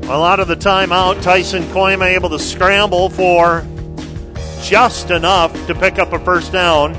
A 0.02 0.18
lot 0.18 0.38
of 0.38 0.48
the 0.48 0.56
timeout, 0.56 1.22
Tyson 1.22 1.62
Kooima 1.64 2.14
able 2.14 2.28
to 2.28 2.38
scramble 2.38 3.08
for 3.08 3.66
just 4.60 5.10
enough 5.10 5.54
to 5.66 5.74
pick 5.74 5.98
up 5.98 6.12
a 6.12 6.18
first 6.18 6.52
down. 6.52 6.92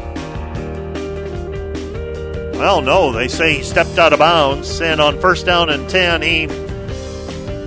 Well, 2.53 2.81
no, 2.81 3.11
they 3.11 3.27
say 3.27 3.57
he 3.57 3.63
stepped 3.63 3.99
out 3.99 4.13
of 4.13 4.19
bounds, 4.19 4.81
and 4.81 4.99
on 4.99 5.21
first 5.21 5.45
down 5.45 5.69
and 5.69 5.87
10, 5.87 6.23
he 6.23 6.47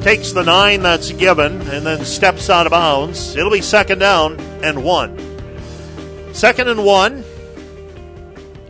takes 0.02 0.32
the 0.32 0.42
nine 0.42 0.82
that's 0.82 1.12
given 1.12 1.60
and 1.68 1.86
then 1.86 2.04
steps 2.04 2.50
out 2.50 2.66
of 2.66 2.72
bounds. 2.72 3.36
It'll 3.36 3.52
be 3.52 3.60
second 3.60 4.00
down 4.00 4.40
and 4.64 4.82
one. 4.82 5.35
Second 6.36 6.68
and 6.68 6.84
one 6.84 7.24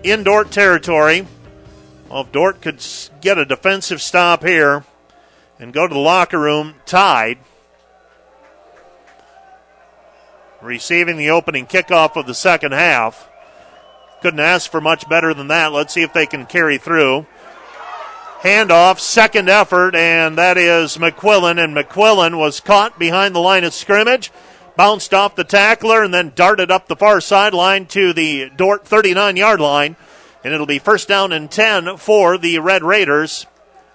in 0.05 0.23
Dordt 0.23 0.53
territory. 0.53 1.27
Well, 2.09 2.21
if 2.21 2.31
Dordt 2.31 2.63
could 2.63 2.81
get 3.21 3.39
a 3.39 3.45
defensive 3.45 4.01
stop 4.01 4.45
here, 4.45 4.85
and 5.59 5.73
go 5.73 5.89
to 5.89 5.93
the 5.93 5.99
locker 5.99 6.39
room 6.39 6.77
tied. 6.87 7.39
Receiving 10.63 11.17
the 11.17 11.31
opening 11.31 11.67
kickoff 11.67 12.15
of 12.15 12.27
the 12.27 12.35
second 12.35 12.71
half. 12.71 13.29
Couldn't 14.23 14.39
ask 14.39 14.71
for 14.71 14.81
much 14.81 15.09
better 15.09 15.35
than 15.35 15.49
that. 15.49 15.73
Let's 15.73 15.93
see 15.93 16.03
if 16.03 16.13
they 16.13 16.27
can 16.27 16.47
carry 16.47 16.79
through. 16.79 17.27
Handoff, 18.43 19.01
second 19.01 19.49
effort, 19.49 19.97
and 19.97 20.39
that 20.39 20.57
is 20.57 20.99
McQuillan. 20.99 21.63
And 21.63 21.77
McQuillan 21.77 22.39
was 22.39 22.61
caught 22.61 22.97
behind 22.97 23.35
the 23.35 23.41
line 23.41 23.65
of 23.65 23.75
scrimmage, 23.75 24.31
bounced 24.77 25.15
off 25.15 25.35
the 25.35 25.45
tackler, 25.45 26.03
and 26.03 26.13
then 26.13 26.33
darted 26.35 26.71
up 26.71 26.87
the 26.87 26.97
far 26.97 27.21
sideline 27.21 27.87
to 27.87 28.13
the 28.13 28.51
Dordt 28.51 28.87
39 28.87 29.37
yard 29.37 29.61
line. 29.61 29.97
And 30.45 30.55
it'll 30.55 30.67
be 30.67 30.79
first 30.79 31.09
down 31.09 31.33
and 31.33 31.51
10 31.51 31.97
for 31.97 32.39
the 32.39 32.59
Red 32.61 32.85
Raiders 32.85 33.47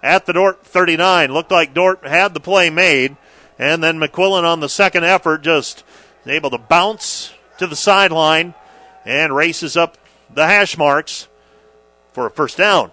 at 0.03 0.25
the 0.25 0.33
Dordt 0.33 0.65
39. 0.65 1.31
Looked 1.31 1.51
like 1.51 1.73
Dordt 1.73 2.05
had 2.05 2.33
the 2.33 2.39
play 2.39 2.69
made. 2.69 3.15
And 3.57 3.83
then 3.83 3.99
McQuillan 3.99 4.43
on 4.43 4.59
the 4.59 4.67
second 4.67 5.05
effort 5.05 5.43
just 5.43 5.83
able 6.25 6.49
to 6.49 6.57
bounce 6.57 7.31
to 7.57 7.67
the 7.67 7.75
sideline 7.75 8.53
and 9.05 9.35
races 9.35 9.77
up 9.77 9.97
the 10.33 10.47
hash 10.47 10.77
marks 10.77 11.27
for 12.11 12.25
a 12.25 12.31
first 12.31 12.57
down. 12.57 12.91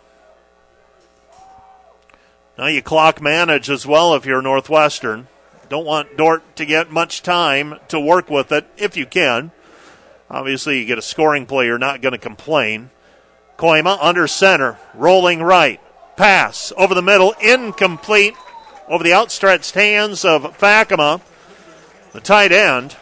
Now 2.57 2.67
you 2.67 2.83
clock 2.83 3.23
manage 3.23 3.71
as 3.71 3.87
well 3.87 4.15
if 4.15 4.27
you're 4.27 4.43
Northwestern. 4.43 5.29
Don't 5.69 5.87
want 5.87 6.17
Dordt 6.17 6.57
to 6.57 6.65
get 6.65 6.91
much 6.91 7.23
time 7.23 7.75
to 7.89 8.01
work 8.01 8.31
with 8.31 8.53
it 8.53 8.67
if 8.77 8.97
you 8.97 9.07
can. 9.07 9.51
Obviously, 10.31 10.79
you 10.79 10.87
get 10.87 10.99
a 10.99 11.03
scoring 11.03 11.47
play, 11.47 11.67
you're 11.67 11.79
not 11.79 12.03
going 12.03 12.13
to 12.13 12.19
complain. 12.19 12.91
Kooima 13.59 13.99
under 14.01 14.27
center, 14.27 14.79
rolling 14.95 15.43
right 15.43 15.81
pass 16.19 16.73
over 16.77 16.95
the 16.95 17.03
middle, 17.03 17.33
incomplete 17.41 18.35
over 18.89 19.05
the 19.05 19.15
outstretched 19.15 19.75
hands 19.75 20.25
of 20.25 20.43
Fakema, 20.59 21.21
the 22.13 22.21
tight 22.21 22.51
end. 22.51 22.97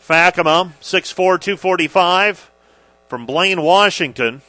Fakema, 0.00 0.72
6'4, 0.80 1.14
245 1.14 2.50
from 3.08 3.26
Blaine, 3.26 3.62
Washington. 3.62 4.42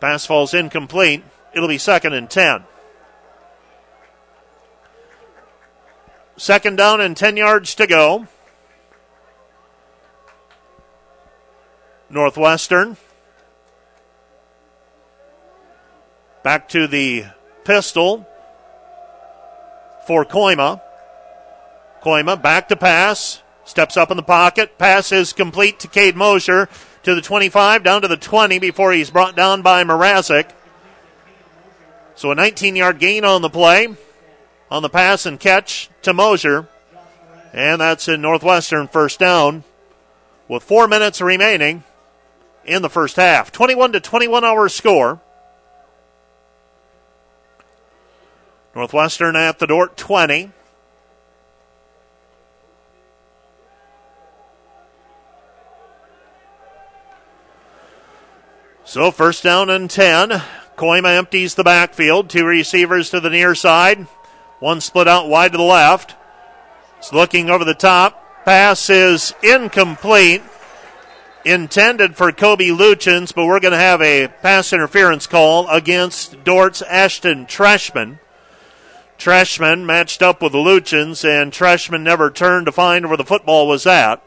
Pass 0.00 0.26
falls 0.26 0.54
incomplete. 0.54 1.22
It'll 1.54 1.68
be 1.68 1.78
second 1.78 2.14
and 2.14 2.28
10. 2.28 2.64
Second 6.36 6.76
down 6.76 7.00
and 7.00 7.16
10 7.16 7.36
yards 7.36 7.74
to 7.76 7.86
go. 7.86 8.26
Northwestern 12.08 12.96
Back 16.46 16.68
to 16.68 16.86
the 16.86 17.24
pistol 17.64 18.24
for 20.06 20.24
Kooima. 20.24 20.80
Kooima 22.04 22.40
back 22.40 22.68
to 22.68 22.76
pass. 22.76 23.42
Steps 23.64 23.96
up 23.96 24.12
in 24.12 24.16
the 24.16 24.22
pocket. 24.22 24.78
Pass 24.78 25.10
is 25.10 25.32
complete 25.32 25.80
to 25.80 25.88
Cade 25.88 26.14
Mosier 26.14 26.68
to 27.02 27.16
the 27.16 27.20
25, 27.20 27.82
down 27.82 28.02
to 28.02 28.06
the 28.06 28.16
20 28.16 28.60
before 28.60 28.92
he's 28.92 29.10
brought 29.10 29.34
down 29.34 29.62
by 29.62 29.82
Mrazek. 29.82 30.50
So 32.14 32.30
a 32.30 32.36
19 32.36 32.76
yard 32.76 33.00
gain 33.00 33.24
on 33.24 33.42
the 33.42 33.50
play, 33.50 33.96
on 34.70 34.82
the 34.82 34.88
pass 34.88 35.26
and 35.26 35.38
catch 35.38 35.88
to 36.02 36.12
Mosier. 36.12 36.68
And 37.52 37.80
that's 37.80 38.08
in 38.08 38.20
Northwestern 38.20 38.88
first 38.88 39.18
down 39.18 39.64
with 40.48 40.62
four 40.62 40.86
minutes 40.86 41.20
remaining 41.20 41.84
in 42.64 42.82
the 42.82 42.90
first 42.90 43.16
half. 43.16 43.52
21 43.52 43.92
to 43.92 44.00
21 44.00 44.44
hour 44.44 44.68
score. 44.68 45.20
Northwestern 48.74 49.36
at 49.36 49.58
the 49.58 49.66
Dordt 49.66 49.96
20. 49.96 50.50
So 58.84 59.10
first 59.10 59.42
down 59.42 59.70
and 59.70 59.90
10. 59.90 60.42
Kooima 60.76 61.16
empties 61.16 61.54
the 61.54 61.64
backfield. 61.64 62.28
Two 62.28 62.44
receivers 62.44 63.10
to 63.10 63.20
the 63.20 63.30
near 63.30 63.54
side. 63.54 64.06
One 64.58 64.80
split 64.80 65.08
out 65.08 65.28
wide 65.28 65.52
to 65.52 65.58
the 65.58 65.64
left. 65.64 66.14
It's 66.98 67.12
looking 67.12 67.50
over 67.50 67.64
the 67.64 67.74
top. 67.74 68.44
Pass 68.44 68.88
is 68.90 69.34
incomplete. 69.42 70.42
intended 71.44 72.16
for 72.16 72.32
Kobe 72.32 72.68
Luchins, 72.68 73.34
but 73.34 73.46
we're 73.46 73.60
going 73.60 73.72
to 73.72 73.78
have 73.78 74.02
a 74.02 74.28
pass 74.28 74.72
interference 74.72 75.26
call 75.26 75.68
against 75.68 76.42
Dordt's 76.42 76.82
Ashton 76.82 77.46
Treshman. 77.46 78.18
Treshman 79.18 79.84
matched 79.84 80.22
up 80.22 80.42
with 80.42 80.52
Luchins, 80.52 81.24
and 81.24 81.52
Treshman 81.52 82.02
never 82.02 82.30
turned 82.30 82.66
to 82.66 82.72
find 82.72 83.06
where 83.08 83.16
the 83.16 83.24
football 83.24 83.66
was 83.66 83.86
at. 83.86 84.22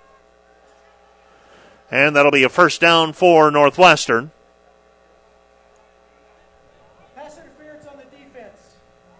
And 1.91 2.15
that'll 2.15 2.31
be 2.31 2.43
a 2.43 2.49
first 2.49 2.81
down 2.81 3.13
for 3.13 3.49
Northwestern. 3.51 4.31
Pass 7.15 7.37
interference 7.37 7.85
on 7.87 7.97
the 7.97 8.03
defense. 8.15 8.75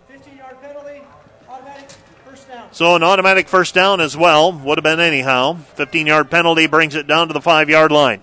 15 0.08 0.38
yard 0.38 0.62
penalty, 0.62 1.02
automatic 1.48 1.90
first 2.26 2.48
down. 2.48 2.69
So 2.80 2.96
an 2.96 3.04
automatic 3.04 3.50
first 3.50 3.76
down 3.76 4.00
as 4.00 4.16
well. 4.16 4.54
Would 4.54 4.78
have 4.78 4.84
been 4.86 5.02
anyhow. 5.02 5.56
15 5.74 6.08
yard 6.08 6.32
penalty 6.32 6.66
brings 6.66 6.96
it 6.96 7.08
down 7.08 7.28
to 7.28 7.34
the 7.34 7.42
five 7.42 7.70
yard 7.70 7.92
line. 7.92 8.22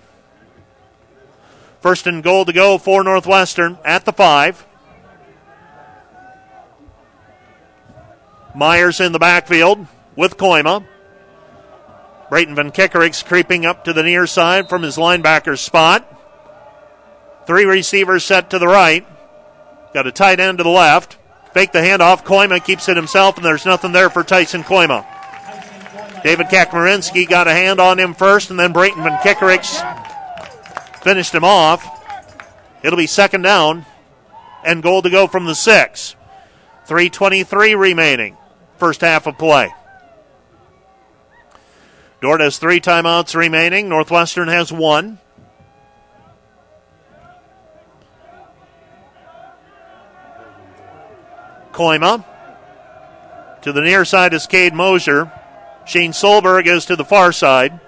First 1.83 2.07
and 2.07 2.23
goal 2.23 2.47
to 2.47 2.55
go 2.55 2.79
for 2.79 3.05
Northwestern 3.05 3.77
at 3.85 4.07
the 4.07 4.15
five. 4.15 4.67
Myers 8.55 8.99
in 8.99 9.13
the 9.13 9.19
backfield 9.19 9.89
with 10.17 10.39
Kooima. 10.39 10.87
Brayton 12.31 12.55
Van 12.55 12.71
Kickerix 12.71 13.23
creeping 13.23 13.67
up 13.67 13.85
to 13.85 13.93
the 13.93 14.05
near 14.05 14.27
side 14.27 14.71
from 14.71 14.81
his 14.81 14.97
linebacker 14.97 15.59
spot. 15.59 16.11
Three 17.47 17.67
receivers 17.67 18.25
set 18.25 18.49
to 18.49 18.59
the 18.59 18.69
right. 18.69 19.07
Got 19.93 20.07
a 20.07 20.13
tight 20.13 20.41
end 20.41 20.57
to 20.57 20.65
the 20.65 20.71
left. 20.71 21.19
Fake 21.57 21.73
the 21.73 21.79
handoff. 21.79 22.23
Kooima 22.23 22.63
keeps 22.63 22.87
it 22.91 22.99
himself, 22.99 23.39
and 23.39 23.47
there's 23.47 23.65
nothing 23.65 23.93
there 23.93 24.11
for 24.11 24.23
Tyson 24.23 24.63
Kooima. 24.63 25.07
David 26.23 26.49
Kakmarinsky 26.49 27.27
got 27.27 27.49
a 27.49 27.53
hand 27.53 27.81
on 27.81 27.99
him 27.99 28.13
first, 28.13 28.51
and 28.51 28.61
then 28.61 28.75
Brayton 28.75 29.03
Van 29.03 29.19
Kickerix 29.21 29.81
finished 31.03 31.35
him 31.35 31.45
off. 31.45 31.83
It'll 32.83 32.99
be 32.99 33.07
second 33.07 33.41
down 33.41 33.87
and 34.67 34.83
goal 34.83 35.01
to 35.01 35.09
go 35.09 35.27
from 35.27 35.47
the 35.47 35.55
six. 35.55 36.15
3.23 36.89 37.79
remaining. 37.79 38.37
First 38.77 39.01
half 39.01 39.27
of 39.27 39.39
play. 39.39 39.73
Dordt 42.21 42.43
has 42.43 42.59
three 42.59 42.83
timeouts 42.83 43.35
remaining. 43.35 43.89
Northwestern 43.89 44.49
has 44.49 44.71
one. 44.71 45.21
Kooima. 51.77 52.25
To 53.63 53.73
the 53.73 53.83
near 53.83 54.05
side 54.07 54.33
is 54.33 54.47
Cade 54.47 54.73
Mosier. 54.73 55.31
Shane 55.85 56.13
Solberg 56.13 56.67
is 56.67 56.87
to 56.87 56.97
the 56.97 57.05
far 57.05 57.33
side. 57.33 57.79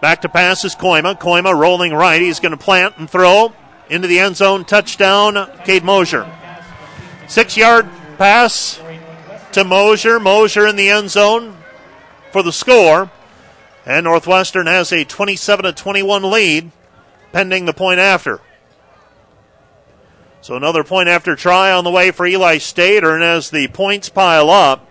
Back 0.00 0.22
to 0.22 0.28
pass 0.28 0.64
is 0.64 0.74
Kooima. 0.74 1.18
Kooima 1.18 1.56
rolling 1.56 1.92
right. 1.92 2.22
He's 2.22 2.40
going 2.40 2.52
to 2.52 2.56
plant 2.56 2.96
and 2.96 3.10
throw 3.10 3.52
into 3.90 4.08
the 4.08 4.20
end 4.20 4.36
zone. 4.36 4.64
Touchdown, 4.64 5.50
Cade 5.64 5.84
Mosier. 5.84 6.26
Six 7.26 7.56
yard 7.56 7.86
pass 8.16 8.80
to 9.52 9.64
Mosier. 9.64 10.18
Mosier 10.18 10.66
in 10.66 10.76
the 10.76 10.88
end 10.88 11.10
zone 11.10 11.56
for 12.32 12.42
the 12.42 12.52
score. 12.52 13.10
And 13.84 14.04
Northwestern 14.04 14.66
has 14.66 14.92
a 14.92 15.04
27 15.04 15.64
to 15.64 15.72
21 15.72 16.30
lead 16.30 16.70
pending 17.32 17.66
the 17.66 17.74
point 17.74 18.00
after. 18.00 18.40
So 20.40 20.54
another 20.54 20.84
point 20.84 21.08
after 21.08 21.34
try 21.34 21.72
on 21.72 21.84
the 21.84 21.90
way 21.90 22.10
for 22.10 22.26
Eli 22.26 22.58
Stater, 22.58 23.14
and 23.14 23.24
as 23.24 23.50
the 23.50 23.68
points 23.68 24.08
pile 24.08 24.50
up, 24.50 24.88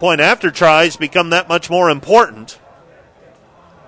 point 0.00 0.20
after 0.20 0.50
tries 0.50 0.96
become 0.96 1.30
that 1.30 1.48
much 1.48 1.70
more 1.70 1.90
important. 1.90 2.58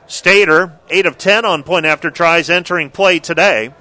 Stater, 0.06 0.78
8 0.88 1.06
of 1.06 1.18
10 1.18 1.44
on 1.44 1.62
point 1.62 1.86
after 1.86 2.10
tries 2.10 2.50
entering 2.50 2.90
play 2.90 3.18
today. 3.18 3.72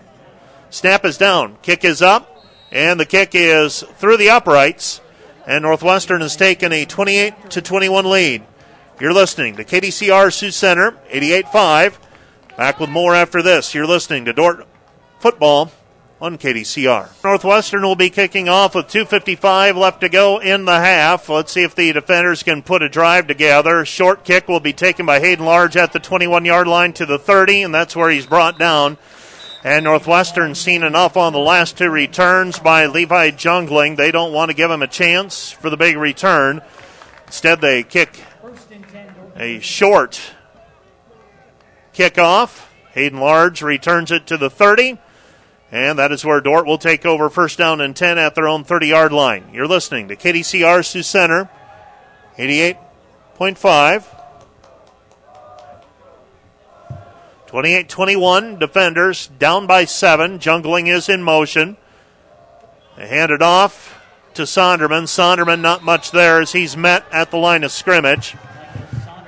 Snap 0.70 1.06
is 1.06 1.18
down, 1.18 1.58
kick 1.62 1.84
is 1.84 2.02
up, 2.02 2.46
and 2.72 3.00
the 3.00 3.06
kick 3.06 3.32
is 3.34 3.84
through 3.98 4.18
the 4.18 4.30
uprights, 4.30 5.02
and 5.48 5.64
Northwestern 5.64 6.22
has 6.22 6.36
taken 6.36 6.72
a 6.72 6.86
28 6.86 7.52
to 7.52 7.62
21 7.62 8.10
lead. 8.10 8.44
You're 9.00 9.14
listening 9.14 9.56
to 9.56 9.64
KDCR 9.64 10.32
Sioux 10.34 10.52
Center, 10.52 10.92
88.5. 11.10 11.98
Back 12.58 12.80
with 12.80 12.90
more 12.90 13.16
after 13.16 13.42
this. 13.42 13.74
You're 13.74 13.88
listening 13.88 14.26
to 14.26 14.34
Dordt 14.34 14.68
Football 15.20 15.72
on 16.22 16.38
KDCR. 16.38 17.10
Northwestern 17.24 17.82
will 17.84 17.96
be 17.96 18.10
kicking 18.10 18.50
off 18.50 18.76
with 18.76 18.88
2.55 18.88 19.76
left 19.76 20.02
to 20.02 20.10
go 20.10 20.40
in 20.40 20.66
the 20.66 20.80
half. 20.80 21.30
Let's 21.30 21.54
see 21.54 21.64
if 21.64 21.76
the 21.76 21.94
defenders 21.94 22.44
can 22.44 22.62
put 22.62 22.82
a 22.82 22.90
drive 22.90 23.28
together. 23.28 23.86
Short 23.86 24.26
kick 24.26 24.48
will 24.48 24.60
be 24.60 24.74
taken 24.74 25.06
by 25.06 25.20
Hayden 25.20 25.46
Large 25.46 25.78
at 25.78 25.94
the 25.94 26.00
21 26.00 26.46
yard 26.46 26.68
line 26.68 26.94
to 26.94 27.06
the 27.06 27.20
30, 27.20 27.64
and 27.64 27.74
that's 27.74 27.96
where 27.96 28.10
he's 28.10 28.26
brought 28.26 28.60
down. 28.60 28.98
And 29.64 29.84
Northwestern 29.86 30.56
seen 30.56 30.84
enough 30.84 31.18
on 31.18 31.34
the 31.34 31.40
last 31.40 31.78
two 31.78 31.90
returns 31.90 32.60
by 32.60 32.86
Levi 32.86 33.32
Jungling. 33.32 33.98
They 33.98 34.12
don't 34.12 34.34
want 34.34 34.50
to 34.52 34.56
give 34.56 34.72
him 34.72 34.82
a 34.82 34.88
chance 34.88 35.52
for 35.52 35.70
the 35.70 35.78
big 35.78 35.98
return. 35.98 36.62
Instead, 37.28 37.60
they 37.62 37.84
kick 37.84 38.24
a 39.36 39.60
short 39.60 40.22
kickoff. 41.94 42.66
Hayden 42.94 43.20
Large 43.20 43.62
returns 43.62 44.12
it 44.12 44.28
to 44.28 44.38
the 44.38 44.50
30. 44.50 44.98
And 45.72 46.00
that 46.00 46.12
is 46.12 46.26
where 46.26 46.42
Dordt 46.42 46.66
will 46.66 46.80
take 46.80 47.06
over 47.06 47.30
first 47.30 47.58
down 47.58 47.80
and 47.82 47.96
10 47.96 48.18
at 48.18 48.34
their 48.36 48.48
own 48.48 48.64
30 48.64 48.88
yard 48.88 49.12
line. 49.12 49.50
You're 49.54 49.68
listening 49.68 50.08
to 50.08 50.16
KDCR 50.16 50.84
Sioux 50.86 51.04
Center, 51.04 51.50
88.5. 52.38 54.16
28 57.46 57.90
21, 57.90 58.60
defenders 58.60 59.28
down 59.40 59.66
by 59.66 59.84
seven. 59.86 60.38
Jungling 60.38 60.88
is 60.88 61.10
in 61.10 61.24
motion. 61.24 61.78
They 62.96 63.08
hand 63.08 63.32
it 63.32 63.42
off 63.42 64.00
to 64.36 64.44
Sonderman. 64.44 65.04
Sonderman 65.04 65.60
not 65.60 65.84
much 65.84 66.12
there 66.12 66.42
as 66.42 66.52
he's 66.52 66.78
met 66.78 67.06
at 67.12 67.32
the 67.32 67.38
line 67.38 67.64
of 67.64 67.72
scrimmage. 67.72 68.36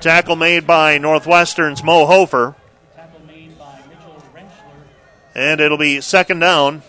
Tackle 0.00 0.36
made 0.36 0.68
by 0.68 0.98
Northwestern's 0.98 1.82
Mo 1.82 2.06
Hofer. 2.06 2.54
And 5.34 5.60
it'll 5.60 5.78
be 5.78 6.00
second 6.00 6.40
down. 6.40 6.82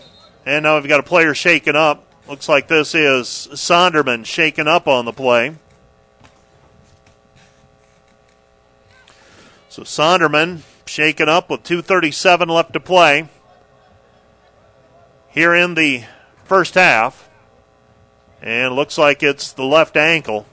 And 0.46 0.64
now 0.64 0.78
we've 0.78 0.88
got 0.88 1.00
a 1.00 1.04
player 1.04 1.34
shaken 1.34 1.76
up. 1.76 2.04
Looks 2.28 2.48
like 2.48 2.68
this 2.68 2.94
is 2.94 3.48
Sonderman 3.52 4.24
shaken 4.24 4.68
up 4.68 4.86
on 4.86 5.04
the 5.04 5.12
play. 5.12 5.56
So 9.68 9.82
Sonderman 9.82 10.60
shaken 10.86 11.28
up 11.28 11.50
with 11.50 11.62
2.37 11.64 12.48
left 12.48 12.72
to 12.74 12.80
play 12.80 13.28
here 15.30 15.54
in 15.54 15.74
the 15.74 16.04
first 16.44 16.74
half. 16.74 17.28
And 18.40 18.74
looks 18.74 18.98
like 18.98 19.22
it's 19.22 19.52
the 19.52 19.64
left 19.64 19.96
ankle. 19.96 20.46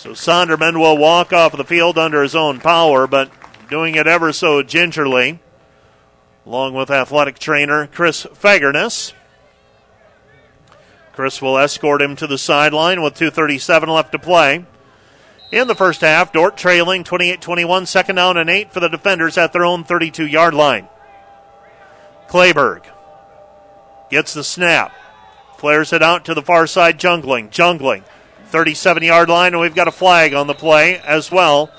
So 0.00 0.12
Sonderman 0.12 0.80
will 0.80 0.96
walk 0.96 1.30
off 1.34 1.54
the 1.54 1.62
field 1.62 1.98
under 1.98 2.22
his 2.22 2.34
own 2.34 2.58
power, 2.58 3.06
but 3.06 3.30
doing 3.68 3.96
it 3.96 4.06
ever 4.06 4.32
so 4.32 4.62
gingerly, 4.62 5.40
along 6.46 6.72
with 6.72 6.90
athletic 6.90 7.38
trainer 7.38 7.86
Chris 7.86 8.26
Fagerness. 8.32 9.12
Chris 11.12 11.42
will 11.42 11.58
escort 11.58 12.00
him 12.00 12.16
to 12.16 12.26
the 12.26 12.38
sideline 12.38 13.02
with 13.02 13.12
2.37 13.12 13.88
left 13.88 14.12
to 14.12 14.18
play. 14.18 14.64
In 15.52 15.68
the 15.68 15.74
first 15.74 16.00
half, 16.00 16.32
Dordt 16.32 16.56
trailing 16.56 17.04
28 17.04 17.42
21, 17.42 17.84
second 17.84 18.16
down 18.16 18.38
and 18.38 18.48
eight 18.48 18.72
for 18.72 18.80
the 18.80 18.88
defenders 18.88 19.36
at 19.36 19.52
their 19.52 19.66
own 19.66 19.84
32 19.84 20.26
yard 20.26 20.54
line. 20.54 20.88
Clayberg 22.26 22.86
gets 24.08 24.32
the 24.32 24.44
snap, 24.44 24.94
flares 25.58 25.92
it 25.92 26.02
out 26.02 26.24
to 26.24 26.32
the 26.32 26.40
far 26.40 26.66
side, 26.66 26.98
jungling, 26.98 27.50
jungling. 27.50 28.02
37 28.50 29.02
yard 29.02 29.28
line, 29.28 29.52
and 29.54 29.60
we've 29.60 29.74
got 29.74 29.88
a 29.88 29.92
flag 29.92 30.34
on 30.34 30.46
the 30.46 30.54
play 30.54 30.98
as 30.98 31.30
well, 31.30 31.70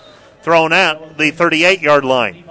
thrown 0.41 0.73
at 0.73 1.18
the 1.18 1.31
38 1.31 1.81
yard 1.81 2.06
line. 2.06 2.43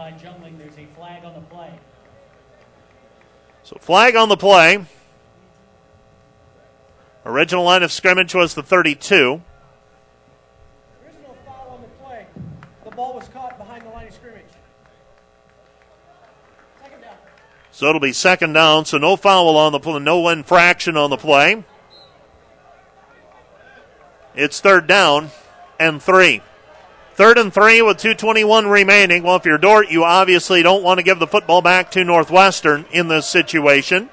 So, 3.71 3.77
flag 3.79 4.17
on 4.17 4.29
the 4.29 4.37
play. 4.37 4.85
Original 7.25 7.63
line 7.63 7.85
of 7.85 7.93
scrimmage 7.93 8.35
was 8.35 8.55
the 8.55 8.65
32. 8.65 9.41
Original 11.05 11.37
foul 11.47 11.75
on 11.75 11.83
the 11.83 11.89
play. 12.05 12.27
The 12.85 12.91
ball 12.91 13.15
was 13.15 13.29
caught 13.29 13.57
behind 13.59 13.85
the 13.85 13.91
line 13.91 14.09
of 14.09 14.15
scrimmage. 14.15 14.43
Second 16.83 17.01
down. 17.03 17.15
So 17.71 17.87
it'll 17.87 18.01
be 18.01 18.13
second 18.13 18.55
down, 18.55 18.87
so 18.87 18.99
no 18.99 19.15
foul 19.15 19.57
on 19.57 19.71
the 19.71 19.79
play, 19.79 20.01
no 20.01 20.29
infraction 20.31 20.97
on 20.97 21.11
the 21.11 21.17
play. 21.17 21.63
It's 24.35 24.61
third 24.61 24.87
down 24.87 25.31
and 25.79 26.03
three. 26.03 26.43
Third 27.15 27.39
and 27.39 27.53
three 27.53 27.83
with 27.83 27.99
221 27.99 28.67
remaining. 28.67 29.23
Well, 29.23 29.37
if 29.37 29.45
you're 29.45 29.59
Dordt, 29.59 29.91
you 29.91 30.05
obviously 30.05 30.63
don't 30.63 30.83
want 30.83 30.99
to 30.99 31.05
give 31.05 31.19
the 31.19 31.27
football 31.27 31.61
back 31.61 31.91
to 31.93 32.05
Northwestern 32.05 32.87
in 32.93 33.09
this 33.09 33.27
situation. 33.27 34.09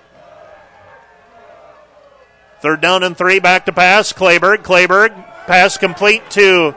Third 2.59 2.81
down 2.81 3.03
and 3.03 3.15
three, 3.15 3.39
back 3.39 3.65
to 3.65 3.71
pass. 3.71 4.11
Clayberg. 4.11 4.63
Clayberg 4.63 5.13
Pass 5.47 5.77
complete 5.77 6.29
to 6.31 6.75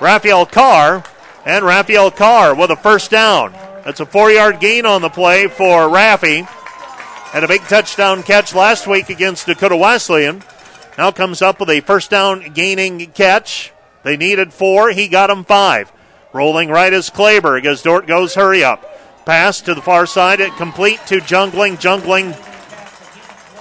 Raphael 0.00 0.46
Carr. 0.46 1.02
And 1.44 1.64
Raphael 1.64 2.12
Carr 2.12 2.54
with 2.54 2.70
a 2.70 2.76
first 2.76 3.10
down. 3.10 3.52
That's 3.84 3.98
a 3.98 4.06
four 4.06 4.30
yard 4.30 4.60
gain 4.60 4.86
on 4.86 5.02
the 5.02 5.10
play 5.10 5.48
for 5.48 5.88
Raffy. 5.88 6.44
Had 6.44 7.42
a 7.42 7.48
big 7.48 7.62
touchdown 7.62 8.22
catch 8.22 8.54
last 8.54 8.86
week 8.86 9.10
against 9.10 9.46
Dakota 9.46 9.76
Wesleyan. 9.76 10.44
Now 10.96 11.10
comes 11.10 11.42
up 11.42 11.58
with 11.58 11.70
a 11.70 11.80
first 11.80 12.10
down 12.10 12.52
gaining 12.52 13.06
catch. 13.12 13.72
They 14.04 14.16
needed 14.16 14.52
four. 14.52 14.90
He 14.90 15.08
got 15.08 15.28
them 15.28 15.44
five. 15.44 15.92
Rolling 16.32 16.68
right 16.68 16.92
is 16.92 17.10
Clayberg 17.10 17.64
as 17.64 17.82
Dordt 17.82 18.06
goes 18.06 18.34
hurry 18.34 18.62
up. 18.62 18.84
Pass 19.24 19.62
to 19.62 19.74
the 19.74 19.80
far 19.80 20.06
side, 20.06 20.40
it 20.40 20.54
complete 20.56 21.00
to 21.06 21.16
Jungling. 21.16 21.76
Jungling 21.80 22.34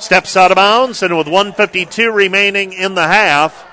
steps 0.02 0.36
out 0.36 0.52
of 0.52 0.56
bounds, 0.56 1.02
and 1.02 1.18
with 1.18 1.28
152 1.28 2.12
remaining 2.12 2.74
in 2.74 2.96
the 2.96 3.08
half, 3.08 3.66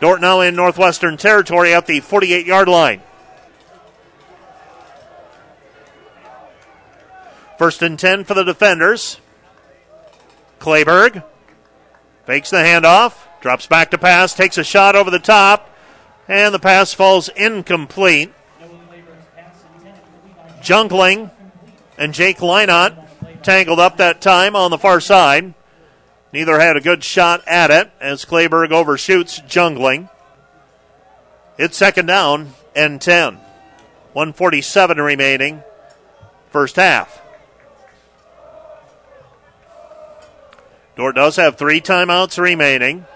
Dordt 0.00 0.20
now 0.20 0.40
in 0.40 0.56
Northwestern 0.56 1.16
territory 1.16 1.72
at 1.72 1.86
the 1.86 2.00
48 2.00 2.44
yard 2.44 2.68
line. 2.68 3.02
First 7.56 7.82
and 7.82 7.96
10 7.96 8.24
for 8.24 8.34
the 8.34 8.42
defenders. 8.42 9.20
Clayberg 10.58 11.22
fakes 12.24 12.50
the 12.50 12.58
handoff, 12.58 13.14
drops 13.40 13.66
back 13.66 13.90
to 13.90 13.98
pass, 13.98 14.34
takes 14.34 14.58
a 14.58 14.64
shot 14.64 14.96
over 14.96 15.10
the 15.10 15.18
top, 15.18 15.68
and 16.28 16.54
the 16.54 16.58
pass 16.58 16.92
falls 16.92 17.28
incomplete. 17.30 18.32
Jungling 20.60 21.30
and 21.98 22.14
Jake 22.14 22.38
Lynott 22.38 22.96
tangled 23.42 23.80
up 23.80 23.96
that 23.96 24.20
time 24.20 24.54
on 24.54 24.70
the 24.70 24.78
far 24.78 25.00
side. 25.00 25.54
Neither 26.32 26.58
had 26.58 26.76
a 26.76 26.80
good 26.80 27.04
shot 27.04 27.42
at 27.46 27.70
it 27.70 27.90
as 28.00 28.24
Clayberg 28.24 28.70
overshoots 28.70 29.40
Jungling. 29.40 30.08
It's 31.58 31.76
second 31.76 32.06
down 32.06 32.54
and 32.74 33.00
10. 33.00 33.34
147 34.14 34.98
remaining. 34.98 35.62
First 36.50 36.76
half. 36.76 37.21
Dordt 40.94 41.16
does 41.16 41.36
have 41.36 41.56
three 41.56 41.80
timeouts 41.80 42.38
remaining. 42.38 43.06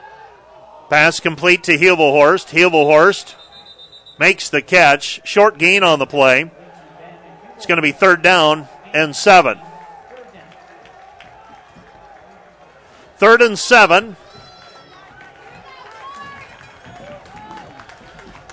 Pass 0.89 1.20
complete 1.20 1.65
to 1.65 1.77
Hilvelhorst. 1.77 2.48
Hilvelhorst 2.48 3.35
makes 4.19 4.48
the 4.48 4.62
catch. 4.62 5.20
Short 5.27 5.59
gain 5.59 5.82
on 5.82 5.98
the 5.98 6.07
play. 6.07 6.51
It's 7.57 7.66
going 7.66 7.77
to 7.77 7.82
be 7.82 7.93
third 7.93 8.23
down 8.23 8.69
and 8.94 9.15
seven. 9.15 9.59
Third 13.19 13.43
and 13.43 13.59
seven. 13.59 14.16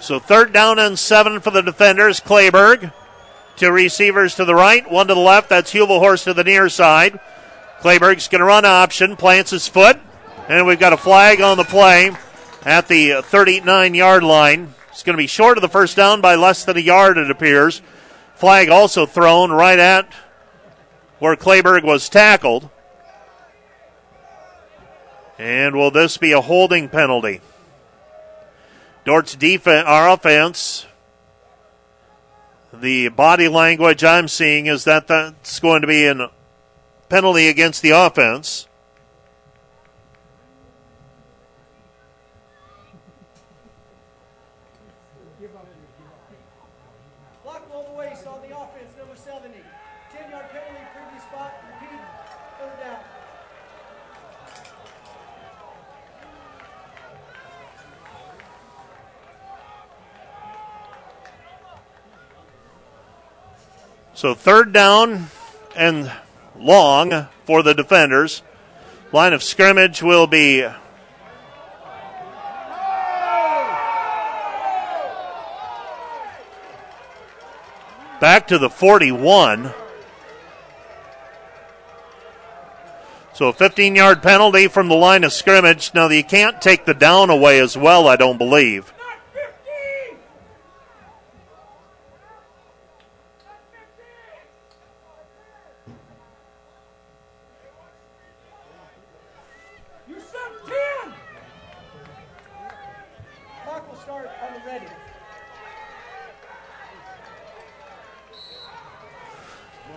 So 0.02 0.20
third 0.20 0.52
down 0.52 0.80
and 0.80 1.00
seven 1.00 1.40
for 1.40 1.52
the 1.52 1.62
defenders. 1.62 2.20
Clayberg. 2.20 2.92
Two 3.56 3.72
receivers 3.72 4.36
to 4.36 4.46
the 4.46 4.56
right, 4.56 4.90
one 4.90 5.08
to 5.08 5.14
the 5.14 5.20
left. 5.20 5.50
That's 5.50 5.72
Hilvelhorst 5.72 6.24
to 6.26 6.34
the 6.34 6.44
near 6.44 6.70
side. 6.70 7.20
Clayberg's 7.84 8.30
going 8.30 8.40
to 8.40 8.46
run 8.46 8.64
option, 8.64 9.18
plants 9.18 9.52
his 9.52 9.68
foot, 9.68 10.00
and 10.48 10.66
we've 10.66 10.80
got 10.80 10.94
a 10.94 10.98
flag 10.98 11.42
on 11.42 11.58
the 11.58 11.66
play 11.66 12.12
at 12.64 12.88
the 12.88 13.22
39 13.22 13.94
yard 13.94 14.24
line. 14.24 14.74
It's 14.88 15.04
going 15.04 15.18
to 15.18 15.22
be 15.22 15.28
short 15.28 15.58
of 15.58 15.62
the 15.62 15.68
first 15.68 15.98
down 15.98 16.22
by 16.22 16.36
less 16.36 16.64
than 16.64 16.78
a 16.78 16.80
yard, 16.80 17.18
it 17.18 17.30
appears. 17.30 17.82
Flag 18.36 18.70
also 18.70 19.06
thrown 19.06 19.52
right 19.52 19.78
at 19.78 20.10
where 21.20 21.36
Clayberg 21.36 21.84
was 21.84 22.08
tackled. 22.08 22.70
And 25.38 25.76
will 25.76 25.92
this 25.92 26.16
be 26.16 26.32
a 26.32 26.40
holding 26.40 26.88
penalty? 26.88 27.42
Dordt's 29.04 29.36
defense, 29.36 29.86
our 29.86 30.10
offense, 30.10 30.86
the 32.74 33.10
body 33.10 33.50
language 33.50 34.06
I'm 34.06 34.30
seeing 34.30 34.68
is 34.68 34.86
that 34.86 35.08
that's 35.08 35.60
going 35.60 35.82
to 35.82 35.88
be 35.88 36.08
an 36.08 36.30
penalty 37.14 37.48
against 37.48 37.84
the 37.84 37.92
offense. 37.92 38.68
Block 47.44 47.70
below 47.70 47.86
the 47.88 47.94
waist 47.94 48.26
on 48.26 48.42
the 48.42 48.58
offense, 48.58 48.98
number 48.98 49.16
70. 49.16 49.60
10 50.12 50.32
yard 50.32 50.46
penalty, 50.50 50.86
previous 50.96 51.24
spot, 51.26 51.54
repeat, 51.80 52.00
third 52.60 52.80
down. 52.82 53.00
So 64.16 64.34
third 64.34 64.74
down 64.74 65.28
and 65.76 66.12
long 66.64 67.28
for 67.46 67.62
the 67.62 67.74
defenders. 67.74 68.42
Line 69.12 69.34
of 69.34 69.44
scrimmage 69.44 70.02
will 70.02 70.28
be 70.28 70.66
back 78.20 78.48
to 78.48 78.58
the 78.58 78.70
41. 78.70 79.74
So 83.34 83.48
a 83.48 83.54
15 83.54 83.96
yard 83.96 84.24
penalty 84.24 84.68
from 84.68 84.88
the 84.88 84.96
line 84.96 85.24
of 85.24 85.34
scrimmage. 85.34 85.94
Now, 85.94 86.08
you 86.08 86.24
can't 86.24 86.62
take 86.62 86.86
the 86.86 86.94
down 86.94 87.30
away 87.30 87.60
as 87.60 87.76
well, 87.76 88.08
I 88.08 88.16
don't 88.16 88.38
believe. 88.38 88.94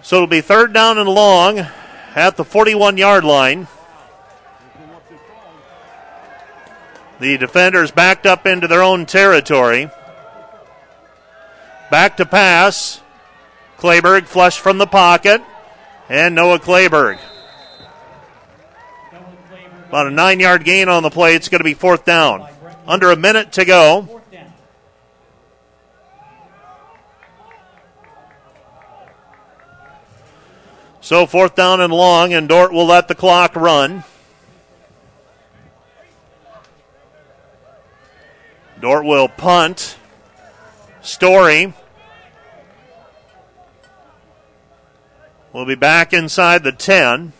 So 0.06 0.14
it'll 0.14 0.28
be 0.28 0.40
third 0.40 0.72
down 0.72 0.98
and 0.98 1.08
long 1.08 1.66
at 2.14 2.36
the 2.36 2.44
41 2.44 2.96
yard 2.96 3.24
line. 3.24 3.66
The 7.18 7.36
defenders 7.38 7.90
backed 7.90 8.24
up 8.24 8.46
into 8.46 8.68
their 8.68 8.84
own 8.84 9.06
territory. 9.06 9.90
Back 11.90 12.18
to 12.18 12.24
pass. 12.24 13.00
Clayberg 13.78 14.26
flushed 14.26 14.60
from 14.60 14.78
the 14.78 14.86
pocket. 14.86 15.42
And 16.08 16.36
Noah 16.36 16.60
Clayberg. 16.60 17.18
About 19.88 20.06
a 20.06 20.12
nine 20.12 20.38
yard 20.38 20.62
gain 20.62 20.88
on 20.88 21.02
the 21.02 21.10
play. 21.10 21.34
It's 21.34 21.48
going 21.48 21.58
to 21.58 21.64
be 21.64 21.74
fourth 21.74 22.04
down. 22.04 22.48
Under 22.86 23.10
a 23.10 23.16
minute 23.16 23.50
to 23.54 23.64
go. 23.64 24.22
So 31.06 31.24
fourth 31.24 31.54
down 31.54 31.80
and 31.80 31.92
long, 31.92 32.34
and 32.34 32.48
Dordt 32.48 32.72
will 32.72 32.86
let 32.86 33.06
the 33.06 33.14
clock 33.14 33.54
run. 33.54 34.02
Dordt 38.80 39.04
will 39.04 39.28
punt. 39.28 39.98
Story 41.02 41.72
will 45.52 45.64
be 45.64 45.76
back 45.76 46.12
inside 46.12 46.64
the 46.64 46.72
10. 46.72 47.32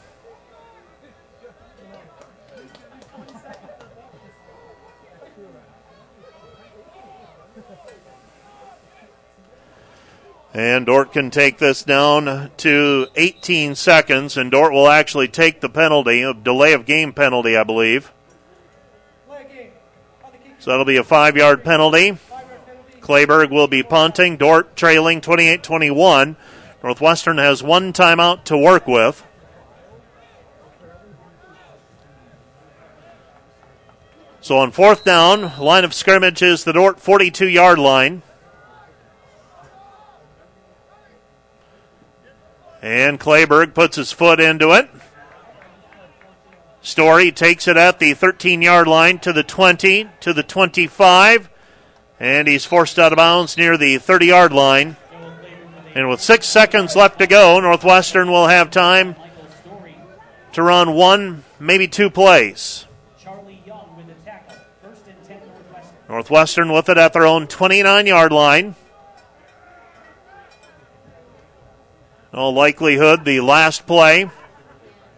And 10.57 10.87
Dordt 10.87 11.13
can 11.13 11.31
take 11.31 11.59
this 11.59 11.83
down 11.83 12.51
to 12.57 13.09
18 13.15 13.75
seconds, 13.75 14.39
and 14.39 14.51
Dordt 14.51 14.73
will 14.73 14.89
actually 14.89 15.29
take 15.29 15.61
the 15.61 15.69
penalty, 15.69 16.23
a 16.23 16.33
delay 16.33 16.73
of 16.73 16.87
game 16.87 17.13
penalty, 17.13 17.55
I 17.59 17.63
believe. 17.63 18.11
Play 19.27 19.45
game. 19.55 19.71
On 20.25 20.33
the 20.33 20.39
kick, 20.39 20.55
So 20.59 20.71
that'll 20.71 20.87
be 20.87 20.97
a 20.97 21.05
five 21.05 21.37
yard 21.37 21.63
penalty. 21.63 22.13
five 22.13 22.49
yard 22.49 22.61
penalty. 22.65 23.01
Clayberg 23.03 23.51
will 23.51 23.69
be 23.69 23.83
punting. 23.83 24.39
Dordt 24.39 24.75
trailing 24.77 25.21
28 25.21 25.63
21. 25.63 26.39
Northwestern 26.83 27.37
has 27.37 27.63
one 27.63 27.93
timeout 27.93 28.45
to 28.45 28.57
work 28.57 28.87
with. 28.87 29.23
So 34.41 34.57
on 34.57 34.71
fourth 34.71 35.05
down, 35.05 35.59
line 35.59 35.85
of 35.85 35.93
scrimmage 35.93 36.41
is 36.41 36.65
the 36.65 36.73
Dordt 36.73 36.99
42 36.99 37.47
yard 37.47 37.79
line. 37.79 38.23
And 42.87 43.19
Clayberg 43.19 43.75
puts 43.75 43.97
his 43.97 44.13
foot 44.13 44.39
into 44.39 44.71
it. 44.71 44.89
Story 46.83 47.33
takes 47.33 47.67
it 47.67 47.77
at 47.77 47.99
the 47.99 48.15
13 48.15 48.63
yard 48.63 48.87
line 48.87 49.19
to 49.19 49.33
the 49.33 49.43
20, 49.43 50.09
to 50.21 50.33
the 50.33 50.45
25, 50.45 51.51
and 52.21 52.47
he's 52.47 52.65
forced 52.65 52.97
out 53.01 53.13
of 53.13 53.17
bounds 53.17 53.57
near 53.57 53.77
the 53.77 53.99
30 53.99 54.27
yard 54.27 54.53
line. 54.53 54.97
And 55.97 56.09
with 56.09 56.21
six 56.21 56.47
seconds 56.47 56.95
left 56.95 57.19
to 57.19 57.27
go, 57.27 57.59
Northwestern 57.59 58.31
will 58.31 58.47
have 58.47 58.71
time 58.71 59.17
to 60.53 60.63
run 60.63 60.95
one, 60.95 61.43
maybe 61.59 61.89
two 61.89 62.09
plays. 62.09 62.87
Northwestern 66.09 66.71
with 66.71 66.89
it 66.89 66.99
at 66.99 67.13
their 67.13 67.27
own 67.27 67.49
29 67.49 68.07
yard 68.07 68.31
line. 68.31 68.77
In 72.33 72.39
all 72.39 72.53
likelihood, 72.53 73.25
the 73.25 73.41
last 73.41 73.87
play 73.87 74.31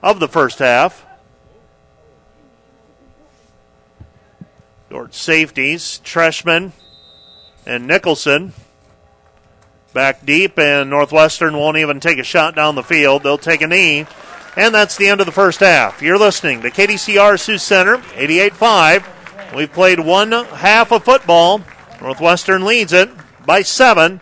of 0.02 0.20
the 0.20 0.28
first 0.28 0.58
half. 0.58 1.04
Dordt 4.90 5.14
safeties, 5.14 6.00
Treshman 6.04 6.72
and 7.66 7.86
Nicholson. 7.86 8.52
Back 9.92 10.24
deep, 10.24 10.58
and 10.58 10.90
Northwestern 10.90 11.56
won't 11.56 11.76
even 11.76 12.00
take 12.00 12.18
a 12.18 12.24
shot 12.24 12.54
down 12.54 12.74
the 12.74 12.82
field. 12.82 13.22
They'll 13.22 13.38
take 13.38 13.62
a 13.62 13.66
knee. 13.66 14.06
And 14.56 14.74
that's 14.74 14.96
the 14.96 15.08
end 15.08 15.20
of 15.20 15.26
the 15.26 15.32
first 15.32 15.60
half. 15.60 16.02
You're 16.02 16.18
listening 16.18 16.62
to 16.62 16.70
KDCR 16.70 17.38
Sioux 17.38 17.58
Center, 17.58 18.02
88 18.14 18.54
5. 18.54 19.54
We've 19.54 19.72
played 19.72 20.00
one 20.00 20.32
half 20.32 20.92
of 20.92 21.04
football. 21.04 21.62
Northwestern 22.00 22.64
leads 22.64 22.92
it 22.92 23.10
by 23.46 23.62
seven. 23.62 24.20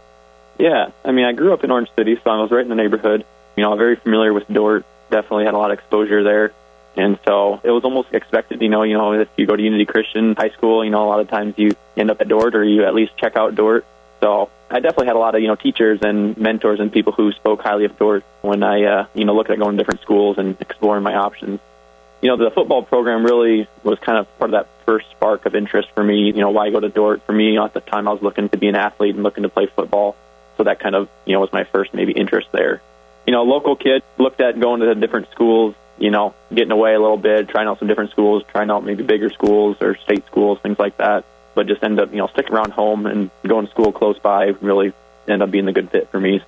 Yeah, 0.58 0.90
I 1.04 1.12
mean, 1.12 1.24
I 1.24 1.32
grew 1.32 1.52
up 1.54 1.64
in 1.64 1.70
Orange 1.70 1.88
City, 1.96 2.18
so 2.22 2.30
I 2.30 2.40
was 2.40 2.50
right 2.50 2.62
in 2.62 2.68
the 2.68 2.74
neighborhood 2.74 3.24
you 3.56 3.62
know, 3.62 3.74
very 3.76 3.96
familiar 3.96 4.32
with 4.32 4.46
Dordt, 4.48 4.84
Definitely 5.10 5.44
had 5.44 5.54
a 5.54 5.58
lot 5.58 5.70
of 5.70 5.78
exposure 5.78 6.24
there. 6.24 6.52
And 6.96 7.18
so 7.26 7.60
it 7.62 7.70
was 7.70 7.84
almost 7.84 8.08
expected, 8.12 8.62
you 8.62 8.68
know, 8.68 8.82
you 8.84 8.94
know, 8.94 9.12
if 9.12 9.28
you 9.36 9.46
go 9.46 9.54
to 9.54 9.62
Unity 9.62 9.84
Christian 9.84 10.34
High 10.34 10.48
School, 10.50 10.84
you 10.84 10.90
know, 10.90 11.04
a 11.04 11.08
lot 11.08 11.20
of 11.20 11.28
times 11.28 11.54
you 11.56 11.76
end 11.96 12.10
up 12.10 12.20
at 12.20 12.28
Dordt 12.28 12.54
or 12.54 12.64
you 12.64 12.84
at 12.84 12.94
least 12.94 13.16
check 13.16 13.36
out 13.36 13.54
Dordt. 13.54 13.84
So 14.20 14.50
I 14.70 14.80
definitely 14.80 15.06
had 15.06 15.16
a 15.16 15.18
lot 15.18 15.34
of, 15.34 15.42
you 15.42 15.48
know, 15.48 15.56
teachers 15.56 16.00
and 16.02 16.36
mentors 16.36 16.80
and 16.80 16.92
people 16.92 17.12
who 17.12 17.32
spoke 17.32 17.60
highly 17.60 17.84
of 17.84 17.98
Dordt 17.98 18.24
when 18.42 18.62
I, 18.62 18.84
uh, 18.84 19.06
you 19.14 19.24
know, 19.24 19.34
looked 19.34 19.50
at 19.50 19.58
going 19.58 19.76
to 19.76 19.78
different 19.78 20.00
schools 20.02 20.38
and 20.38 20.56
exploring 20.60 21.02
my 21.02 21.14
options. 21.14 21.60
You 22.22 22.28
know, 22.30 22.36
the 22.42 22.50
football 22.50 22.82
program 22.82 23.24
really 23.24 23.68
was 23.82 23.98
kind 23.98 24.18
of 24.18 24.38
part 24.38 24.54
of 24.54 24.64
that 24.64 24.68
first 24.86 25.10
spark 25.10 25.44
of 25.44 25.54
interest 25.54 25.88
for 25.94 26.02
me. 26.02 26.26
You 26.26 26.40
know, 26.40 26.50
why 26.50 26.70
go 26.70 26.80
to 26.80 26.88
Dordt? 26.88 27.22
For 27.26 27.32
me, 27.32 27.58
at 27.58 27.74
the 27.74 27.80
time, 27.80 28.08
I 28.08 28.12
was 28.12 28.22
looking 28.22 28.48
to 28.48 28.56
be 28.56 28.68
an 28.68 28.76
athlete 28.76 29.14
and 29.14 29.22
looking 29.22 29.42
to 29.42 29.50
play 29.50 29.66
football. 29.66 30.16
So 30.56 30.64
that 30.64 30.80
kind 30.80 30.94
of, 30.94 31.08
you 31.26 31.34
know, 31.34 31.40
was 31.40 31.52
my 31.52 31.64
first 31.64 31.92
maybe 31.92 32.12
interest 32.12 32.48
there 32.52 32.80
you 33.26 33.32
know, 33.32 33.42
local 33.42 33.76
kid 33.76 34.02
looked 34.18 34.40
at 34.40 34.58
going 34.60 34.80
to 34.80 34.86
the 34.86 34.94
different 34.94 35.30
schools, 35.30 35.74
you 35.98 36.10
know, 36.10 36.34
getting 36.52 36.70
away 36.70 36.94
a 36.94 37.00
little 37.00 37.16
bit, 37.16 37.48
trying 37.48 37.66
out 37.66 37.78
some 37.78 37.88
different 37.88 38.10
schools, 38.10 38.42
trying 38.50 38.70
out 38.70 38.84
maybe 38.84 39.02
bigger 39.02 39.30
schools 39.30 39.76
or 39.80 39.96
state 39.96 40.26
schools, 40.26 40.58
things 40.62 40.78
like 40.78 40.96
that. 40.98 41.24
But 41.54 41.66
just 41.66 41.82
end 41.82 42.00
up, 42.00 42.10
you 42.10 42.18
know, 42.18 42.26
sticking 42.28 42.52
around 42.52 42.72
home 42.72 43.06
and 43.06 43.30
going 43.46 43.66
to 43.66 43.70
school 43.70 43.92
close 43.92 44.18
by 44.18 44.46
really 44.60 44.92
end 45.28 45.42
up 45.42 45.50
being 45.50 45.66
the 45.66 45.72
good 45.72 45.90
fit 45.90 46.10
for 46.10 46.20
me. 46.20 46.42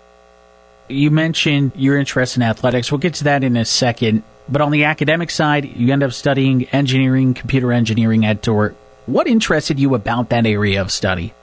You 0.88 1.10
mentioned 1.10 1.72
your 1.74 1.98
interest 1.98 2.36
in 2.36 2.42
athletics. 2.42 2.92
We'll 2.92 2.98
get 2.98 3.14
to 3.14 3.24
that 3.24 3.42
in 3.42 3.56
a 3.56 3.64
second. 3.64 4.22
But 4.48 4.60
on 4.60 4.70
the 4.70 4.84
academic 4.84 5.30
side, 5.30 5.64
you 5.64 5.92
end 5.92 6.02
up 6.02 6.12
studying 6.12 6.64
engineering, 6.66 7.34
computer 7.34 7.72
engineering 7.72 8.24
at 8.24 8.42
Dordt. 8.42 8.76
What 9.06 9.26
interested 9.26 9.80
you 9.80 9.94
about 9.94 10.28
that 10.30 10.46
area 10.46 10.80
of 10.80 10.92
study? 10.92 11.34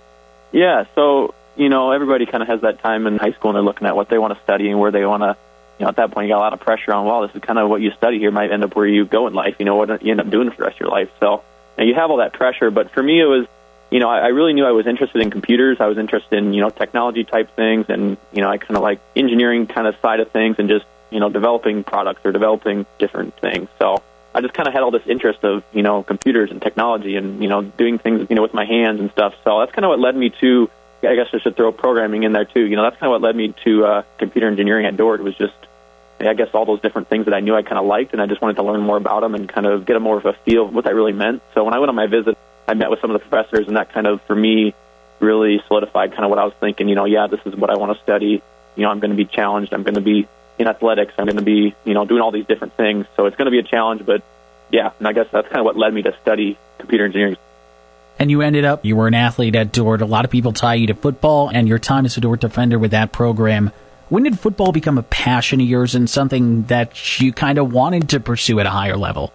Yeah, 0.52 0.86
so 0.96 1.34
you 1.56 1.70
know, 1.70 1.92
everybody 1.92 2.26
kind 2.26 2.42
of 2.42 2.50
has 2.50 2.62
that 2.62 2.80
time 2.80 3.08
in 3.08 3.18
high 3.18 3.32
school 3.32 3.52
and 3.52 3.56
they're 3.56 3.64
looking 3.64 3.88
at 3.88 3.96
what 3.96 4.10
they 4.10 4.18
want 4.18 4.36
to 4.36 4.44
study 4.44 4.70
and 4.70 4.80
where 4.80 4.92
they 4.92 5.06
want 5.06 5.22
to, 5.22 5.38
you 5.80 5.86
know, 5.86 5.90
at 5.90 5.98
that 5.98 6.12
point 6.12 6.28
you 6.28 6.34
got 6.34 6.40
a 6.40 6.46
lot 6.46 6.54
of 6.54 6.60
pressure 6.60 6.94
on, 6.94 7.06
well, 7.06 7.22
this 7.28 7.36
is 7.36 7.42
kind 7.42 7.60
of 7.60 7.70
what 7.70 7.82
you 7.82 7.92
study 7.92 8.20
here 8.20 8.32
might 8.32 8.52
end 8.52 8.64
up 8.64 8.76
where 8.76 8.88
you 8.88 9.06
go 9.06 9.28
in 9.28 9.34
life, 9.34 9.56
you 9.60 9.66
know, 9.66 9.76
what 9.76 10.04
you 10.04 10.12
end 10.12 10.20
up 10.20 10.30
doing 10.30 10.50
for 10.50 10.58
the 10.58 10.64
rest 10.64 10.76
of 10.76 10.80
your 10.82 10.90
life. 10.90 11.10
So, 11.20 11.44
and 11.78 11.88
you 11.88 11.96
have 11.96 12.12
all 12.12 12.18
that 12.18 12.34
pressure, 12.34 12.72
but 12.72 12.92
for 12.92 13.02
me 13.02 13.20
it 13.20 13.26
was, 13.26 13.48
you 13.92 14.00
know, 14.00 14.10
I, 14.10 14.20
I 14.20 14.28
really 14.28 14.54
knew 14.54 14.66
I 14.66 14.72
was 14.72 14.88
interested 14.88 15.22
in 15.22 15.30
computers. 15.30 15.78
I 15.80 15.88
was 15.88 15.98
interested 15.98 16.38
in, 16.38 16.54
you 16.54 16.62
know, 16.62 16.70
technology 16.70 17.24
type 17.24 17.56
things 17.56 17.86
and, 17.90 18.18
you 18.32 18.42
know, 18.42 18.50
I 18.50 18.58
kind 18.58 18.76
of 18.76 18.84
like 18.84 19.00
engineering 19.16 19.68
kind 19.68 19.88
of 19.88 19.96
side 20.02 20.20
of 20.20 20.32
things 20.32 20.56
and 20.58 20.68
just, 20.70 20.86
you 21.12 21.20
know, 21.20 21.30
developing 21.30 21.84
products 21.84 22.22
or 22.26 22.32
developing 22.32 22.86
different 22.98 23.36
things. 23.40 23.70
So, 23.80 24.02
I 24.36 24.42
just 24.42 24.56
kind 24.56 24.68
of 24.68 24.74
had 24.74 24.82
all 24.82 24.90
this 24.90 25.06
interest 25.06 25.44
of, 25.44 25.64
you 25.74 25.84
know, 25.84 26.02
computers 26.02 26.50
and 26.50 26.60
technology 26.60 27.18
and, 27.18 27.44
you 27.44 27.48
know, 27.48 27.62
doing 27.62 28.00
things, 28.00 28.26
you 28.32 28.36
know, 28.36 28.42
with 28.42 28.56
my 28.56 28.66
hands 28.66 29.00
and 29.00 29.12
stuff. 29.12 29.36
So 29.44 29.60
that's 29.60 29.72
kind 29.72 29.86
of 29.86 29.90
what 29.90 30.00
led 30.00 30.16
me 30.16 30.32
to 30.42 30.72
I 31.08 31.16
guess 31.16 31.28
I 31.34 31.40
should 31.40 31.56
throw 31.56 31.72
programming 31.72 32.24
in 32.24 32.32
there 32.32 32.46
too. 32.46 32.62
You 32.62 32.76
know, 32.76 32.84
that's 32.84 32.98
kind 32.98 33.14
of 33.14 33.22
what 33.22 33.22
led 33.22 33.36
me 33.36 33.54
to 33.64 33.86
uh, 33.86 34.04
computer 34.18 34.48
engineering 34.48 34.86
at 34.86 34.98
Dordt. 34.98 35.22
Was 35.22 35.36
just, 35.36 35.54
I 36.28 36.34
guess, 36.34 36.50
all 36.54 36.66
those 36.66 36.82
different 36.82 37.10
things 37.10 37.26
that 37.26 37.34
I 37.34 37.40
knew 37.40 37.56
I 37.56 37.62
kind 37.62 37.78
of 37.78 37.86
liked, 37.86 38.14
and 38.14 38.22
I 38.22 38.26
just 38.26 38.42
wanted 38.42 38.56
to 38.58 38.64
learn 38.64 38.82
more 38.82 38.98
about 38.98 39.22
them 39.22 39.36
and 39.36 39.48
kind 39.48 39.66
of 39.66 39.86
get 39.86 39.96
a 39.96 40.00
more 40.00 40.18
of 40.18 40.26
a 40.26 40.34
feel 40.46 40.66
of 40.66 40.74
what 40.74 40.86
that 40.86 40.96
really 40.96 41.14
meant. 41.14 41.42
So 41.54 41.64
when 41.64 41.74
I 41.74 41.80
went 41.80 41.90
on 41.90 41.96
my 41.96 42.08
visit, 42.08 42.38
I 42.68 42.74
met 42.74 42.90
with 42.90 43.02
some 43.02 43.12
of 43.12 43.22
the 43.22 43.28
professors, 43.28 43.68
and 43.68 43.78
that 43.78 43.94
kind 43.94 44.08
of, 44.08 44.22
for 44.24 44.36
me, 44.36 44.74
really 45.20 45.62
solidified 45.68 46.12
kind 46.12 46.24
of 46.24 46.30
what 46.30 46.40
I 46.40 46.46
was 46.46 46.54
thinking. 46.60 46.88
You 46.90 46.96
know, 46.96 47.06
yeah, 47.06 47.28
this 47.28 47.40
is 47.46 47.56
what 47.56 47.70
I 47.70 47.78
want 47.78 47.98
to 47.98 48.04
study. 48.04 48.42
You 48.76 48.84
know, 48.84 48.90
I'm 48.90 49.00
going 49.00 49.12
to 49.12 49.18
be 49.18 49.26
challenged. 49.26 49.74
I'm 49.74 49.84
going 49.84 49.96
to 49.96 50.02
be 50.02 50.28
in 50.58 50.68
athletics. 50.68 51.14
I'm 51.18 51.26
going 51.26 51.38
to 51.38 51.44
be, 51.44 51.76
you 51.84 51.94
know, 51.94 52.06
doing 52.06 52.22
all 52.22 52.32
these 52.32 52.46
different 52.46 52.76
things. 52.76 53.06
So 53.16 53.26
it's 53.26 53.36
going 53.36 53.46
to 53.46 53.52
be 53.52 53.60
a 53.60 53.64
challenge, 53.64 54.06
but 54.06 54.24
yeah, 54.72 54.92
and 55.00 55.08
I 55.08 55.14
guess 55.14 55.28
that's 55.32 55.48
kind 55.48 55.60
of 55.60 55.66
what 55.66 55.78
led 55.78 55.94
me 55.94 56.02
to 56.04 56.16
study 56.22 56.58
computer 56.80 57.06
engineering 57.06 57.38
and 58.20 58.30
you 58.30 58.42
ended 58.42 58.66
up, 58.66 58.86
you 58.86 58.96
were 58.96 59.08
an 59.08 59.14
athlete 59.14 59.56
at 59.56 59.72
Dordt. 59.72 60.02
A 60.02 60.06
lot 60.06 60.26
of 60.26 60.32
people 60.32 60.54
tie 60.54 60.76
you 60.76 60.88
to 60.88 60.94
football 60.94 61.50
and 61.50 61.68
your 61.68 61.80
time 61.80 62.06
as 62.06 62.16
a 62.18 62.22
Dordt 62.22 62.42
defender 62.42 62.78
with 62.78 62.92
that 62.92 63.12
program. 63.12 63.72
When 64.14 64.22
did 64.22 64.40
football 64.40 64.72
become 64.72 65.00
a 65.00 65.02
passion 65.02 65.60
of 65.60 65.66
yours 65.66 65.96
and 65.96 66.08
something 66.08 66.66
that 66.66 67.20
you 67.20 67.34
kind 67.34 67.58
of 67.58 67.74
wanted 67.74 68.10
to 68.10 68.20
pursue 68.20 68.60
at 68.60 68.68
a 68.68 68.70
higher 68.70 68.96
level? 68.96 69.34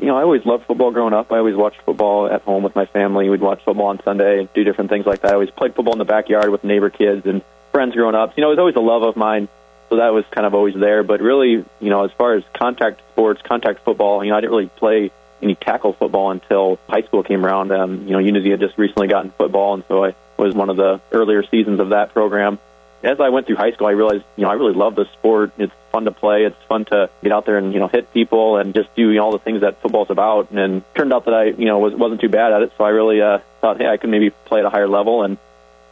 You 0.00 0.06
know, 0.06 0.16
I 0.16 0.22
always 0.22 0.44
loved 0.44 0.66
football 0.66 0.90
growing 0.90 1.14
up. 1.14 1.30
I 1.30 1.38
always 1.38 1.54
watched 1.54 1.80
football 1.82 2.26
at 2.26 2.42
home 2.42 2.64
with 2.64 2.74
my 2.74 2.86
family. 2.86 3.30
We'd 3.30 3.40
watch 3.40 3.62
football 3.64 3.86
on 3.86 4.02
Sunday 4.02 4.40
and 4.40 4.52
do 4.52 4.64
different 4.64 4.90
things 4.90 5.06
like 5.06 5.20
that. 5.20 5.30
I 5.30 5.34
always 5.34 5.50
played 5.50 5.76
football 5.76 5.92
in 5.92 6.00
the 6.00 6.04
backyard 6.04 6.50
with 6.50 6.64
neighbor 6.64 6.90
kids 6.90 7.24
and 7.24 7.40
friends 7.70 7.94
growing 7.94 8.16
up. 8.16 8.36
You 8.36 8.40
know, 8.40 8.48
it 8.48 8.54
was 8.54 8.58
always 8.58 8.74
a 8.74 8.80
love 8.80 9.04
of 9.04 9.14
mine. 9.14 9.48
So 9.90 9.98
that 9.98 10.12
was 10.12 10.24
kind 10.32 10.44
of 10.44 10.54
always 10.54 10.74
there. 10.74 11.04
But 11.04 11.20
really, 11.20 11.64
you 11.78 11.90
know, 11.90 12.04
as 12.04 12.10
far 12.10 12.34
as 12.34 12.42
contact 12.52 13.02
sports, 13.12 13.40
contact 13.42 13.84
football, 13.84 14.24
you 14.24 14.30
know, 14.30 14.38
I 14.38 14.40
didn't 14.40 14.50
really 14.50 14.70
play 14.70 15.12
any 15.40 15.54
tackle 15.54 15.92
football 15.92 16.32
until 16.32 16.80
high 16.88 17.02
school 17.02 17.22
came 17.22 17.46
around. 17.46 17.70
Um, 17.70 18.08
you 18.08 18.14
know, 18.14 18.18
Unity 18.18 18.50
had 18.50 18.58
just 18.58 18.76
recently 18.76 19.06
gotten 19.06 19.30
football, 19.30 19.74
and 19.74 19.84
so 19.86 20.04
I 20.04 20.16
was 20.36 20.52
one 20.52 20.68
of 20.68 20.76
the 20.76 21.00
earlier 21.12 21.44
seasons 21.46 21.78
of 21.78 21.90
that 21.90 22.12
program. 22.12 22.58
As 23.02 23.18
I 23.18 23.30
went 23.30 23.46
through 23.46 23.56
high 23.56 23.72
school, 23.72 23.86
I 23.86 23.92
realized, 23.92 24.24
you 24.36 24.44
know, 24.44 24.50
I 24.50 24.54
really 24.54 24.74
love 24.74 24.94
the 24.94 25.06
sport. 25.14 25.52
It's 25.58 25.72
fun 25.90 26.04
to 26.04 26.10
play. 26.10 26.44
It's 26.44 26.62
fun 26.68 26.84
to 26.86 27.08
get 27.22 27.32
out 27.32 27.46
there 27.46 27.56
and, 27.56 27.72
you 27.72 27.78
know, 27.78 27.88
hit 27.88 28.12
people 28.12 28.58
and 28.58 28.74
just 28.74 28.94
do 28.94 29.08
you 29.10 29.14
know, 29.14 29.24
all 29.24 29.32
the 29.32 29.38
things 29.38 29.62
that 29.62 29.80
football's 29.80 30.10
about. 30.10 30.50
And 30.50 30.82
turned 30.94 31.12
out 31.12 31.24
that 31.24 31.34
I, 31.34 31.44
you 31.44 31.64
know, 31.64 31.78
was, 31.78 31.94
wasn't 31.94 32.20
too 32.20 32.28
bad 32.28 32.52
at 32.52 32.62
it. 32.62 32.72
So 32.76 32.84
I 32.84 32.90
really 32.90 33.22
uh, 33.22 33.38
thought, 33.60 33.78
hey, 33.78 33.86
I 33.86 33.96
could 33.96 34.10
maybe 34.10 34.30
play 34.30 34.60
at 34.60 34.66
a 34.66 34.70
higher 34.70 34.88
level. 34.88 35.22
And 35.22 35.38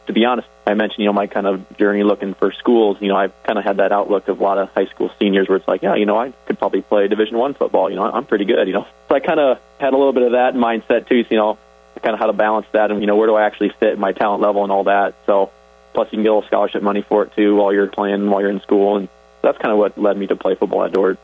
to 0.05 0.13
be 0.13 0.25
honest, 0.25 0.47
I 0.67 0.75
mentioned, 0.75 0.99
you 0.99 1.05
know, 1.05 1.13
my 1.13 1.27
kind 1.27 1.47
of 1.47 1.77
journey 1.77 2.03
looking 2.03 2.35
for 2.35 2.51
schools. 2.51 2.97
You 2.99 3.07
know, 3.07 3.17
I 3.17 3.29
kind 3.43 3.57
of 3.57 3.65
had 3.65 3.77
that 3.77 3.91
outlook 3.91 4.27
of 4.27 4.39
a 4.39 4.43
lot 4.43 4.59
of 4.59 4.69
high 4.69 4.85
school 4.85 5.09
seniors 5.19 5.47
where 5.49 5.57
it's 5.57 5.67
like, 5.67 5.81
yeah, 5.81 5.95
you 5.95 6.05
know, 6.05 6.17
I 6.17 6.31
could 6.45 6.59
probably 6.59 6.81
play 6.81 7.07
Division 7.07 7.37
One 7.37 7.55
football. 7.55 7.89
You 7.89 7.95
know, 7.95 8.03
I'm 8.03 8.25
pretty 8.25 8.45
good. 8.45 8.67
You 8.67 8.73
know, 8.73 8.87
so 9.07 9.15
I 9.15 9.19
kind 9.19 9.39
of 9.39 9.59
had 9.79 9.93
a 9.93 9.97
little 9.97 10.13
bit 10.13 10.23
of 10.23 10.31
that 10.33 10.53
mindset 10.53 11.07
too. 11.07 11.23
So, 11.23 11.27
you 11.31 11.37
know, 11.37 11.57
kind 12.01 12.13
of 12.13 12.19
how 12.19 12.27
to 12.27 12.33
balance 12.33 12.65
that, 12.71 12.91
and 12.91 13.01
you 13.01 13.07
know, 13.07 13.15
where 13.15 13.27
do 13.27 13.35
I 13.35 13.45
actually 13.45 13.69
fit 13.79 13.99
my 13.99 14.13
talent 14.13 14.41
level 14.41 14.63
and 14.63 14.71
all 14.71 14.85
that. 14.85 15.15
So, 15.25 15.51
plus 15.93 16.07
you 16.11 16.17
can 16.17 16.23
get 16.23 16.29
a 16.29 16.35
little 16.35 16.47
scholarship 16.47 16.81
money 16.81 17.01
for 17.01 17.23
it 17.23 17.35
too 17.35 17.55
while 17.55 17.73
you're 17.73 17.87
playing, 17.87 18.29
while 18.29 18.41
you're 18.41 18.49
in 18.49 18.61
school, 18.61 18.97
and 18.97 19.09
that's 19.41 19.57
kind 19.57 19.71
of 19.71 19.77
what 19.77 19.97
led 19.97 20.17
me 20.17 20.27
to 20.27 20.35
play 20.35 20.55
football 20.55 20.83
at 20.83 20.91
Dordt. 20.91 21.17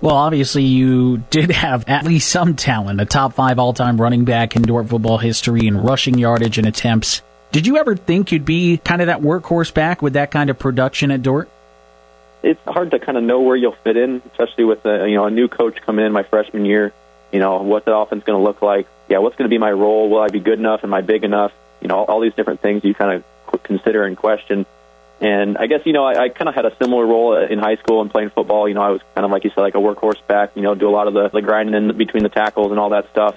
Well, 0.00 0.16
obviously, 0.16 0.64
you 0.64 1.18
did 1.30 1.50
have 1.50 1.88
at 1.88 2.04
least 2.04 2.30
some 2.30 2.54
talent, 2.54 3.00
a 3.00 3.06
top 3.06 3.32
five 3.32 3.58
all 3.58 3.72
time 3.72 4.00
running 4.00 4.24
back 4.24 4.54
in 4.54 4.62
Dordt 4.62 4.88
football 4.88 5.18
history 5.18 5.66
in 5.66 5.78
rushing 5.78 6.18
yardage 6.18 6.58
and 6.58 6.66
attempts. 6.66 7.22
Did 7.50 7.66
you 7.66 7.78
ever 7.78 7.96
think 7.96 8.32
you'd 8.32 8.44
be 8.44 8.76
kind 8.76 9.00
of 9.00 9.06
that 9.06 9.20
workhorse 9.20 9.72
back 9.72 10.02
with 10.02 10.12
that 10.12 10.30
kind 10.30 10.50
of 10.50 10.58
production 10.58 11.10
at 11.10 11.22
Dordt? 11.22 11.48
It's 12.42 12.60
hard 12.66 12.90
to 12.90 12.98
kind 12.98 13.16
of 13.16 13.24
know 13.24 13.40
where 13.40 13.56
you'll 13.56 13.76
fit 13.82 13.96
in, 13.96 14.20
especially 14.30 14.64
with 14.64 14.84
a, 14.84 15.08
you 15.08 15.14
know 15.14 15.24
a 15.24 15.30
new 15.30 15.48
coach 15.48 15.80
coming 15.80 16.04
in 16.04 16.12
my 16.12 16.22
freshman 16.22 16.66
year. 16.66 16.92
You 17.32 17.38
know 17.38 17.62
what 17.62 17.86
the 17.86 17.96
offense 17.96 18.24
going 18.24 18.38
to 18.38 18.44
look 18.44 18.60
like. 18.60 18.86
Yeah, 19.08 19.18
what's 19.18 19.36
going 19.36 19.48
to 19.48 19.54
be 19.54 19.58
my 19.58 19.72
role? 19.72 20.10
Will 20.10 20.20
I 20.20 20.28
be 20.28 20.40
good 20.40 20.58
enough? 20.58 20.84
Am 20.84 20.92
I 20.92 21.00
big 21.00 21.24
enough? 21.24 21.52
You 21.80 21.88
know 21.88 22.04
all 22.04 22.20
these 22.20 22.34
different 22.34 22.60
things 22.60 22.84
you 22.84 22.94
kind 22.94 23.16
of 23.16 23.24
consider 23.58 24.04
and 24.04 24.16
question. 24.16 24.66
And 25.20 25.56
I 25.56 25.66
guess, 25.66 25.80
you 25.86 25.92
know, 25.92 26.04
I, 26.04 26.24
I 26.24 26.28
kind 26.28 26.48
of 26.48 26.54
had 26.54 26.66
a 26.66 26.76
similar 26.76 27.06
role 27.06 27.36
in 27.36 27.58
high 27.58 27.76
school 27.76 28.02
and 28.02 28.10
playing 28.10 28.30
football. 28.30 28.68
You 28.68 28.74
know, 28.74 28.82
I 28.82 28.90
was 28.90 29.00
kind 29.14 29.24
of, 29.24 29.30
like 29.30 29.44
you 29.44 29.50
said, 29.50 29.62
like 29.62 29.74
a 29.74 29.78
workhorse 29.78 30.24
back, 30.26 30.52
you 30.54 30.62
know, 30.62 30.74
do 30.74 30.88
a 30.88 30.90
lot 30.90 31.08
of 31.08 31.14
the, 31.14 31.30
the 31.30 31.40
grinding 31.40 31.74
in 31.74 31.96
between 31.96 32.22
the 32.22 32.28
tackles 32.28 32.70
and 32.70 32.78
all 32.78 32.90
that 32.90 33.08
stuff. 33.10 33.36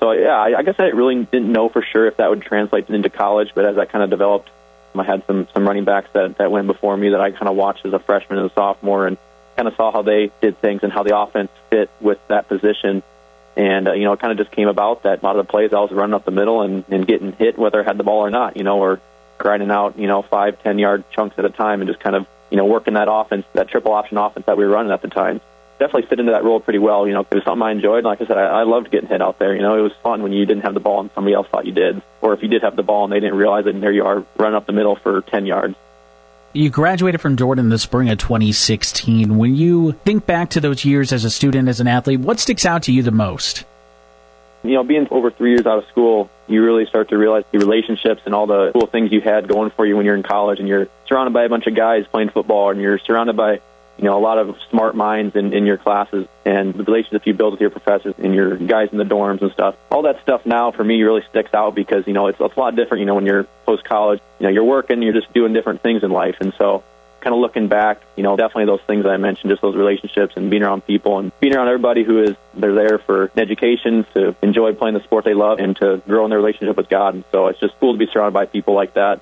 So, 0.00 0.12
yeah, 0.12 0.36
I, 0.36 0.58
I 0.58 0.62
guess 0.62 0.76
I 0.78 0.84
really 0.86 1.24
didn't 1.24 1.52
know 1.52 1.68
for 1.68 1.82
sure 1.82 2.06
if 2.08 2.16
that 2.16 2.30
would 2.30 2.42
translate 2.42 2.88
into 2.88 3.10
college, 3.10 3.52
but 3.54 3.64
as 3.64 3.76
that 3.76 3.90
kind 3.90 4.02
of 4.02 4.10
developed, 4.10 4.50
I 4.94 5.04
had 5.04 5.24
some, 5.26 5.46
some 5.54 5.66
running 5.66 5.84
backs 5.84 6.08
that, 6.14 6.38
that 6.38 6.50
went 6.50 6.66
before 6.66 6.96
me 6.96 7.10
that 7.10 7.20
I 7.20 7.30
kind 7.30 7.48
of 7.48 7.54
watched 7.54 7.86
as 7.86 7.92
a 7.92 8.00
freshman 8.00 8.38
and 8.38 8.50
a 8.50 8.54
sophomore 8.54 9.06
and 9.06 9.18
kind 9.56 9.68
of 9.68 9.76
saw 9.76 9.92
how 9.92 10.02
they 10.02 10.32
did 10.40 10.58
things 10.58 10.82
and 10.82 10.92
how 10.92 11.04
the 11.04 11.16
offense 11.16 11.50
fit 11.68 11.90
with 12.00 12.18
that 12.26 12.48
position. 12.48 13.04
And, 13.56 13.88
uh, 13.88 13.92
you 13.92 14.04
know, 14.04 14.14
it 14.14 14.20
kind 14.20 14.32
of 14.32 14.38
just 14.38 14.50
came 14.50 14.68
about 14.68 15.04
that 15.04 15.22
a 15.22 15.24
lot 15.24 15.36
of 15.36 15.46
the 15.46 15.50
plays 15.50 15.72
I 15.72 15.80
was 15.80 15.92
running 15.92 16.14
up 16.14 16.24
the 16.24 16.30
middle 16.30 16.62
and, 16.62 16.84
and 16.88 17.06
getting 17.06 17.32
hit 17.32 17.58
whether 17.58 17.80
I 17.80 17.84
had 17.84 17.98
the 17.98 18.04
ball 18.04 18.20
or 18.20 18.30
not, 18.30 18.56
you 18.56 18.64
know, 18.64 18.78
or 18.80 19.00
grinding 19.40 19.70
out, 19.70 19.98
you 19.98 20.06
know, 20.06 20.22
five, 20.22 20.62
ten 20.62 20.78
yard 20.78 21.04
chunks 21.10 21.36
at 21.38 21.44
a 21.44 21.50
time 21.50 21.80
and 21.80 21.88
just 21.88 22.00
kind 22.00 22.14
of, 22.14 22.26
you 22.50 22.56
know, 22.56 22.66
working 22.66 22.94
that 22.94 23.08
offense, 23.10 23.44
that 23.54 23.68
triple 23.68 23.92
option 23.92 24.16
offense 24.16 24.46
that 24.46 24.56
we 24.56 24.64
were 24.64 24.70
running 24.70 24.92
at 24.92 25.02
the 25.02 25.08
time. 25.08 25.40
Definitely 25.78 26.08
fit 26.08 26.20
into 26.20 26.32
that 26.32 26.44
role 26.44 26.60
pretty 26.60 26.78
well. 26.78 27.06
You 27.08 27.14
know, 27.14 27.20
it 27.20 27.34
was 27.34 27.42
something 27.44 27.62
I 27.62 27.72
enjoyed. 27.72 28.04
Like 28.04 28.20
I 28.20 28.26
said, 28.26 28.36
I, 28.36 28.60
I 28.60 28.62
loved 28.64 28.90
getting 28.90 29.08
hit 29.08 29.22
out 29.22 29.38
there. 29.38 29.54
You 29.54 29.62
know, 29.62 29.78
it 29.78 29.80
was 29.80 29.92
fun 30.02 30.22
when 30.22 30.32
you 30.32 30.44
didn't 30.44 30.62
have 30.62 30.74
the 30.74 30.80
ball 30.80 31.00
and 31.00 31.10
somebody 31.14 31.34
else 31.34 31.48
thought 31.48 31.64
you 31.64 31.72
did. 31.72 32.02
Or 32.20 32.34
if 32.34 32.42
you 32.42 32.48
did 32.48 32.62
have 32.62 32.76
the 32.76 32.82
ball 32.82 33.04
and 33.04 33.12
they 33.12 33.20
didn't 33.20 33.36
realize 33.36 33.66
it 33.66 33.74
and 33.74 33.82
there 33.82 33.90
you 33.90 34.04
are 34.04 34.24
running 34.36 34.56
up 34.56 34.66
the 34.66 34.74
middle 34.74 34.96
for 34.96 35.22
10 35.22 35.46
yards. 35.46 35.74
You 36.52 36.68
graduated 36.68 37.20
from 37.20 37.36
Jordan 37.36 37.66
in 37.66 37.70
the 37.70 37.78
spring 37.78 38.10
of 38.10 38.18
2016. 38.18 39.38
When 39.38 39.54
you 39.54 39.92
think 40.04 40.26
back 40.26 40.50
to 40.50 40.60
those 40.60 40.84
years 40.84 41.12
as 41.12 41.24
a 41.24 41.30
student, 41.30 41.68
as 41.68 41.80
an 41.80 41.86
athlete, 41.86 42.20
what 42.20 42.40
sticks 42.40 42.66
out 42.66 42.82
to 42.84 42.92
you 42.92 43.02
the 43.02 43.12
most? 43.12 43.64
You 44.62 44.74
know, 44.74 44.84
being 44.84 45.08
over 45.10 45.30
three 45.30 45.50
years 45.50 45.66
out 45.66 45.78
of 45.78 45.88
school, 45.88 46.30
you 46.46 46.62
really 46.62 46.84
start 46.86 47.08
to 47.10 47.16
realize 47.16 47.44
the 47.50 47.58
relationships 47.58 48.22
and 48.26 48.34
all 48.34 48.46
the 48.46 48.72
cool 48.72 48.86
things 48.86 49.10
you 49.10 49.20
had 49.20 49.48
going 49.48 49.70
for 49.70 49.86
you 49.86 49.96
when 49.96 50.04
you're 50.04 50.16
in 50.16 50.22
college 50.22 50.58
and 50.58 50.68
you're 50.68 50.88
surrounded 51.06 51.32
by 51.32 51.44
a 51.44 51.48
bunch 51.48 51.66
of 51.66 51.74
guys 51.74 52.06
playing 52.10 52.28
football 52.30 52.70
and 52.70 52.80
you're 52.80 52.98
surrounded 52.98 53.36
by, 53.36 53.60
you 53.96 54.04
know, 54.04 54.18
a 54.18 54.20
lot 54.20 54.38
of 54.38 54.56
smart 54.70 54.94
minds 54.94 55.34
in, 55.34 55.54
in 55.54 55.64
your 55.64 55.78
classes 55.78 56.26
and 56.44 56.74
the 56.74 56.84
relationships 56.84 57.26
you 57.26 57.32
build 57.32 57.52
with 57.52 57.60
your 57.60 57.70
professors 57.70 58.14
and 58.18 58.34
your 58.34 58.56
guys 58.58 58.90
in 58.92 58.98
the 58.98 59.04
dorms 59.04 59.40
and 59.40 59.50
stuff. 59.52 59.76
All 59.90 60.02
that 60.02 60.20
stuff 60.22 60.44
now 60.44 60.72
for 60.72 60.84
me 60.84 61.02
really 61.02 61.22
sticks 61.30 61.54
out 61.54 61.74
because, 61.74 62.06
you 62.06 62.12
know, 62.12 62.26
it's, 62.26 62.38
it's 62.38 62.56
a 62.56 62.60
lot 62.60 62.76
different, 62.76 63.00
you 63.00 63.06
know, 63.06 63.14
when 63.14 63.26
you're 63.26 63.44
post 63.64 63.84
college, 63.84 64.20
you 64.38 64.44
know, 64.44 64.50
you're 64.50 64.64
working, 64.64 65.00
you're 65.00 65.14
just 65.14 65.32
doing 65.32 65.54
different 65.54 65.82
things 65.82 66.02
in 66.02 66.10
life. 66.10 66.36
And 66.40 66.52
so 66.58 66.82
kind 67.20 67.34
of 67.34 67.40
looking 67.40 67.68
back, 67.68 68.00
you 68.16 68.22
know, 68.22 68.36
definitely 68.36 68.66
those 68.66 68.80
things 68.86 69.06
I 69.06 69.16
mentioned, 69.16 69.50
just 69.50 69.62
those 69.62 69.76
relationships 69.76 70.34
and 70.36 70.50
being 70.50 70.62
around 70.62 70.86
people 70.86 71.18
and 71.18 71.32
being 71.40 71.54
around 71.54 71.68
everybody 71.68 72.04
who 72.04 72.22
is 72.22 72.36
they're 72.54 72.74
there 72.74 72.98
for 72.98 73.30
education, 73.36 74.06
to 74.14 74.34
enjoy 74.42 74.74
playing 74.74 74.94
the 74.94 75.02
sport 75.02 75.24
they 75.24 75.34
love, 75.34 75.58
and 75.58 75.76
to 75.76 76.02
grow 76.06 76.24
in 76.24 76.30
their 76.30 76.38
relationship 76.38 76.76
with 76.76 76.88
God. 76.88 77.14
And 77.14 77.24
so 77.32 77.48
it's 77.48 77.60
just 77.60 77.78
cool 77.80 77.92
to 77.92 77.98
be 77.98 78.06
surrounded 78.12 78.32
by 78.32 78.46
people 78.46 78.74
like 78.74 78.94
that. 78.94 79.20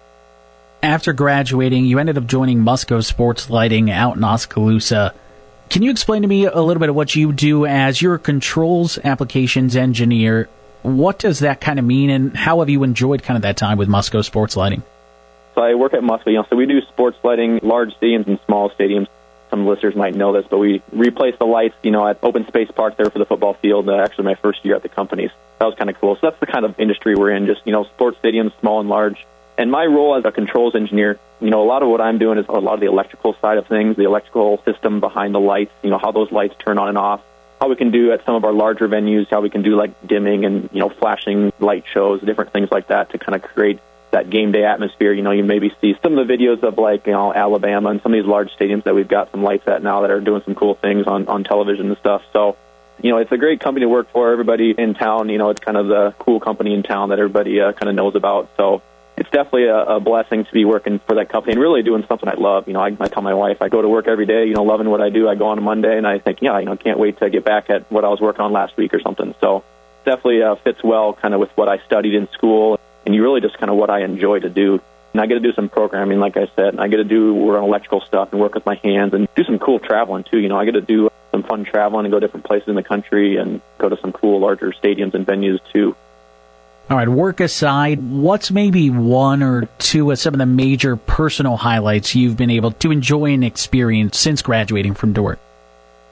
After 0.83 1.13
graduating, 1.13 1.87
you 1.87 1.99
ended 1.99 2.17
up 2.17 2.27
joining 2.27 2.61
Musco 2.61 3.05
Sports 3.05 3.51
Lighting 3.51 3.91
out 3.91 4.17
in 4.17 4.25
Oskaloosa. 4.25 5.13
Can 5.71 5.83
you 5.83 5.91
explain 5.91 6.23
to 6.23 6.29
me 6.29 6.47
a 6.47 6.61
little 6.61 6.81
bit 6.81 6.89
of 6.89 6.95
what 6.95 7.15
you 7.15 7.33
do 7.33 7.67
as 7.67 8.01
your 8.01 8.17
controls 8.17 8.99
applications 9.05 9.77
engineer? 9.77 10.49
What 10.83 11.19
does 11.19 11.41
that 11.41 11.61
kind 11.61 11.79
of 11.79 11.85
mean, 11.85 12.11
and 12.11 12.37
how 12.37 12.61
have 12.61 12.71
you 12.71 12.85
enjoyed 12.85 13.25
kind 13.25 13.37
of 13.37 13.43
that 13.43 13.57
time 13.57 13.77
with 13.77 13.89
Musco 13.89 14.25
Sports 14.25 14.57
Lighting? 14.57 14.85
So 15.59 15.65
I 15.65 15.75
work 15.75 15.93
at 15.93 16.05
know, 16.05 16.47
so 16.49 16.55
we 16.55 16.67
do 16.67 16.81
sports 16.83 17.19
lighting, 17.25 17.59
large 17.65 17.93
stadiums 18.01 18.29
and 18.29 18.39
small 18.47 18.71
stadiums. 18.71 19.09
Some 19.51 19.67
listeners 19.67 19.97
might 19.97 20.15
know 20.15 20.33
this, 20.33 20.47
but 20.49 20.59
we 20.59 20.83
replace 20.93 21.37
the 21.37 21.47
lights, 21.47 21.75
you 21.83 21.91
know, 21.91 22.07
at 22.07 22.21
open 22.23 22.47
space 22.47 22.71
park 22.71 22.97
there 22.97 23.11
for 23.11 23.19
the 23.19 23.25
football 23.25 23.55
field. 23.55 23.89
Uh, 23.89 23.97
actually, 23.97 24.27
my 24.27 24.37
first 24.37 24.65
year 24.65 24.77
at 24.77 24.85
the 24.85 24.89
company, 24.89 25.27
so 25.27 25.35
that 25.59 25.65
was 25.65 25.75
kind 25.75 25.91
of 25.91 26.01
cool. 26.01 26.15
So 26.15 26.31
that's 26.31 26.39
the 26.39 26.47
kind 26.47 26.65
of 26.65 26.79
industry 26.79 27.17
we're 27.17 27.33
in, 27.33 27.47
just 27.47 27.63
you 27.65 27.73
know, 27.73 27.83
sports 27.83 28.19
stadiums, 28.23 28.53
small 28.61 28.79
and 28.79 28.89
large. 28.89 29.27
And 29.57 29.69
my 29.69 29.85
role 29.85 30.15
as 30.15 30.25
a 30.25 30.31
controls 30.31 30.77
engineer, 30.77 31.19
you 31.41 31.51
know, 31.51 31.61
a 31.61 31.67
lot 31.67 31.83
of 31.83 31.89
what 31.89 32.01
I'm 32.01 32.19
doing 32.19 32.39
is 32.39 32.47
a 32.49 32.53
lot 32.53 32.75
of 32.75 32.81
the 32.81 32.87
electrical 32.87 33.35
side 33.41 33.59
of 33.59 33.67
things, 33.67 33.97
the 33.97 34.05
electrical 34.05 34.63
system 34.63 35.01
behind 35.01 35.35
the 35.35 35.41
lights, 35.41 35.73
you 35.83 35.91
know, 35.91 35.99
how 35.99 36.13
those 36.13 36.31
lights 36.31 36.55
turn 36.65 36.79
on 36.79 36.89
and 36.89 36.99
off, 36.99 37.21
how 37.61 37.69
we 37.69 37.75
can 37.75 37.91
do 37.91 38.13
at 38.13 38.25
some 38.25 38.37
of 38.37 38.45
our 38.45 38.53
larger 38.53 38.87
venues, 38.87 39.27
how 39.29 39.41
we 39.41 39.51
can 39.51 39.63
do 39.63 39.75
like 39.75 40.07
dimming 40.07 40.45
and, 40.45 40.71
you 40.73 40.79
know, 40.79 40.89
flashing 40.89 41.53
light 41.59 41.83
shows, 41.93 42.21
different 42.21 42.53
things 42.53 42.71
like 42.71 42.87
that 42.87 43.11
to 43.11 43.19
kind 43.19 43.35
of 43.35 43.43
create 43.43 43.81
that 44.11 44.31
game 44.31 44.53
day 44.53 44.65
atmosphere. 44.65 45.13
You 45.13 45.23
know, 45.23 45.31
you 45.31 45.45
maybe 45.45 45.75
see 45.81 45.95
some 46.03 46.17
of 46.17 46.27
the 46.27 46.33
videos 46.33 46.63
of 46.63 46.79
like, 46.79 47.07
you 47.07 47.13
know, 47.13 47.33
Alabama 47.33 47.91
and 47.91 48.03
some 48.03 48.13
of 48.13 48.19
these 48.19 48.29
large 48.29 48.51
stadiums 48.57 48.85
that 48.85 48.95
we've 48.95 49.09
got 49.09 49.31
some 49.31 49.43
lights 49.43 49.67
at 49.67 49.83
now 49.83 50.03
that 50.03 50.11
are 50.11 50.21
doing 50.21 50.43
some 50.45 50.55
cool 50.55 50.75
things 50.75 51.07
on, 51.07 51.29
on 51.29 51.45
television 51.45 51.89
and 51.89 51.99
stuff. 51.99 52.23
So, 52.33 52.57
you 53.03 53.11
know, 53.11 53.19
it's 53.19 53.33
a 53.33 53.37
great 53.37 53.61
company 53.61 53.85
to 53.85 53.89
work 53.89 54.11
for. 54.11 54.33
Everybody 54.33 54.75
in 54.77 54.95
town, 54.95 55.29
you 55.29 55.39
know, 55.39 55.51
it's 55.51 55.61
kind 55.61 55.77
of 55.77 55.87
the 55.87 56.15
cool 56.19 56.41
company 56.41 56.75
in 56.75 56.83
town 56.83 57.11
that 57.11 57.19
everybody 57.19 57.61
uh, 57.61 57.73
kind 57.73 57.89
of 57.89 57.95
knows 57.95 58.17
about. 58.17 58.51
So 58.57 58.83
it's 59.17 59.31
definitely 59.31 59.67
a, 59.67 59.77
a 59.77 60.01
blessing 60.01 60.45
to 60.45 60.53
be 60.53 60.65
working 60.65 61.01
for 61.01 61.17
that 61.17 61.29
company 61.29 61.53
and 61.53 61.61
really 61.61 61.83
doing 61.83 62.05
something 62.09 62.29
I 62.29 62.35
love. 62.35 62.67
You 62.67 62.75
know, 62.75 62.81
I, 62.81 62.97
I 62.99 63.09
tell 63.09 63.23
my 63.23 63.35
wife 63.35 63.61
I 63.61 63.69
go 63.69 63.83
to 63.83 63.89
work 63.89 64.09
every 64.09 64.27
day, 64.27 64.47
you 64.47 64.55
know, 64.55 64.63
loving 64.63 64.89
what 64.89 65.01
I 65.01 65.11
do. 65.11 65.29
I 65.29 65.35
go 65.35 65.49
on 65.49 65.59
a 65.59 65.61
Monday 65.61 65.97
and 65.97 66.07
I 66.07 66.19
think, 66.19 66.39
yeah, 66.41 66.59
you 66.59 66.67
know, 66.67 66.77
can't 66.77 66.99
wait 66.99 67.19
to 67.19 67.31
get 67.31 67.45
back 67.45 67.71
at 67.71 67.91
what 67.91 68.05
I 68.05 68.09
was 68.09 68.21
working 68.21 68.41
on 68.41 68.53
last 68.53 68.77
week 68.77 68.95
or 68.95 69.01
something. 69.01 69.35
So 69.41 69.65
definitely 70.05 70.43
uh, 70.43 70.57
fits 70.57 70.83
well 70.83 71.13
kind 71.13 71.35
of 71.35 71.41
with 71.41 71.51
what 71.57 71.69
I 71.69 71.79
studied 71.87 72.15
in 72.15 72.29
school 72.33 72.81
and 73.07 73.15
you 73.15 73.23
really 73.23 73.41
just 73.41 73.59
kind 73.59 73.71
of 73.71 73.77
what 73.77 73.91
I 73.91 74.03
enjoy 74.03 74.41
to 74.41 74.51
do. 74.51 74.81
And 75.13 75.23
I 75.23 75.27
get 75.27 75.35
to 75.35 75.41
do 75.41 75.53
some 75.55 75.69
programming, 75.69 76.21
like 76.21 76.37
I 76.37 76.51
said, 76.55 76.69
and 76.69 76.81
I 76.81 76.89
get 76.89 76.99
to 76.99 77.05
do 77.05 77.35
work 77.35 77.59
on 77.59 77.65
electrical 77.65 78.01
stuff 78.03 78.33
and 78.33 78.41
work 78.41 78.55
with 78.55 78.67
my 78.67 78.77
hands 78.85 79.15
and 79.15 79.27
do 79.35 79.45
some 79.45 79.59
cool 79.59 79.79
traveling 79.79 80.25
too. 80.25 80.39
You 80.39 80.49
know, 80.49 80.59
I 80.59 80.65
get 80.65 80.73
to 80.73 80.81
do 80.81 81.11
some 81.31 81.43
fun 81.43 81.65
traveling 81.65 82.05
and 82.05 82.13
go 82.13 82.21
different 82.21 82.45
places 82.45 82.69
in 82.69 82.75
the 82.75 82.83
country 82.83 83.37
and 83.37 83.61
go 83.79 83.89
to 83.89 83.97
some 84.01 84.13
cool 84.13 84.41
larger 84.41 84.73
stadiums 84.73 85.15
and 85.15 85.27
venues 85.27 85.61
too. 85.73 85.97
All 86.91 86.97
right, 86.97 87.09
work 87.09 87.41
aside, 87.41 88.01
what's 88.11 88.51
maybe 88.51 88.89
one 88.89 89.43
or 89.43 89.69
two 89.79 90.11
of 90.11 90.19
some 90.19 90.33
of 90.33 90.39
the 90.39 90.47
major 90.47 90.97
personal 90.97 91.59
highlights 91.59 92.15
you've 92.15 92.39
been 92.39 92.49
able 92.49 92.71
to 92.73 92.91
enjoy 92.91 93.35
and 93.35 93.45
experience 93.45 94.19
since 94.19 94.41
graduating 94.41 94.95
from 94.95 95.13
Dordt? 95.13 95.39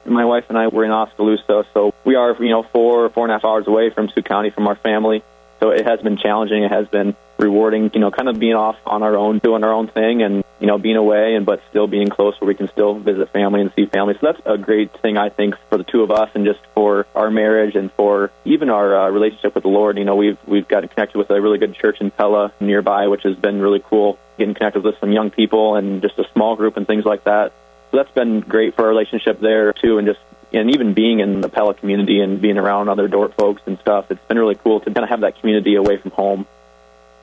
My 0.05 0.23
wife 0.23 0.45
and 0.49 0.57
I 0.57 0.67
were 0.67 0.85
in 0.85 0.91
Oskaloosa, 0.91 1.65
so 1.73 1.95
we 2.05 2.13
are, 2.13 2.35
you 2.41 2.51
know, 2.51 2.61
four, 2.61 3.09
four 3.09 3.25
and 3.25 3.31
a 3.31 3.35
half 3.35 3.43
hours 3.43 3.67
away 3.67 3.89
from 3.89 4.07
Sioux 4.09 4.21
County 4.21 4.51
from 4.51 4.67
our 4.67 4.75
family. 4.75 5.23
So 5.59 5.71
it 5.71 5.85
has 5.85 5.99
been 6.01 6.17
challenging. 6.17 6.63
It 6.63 6.71
has 6.71 6.87
been 6.87 7.15
rewarding, 7.39 7.91
you 7.93 7.99
know, 7.99 8.11
kind 8.11 8.29
of 8.29 8.39
being 8.39 8.55
off 8.55 8.77
on 8.85 9.03
our 9.03 9.15
own, 9.15 9.39
doing 9.39 9.63
our 9.63 9.71
own 9.71 9.87
thing 9.87 10.21
and, 10.21 10.43
you 10.59 10.67
know, 10.67 10.77
being 10.77 10.95
away 10.95 11.35
and 11.35 11.45
but 11.45 11.61
still 11.69 11.87
being 11.87 12.07
close 12.07 12.39
where 12.39 12.47
we 12.47 12.55
can 12.55 12.67
still 12.67 12.95
visit 12.95 13.29
family 13.29 13.61
and 13.61 13.71
see 13.75 13.85
family. 13.85 14.15
So 14.15 14.31
that's 14.31 14.41
a 14.45 14.57
great 14.57 14.91
thing, 15.01 15.17
I 15.17 15.29
think, 15.29 15.55
for 15.69 15.77
the 15.77 15.83
two 15.83 16.01
of 16.01 16.11
us 16.11 16.29
and 16.33 16.45
just 16.45 16.59
for 16.73 17.05
our 17.15 17.29
marriage 17.29 17.75
and 17.75 17.91
for 17.91 18.31
even 18.45 18.69
our 18.69 18.95
uh, 18.95 19.09
relationship 19.09 19.55
with 19.55 19.63
the 19.63 19.69
Lord. 19.69 19.97
You 19.97 20.05
know, 20.05 20.15
we've, 20.15 20.37
we've 20.47 20.67
gotten 20.67 20.89
connected 20.89 21.17
with 21.17 21.29
a 21.29 21.39
really 21.39 21.59
good 21.59 21.75
church 21.75 22.01
in 22.01 22.11
Pella 22.11 22.53
nearby, 22.59 23.07
which 23.07 23.23
has 23.23 23.35
been 23.35 23.61
really 23.61 23.83
cool, 23.87 24.17
getting 24.37 24.55
connected 24.55 24.83
with 24.83 24.99
some 24.99 25.11
young 25.11 25.29
people 25.29 25.75
and 25.75 26.01
just 26.01 26.17
a 26.17 26.27
small 26.33 26.55
group 26.55 26.77
and 26.77 26.87
things 26.87 27.05
like 27.05 27.23
that. 27.25 27.51
So 27.91 27.97
that's 27.97 28.11
been 28.11 28.41
great 28.41 28.75
for 28.75 28.83
our 28.83 28.89
relationship 28.89 29.39
there 29.39 29.73
too, 29.73 29.97
and 29.97 30.07
just 30.07 30.19
and 30.53 30.71
even 30.71 30.93
being 30.93 31.19
in 31.19 31.41
the 31.41 31.49
Pella 31.49 31.73
community 31.73 32.21
and 32.21 32.41
being 32.41 32.57
around 32.57 32.89
other 32.89 33.07
Dordt 33.07 33.35
folks 33.35 33.61
and 33.65 33.77
stuff, 33.79 34.09
it's 34.11 34.23
been 34.27 34.37
really 34.37 34.55
cool 34.55 34.79
to 34.79 34.85
kind 34.85 35.03
of 35.03 35.09
have 35.09 35.21
that 35.21 35.39
community 35.39 35.75
away 35.75 35.97
from 35.97 36.11
home. 36.11 36.47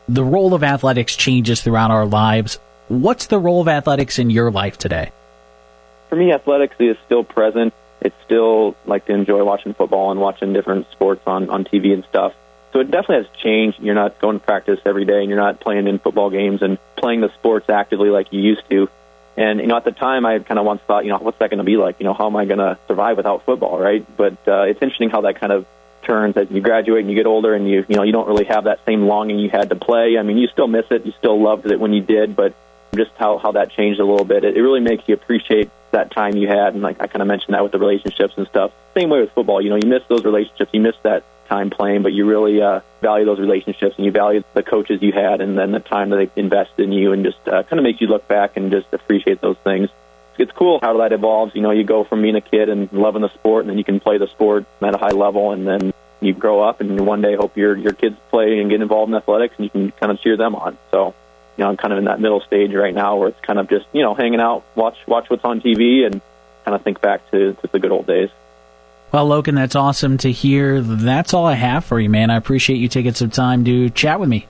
The 0.09 0.24
role 0.24 0.52
of 0.52 0.62
athletics 0.62 1.16
changes 1.16 1.62
throughout 1.62 1.90
our 1.90 2.05
lives. 2.05 2.59
What's 2.88 3.26
the 3.26 3.38
role 3.38 3.62
of 3.62 3.68
athletics 3.68 4.18
in 4.18 4.28
your 4.28 4.51
life 4.51 4.76
today? 4.76 5.12
For 6.10 6.16
me, 6.16 6.32
athletics 6.32 6.76
is 6.78 6.96
still 7.06 7.24
present. 7.24 7.72
It's 8.02 8.14
still 8.24 8.76
like 8.84 9.06
to 9.06 9.12
enjoy 9.14 9.42
watching 9.44 9.72
football 9.72 10.10
and 10.10 10.20
watching 10.20 10.52
different 10.52 10.90
sports 10.92 11.22
on, 11.26 11.48
on 11.48 11.64
TV 11.64 11.94
and 11.94 12.05
stuff. 12.05 12.34
So 12.74 12.80
it 12.80 12.90
definitely 12.90 13.24
has 13.24 13.36
changed. 13.38 13.80
You're 13.80 13.94
not 13.94 14.20
going 14.20 14.38
to 14.38 14.44
practice 14.44 14.80
every 14.84 15.06
day 15.06 15.20
and 15.20 15.30
you're 15.30 15.38
not 15.38 15.60
playing 15.60 15.86
in 15.86 15.98
football 15.98 16.28
games 16.28 16.60
and 16.60 16.76
playing 16.96 17.22
the 17.22 17.32
sports 17.34 17.70
actively 17.70 18.10
like 18.10 18.32
you 18.32 18.40
used 18.40 18.68
to. 18.68 18.90
And 19.36 19.61
you 19.61 19.66
know, 19.66 19.77
at 19.77 19.85
the 19.85 19.93
time, 19.93 20.24
I 20.24 20.39
kind 20.39 20.59
of 20.59 20.65
once 20.65 20.81
thought, 20.86 21.05
you 21.05 21.11
know, 21.11 21.19
what's 21.19 21.39
that 21.39 21.51
going 21.51 21.59
to 21.59 21.65
be 21.65 21.77
like? 21.77 21.97
You 21.98 22.05
know, 22.05 22.15
how 22.15 22.27
am 22.27 22.36
I 22.36 22.44
going 22.44 22.59
to 22.59 22.78
survive 22.86 23.16
without 23.16 23.44
football, 23.44 23.78
right? 23.78 24.05
But 24.16 24.36
uh, 24.47 24.62
it's 24.62 24.81
interesting 24.81 25.11
how 25.11 25.23
that 25.23 25.40
kind 25.40 25.52
of 25.52 25.66
turns 26.05 26.36
as 26.36 26.51
you 26.51 26.61
graduate 26.61 27.01
and 27.01 27.11
you 27.11 27.16
get 27.16 27.27
older, 27.27 27.55
and 27.55 27.69
you 27.69 27.85
you 27.89 27.97
know 27.97 28.02
you 28.02 28.12
don't 28.12 28.28
really 28.28 28.44
have 28.44 28.65
that 28.65 28.81
same 28.85 29.06
longing 29.06 29.39
you 29.39 29.51
had 29.51 29.70
to 29.70 29.77
play. 29.77 30.16
I 30.19 30.23
mean, 30.23 30.39
you 30.39 30.48
still 30.48 30.69
miss 30.69 30.86
it, 30.90 31.05
you 31.05 31.12
still 31.19 31.40
loved 31.40 31.66
it 31.66 31.81
when 31.81 31.93
you 31.93 32.02
did, 32.02 32.36
but 32.36 32.55
just 32.94 33.11
how 33.16 33.39
how 33.39 33.52
that 33.52 33.70
changed 33.70 34.01
a 34.01 34.05
little 34.05 34.24
bit, 34.24 34.44
it, 34.44 34.56
it 34.56 34.62
really 34.62 34.81
makes 34.81 35.09
you 35.09 35.15
appreciate 35.15 35.70
that 35.90 36.12
time 36.12 36.36
you 36.36 36.47
had. 36.47 36.74
And 36.74 36.82
like 36.82 37.01
I 37.01 37.06
kind 37.06 37.23
of 37.23 37.28
mentioned 37.28 37.55
that 37.55 37.62
with 37.62 37.73
the 37.73 37.78
relationships 37.78 38.35
and 38.36 38.47
stuff. 38.47 38.73
Same 38.94 39.11
way 39.11 39.20
with 39.20 39.32
football, 39.32 39.61
you 39.61 39.70
know, 39.70 39.77
you 39.77 39.89
miss 39.89 40.02
those 40.09 40.24
relationships, 40.24 40.70
you 40.73 40.81
miss 40.81 40.97
that 41.02 41.24
time 41.48 41.70
playing, 41.70 42.02
but 42.02 42.12
you 42.12 42.26
really 42.26 42.60
uh, 42.60 42.80
value 43.00 43.24
those 43.24 43.40
relationships 43.40 43.96
and 43.96 44.04
you 44.04 44.12
value 44.12 44.42
the 44.54 44.62
coaches 44.62 45.02
you 45.02 45.12
had 45.12 45.40
and 45.40 45.56
then 45.58 45.72
the 45.72 45.80
time 45.80 46.10
that 46.10 46.16
they 46.16 46.40
invested 46.40 46.84
in 46.84 46.92
you, 46.92 47.12
and 47.12 47.24
just 47.24 47.38
uh, 47.46 47.62
kind 47.62 47.78
of 47.78 47.82
makes 47.82 48.00
you 48.00 48.06
look 48.06 48.26
back 48.28 48.56
and 48.56 48.70
just 48.70 48.92
appreciate 48.92 49.40
those 49.40 49.56
things 49.58 49.90
it's 50.38 50.52
cool 50.52 50.78
how 50.80 50.98
that 50.98 51.12
evolves. 51.12 51.54
You 51.54 51.62
know, 51.62 51.70
you 51.70 51.84
go 51.84 52.04
from 52.04 52.22
being 52.22 52.36
a 52.36 52.40
kid 52.40 52.68
and 52.68 52.92
loving 52.92 53.22
the 53.22 53.32
sport, 53.34 53.62
and 53.62 53.70
then 53.70 53.78
you 53.78 53.84
can 53.84 54.00
play 54.00 54.18
the 54.18 54.26
sport 54.28 54.66
at 54.82 54.94
a 54.94 54.98
high 54.98 55.12
level, 55.12 55.52
and 55.52 55.66
then 55.66 55.92
you 56.20 56.32
grow 56.32 56.62
up, 56.62 56.80
and 56.80 57.06
one 57.06 57.20
day 57.20 57.36
hope 57.36 57.56
your 57.56 57.76
your 57.76 57.92
kids 57.92 58.16
play 58.30 58.58
and 58.60 58.70
get 58.70 58.80
involved 58.80 59.10
in 59.10 59.16
athletics, 59.16 59.54
and 59.58 59.64
you 59.64 59.70
can 59.70 59.90
kind 59.92 60.12
of 60.12 60.20
cheer 60.20 60.36
them 60.36 60.54
on. 60.54 60.78
So, 60.90 61.14
you 61.56 61.64
know, 61.64 61.70
I'm 61.70 61.76
kind 61.76 61.92
of 61.92 61.98
in 61.98 62.06
that 62.06 62.20
middle 62.20 62.40
stage 62.40 62.72
right 62.72 62.94
now 62.94 63.16
where 63.16 63.28
it's 63.28 63.40
kind 63.40 63.58
of 63.58 63.68
just 63.68 63.86
you 63.92 64.02
know 64.02 64.14
hanging 64.14 64.40
out, 64.40 64.64
watch 64.74 64.96
watch 65.06 65.30
what's 65.30 65.44
on 65.44 65.60
TV, 65.60 66.04
and 66.04 66.20
kind 66.64 66.74
of 66.74 66.82
think 66.82 67.00
back 67.00 67.30
to, 67.30 67.52
to 67.54 67.66
the 67.68 67.78
good 67.78 67.92
old 67.92 68.06
days. 68.06 68.30
Well, 69.15 69.27
Logan, 69.27 69.55
that's 69.55 69.77
awesome 69.77 70.19
to 70.19 70.32
hear. 70.32 70.81
That's 70.82 71.35
all 71.35 71.47
I 71.47 71.55
have 71.55 71.85
for 71.85 72.01
you, 72.01 72.11
man. 72.11 72.31
I 72.31 72.36
appreciate 72.36 72.78
you 72.78 72.89
taking 72.89 73.15
some 73.15 73.31
time 73.31 73.65
to 73.65 73.89
chat 73.91 74.19
with 74.19 74.28
me. 74.28 74.49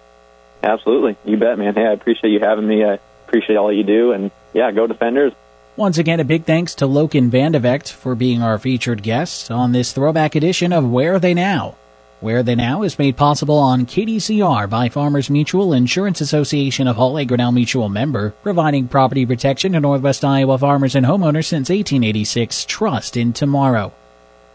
Absolutely, 0.62 1.18
you 1.26 1.36
bet, 1.36 1.58
man. 1.58 1.74
Hey, 1.74 1.84
I 1.84 1.92
appreciate 1.92 2.30
you 2.30 2.40
having 2.40 2.66
me. 2.66 2.82
I 2.82 2.98
appreciate 3.28 3.56
all 3.56 3.70
you 3.70 3.84
do, 3.84 4.12
and 4.12 4.30
yeah, 4.54 4.72
go 4.72 4.86
Defenders. 4.86 5.34
Once 5.76 5.98
again, 5.98 6.18
a 6.18 6.24
big 6.24 6.46
thanks 6.46 6.74
to 6.76 6.86
Logan 6.86 7.30
Vandevecht 7.30 7.92
for 7.92 8.14
being 8.14 8.42
our 8.42 8.58
featured 8.58 9.02
guest 9.02 9.50
on 9.50 9.72
this 9.72 9.92
throwback 9.92 10.34
edition 10.34 10.72
of 10.72 10.90
Where 10.90 11.16
Are 11.16 11.18
They 11.18 11.34
Now? 11.34 11.74
Where 12.20 12.38
Are 12.38 12.42
They 12.42 12.54
Now 12.54 12.84
is 12.84 12.98
made 12.98 13.18
possible 13.18 13.58
on 13.58 13.84
KDCR 13.84 14.70
by 14.70 14.88
Farmers 14.88 15.28
Mutual 15.28 15.74
Insurance 15.74 16.22
Association 16.22 16.88
of 16.88 16.96
Hull 16.96 17.18
A. 17.18 17.26
Grinnell 17.26 17.52
Mutual 17.52 17.90
member, 17.90 18.30
providing 18.42 18.88
property 18.88 19.26
protection 19.26 19.72
to 19.72 19.80
Northwest 19.80 20.24
Iowa 20.24 20.56
farmers 20.56 20.94
and 20.94 21.04
homeowners 21.04 21.44
since 21.44 21.68
1886. 21.68 22.64
Trust 22.64 23.18
in 23.18 23.34
tomorrow. 23.34 23.92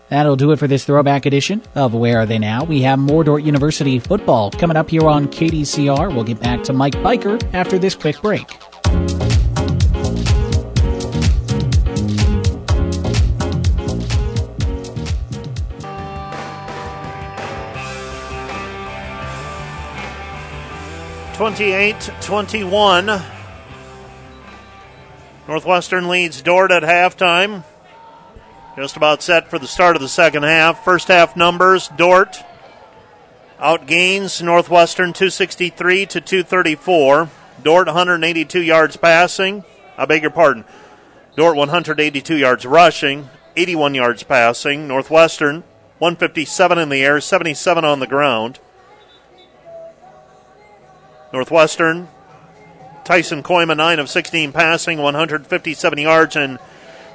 That'll 0.09 0.35
do 0.35 0.51
it 0.51 0.59
for 0.59 0.67
this 0.67 0.85
throwback 0.85 1.25
edition 1.25 1.61
of 1.75 1.93
Where 1.93 2.19
Are 2.19 2.25
They 2.25 2.39
Now? 2.39 2.63
We 2.63 2.81
have 2.81 2.99
more 2.99 3.23
Dordt 3.23 3.43
University 3.43 3.99
football 3.99 4.51
coming 4.51 4.75
up 4.75 4.89
here 4.89 5.07
on 5.07 5.27
KDCR. 5.27 6.13
We'll 6.13 6.23
get 6.23 6.39
back 6.39 6.63
to 6.63 6.73
Mike 6.73 6.95
Biker 6.95 7.41
after 7.53 7.77
this 7.77 7.95
quick 7.95 8.19
break. 8.21 8.47
28 21.39 22.11
21. 22.19 23.21
Northwestern 25.47 26.09
leads 26.09 26.41
Dordt 26.41 26.69
at 26.69 26.83
halftime. 26.83 27.63
Just 28.79 28.95
about 28.95 29.21
set 29.21 29.49
for 29.49 29.59
the 29.59 29.67
start 29.67 29.97
of 29.97 30.01
the 30.01 30.07
second 30.07 30.43
half. 30.43 30.85
First 30.85 31.09
half 31.09 31.35
numbers 31.35 31.89
Dordt 31.97 32.41
outgains 33.59 34.41
Northwestern 34.41 35.11
263 35.11 36.05
to 36.05 36.21
234. 36.21 37.29
Dordt 37.61 37.87
182 37.87 38.61
yards 38.61 38.95
passing. 38.95 39.65
I 39.97 40.05
beg 40.05 40.21
your 40.21 40.31
pardon. 40.31 40.63
Dordt 41.35 41.57
182 41.57 42.37
yards 42.37 42.65
rushing, 42.65 43.27
81 43.57 43.95
yards 43.95 44.23
passing. 44.23 44.87
Northwestern 44.87 45.65
157 45.97 46.77
in 46.77 46.87
the 46.87 47.03
air, 47.03 47.19
77 47.19 47.83
on 47.83 47.99
the 47.99 48.07
ground. 48.07 48.59
Northwestern, 51.33 52.07
Tyson 53.03 53.43
Kooima, 53.43 53.75
9 53.75 53.99
of 53.99 54.09
16 54.09 54.53
passing, 54.53 54.99
157 54.99 55.99
yards 55.99 56.37
and 56.37 56.59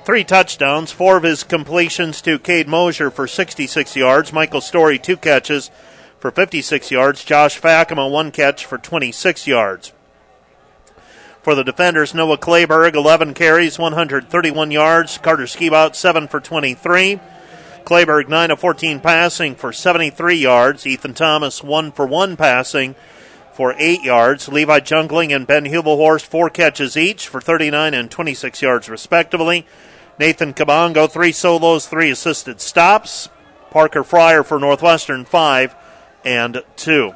three 0.04 0.24
touchdowns. 0.24 0.92
Four 0.92 1.16
of 1.16 1.22
his 1.22 1.42
completions 1.42 2.20
to 2.22 2.38
Cade 2.38 2.68
Mosier 2.68 3.10
for 3.10 3.26
66 3.26 3.96
yards. 3.96 4.32
Michael 4.32 4.60
Story, 4.60 4.98
two 4.98 5.16
catches 5.16 5.70
for 6.18 6.30
56 6.30 6.90
yards. 6.90 7.24
Josh 7.24 7.60
Fackema, 7.60 8.10
one 8.10 8.30
catch 8.30 8.66
for 8.66 8.78
26 8.78 9.46
yards. 9.46 9.92
For 11.42 11.54
the 11.54 11.64
defenders, 11.64 12.14
Noah 12.14 12.38
Clayberg, 12.38 12.94
11 12.94 13.34
carries, 13.34 13.78
131 13.78 14.70
yards. 14.70 15.18
Carter 15.18 15.44
Skibout, 15.44 15.94
7 15.94 16.28
for 16.28 16.40
23. 16.40 17.20
Clayberg, 17.84 18.28
9 18.28 18.50
of 18.50 18.60
14 18.60 19.00
passing 19.00 19.54
for 19.54 19.72
73 19.72 20.36
yards. 20.36 20.86
Ethan 20.86 21.14
Thomas, 21.14 21.62
1 21.62 21.92
for 21.92 22.06
1 22.06 22.36
passing 22.36 22.94
for 23.54 23.74
eight 23.78 24.02
yards. 24.02 24.48
Levi 24.48 24.80
Jungling 24.80 25.34
and 25.34 25.46
Ben 25.46 25.64
Hubelhorst, 25.64 26.26
four 26.26 26.50
catches 26.50 26.96
each 26.96 27.28
for 27.28 27.40
39 27.40 27.94
and 27.94 28.10
26 28.10 28.60
yards, 28.60 28.88
respectively. 28.88 29.64
Nathan 30.18 30.54
Kabongo, 30.54 31.10
three 31.10 31.32
solos, 31.32 31.86
three 31.86 32.10
assisted 32.10 32.60
stops. 32.60 33.28
Parker 33.70 34.04
Fryer 34.04 34.44
for 34.44 34.60
Northwestern, 34.60 35.24
five 35.24 35.74
and 36.24 36.62
two. 36.76 37.12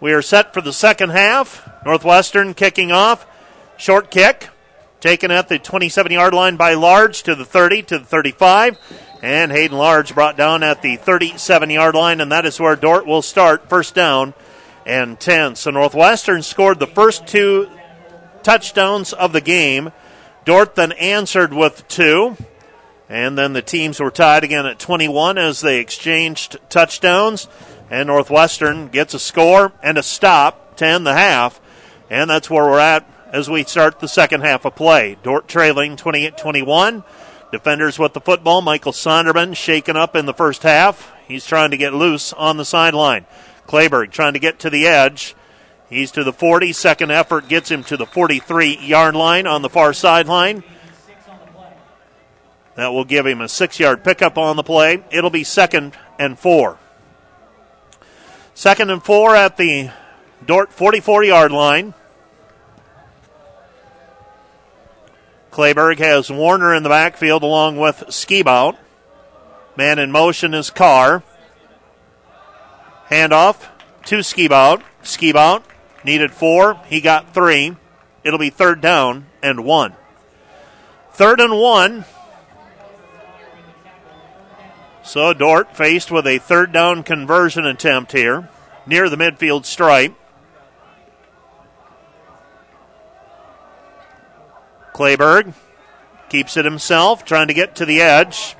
We 0.00 0.12
are 0.12 0.22
set 0.22 0.52
for 0.52 0.60
the 0.60 0.72
second 0.72 1.10
half. 1.10 1.66
Northwestern 1.84 2.52
kicking 2.52 2.92
off. 2.92 3.26
Short 3.78 4.10
kick. 4.10 4.50
Taken 5.00 5.30
at 5.30 5.48
the 5.48 5.58
27 5.58 6.12
yard 6.12 6.34
line 6.34 6.56
by 6.56 6.74
Large 6.74 7.22
to 7.24 7.34
the 7.34 7.44
30 7.44 7.82
to 7.84 7.98
the 7.98 8.04
35. 8.04 8.78
And 9.22 9.50
Hayden 9.50 9.78
Large 9.78 10.14
brought 10.14 10.36
down 10.36 10.62
at 10.62 10.82
the 10.82 10.96
37 10.96 11.70
yard 11.70 11.94
line, 11.94 12.20
and 12.20 12.30
that 12.30 12.44
is 12.44 12.60
where 12.60 12.76
Dordt 12.76 13.06
will 13.06 13.22
start. 13.22 13.68
First 13.70 13.94
down 13.94 14.34
and 14.84 15.18
10. 15.18 15.56
So 15.56 15.70
Northwestern 15.70 16.42
scored 16.42 16.78
the 16.78 16.86
first 16.86 17.26
two 17.26 17.70
touchdowns 18.42 19.12
of 19.12 19.32
the 19.32 19.40
game. 19.40 19.92
Dordt 20.46 20.76
then 20.76 20.92
answered 20.92 21.52
with 21.52 21.86
two. 21.88 22.36
And 23.08 23.36
then 23.36 23.52
the 23.52 23.62
teams 23.62 24.00
were 24.00 24.10
tied 24.10 24.42
again 24.42 24.64
at 24.64 24.78
21 24.78 25.38
as 25.38 25.60
they 25.60 25.78
exchanged 25.78 26.58
touchdowns. 26.70 27.46
And 27.90 28.06
Northwestern 28.06 28.88
gets 28.88 29.12
a 29.14 29.18
score 29.18 29.72
and 29.82 29.98
a 29.98 30.02
stop, 30.02 30.76
10 30.76 31.04
the 31.04 31.12
half. 31.12 31.60
And 32.08 32.30
that's 32.30 32.48
where 32.48 32.64
we're 32.64 32.78
at 32.78 33.08
as 33.32 33.50
we 33.50 33.64
start 33.64 34.00
the 34.00 34.08
second 34.08 34.40
half 34.40 34.64
of 34.64 34.74
play. 34.74 35.18
Dordt 35.22 35.46
trailing 35.46 35.96
28 35.96 36.36
21. 36.36 37.04
Defenders 37.52 37.98
with 37.98 38.12
the 38.12 38.20
football. 38.20 38.62
Michael 38.62 38.92
Sonderman 38.92 39.54
shaken 39.54 39.96
up 39.96 40.16
in 40.16 40.26
the 40.26 40.34
first 40.34 40.62
half. 40.62 41.12
He's 41.28 41.46
trying 41.46 41.70
to 41.72 41.76
get 41.76 41.94
loose 41.94 42.32
on 42.32 42.56
the 42.56 42.64
sideline. 42.64 43.26
Clayberg 43.66 44.10
trying 44.10 44.34
to 44.34 44.40
get 44.40 44.60
to 44.60 44.70
the 44.70 44.86
edge. 44.86 45.34
He's 45.88 46.10
to 46.12 46.24
the 46.24 46.32
40. 46.32 46.72
Second 46.72 47.12
effort 47.12 47.48
gets 47.48 47.70
him 47.70 47.84
to 47.84 47.96
the 47.96 48.06
43 48.06 48.78
yard 48.78 49.14
line 49.14 49.46
on 49.46 49.62
the 49.62 49.68
far 49.68 49.92
sideline. 49.92 50.64
That 52.74 52.88
will 52.88 53.04
give 53.04 53.26
him 53.26 53.40
a 53.40 53.48
six 53.48 53.78
yard 53.78 54.04
pickup 54.04 54.36
on 54.36 54.56
the 54.56 54.62
play. 54.62 55.02
It'll 55.10 55.30
be 55.30 55.44
second 55.44 55.92
and 56.18 56.38
four. 56.38 56.78
Second 58.54 58.90
and 58.90 59.02
four 59.02 59.36
at 59.36 59.56
the 59.56 59.90
Dordt 60.44 60.72
44 60.72 61.24
yard 61.24 61.52
line. 61.52 61.94
Clayberg 65.52 65.98
has 65.98 66.30
Warner 66.30 66.74
in 66.74 66.82
the 66.82 66.90
backfield 66.90 67.42
along 67.42 67.78
with 67.78 68.04
Skibout. 68.08 68.76
Man 69.74 69.98
in 69.98 70.10
motion 70.10 70.52
is 70.52 70.68
Carr. 70.68 71.22
Handoff 73.08 73.68
to 74.06 74.16
Skibout. 74.16 74.82
Skibout 75.02 75.62
needed 76.06 76.32
four. 76.32 76.80
He 76.86 77.02
got 77.02 77.34
three. 77.34 77.76
It'll 78.24 78.38
be 78.38 78.50
third 78.50 78.80
down 78.80 79.26
and 79.42 79.64
one. 79.64 79.94
Third 81.12 81.40
and 81.40 81.58
one. 81.60 82.06
So 85.02 85.32
Dordt 85.32 85.76
faced 85.76 86.10
with 86.10 86.26
a 86.26 86.38
third 86.38 86.72
down 86.72 87.02
conversion 87.02 87.66
attempt 87.66 88.12
here 88.12 88.48
near 88.86 89.08
the 89.08 89.16
midfield 89.16 89.64
stripe. 89.64 90.14
Clayberg 94.94 95.52
keeps 96.28 96.56
it 96.56 96.64
himself, 96.64 97.24
trying 97.24 97.48
to 97.48 97.54
get 97.54 97.76
to 97.76 97.84
the 97.84 98.00
edge, 98.00 98.56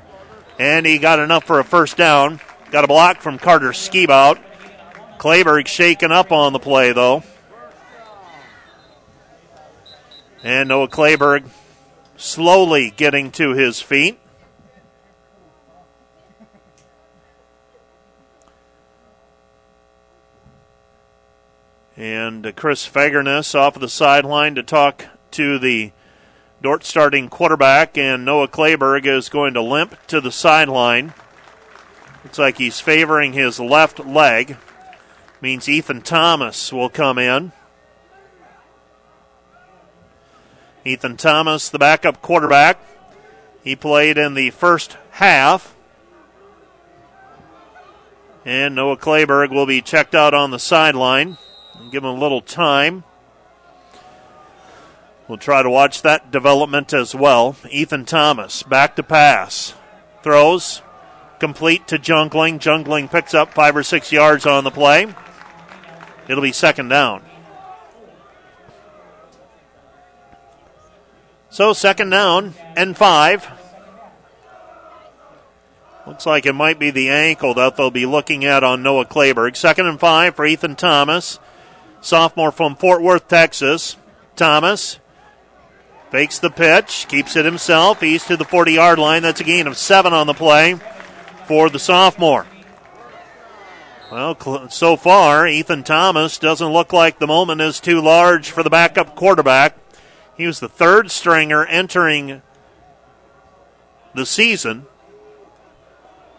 and 0.58 0.84
he 0.84 0.98
got 0.98 1.18
enough 1.18 1.44
for 1.44 1.58
a 1.58 1.64
first 1.64 1.96
down. 1.96 2.40
Got 2.70 2.84
a 2.84 2.88
block 2.88 3.22
from 3.22 3.38
Carter 3.38 3.70
Skibout. 3.70 4.38
Clayberg 5.18 5.66
shaken 5.66 6.12
up 6.12 6.32
on 6.32 6.52
the 6.52 6.58
play, 6.58 6.92
though. 6.92 7.22
And 10.46 10.68
Noah 10.68 10.86
Clayberg 10.86 11.48
slowly 12.16 12.92
getting 12.96 13.32
to 13.32 13.50
his 13.54 13.80
feet. 13.80 14.16
And 21.96 22.54
Chris 22.54 22.86
Fagerness 22.86 23.56
off 23.56 23.74
of 23.74 23.80
the 23.80 23.88
sideline 23.88 24.54
to 24.54 24.62
talk 24.62 25.06
to 25.32 25.58
the 25.58 25.90
Dordt 26.62 26.84
starting 26.84 27.28
quarterback, 27.28 27.98
and 27.98 28.24
Noah 28.24 28.46
Clayberg 28.46 29.04
is 29.04 29.28
going 29.28 29.52
to 29.54 29.60
limp 29.60 29.96
to 30.06 30.20
the 30.20 30.30
sideline. 30.30 31.12
Looks 32.22 32.38
like 32.38 32.58
he's 32.58 32.78
favoring 32.78 33.32
his 33.32 33.58
left 33.58 33.98
leg. 33.98 34.58
Means 35.40 35.68
Ethan 35.68 36.02
Thomas 36.02 36.72
will 36.72 36.88
come 36.88 37.18
in. 37.18 37.50
Ethan 40.86 41.16
Thomas, 41.16 41.68
the 41.68 41.80
backup 41.80 42.22
quarterback. 42.22 42.78
He 43.64 43.74
played 43.74 44.16
in 44.16 44.34
the 44.34 44.50
first 44.50 44.96
half. 45.10 45.74
And 48.44 48.76
Noah 48.76 48.96
Clayberg 48.96 49.50
will 49.50 49.66
be 49.66 49.82
checked 49.82 50.14
out 50.14 50.32
on 50.32 50.52
the 50.52 50.60
sideline. 50.60 51.38
Give 51.90 52.04
him 52.04 52.10
a 52.10 52.14
little 52.14 52.40
time. 52.40 53.02
We'll 55.26 55.38
try 55.38 55.64
to 55.64 55.70
watch 55.70 56.02
that 56.02 56.30
development 56.30 56.92
as 56.92 57.12
well. 57.12 57.56
Ethan 57.68 58.04
Thomas, 58.04 58.62
back 58.62 58.94
to 58.94 59.02
pass. 59.02 59.74
Throws, 60.22 60.82
complete 61.40 61.88
to 61.88 61.98
Jungling. 61.98 62.60
Jungling 62.60 63.10
picks 63.10 63.34
up 63.34 63.52
five 63.52 63.76
or 63.76 63.82
six 63.82 64.12
yards 64.12 64.46
on 64.46 64.62
the 64.62 64.70
play. 64.70 65.12
It'll 66.28 66.42
be 66.42 66.52
second 66.52 66.90
down. 66.90 67.22
So, 71.56 71.72
second 71.72 72.10
down 72.10 72.52
and 72.76 72.94
five. 72.94 73.50
Looks 76.06 76.26
like 76.26 76.44
it 76.44 76.52
might 76.52 76.78
be 76.78 76.90
the 76.90 77.08
ankle 77.08 77.54
that 77.54 77.76
they'll 77.76 77.90
be 77.90 78.04
looking 78.04 78.44
at 78.44 78.62
on 78.62 78.82
Noah 78.82 79.06
Clayberg. 79.06 79.56
Second 79.56 79.86
and 79.86 79.98
five 79.98 80.36
for 80.36 80.44
Ethan 80.44 80.76
Thomas, 80.76 81.38
sophomore 82.02 82.52
from 82.52 82.76
Fort 82.76 83.00
Worth, 83.00 83.26
Texas. 83.28 83.96
Thomas 84.36 84.98
fakes 86.10 86.38
the 86.38 86.50
pitch, 86.50 87.06
keeps 87.08 87.36
it 87.36 87.46
himself. 87.46 88.02
He's 88.02 88.26
to 88.26 88.36
the 88.36 88.44
40 88.44 88.72
yard 88.72 88.98
line. 88.98 89.22
That's 89.22 89.40
a 89.40 89.44
gain 89.44 89.66
of 89.66 89.78
seven 89.78 90.12
on 90.12 90.26
the 90.26 90.34
play 90.34 90.78
for 91.46 91.70
the 91.70 91.78
sophomore. 91.78 92.44
Well, 94.12 94.68
so 94.68 94.98
far, 94.98 95.48
Ethan 95.48 95.84
Thomas 95.84 96.36
doesn't 96.36 96.74
look 96.74 96.92
like 96.92 97.18
the 97.18 97.26
moment 97.26 97.62
is 97.62 97.80
too 97.80 98.02
large 98.02 98.50
for 98.50 98.62
the 98.62 98.68
backup 98.68 99.16
quarterback. 99.16 99.78
He 100.36 100.46
was 100.46 100.60
the 100.60 100.68
third 100.68 101.10
stringer 101.10 101.64
entering 101.64 102.42
the 104.14 104.26
season. 104.26 104.86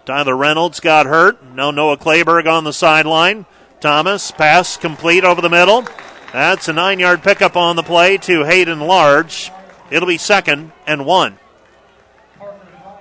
Tyler 0.06 0.38
Reynolds 0.38 0.80
got 0.80 1.06
hurt. 1.06 1.44
Now 1.44 1.72
Noah 1.72 1.98
Clayberg 1.98 2.48
on 2.48 2.64
the 2.64 2.74
sideline. 2.74 3.46
Thomas, 3.80 4.32
pass 4.32 4.78
complete 4.78 5.24
over 5.24 5.42
the 5.42 5.50
middle. 5.50 5.86
That's 6.32 6.68
a 6.68 6.74
nine 6.74 7.00
yard 7.00 7.24
pickup 7.24 7.56
on 7.56 7.76
the 7.76 7.84
play 7.84 8.18
to 8.20 8.44
Hayden 8.44 8.80
Large. 8.80 9.52
It'll 9.90 10.08
be 10.08 10.18
second 10.18 10.72
and 10.86 11.06
one. 11.06 11.40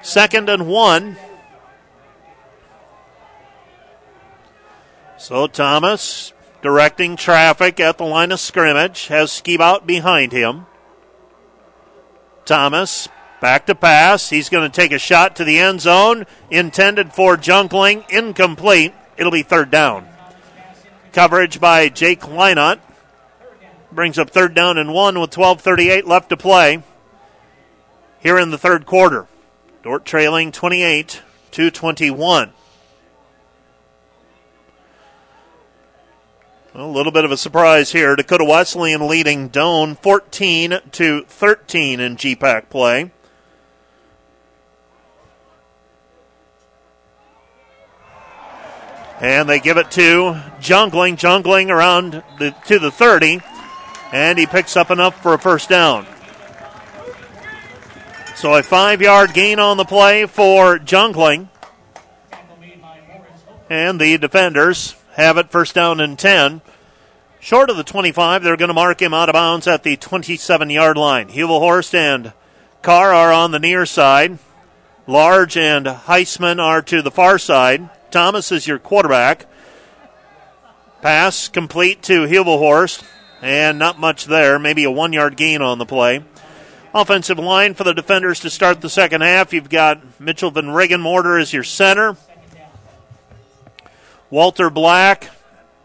Second 0.02 0.48
and 0.48 0.66
one. 0.66 1.16
So 5.18 5.47
Thomas 5.47 6.32
directing 6.62 7.16
traffic 7.16 7.81
at 7.81 7.98
the 7.98 8.05
line 8.05 8.32
of 8.32 8.40
scrimmage 8.40 9.06
has 9.06 9.31
Skibout 9.31 9.86
behind 9.86 10.32
him. 10.32 10.66
Thomas 12.47 13.09
Back 13.40 13.66
to 13.66 13.74
pass. 13.74 14.31
He's 14.31 14.48
going 14.48 14.68
to 14.68 14.74
take 14.74 14.93
a 14.93 14.98
shot 14.98 15.36
to 15.36 15.44
the 15.44 15.59
end 15.59 15.82
zone. 15.82 16.24
Intended 16.51 17.12
for 17.12 17.36
Jungling. 17.36 18.09
Incomplete. 18.10 18.94
It'll 19.16 19.32
be 19.32 19.43
third 19.43 19.70
down. 19.70 20.09
Coverage 21.12 21.60
by 21.60 21.89
Jake 21.89 22.27
Leinott. 22.27 22.81
Brings 23.93 24.18
up 24.18 24.31
third 24.31 24.55
down 24.55 24.78
and 24.78 24.93
one 24.93 25.20
with 25.20 25.31
12.38 25.31 26.06
left 26.06 26.31
to 26.31 26.36
play 26.36 26.82
here 28.20 28.39
in 28.39 28.51
the 28.51 28.59
third 28.59 28.85
quarter. 28.85 29.27
Dordt 29.82 30.05
trailing 30.05 30.51
28 30.51 31.23
to 31.52 31.70
21. 31.70 32.52
A 36.78 36.85
little 36.85 37.11
bit 37.11 37.24
of 37.24 37.31
a 37.31 37.39
surprise 37.39 37.90
here. 37.90 38.15
Dakota 38.16 38.44
Wesleyan 38.44 39.09
leading 39.09 39.48
Doane 39.48 39.97
14 39.97 40.78
to 40.93 41.23
13 41.23 42.01
in 42.01 42.16
GPAC 42.16 42.69
play. 42.69 43.11
And 49.23 49.48
they 49.48 49.59
give 49.59 49.78
it 49.78 49.90
to 49.93 50.39
Jungling, 50.61 51.16
Jungling 51.16 51.70
around 51.70 52.23
the, 52.39 52.55
to 52.66 52.78
the 52.78 52.90
30, 52.90 53.40
and 54.12 54.39
he 54.39 54.44
picks 54.44 54.77
up 54.77 54.90
enough 54.90 55.23
for 55.23 55.32
a 55.32 55.39
first 55.39 55.70
down. 55.70 56.07
So 58.35 58.53
a 58.53 58.62
five 58.62 59.01
yard 59.01 59.32
gain 59.32 59.59
on 59.59 59.78
the 59.78 59.86
play 59.86 60.27
for 60.27 60.78
Jungling. 60.78 61.48
And 63.70 63.98
the 63.98 64.19
defenders 64.19 64.94
have 65.17 65.39
it 65.39 65.51
first 65.51 65.75
down 65.75 65.99
and 65.99 66.19
10. 66.19 66.61
Short 67.41 67.71
of 67.71 67.77
the 67.77 67.85
25, 67.85 68.43
they're 68.43 68.57
going 68.57 68.69
to 68.69 68.75
mark 68.75 69.01
him 69.01 69.15
out 69.15 69.29
of 69.29 69.33
bounds 69.33 69.67
at 69.67 69.83
the 69.83 69.97
27 69.97 70.71
yard 70.71 70.99
line. 70.99 71.29
Hubelhorst 71.29 71.95
and 71.95 72.33
Carr 72.83 73.13
are 73.13 73.33
on 73.33 73.51
the 73.51 73.59
near 73.59 73.87
side. 73.87 74.39
Large 75.07 75.57
and 75.57 75.87
Heisman 75.87 76.61
are 76.61 76.83
to 76.83 77.01
the 77.01 77.11
far 77.11 77.39
side. 77.39 77.89
Thomas 78.11 78.53
is 78.53 78.67
your 78.67 78.79
quarterback. 78.79 79.47
Pass 81.01 81.49
complete 81.49 82.03
to 82.05 82.27
Hubelhorst, 82.27 83.05
and 83.41 83.79
not 83.79 83.99
much 83.99 84.25
there. 84.27 84.59
Maybe 84.59 84.85
a 84.85 84.91
one 84.91 85.13
yard 85.13 85.37
gain 85.37 85.63
on 85.63 85.79
the 85.79 85.87
play. 85.87 86.25
Offensive 86.95 87.39
line 87.39 87.75
for 87.75 87.85
the 87.85 87.95
defenders 87.95 88.41
to 88.41 88.51
start 88.51 88.81
the 88.81 88.91
second 88.91 89.21
half. 89.21 89.53
You've 89.53 89.71
got 89.71 90.21
Mitchell 90.21 90.51
Van 90.51 91.01
Mortar 91.01 91.39
as 91.39 91.53
your 91.53 91.65
center. 91.65 92.17
Walter 94.31 94.70
Black, 94.70 95.31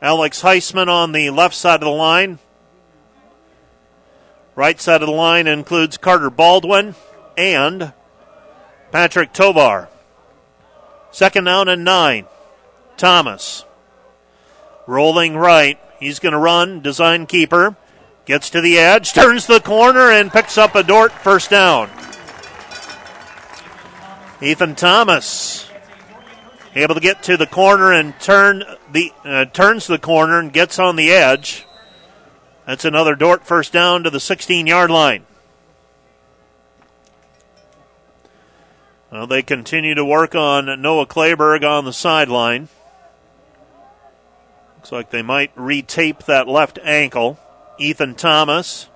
Alex 0.01 0.41
Heisman 0.41 0.87
on 0.87 1.11
the 1.11 1.29
left 1.29 1.53
side 1.53 1.75
of 1.75 1.81
the 1.81 1.89
line. 1.89 2.39
Right 4.55 4.79
side 4.81 5.01
of 5.01 5.07
the 5.07 5.13
line 5.13 5.47
includes 5.47 5.97
Carter 5.97 6.29
Baldwin 6.29 6.95
and 7.37 7.93
Patrick 8.91 9.31
Tovar. 9.31 9.89
Second 11.11 11.45
down 11.45 11.69
and 11.69 11.83
nine. 11.83 12.25
Thomas. 12.97 13.63
Rolling 14.87 15.35
right. 15.35 15.79
He's 15.99 16.19
going 16.19 16.33
to 16.33 16.39
run. 16.39 16.81
Design 16.81 17.27
keeper. 17.27 17.75
Gets 18.25 18.49
to 18.51 18.61
the 18.61 18.77
edge. 18.77 19.13
Turns 19.13 19.45
the 19.45 19.59
corner 19.59 20.11
and 20.11 20.31
picks 20.31 20.57
up 20.57 20.75
a 20.75 20.83
Dordt 20.83 21.11
first 21.11 21.49
down. 21.49 21.89
Ethan 24.41 24.75
Thomas 24.75 25.70
able 26.75 26.95
to 26.95 27.01
get 27.01 27.23
to 27.23 27.37
the 27.37 27.47
corner 27.47 27.91
and 27.91 28.17
turn 28.19 28.63
the 28.91 29.11
uh, 29.23 29.45
turns 29.45 29.87
the 29.87 29.99
corner 29.99 30.39
and 30.39 30.53
gets 30.53 30.79
on 30.79 30.95
the 30.95 31.11
edge. 31.11 31.65
That's 32.65 32.85
another 32.85 33.15
Dordt 33.15 33.45
first 33.45 33.73
down 33.73 34.03
to 34.03 34.09
the 34.09 34.19
16 34.19 34.67
yard 34.67 34.91
line. 34.91 35.25
Well, 39.11 39.27
they 39.27 39.41
continue 39.41 39.93
to 39.95 40.05
work 40.05 40.35
on 40.35 40.81
Noah 40.81 41.05
Clayberg 41.05 41.69
on 41.69 41.83
the 41.83 41.91
sideline. 41.91 42.69
Looks 44.77 44.91
like 44.91 45.09
they 45.09 45.21
might 45.21 45.53
retape 45.55 46.25
that 46.25 46.47
left 46.47 46.79
ankle. 46.81 47.37
Ethan 47.77 48.15
Thomas 48.15 48.87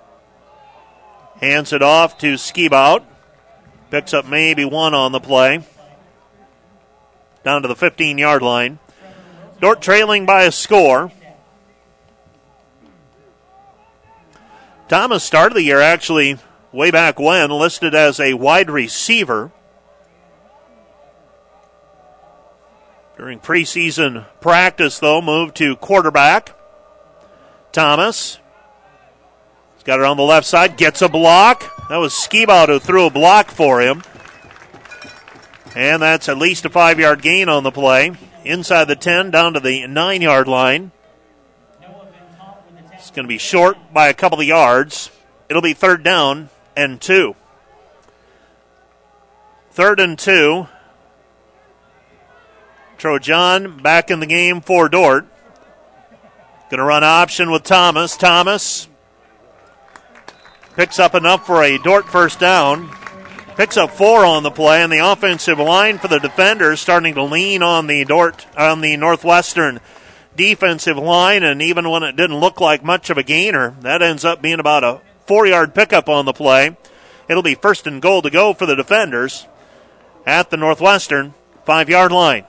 hands 1.40 1.72
it 1.72 1.82
off 1.82 2.16
to 2.18 2.34
Skibout. 2.34 3.04
Picks 3.90 4.14
up 4.14 4.24
maybe 4.24 4.64
one 4.64 4.94
on 4.94 5.12
the 5.12 5.20
play. 5.20 5.62
Down 7.46 7.62
to 7.62 7.68
the 7.68 7.76
15 7.76 8.18
yard 8.18 8.42
line. 8.42 8.80
Dordt 9.60 9.80
trailing 9.80 10.26
by 10.26 10.42
a 10.42 10.50
score. 10.50 11.12
Thomas 14.88 15.22
started 15.22 15.54
the 15.54 15.62
year 15.62 15.80
actually 15.80 16.38
way 16.72 16.90
back 16.90 17.20
when, 17.20 17.50
listed 17.50 17.94
as 17.94 18.18
a 18.18 18.34
wide 18.34 18.68
receiver. 18.68 19.52
During 23.16 23.38
preseason 23.38 24.26
practice, 24.40 24.98
though, 24.98 25.22
moved 25.22 25.54
to 25.58 25.76
quarterback. 25.76 26.52
Thomas. 27.70 28.40
He's 29.76 29.84
got 29.84 30.00
it 30.00 30.04
on 30.04 30.16
the 30.16 30.24
left 30.24 30.48
side, 30.48 30.76
gets 30.76 31.00
a 31.00 31.08
block. 31.08 31.62
That 31.90 31.98
was 31.98 32.12
Skibout 32.12 32.66
who 32.66 32.80
threw 32.80 33.06
a 33.06 33.10
block 33.10 33.52
for 33.52 33.80
him. 33.80 34.02
And 35.76 36.00
that's 36.00 36.30
at 36.30 36.38
least 36.38 36.64
a 36.64 36.70
five 36.70 36.98
yard 36.98 37.20
gain 37.20 37.50
on 37.50 37.62
the 37.62 37.70
play. 37.70 38.12
Inside 38.44 38.84
the 38.84 38.96
10, 38.96 39.30
down 39.30 39.52
to 39.52 39.60
the 39.60 39.86
nine 39.86 40.22
yard 40.22 40.48
line. 40.48 40.90
It's 42.94 43.10
going 43.10 43.24
to 43.24 43.28
be 43.28 43.36
short 43.36 43.76
by 43.92 44.08
a 44.08 44.14
couple 44.14 44.40
of 44.40 44.46
yards. 44.46 45.10
It'll 45.50 45.60
be 45.60 45.74
third 45.74 46.02
down 46.02 46.48
and 46.74 46.98
two. 46.98 47.36
Third 49.70 50.00
and 50.00 50.18
two 50.18 50.66
Trojan 52.96 53.82
back 53.82 54.10
in 54.10 54.20
the 54.20 54.26
game 54.26 54.62
for 54.62 54.88
Dordt. 54.88 55.26
Going 56.70 56.78
to 56.78 56.84
run 56.84 57.04
option 57.04 57.50
with 57.50 57.64
Thomas. 57.64 58.16
Thomas 58.16 58.88
picks 60.74 60.98
up 60.98 61.14
enough 61.14 61.46
for 61.46 61.62
a 61.62 61.76
Dordt 61.76 62.08
first 62.08 62.40
down. 62.40 62.90
Picks 63.56 63.78
up 63.78 63.90
four 63.92 64.26
on 64.26 64.42
the 64.42 64.50
play, 64.50 64.82
and 64.82 64.92
the 64.92 65.10
offensive 65.10 65.58
line 65.58 65.98
for 65.98 66.08
the 66.08 66.18
defenders 66.18 66.78
starting 66.78 67.14
to 67.14 67.22
lean 67.22 67.62
on 67.62 67.86
the 67.86 68.04
Dordt 68.04 68.46
on 68.54 68.82
the 68.82 68.98
Northwestern 68.98 69.80
defensive 70.36 70.98
line, 70.98 71.42
and 71.42 71.62
even 71.62 71.88
when 71.88 72.02
it 72.02 72.16
didn't 72.16 72.38
look 72.38 72.60
like 72.60 72.84
much 72.84 73.08
of 73.08 73.16
a 73.16 73.22
gainer, 73.22 73.74
that 73.80 74.02
ends 74.02 74.26
up 74.26 74.42
being 74.42 74.60
about 74.60 74.84
a 74.84 75.00
four-yard 75.26 75.74
pickup 75.74 76.06
on 76.06 76.26
the 76.26 76.34
play. 76.34 76.76
It'll 77.28 77.42
be 77.42 77.54
first 77.54 77.86
and 77.86 78.02
goal 78.02 78.20
to 78.20 78.30
go 78.30 78.52
for 78.52 78.66
the 78.66 78.76
defenders 78.76 79.46
at 80.26 80.50
the 80.50 80.58
Northwestern 80.58 81.32
five-yard 81.64 82.12
line. 82.12 82.44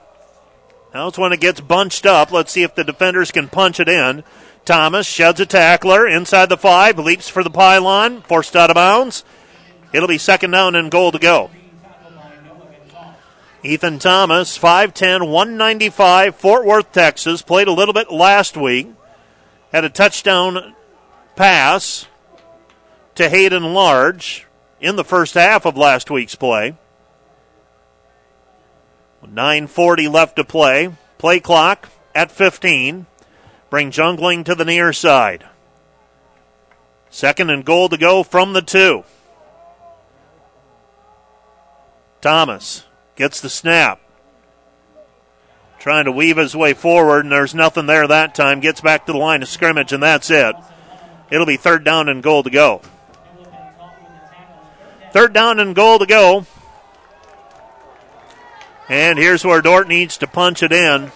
Now 0.94 1.08
it's 1.08 1.18
when 1.18 1.32
it 1.32 1.40
gets 1.40 1.62
bunched 1.62 2.06
up. 2.06 2.34
Let's 2.34 2.52
see 2.52 2.64
if 2.64 2.76
the 2.76 2.84
defenders 2.84 3.32
can 3.32 3.48
punch 3.48 3.80
it 3.80 3.88
in. 3.88 4.26
Thomas 4.66 5.08
sheds 5.08 5.40
a 5.40 5.46
tackler 5.46 6.06
inside 6.06 6.50
the 6.50 6.58
five, 6.58 7.00
leaps 7.00 7.30
for 7.30 7.44
the 7.44 7.50
pylon, 7.50 8.24
forced 8.24 8.58
out 8.58 8.70
of 8.70 8.76
bounds. 8.76 9.24
It'll 9.94 10.08
be 10.08 10.18
second 10.18 10.52
down 10.52 10.76
and 10.76 10.92
goal 10.92 11.12
to 11.12 11.20
go. 11.20 11.50
Ethan 13.64 14.00
Thomas, 14.00 14.58
5'10, 14.58 15.30
195, 15.30 16.36
Fort 16.36 16.66
Worth, 16.66 16.92
Texas. 16.92 17.42
Played 17.42 17.68
a 17.68 17.74
little 17.74 17.94
bit 17.94 18.12
last 18.12 18.56
week. 18.56 18.88
Had 19.72 19.84
a 19.84 19.90
touchdown 19.90 20.76
pass 21.36 22.08
to 23.16 23.30
Hayden 23.30 23.74
Large 23.74 24.46
in 24.80 24.96
the 24.96 25.04
first 25.04 25.34
half 25.34 25.66
of 25.66 25.76
last 25.76 26.12
week's 26.12 26.36
play. 26.36 26.76
9.40 29.26 30.12
left 30.12 30.36
to 30.38 30.44
play. 30.44 30.94
Play 31.18 31.40
clock 31.40 31.90
at 32.14 32.32
15. 32.32 33.06
Bring 33.70 33.92
Jungling 33.92 34.46
to 34.46 34.56
the 34.56 34.66
near 34.66 34.94
side. 34.94 35.46
Second 37.10 37.50
and 37.50 37.66
goal 37.66 37.90
to 37.90 37.98
go 37.98 38.24
from 38.24 38.54
the 38.54 38.62
two. 38.62 39.04
Thomas 42.22 42.86
gets 43.16 43.42
the 43.42 43.50
snap. 43.50 44.00
Trying 45.80 46.06
to 46.06 46.12
weave 46.12 46.38
his 46.38 46.56
way 46.56 46.74
forward, 46.74 47.26
and 47.26 47.32
there's 47.32 47.56
nothing 47.56 47.86
there 47.86 48.08
that 48.08 48.36
time. 48.36 48.60
Gets 48.60 48.82
back 48.82 49.06
to 49.06 49.12
the 49.12 49.18
line 49.18 49.42
of 49.42 49.48
scrimmage, 49.48 49.94
and 49.94 50.02
that's 50.04 50.30
it. 50.30 50.56
It'll 51.30 51.46
be 51.46 51.58
third 51.58 51.84
down 51.84 52.10
and 52.10 52.24
goal 52.24 52.44
to 52.44 52.50
go. 52.50 52.82
Third 55.12 55.34
down 55.34 55.60
and 55.60 55.76
goal 55.76 56.00
to 56.00 56.06
go. 56.06 56.46
And 58.90 59.18
here's 59.18 59.46
where 59.46 59.62
Dordt 59.62 59.88
needs 59.88 60.18
to 60.18 60.28
punch 60.28 60.64
it 60.64 60.72
in. 60.72 61.12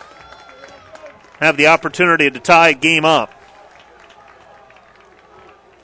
Have 1.39 1.57
the 1.57 1.67
opportunity 1.67 2.29
to 2.29 2.39
tie 2.39 2.73
game 2.73 3.05
up. 3.05 3.33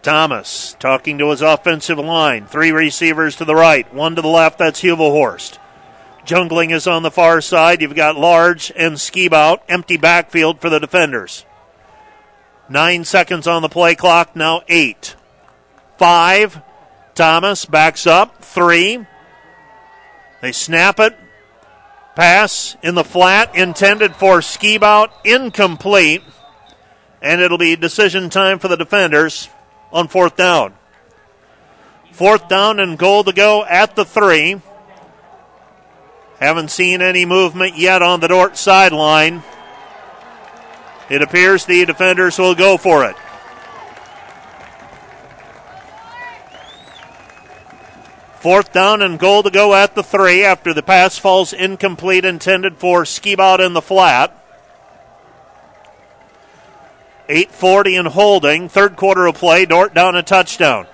Thomas 0.08 0.78
talking 0.80 1.18
to 1.18 1.32
his 1.32 1.42
offensive 1.42 1.98
line. 1.98 2.46
Three 2.46 2.72
receivers 2.72 3.36
to 3.36 3.44
the 3.44 3.54
right, 3.54 3.94
one 3.94 4.16
to 4.16 4.22
the 4.22 4.30
left. 4.30 4.58
That's 4.58 4.82
Hubelhorst. 4.82 5.58
Jungling 6.26 6.72
is 6.72 6.88
on 6.88 7.04
the 7.04 7.12
far 7.12 7.42
side. 7.42 7.82
You've 7.82 7.94
got 7.94 8.16
Large 8.16 8.72
and 8.78 8.96
Skibout. 8.96 9.60
Empty 9.68 9.98
backfield 9.98 10.62
for 10.62 10.70
the 10.70 10.80
defenders. 10.80 11.46
Nine 12.70 13.04
seconds 13.04 13.48
on 13.48 13.62
the 13.62 13.68
play 13.68 13.96
clock. 13.96 14.34
Now 14.34 14.62
eight. 14.70 15.18
Five. 15.98 16.62
Thomas 17.14 17.66
backs 17.66 18.08
up. 18.08 18.42
Three. 18.42 19.06
They 20.42 20.54
snap 20.54 21.02
it. 21.02 21.18
Pass 22.16 22.78
in 22.82 22.96
the 22.96 23.04
flat 23.04 23.54
intended 23.58 24.16
for 24.16 24.40
Skibout. 24.40 25.10
Incomplete. 25.26 26.24
And 27.22 27.42
it'll 27.42 27.58
be 27.58 27.76
decision 27.76 28.30
time 28.30 28.60
for 28.60 28.70
the 28.70 28.78
defenders 28.78 29.50
on 29.92 30.08
fourth 30.08 30.36
down. 30.36 30.74
Fourth 32.12 32.48
down 32.48 32.80
and 32.80 32.98
goal 32.98 33.24
to 33.24 33.34
go 33.34 33.64
at 33.66 33.96
the 33.96 34.06
three. 34.06 34.62
Haven't 36.40 36.72
seen 36.72 37.02
any 37.02 37.26
movement 37.26 37.78
yet 37.78 38.02
on 38.02 38.20
the 38.20 38.28
Dordt 38.28 38.58
sideline. 38.58 39.44
It 41.10 41.22
appears 41.22 41.66
the 41.66 41.86
defenders 41.86 42.38
will 42.38 42.56
go 42.56 42.78
for 42.78 43.06
it. 43.06 43.16
Fourth 48.40 48.72
down 48.72 49.02
and 49.02 49.18
goal 49.18 49.44
to 49.44 49.50
go 49.50 49.74
at 49.74 49.96
the 49.96 50.04
three 50.04 50.44
after 50.44 50.74
the 50.74 50.84
pass 50.84 51.18
falls 51.18 51.54
incomplete, 51.54 52.24
intended 52.24 52.78
for 52.78 53.04
Skibout 53.04 53.60
in 53.60 53.74
the 53.74 53.82
flat. 53.82 54.32
8.40 57.30 58.00
and 58.00 58.08
holding. 58.08 58.70
Third 58.70 58.96
quarter 58.96 59.26
of 59.26 59.36
play. 59.36 59.66
Dordt 59.66 59.94
down 59.94 60.16
a 60.16 60.24
touchdown. 60.24 60.88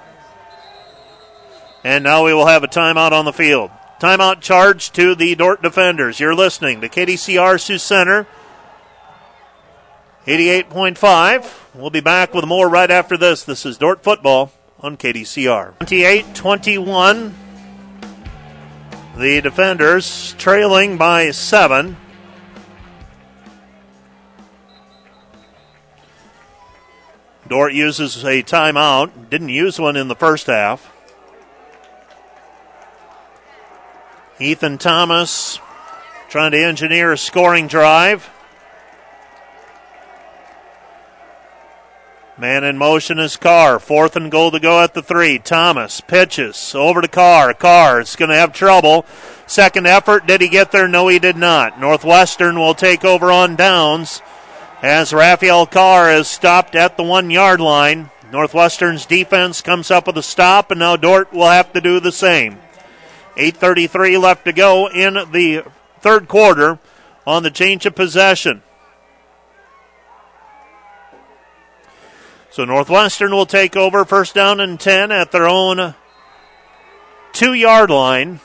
And 1.83 2.03
now 2.03 2.25
we 2.25 2.33
will 2.33 2.47
have 2.47 2.63
a 2.63 2.67
timeout 2.67 3.11
on 3.11 3.25
the 3.25 3.33
field. 3.33 3.69
Timeout 3.99 4.41
charge 4.41 4.91
to 4.93 5.15
the 5.15 5.35
Dordt 5.35 5.61
defenders. 5.61 6.19
You're 6.19 6.35
listening 6.35 6.81
to 6.81 6.89
KDCR 6.89 7.59
Sioux 7.59 7.77
Center. 7.77 8.27
88.5. 10.25 11.53
We'll 11.75 11.89
be 11.89 11.99
back 11.99 12.33
with 12.33 12.45
more 12.45 12.69
right 12.69 12.89
after 12.89 13.17
this. 13.17 13.43
This 13.43 13.65
is 13.65 13.77
Dordt 13.77 14.03
football 14.03 14.51
on 14.79 14.97
KDCR. 14.97 15.77
28 15.79 16.33
21. 16.33 17.35
The 19.17 19.41
defenders 19.41 20.33
trailing 20.37 20.97
by 20.97 21.31
seven. 21.31 21.97
Dordt 27.47 27.73
uses 27.73 28.23
a 28.23 28.41
timeout. 28.41 29.29
Didn't 29.29 29.49
use 29.49 29.79
one 29.79 29.97
in 29.97 30.07
the 30.07 30.15
first 30.15 30.47
half. 30.47 30.91
Ethan 34.39 34.77
Thomas 34.77 35.59
trying 36.29 36.51
to 36.51 36.63
engineer 36.63 37.11
a 37.11 37.17
scoring 37.17 37.67
drive. 37.67 38.29
Man 42.37 42.63
in 42.63 42.77
motion 42.77 43.19
is 43.19 43.37
Carr. 43.37 43.79
Fourth 43.79 44.15
and 44.15 44.31
goal 44.31 44.49
to 44.51 44.59
go 44.59 44.81
at 44.81 44.95
the 44.95 45.03
three. 45.03 45.37
Thomas 45.37 46.01
pitches 46.01 46.73
over 46.73 47.01
to 47.01 47.07
Carr. 47.07 47.53
Carr 47.53 48.01
is 48.01 48.15
going 48.15 48.29
to 48.29 48.35
have 48.35 48.53
trouble. 48.53 49.05
Second 49.45 49.85
effort. 49.85 50.25
Did 50.25 50.41
he 50.41 50.47
get 50.47 50.71
there? 50.71 50.87
No, 50.87 51.09
he 51.09 51.19
did 51.19 51.37
not. 51.37 51.79
Northwestern 51.79 52.57
will 52.57 52.73
take 52.73 53.05
over 53.05 53.31
on 53.31 53.55
downs 53.55 54.21
as 54.83 55.13
Raphael 55.13 55.65
Carr 55.65 56.11
is 56.11 56.27
stopped 56.27 56.75
at 56.75 56.97
the 56.97 57.03
one 57.03 57.29
yard 57.29 57.61
line. 57.61 58.11
Northwestern's 58.33 59.05
defense 59.05 59.61
comes 59.61 59.89
up 59.89 60.07
with 60.07 60.17
a 60.17 60.23
stop, 60.23 60.71
and 60.71 60.79
now 60.79 60.97
Dordt 60.97 61.31
will 61.31 61.47
have 61.47 61.71
to 61.71 61.79
do 61.79 62.01
the 62.01 62.11
same. 62.11 62.59
8.33 63.37 64.21
left 64.21 64.43
to 64.45 64.51
go 64.51 64.89
in 64.89 65.13
the 65.31 65.63
third 66.01 66.27
quarter 66.27 66.79
on 67.25 67.43
the 67.43 67.49
change 67.49 67.85
of 67.85 67.95
possession. 67.95 68.61
So 72.51 72.65
Northwestern 72.65 73.31
will 73.31 73.45
take 73.45 73.77
over 73.77 74.03
first 74.03 74.35
down 74.35 74.59
and 74.59 74.77
10 74.79 75.11
at 75.11 75.31
their 75.31 75.47
own 75.47 75.95
two 77.31 77.53
yard 77.53 77.89
line. 77.89 78.41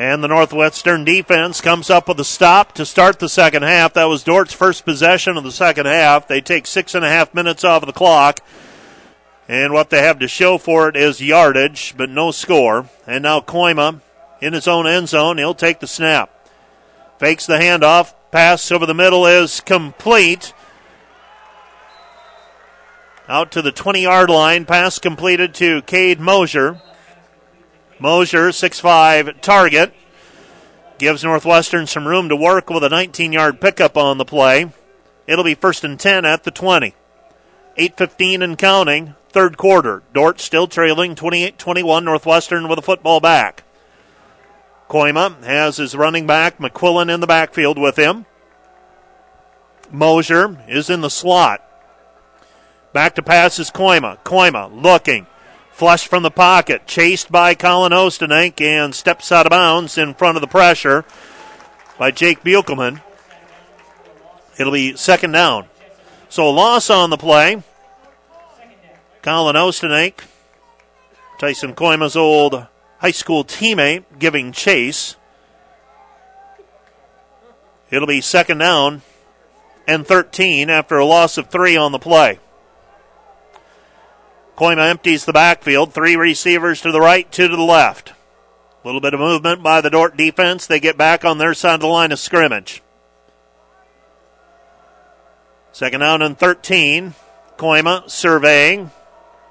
And 0.00 0.24
the 0.24 0.28
Northwestern 0.28 1.04
defense 1.04 1.60
comes 1.60 1.90
up 1.90 2.08
with 2.08 2.18
a 2.20 2.24
stop 2.24 2.72
to 2.76 2.86
start 2.86 3.18
the 3.18 3.28
second 3.28 3.64
half. 3.64 3.92
That 3.92 4.06
was 4.06 4.24
Dordt's 4.24 4.54
first 4.54 4.86
possession 4.86 5.36
of 5.36 5.44
the 5.44 5.52
second 5.52 5.84
half. 5.84 6.26
They 6.26 6.40
take 6.40 6.66
six 6.66 6.94
and 6.94 7.04
a 7.04 7.08
half 7.10 7.34
minutes 7.34 7.64
off 7.64 7.82
of 7.82 7.86
the 7.86 7.92
clock. 7.92 8.40
And 9.46 9.74
what 9.74 9.90
they 9.90 10.00
have 10.00 10.18
to 10.20 10.26
show 10.26 10.56
for 10.56 10.88
it 10.88 10.96
is 10.96 11.20
yardage, 11.20 11.92
but 11.98 12.08
no 12.08 12.30
score. 12.30 12.88
And 13.06 13.24
now 13.24 13.40
Kooima 13.40 14.00
in 14.40 14.54
his 14.54 14.66
own 14.66 14.86
end 14.86 15.10
zone. 15.10 15.36
He'll 15.36 15.52
take 15.52 15.80
the 15.80 15.86
snap. 15.86 16.30
Fakes 17.18 17.44
the 17.44 17.58
handoff, 17.58 18.14
Pass 18.30 18.72
over 18.72 18.86
the 18.86 18.94
middle 18.94 19.26
is 19.26 19.60
complete. 19.60 20.54
Out 23.28 23.52
to 23.52 23.60
the 23.60 23.70
20 23.70 24.00
yard 24.00 24.30
line. 24.30 24.64
Pass 24.64 24.98
completed 24.98 25.52
to 25.56 25.82
Cade 25.82 26.20
Mosier. 26.20 26.80
Mosier, 28.00 28.48
6'5 28.48 29.40
target. 29.42 29.92
Gives 30.98 31.22
Northwestern 31.22 31.86
some 31.86 32.08
room 32.08 32.28
to 32.28 32.36
work 32.36 32.70
with 32.70 32.82
a 32.82 32.88
19 32.88 33.32
yard 33.32 33.60
pickup 33.60 33.96
on 33.96 34.18
the 34.18 34.24
play. 34.24 34.70
It'll 35.26 35.44
be 35.44 35.54
first 35.54 35.84
and 35.84 36.00
10 36.00 36.24
at 36.24 36.44
the 36.44 36.50
20. 36.50 36.94
8.15 37.78 38.42
and 38.42 38.58
counting. 38.58 39.14
Third 39.28 39.56
quarter. 39.56 40.02
Dordt 40.12 40.40
still 40.40 40.66
trailing 40.66 41.14
28 41.14 41.58
21. 41.58 42.04
Northwestern 42.04 42.68
with 42.68 42.78
a 42.78 42.82
football 42.82 43.20
back. 43.20 43.64
Kooima 44.88 45.42
has 45.44 45.76
his 45.76 45.94
running 45.94 46.26
back, 46.26 46.58
McQuillan, 46.58 47.14
in 47.14 47.20
the 47.20 47.26
backfield 47.26 47.78
with 47.78 47.96
him. 47.96 48.26
Mosier 49.92 50.64
is 50.68 50.90
in 50.90 51.00
the 51.00 51.10
slot. 51.10 51.62
Back 52.92 53.14
to 53.14 53.22
pass 53.22 53.58
is 53.60 53.70
Kooima. 53.70 54.18
Kooima 54.24 54.82
looking. 54.82 55.26
Flush 55.80 56.06
from 56.06 56.22
the 56.22 56.30
pocket. 56.30 56.86
Chased 56.86 57.32
by 57.32 57.54
Colin 57.54 57.92
Ostenink 57.92 58.60
and 58.60 58.94
steps 58.94 59.32
out 59.32 59.46
of 59.46 59.50
bounds 59.50 59.96
in 59.96 60.12
front 60.12 60.36
of 60.36 60.42
the 60.42 60.46
pressure 60.46 61.06
by 61.98 62.10
Jake 62.10 62.44
Buchelman. 62.44 63.00
It'll 64.58 64.74
be 64.74 64.94
second 64.96 65.32
down. 65.32 65.68
So 66.28 66.46
a 66.46 66.50
loss 66.50 66.90
on 66.90 67.08
the 67.08 67.16
play. 67.16 67.62
Colin 69.22 69.56
Ostanek, 69.56 70.20
Tyson 71.38 71.74
Kooima's 71.74 72.14
old 72.14 72.66
high 72.98 73.10
school 73.10 73.42
teammate, 73.42 74.04
giving 74.18 74.52
chase. 74.52 75.16
It'll 77.90 78.06
be 78.06 78.20
second 78.20 78.58
down 78.58 79.00
and 79.88 80.06
13 80.06 80.68
after 80.68 80.98
a 80.98 81.06
loss 81.06 81.38
of 81.38 81.46
three 81.48 81.74
on 81.74 81.92
the 81.92 81.98
play. 81.98 82.38
Kooima 84.60 84.90
empties 84.90 85.24
the 85.24 85.32
backfield. 85.32 85.94
Three 85.94 86.16
receivers 86.16 86.82
to 86.82 86.92
the 86.92 87.00
right, 87.00 87.32
two 87.32 87.48
to 87.48 87.56
the 87.56 87.62
left. 87.62 88.10
A 88.10 88.14
little 88.86 89.00
bit 89.00 89.14
of 89.14 89.20
movement 89.20 89.62
by 89.62 89.80
the 89.80 89.88
Dordt 89.88 90.18
defense. 90.18 90.66
They 90.66 90.80
get 90.80 90.98
back 90.98 91.24
on 91.24 91.38
their 91.38 91.54
side 91.54 91.76
of 91.76 91.80
the 91.80 91.86
line 91.86 92.12
of 92.12 92.18
scrimmage. 92.18 92.82
Second 95.72 96.00
down 96.00 96.20
and 96.20 96.38
13. 96.38 97.14
Kooima 97.56 98.10
surveying. 98.10 98.90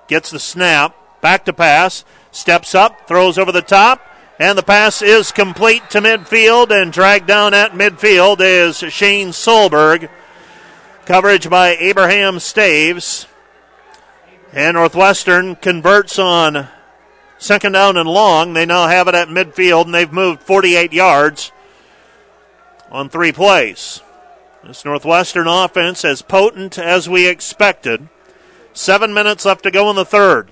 Gets 0.08 0.30
the 0.30 0.40
snap. 0.40 0.96
Back 1.22 1.46
to 1.46 1.54
pass. 1.54 2.06
Steps 2.30 2.76
up. 2.76 3.08
Throws 3.08 3.40
over 3.40 3.52
the 3.52 3.64
top. 3.64 4.06
And 4.38 4.60
the 4.60 4.64
pass 4.64 5.02
is 5.02 5.32
complete 5.32 5.90
to 5.90 6.02
midfield 6.02 6.70
and 6.70 6.94
dragged 6.94 7.26
down 7.26 7.56
at 7.56 7.72
midfield 7.72 8.42
is 8.42 8.78
Shane 8.78 9.30
Solberg. 9.30 10.08
Coverage 11.06 11.50
by 11.50 11.70
Abraham 11.78 12.38
Staves. 12.38 13.26
And 14.52 14.76
Northwestern 14.76 15.56
converts 15.56 16.18
on 16.18 16.68
second 17.38 17.74
down 17.74 17.98
and 17.98 18.10
long. 18.10 18.54
They 18.54 18.66
now 18.66 18.88
have 18.88 19.08
it 19.08 19.16
at 19.16 19.28
midfield 19.28 19.86
and 19.86 19.94
they've 19.94 20.12
moved 20.12 20.42
48 20.42 20.92
yards 20.92 21.52
on 22.92 23.10
three 23.10 23.32
plays. 23.32 24.02
This 24.64 24.84
Northwestern 24.84 25.48
offense 25.48 26.04
as 26.04 26.22
potent 26.22 26.78
as 26.78 27.08
we 27.08 27.28
expected. 27.28 28.10
Seven 28.74 29.14
minutes 29.14 29.46
left 29.46 29.64
to 29.64 29.72
go 29.72 29.90
in 29.90 29.96
the 29.96 30.06
third. 30.06 30.52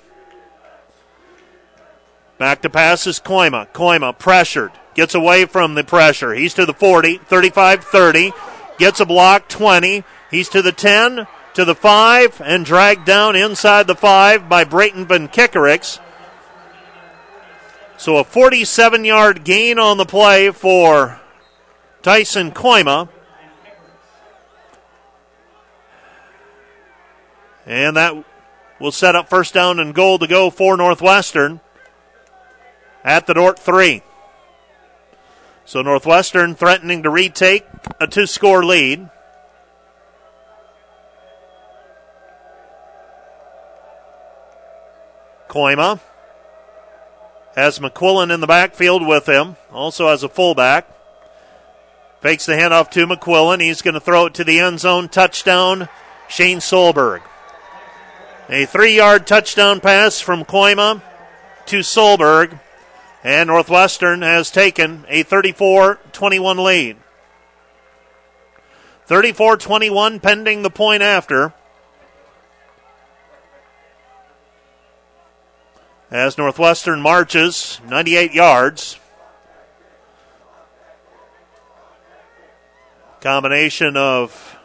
Back 2.38 2.62
to 2.62 2.70
pass 2.70 3.08
is 3.08 3.20
Kooima. 3.20 3.68
Kooima 3.70 4.18
pressured. 4.18 4.72
Gets 4.94 5.16
away 5.16 5.46
from 5.46 5.76
the 5.76 5.84
pressure. 5.84 6.34
He's 6.34 6.54
to 6.54 6.66
the 6.66 6.74
40, 6.74 7.18
35 7.18 7.84
30. 7.84 8.32
Gets 8.78 9.00
a 9.00 9.06
block 9.06 9.50
20. 9.50 10.04
He's 10.30 10.50
to 10.50 10.62
the 10.62 10.72
10, 10.72 11.26
to 11.58 11.66
the 11.66 11.74
5, 11.74 12.40
and 12.46 12.64
dragged 12.64 13.04
down 13.04 13.36
inside 13.36 13.88
the 13.88 13.96
5 13.96 14.48
by 14.48 14.64
Brayton 14.64 15.08
Van 15.08 15.28
Kickericks. 15.28 16.00
So 17.98 18.18
a 18.18 18.24
47 18.24 19.04
yard 19.04 19.44
gain 19.44 19.80
on 19.80 19.98
the 19.98 20.06
play 20.06 20.52
for 20.52 21.20
Tyson 22.04 22.52
Kooima. 22.52 23.10
And 27.66 27.98
that 27.98 28.24
will 28.80 28.92
set 28.92 29.16
up 29.16 29.28
first 29.28 29.56
down 29.56 29.80
and 29.80 29.96
goal 29.96 30.20
to 30.20 30.28
go 30.28 30.52
for 30.52 30.78
Northwestern 30.78 31.60
at 33.04 33.26
the 33.26 33.34
Dordt 33.34 33.58
3. 33.58 34.04
So 35.66 35.82
Northwestern 35.82 36.54
threatening 36.54 37.02
to 37.02 37.10
retake 37.10 37.66
a 38.00 38.06
two 38.06 38.28
score 38.28 38.64
lead. 38.64 39.10
Kooima 45.48 46.00
has 47.56 47.80
McQuillan 47.80 48.34
in 48.34 48.40
the 48.40 48.48
backfield 48.48 49.06
with 49.06 49.28
him, 49.28 49.56
also 49.72 50.08
has 50.08 50.24
a 50.24 50.30
fullback. 50.30 50.88
Fakes 52.22 52.46
the 52.46 52.54
handoff 52.54 52.90
to 52.92 53.06
McQuillan. 53.06 53.62
He's 53.62 53.82
going 53.82 53.94
to 53.94 54.00
throw 54.00 54.26
it 54.26 54.34
to 54.36 54.44
the 54.44 54.60
end 54.60 54.80
zone. 54.80 55.08
Touchdown, 55.08 55.88
Shane 56.28 56.58
Solberg. 56.58 57.22
A 58.50 58.66
three 58.66 58.96
yard 58.96 59.28
touchdown 59.28 59.80
pass 59.80 60.20
from 60.20 60.46
Kooima 60.46 61.02
to 61.68 61.80
Solberg. 61.80 62.60
And 63.24 63.48
Northwestern 63.48 64.22
has 64.22 64.52
taken 64.52 65.06
a 65.10 65.24
34 65.24 66.00
21 66.12 66.58
lead. 66.58 66.98
34 69.06 69.58
21 69.58 70.20
pending 70.20 70.64
the 70.64 70.70
point 70.70 71.04
after. 71.04 71.54
As 76.10 76.38
Northwestern 76.38 77.02
marches 77.02 77.82
98 77.86 78.34
yards. 78.34 78.98
Combination 83.20 83.98
of 83.98 84.58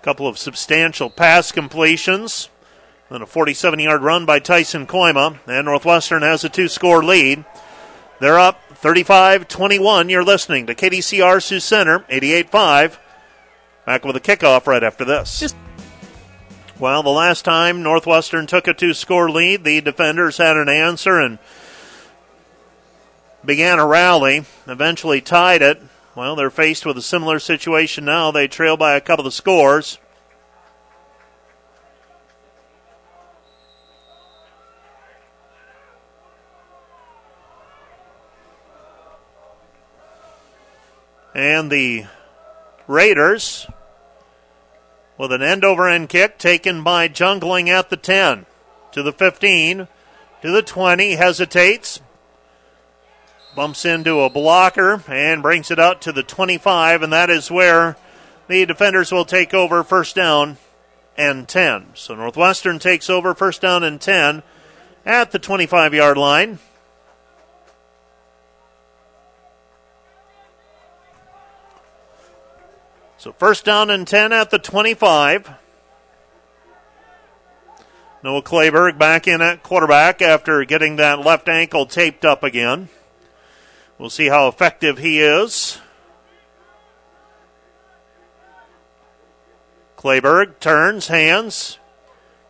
a 0.00 0.04
couple 0.04 0.26
of 0.26 0.36
substantial 0.36 1.10
pass 1.10 1.52
completions. 1.52 2.48
And 3.08 3.22
a 3.22 3.26
47 3.26 3.78
yard 3.78 4.02
run 4.02 4.26
by 4.26 4.40
Tyson 4.40 4.86
Kooima. 4.86 5.38
And 5.46 5.66
Northwestern 5.66 6.22
has 6.22 6.42
a 6.42 6.48
two 6.48 6.66
score 6.66 7.04
lead. 7.04 7.44
They're 8.20 8.38
up 8.38 8.60
35 8.74 9.46
21. 9.46 10.08
You're 10.08 10.24
listening 10.24 10.66
to 10.66 10.74
KDCR 10.74 11.40
Sioux 11.40 11.60
Center, 11.60 12.04
88 12.08 12.50
5. 12.50 13.00
Back 13.86 14.04
with 14.04 14.16
a 14.16 14.20
kickoff 14.20 14.66
right 14.66 14.82
after 14.82 15.04
this. 15.04 15.38
Just 15.38 15.56
well, 16.80 17.02
the 17.02 17.10
last 17.10 17.44
time 17.44 17.82
Northwestern 17.82 18.46
took 18.46 18.66
a 18.66 18.72
two 18.72 18.94
score 18.94 19.30
lead, 19.30 19.64
the 19.64 19.82
defenders 19.82 20.38
had 20.38 20.56
an 20.56 20.70
answer 20.70 21.20
and 21.20 21.38
began 23.44 23.78
a 23.78 23.86
rally, 23.86 24.44
eventually 24.66 25.20
tied 25.20 25.60
it. 25.60 25.82
Well, 26.14 26.36
they're 26.36 26.50
faced 26.50 26.86
with 26.86 26.96
a 26.96 27.02
similar 27.02 27.38
situation 27.38 28.06
now. 28.06 28.30
They 28.30 28.48
trail 28.48 28.78
by 28.78 28.96
a 28.96 29.00
couple 29.00 29.26
of 29.26 29.34
scores. 29.34 29.98
And 41.34 41.70
the 41.70 42.06
Raiders 42.86 43.66
with 45.20 45.32
an 45.32 45.42
end 45.42 45.66
over 45.66 45.86
end 45.86 46.08
kick 46.08 46.38
taken 46.38 46.82
by 46.82 47.06
Jungling 47.06 47.68
at 47.68 47.90
the 47.90 47.96
10 47.98 48.46
to 48.90 49.02
the 49.02 49.12
15 49.12 49.86
to 50.40 50.50
the 50.50 50.62
20, 50.62 51.16
hesitates, 51.16 52.00
bumps 53.54 53.84
into 53.84 54.20
a 54.20 54.30
blocker 54.30 55.04
and 55.06 55.42
brings 55.42 55.70
it 55.70 55.78
out 55.78 56.00
to 56.00 56.12
the 56.12 56.22
25, 56.22 57.02
and 57.02 57.12
that 57.12 57.28
is 57.28 57.50
where 57.50 57.98
the 58.48 58.64
defenders 58.64 59.12
will 59.12 59.26
take 59.26 59.52
over 59.52 59.84
first 59.84 60.16
down 60.16 60.56
and 61.18 61.46
10. 61.46 61.88
So 61.92 62.14
Northwestern 62.14 62.78
takes 62.78 63.10
over 63.10 63.34
first 63.34 63.60
down 63.60 63.84
and 63.84 64.00
10 64.00 64.42
at 65.04 65.32
the 65.32 65.38
25 65.38 65.92
yard 65.92 66.16
line. 66.16 66.60
So 73.20 73.34
first 73.34 73.66
down 73.66 73.90
and 73.90 74.08
10 74.08 74.32
at 74.32 74.48
the 74.48 74.58
25. 74.58 75.50
Noah 78.24 78.40
Clayberg 78.40 78.96
back 78.96 79.28
in 79.28 79.42
at 79.42 79.62
quarterback 79.62 80.22
after 80.22 80.64
getting 80.64 80.96
that 80.96 81.20
left 81.20 81.46
ankle 81.46 81.84
taped 81.84 82.24
up 82.24 82.42
again. 82.42 82.88
We'll 83.98 84.08
see 84.08 84.28
how 84.28 84.48
effective 84.48 84.96
he 84.96 85.20
is. 85.20 85.78
Clayberg 89.98 90.58
turns, 90.58 91.08
hands, 91.08 91.78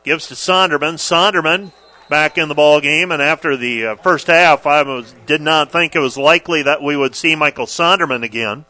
gives 0.04 0.28
to 0.28 0.34
Sonderman. 0.34 0.98
Sonderman 0.98 1.72
back 2.08 2.38
in 2.38 2.46
the 2.46 2.54
ball 2.54 2.80
game, 2.80 3.10
and 3.10 3.20
after 3.20 3.56
the 3.56 3.86
uh, 3.86 3.96
first 3.96 4.28
half, 4.28 4.66
I 4.66 4.82
was, 4.82 5.16
did 5.26 5.40
not 5.40 5.72
think 5.72 5.96
it 5.96 6.00
was 6.00 6.16
likely 6.16 6.62
that 6.62 6.80
we 6.80 6.96
would 6.96 7.16
see 7.16 7.34
Michael 7.34 7.66
Sonderman 7.66 8.22
again. 8.22 8.66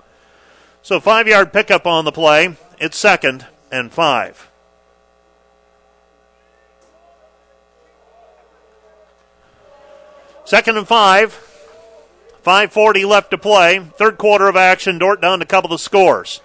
So 0.82 1.00
five 1.00 1.28
yard 1.28 1.52
pickup 1.52 1.86
on 1.86 2.04
the 2.04 2.12
play. 2.12 2.56
It's 2.78 2.96
second 2.96 3.46
and 3.70 3.92
five. 3.92 4.50
Second 10.44 10.78
and 10.78 10.88
five. 10.88 11.46
5.40 12.44 13.06
left 13.06 13.30
to 13.30 13.38
play. 13.38 13.78
Third 13.78 14.16
quarter 14.16 14.48
of 14.48 14.56
action. 14.56 14.98
Dordt 14.98 15.20
down 15.20 15.42
a 15.42 15.46
couple 15.46 15.72
of 15.72 15.80
scores. 15.80 16.40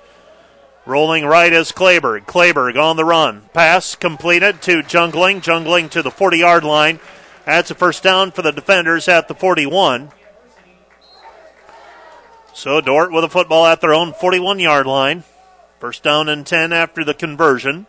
Rolling 0.85 1.25
right 1.25 1.51
is 1.51 1.71
Clayberg. 1.71 2.25
Clayberg 2.25 2.79
on 2.79 2.97
the 2.97 3.05
run. 3.05 3.49
Pass 3.53 3.95
completed 3.95 4.61
to 4.63 4.83
Jungling. 4.83 5.41
Jungling 5.41 5.89
to 5.91 6.03
the 6.03 6.11
40 6.11 6.37
yard 6.37 6.63
line. 6.63 6.99
That's 7.45 7.71
a 7.71 7.75
first 7.75 8.03
down 8.03 8.31
for 8.31 8.41
the 8.41 8.51
defenders 8.51 9.07
at 9.07 9.27
the 9.27 9.33
41. 9.33 10.11
So 12.55 12.79
Dordt 12.79 13.11
with 13.11 13.25
a 13.25 13.29
football 13.29 13.65
at 13.65 13.81
their 13.81 13.93
own 13.93 14.13
41 14.13 14.59
yard 14.59 14.87
line. 14.87 15.25
First 15.79 16.03
down 16.03 16.29
and 16.29 16.47
10 16.47 16.71
after 16.71 17.03
the 17.03 17.13
conversion. 17.13 17.85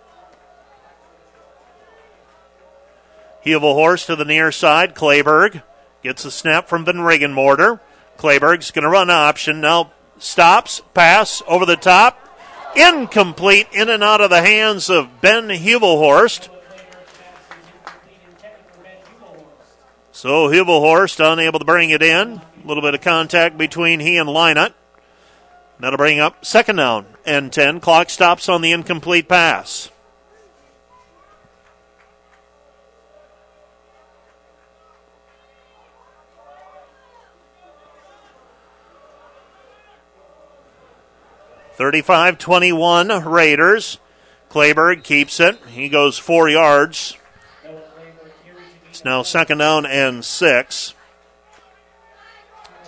Horse 3.44 4.06
to 4.06 4.16
the 4.16 4.24
near 4.24 4.51
side. 4.51 4.97
Clayberg 4.97 5.62
gets 6.02 6.24
a 6.24 6.32
snap 6.32 6.68
from 6.68 6.84
Van 6.84 6.97
Regenmorter. 6.97 7.78
Clayberg's 8.18 8.72
going 8.72 8.82
to 8.82 8.88
run 8.88 9.09
option. 9.09 9.60
Now 9.60 9.93
stops, 10.18 10.82
pass 10.94 11.44
over 11.47 11.64
the 11.64 11.76
top. 11.76 12.18
Incomplete 12.74 13.68
in 13.72 13.88
and 13.88 14.02
out 14.02 14.20
of 14.20 14.30
the 14.30 14.43
hands 14.43 14.90
of 14.90 15.20
Ben 15.20 15.48
Hubelhorst. 15.48 16.48
So 20.10 20.48
Hubelhorst 20.48 21.20
unable 21.20 21.60
to 21.60 21.64
bring 21.64 21.90
it 21.90 22.02
in. 22.02 22.40
A 22.66 22.68
little 22.68 22.82
bit 22.82 22.94
of 22.94 23.01
contact 23.01 23.56
between 23.56 24.01
he 24.01 24.16
and 24.16 24.28
Lynott. 24.28 24.74
That'll 25.78 25.97
bring 25.97 26.18
up 26.18 26.44
second 26.44 26.74
down 26.74 27.06
and 27.24 27.52
10. 27.52 27.78
Clock 27.78 28.10
stops 28.10 28.48
on 28.48 28.60
the 28.60 28.72
incomplete 28.72 29.28
pass. 29.28 29.88
Thirty-five 41.74 42.38
twenty-one 42.38 43.10
Raiders. 43.24 43.98
Clayberg 44.51 45.05
keeps 45.05 45.38
it. 45.38 45.56
He 45.68 45.88
goes 45.88 46.18
four 46.18 46.48
yards. 46.48 47.16
It's 48.90 49.05
now 49.05 49.22
second 49.22 49.59
down 49.59 49.86
and 49.86 50.24
six. 50.24 50.95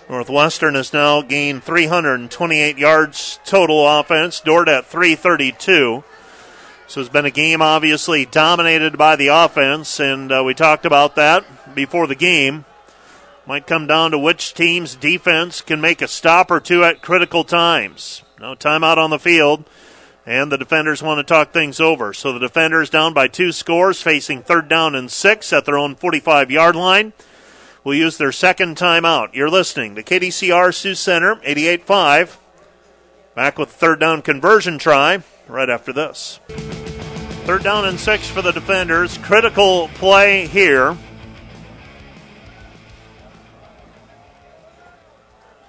Northwestern 0.08 0.74
has 0.74 0.94
now 0.94 1.20
gained 1.20 1.62
328 1.64 2.78
yards 2.78 3.40
total 3.44 3.86
offense. 3.86 4.40
Dordt 4.40 4.68
at 4.68 4.86
332. 4.86 6.02
So 6.86 7.00
it's 7.00 7.10
been 7.10 7.26
a 7.26 7.30
game 7.30 7.60
obviously 7.60 8.24
dominated 8.24 8.96
by 8.96 9.16
the 9.16 9.26
offense, 9.26 10.00
and 10.00 10.32
uh, 10.32 10.42
we 10.42 10.54
talked 10.54 10.86
about 10.86 11.16
that 11.16 11.74
before 11.74 12.06
the 12.06 12.14
game. 12.14 12.64
Might 13.46 13.66
come 13.66 13.86
down 13.86 14.12
to 14.12 14.18
which 14.18 14.54
team's 14.54 14.94
defense 14.94 15.60
can 15.60 15.82
make 15.82 16.00
a 16.00 16.08
stop 16.08 16.50
or 16.50 16.60
two 16.60 16.84
at 16.84 17.02
critical 17.02 17.44
times. 17.44 18.22
No 18.40 18.54
timeout 18.54 18.96
on 18.96 19.10
the 19.10 19.18
field, 19.18 19.64
and 20.24 20.50
the 20.50 20.56
defenders 20.56 21.02
want 21.02 21.18
to 21.18 21.24
talk 21.24 21.52
things 21.52 21.80
over. 21.80 22.14
So 22.14 22.32
the 22.32 22.38
defenders 22.38 22.88
down 22.88 23.12
by 23.12 23.28
two 23.28 23.52
scores, 23.52 24.00
facing 24.00 24.42
third 24.42 24.68
down 24.68 24.94
and 24.94 25.10
six 25.10 25.52
at 25.52 25.66
their 25.66 25.76
own 25.76 25.94
45 25.94 26.50
yard 26.50 26.76
line 26.76 27.12
will 27.88 27.94
use 27.94 28.18
their 28.18 28.32
second 28.32 28.76
timeout. 28.76 29.32
You're 29.32 29.48
listening 29.48 29.94
to 29.94 30.02
KDCR 30.02 30.74
Sioux 30.74 30.94
Center, 30.94 31.36
88.5. 31.36 32.36
Back 33.34 33.58
with 33.58 33.70
third 33.70 33.98
down 33.98 34.20
conversion 34.20 34.76
try 34.76 35.22
right 35.46 35.70
after 35.70 35.94
this. 35.94 36.38
Third 37.46 37.62
down 37.62 37.86
and 37.86 37.98
six 37.98 38.28
for 38.28 38.42
the 38.42 38.52
defenders. 38.52 39.16
Critical 39.16 39.88
play 39.94 40.46
here. 40.46 40.98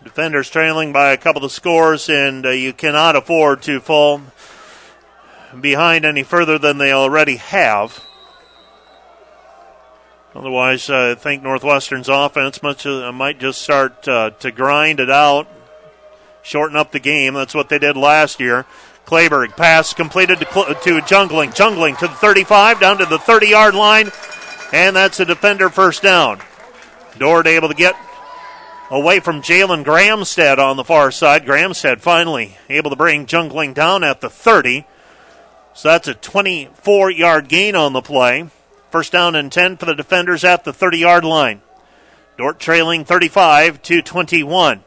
Defenders 0.04 0.50
trailing 0.50 0.92
by 0.92 1.12
a 1.12 1.18
couple 1.18 1.46
of 1.46 1.54
scores, 1.54 2.10
and 2.10 2.46
uh, 2.46 2.50
you 2.50 2.74
cannot 2.74 3.16
afford 3.16 3.62
to 3.62 3.80
fall 3.80 4.24
behind 5.62 6.04
any 6.04 6.24
further 6.24 6.60
than 6.60 6.80
they 6.80 6.92
already 6.92 7.38
have. 7.38 8.04
Otherwise, 10.40 10.90
uh, 10.90 11.16
I 11.18 11.20
think 11.20 11.44
Northwestern's 11.44 12.08
offense 12.08 12.64
much, 12.64 12.86
uh, 12.86 13.12
might 13.12 13.40
just 13.40 13.62
start 13.62 14.08
uh, 14.08 14.30
to 14.40 14.52
grind 14.52 15.02
it 15.02 15.10
out, 15.10 15.50
shorten 16.44 16.78
up 16.78 16.94
the 16.94 17.00
game. 17.00 17.34
That's 17.34 17.54
what 17.54 17.68
they 17.68 17.78
did 17.78 17.98
last 17.98 18.40
year. 18.40 18.66
Clayberg 19.06 19.58
pass 19.58 19.94
completed 19.94 20.40
to, 20.40 20.46
to 20.46 21.02
Jungling. 21.02 21.54
Jungling 21.54 21.98
to 21.98 22.08
the 22.08 22.14
35, 22.14 22.80
down 22.80 23.00
to 23.00 23.06
the 23.06 23.20
30 23.20 23.48
yard 23.48 23.76
line, 23.76 24.12
and 24.72 24.96
that's 24.96 25.20
a 25.20 25.26
defender 25.26 25.68
first 25.68 26.04
down. 26.04 26.40
Dordt 27.18 27.46
able 27.46 27.68
to 27.68 27.76
get 27.76 27.98
away 28.90 29.20
from 29.20 29.42
Jalen 29.42 29.84
Gramstead 29.84 30.58
on 30.58 30.78
the 30.78 30.86
far 30.86 31.12
side. 31.12 31.46
Gramstead 31.46 32.00
finally 32.00 32.56
able 32.70 32.92
to 32.92 32.96
bring 32.96 33.26
Jungling 33.26 33.74
down 33.74 34.06
at 34.06 34.22
the 34.22 34.30
30. 34.30 34.86
So 35.74 35.90
that's 35.90 36.08
a 36.08 36.14
24 36.14 37.12
yard 37.12 37.50
gain 37.50 37.76
on 37.76 37.92
the 37.92 38.02
play. 38.02 38.48
First 38.90 39.12
down 39.12 39.36
and 39.36 39.52
10 39.52 39.78
for 39.78 39.86
the 39.86 39.94
defenders 39.94 40.44
at 40.44 40.64
the 40.64 40.74
30 40.74 40.98
yard 40.98 41.24
line. 41.24 41.62
Dordt 42.38 42.60
trailing 42.60 43.06
35 43.06 43.82
to 43.84 44.02
21. 44.02 44.84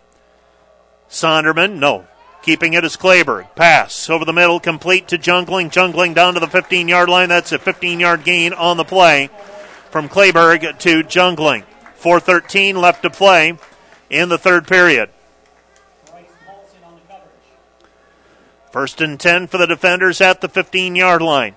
Sonderman, 1.09 1.79
no. 1.79 2.07
Keeping 2.43 2.73
it 2.73 2.83
as 2.83 2.97
Clayberg. 2.97 3.55
Pass 3.55 4.11
over 4.11 4.25
the 4.25 4.33
middle, 4.33 4.59
complete 4.59 5.07
to 5.09 5.19
Jungling. 5.19 5.71
Jungling 5.71 6.15
down 6.15 6.35
to 6.35 6.41
the 6.41 6.49
15 6.49 6.89
yard 6.89 7.09
line. 7.09 7.29
That's 7.29 7.53
a 7.53 7.59
15 7.59 8.01
yard 8.01 8.25
gain 8.25 8.53
on 8.53 8.77
the 8.77 8.85
play 8.85 9.31
from 9.91 10.09
Clayberg 10.09 10.79
to 10.81 11.05
Jungling. 11.05 11.65
4.13 12.01 12.75
left 12.75 13.03
to 13.03 13.11
play 13.11 13.57
in 14.11 14.29
the 14.29 14.39
third 14.39 14.67
period. 14.67 15.11
First 18.73 19.03
and 19.03 19.21
10 19.21 19.49
for 19.49 19.59
the 19.59 19.67
defenders 19.67 20.21
at 20.23 20.41
the 20.41 20.49
15 20.49 20.97
yard 20.97 21.21
line. 21.21 21.55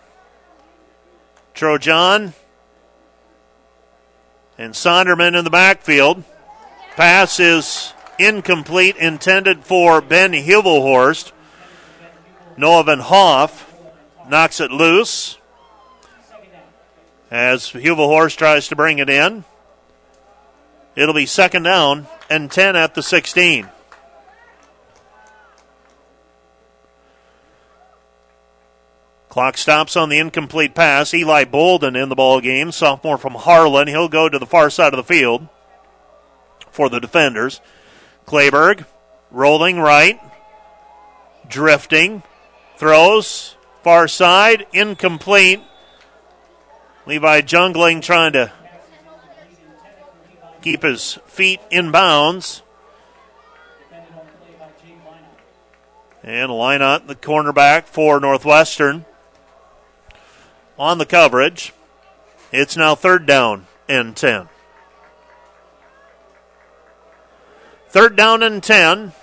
Trojan 1.55 2.33
and 4.57 4.73
Sonderman 4.73 5.37
in 5.37 5.43
the 5.43 5.49
backfield. 5.49 6.23
Pass 6.95 7.39
is 7.39 7.93
incomplete, 8.19 8.97
intended 8.97 9.63
for 9.63 10.01
Ben 10.01 10.33
Hubelhorst. 10.33 11.31
Noah 12.57 12.83
Van 12.83 12.99
Hoff 12.99 13.73
knocks 14.29 14.59
it 14.59 14.71
loose 14.71 15.37
as 17.31 17.71
Hubelhorst 17.71 18.37
tries 18.37 18.67
to 18.67 18.75
bring 18.75 18.99
it 18.99 19.09
in. 19.09 19.43
It'll 20.95 21.15
be 21.15 21.25
second 21.25 21.63
down 21.63 22.07
and 22.29 22.51
10 22.51 22.75
at 22.75 22.95
the 22.95 23.03
16. 23.03 23.69
Clock 29.35 29.57
stops 29.57 29.97
on 29.97 30.07
the 30.07 30.17
incomplete 30.17 30.73
pass. 30.73 31.13
Eli 31.13 31.43
Bolden 31.43 31.97
in 31.97 32.07
the 32.07 32.15
ball 32.15 32.39
game, 32.39 32.71
sophomore 32.71 33.17
from 33.17 33.33
Harlan. 33.33 33.89
He'll 33.89 34.07
go 34.07 34.29
to 34.29 34.39
the 34.39 34.45
far 34.45 34.69
side 34.69 34.93
of 34.93 34.97
the 34.97 35.03
field 35.03 35.49
for 36.71 36.87
the 36.87 37.01
defenders. 37.01 37.59
Clayberg 38.25 38.85
rolling 39.31 39.77
right, 39.77 40.21
drifting, 41.49 42.23
throws 42.77 43.57
far 43.83 44.07
side, 44.07 44.67
incomplete. 44.71 45.59
Levi 47.05 47.41
Jungling 47.41 48.01
trying 48.01 48.31
to 48.31 48.53
keep 50.61 50.81
his 50.81 51.19
feet 51.25 51.59
in 51.69 51.91
bounds. 51.91 52.61
And 56.23 56.49
Lynott, 56.49 57.07
the 57.07 57.15
cornerback 57.15 57.83
for 57.83 58.21
Northwestern 58.21 59.03
on 60.77 60.97
the 60.97 61.05
coverage. 61.05 61.73
It's 62.51 62.77
now 62.77 62.95
third 62.95 63.25
down 63.25 63.67
and 63.87 64.15
10. 64.15 64.49
Third 67.89 68.15
down 68.15 68.43
and 68.43 68.61
10. 68.61 69.13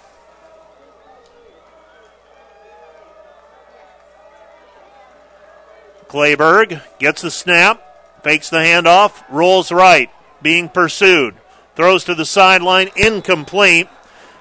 Clayberg 6.09 6.83
gets 6.99 7.23
the 7.23 7.31
snap, 7.31 8.23
fakes 8.23 8.51
the 8.51 8.59
handoff, 8.59 9.23
rolls 9.31 9.73
right, 9.73 10.11
being 10.43 10.69
pursued, 10.69 11.35
throws 11.75 12.05
to 12.05 12.15
the 12.15 12.27
sideline, 12.27 12.91
incomplete, 12.97 13.89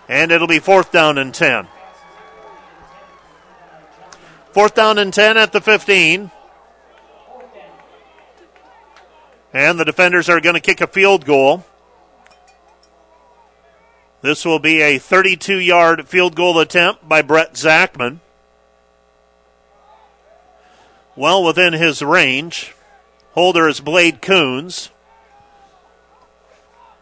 and 0.10 0.34
it'll 0.34 0.48
be 0.48 0.60
fourth 0.60 0.92
down 0.92 1.18
and 1.18 1.34
10. 1.34 1.68
Fourth 4.52 4.76
down 4.76 4.98
and 4.98 5.14
10 5.14 5.38
at 5.38 5.54
the 5.54 5.62
15. 5.62 6.32
And 9.53 9.80
the 9.80 9.86
defenders 9.86 10.30
are 10.30 10.40
going 10.40 10.56
to 10.56 10.61
kick 10.61 10.82
a 10.82 10.88
field 10.88 11.26
goal. 11.26 11.65
This 14.22 14.45
will 14.45 14.60
be 14.60 14.82
a 14.82 14.99
32 14.99 15.60
yard 15.60 16.07
field 16.07 16.36
goal 16.36 16.60
attempt 16.60 17.07
by 17.07 17.22
Brett 17.22 17.53
Zachman. 17.53 18.19
Well 21.15 21.44
within 21.44 21.73
his 21.73 22.02
range. 22.02 22.73
Holder 23.34 23.68
is 23.68 23.80
Blade 23.80 24.22
Coons. 24.22 24.90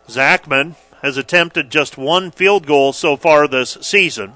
Zachman 0.08 0.76
has 1.02 1.18
attempted 1.18 1.70
just 1.70 1.98
one 1.98 2.32
field 2.32 2.66
goal 2.66 2.94
so 2.94 3.16
far 3.16 3.48
this 3.48 3.78
season. 3.82 4.34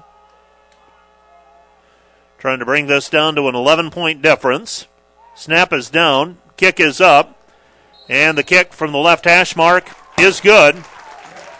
Trying 2.38 2.58
to 2.58 2.64
bring 2.64 2.86
this 2.86 3.08
down 3.08 3.34
to 3.36 3.48
an 3.48 3.54
11 3.54 3.90
point 3.90 4.22
difference. 4.22 4.86
Snap 5.34 5.72
is 5.72 5.90
down. 5.90 6.38
Kick 6.56 6.78
is 6.78 7.00
up. 7.00 7.43
And 8.08 8.36
the 8.36 8.42
kick 8.42 8.72
from 8.72 8.92
the 8.92 8.98
left 8.98 9.24
hash 9.24 9.56
mark 9.56 9.88
is 10.18 10.40
good. 10.40 10.82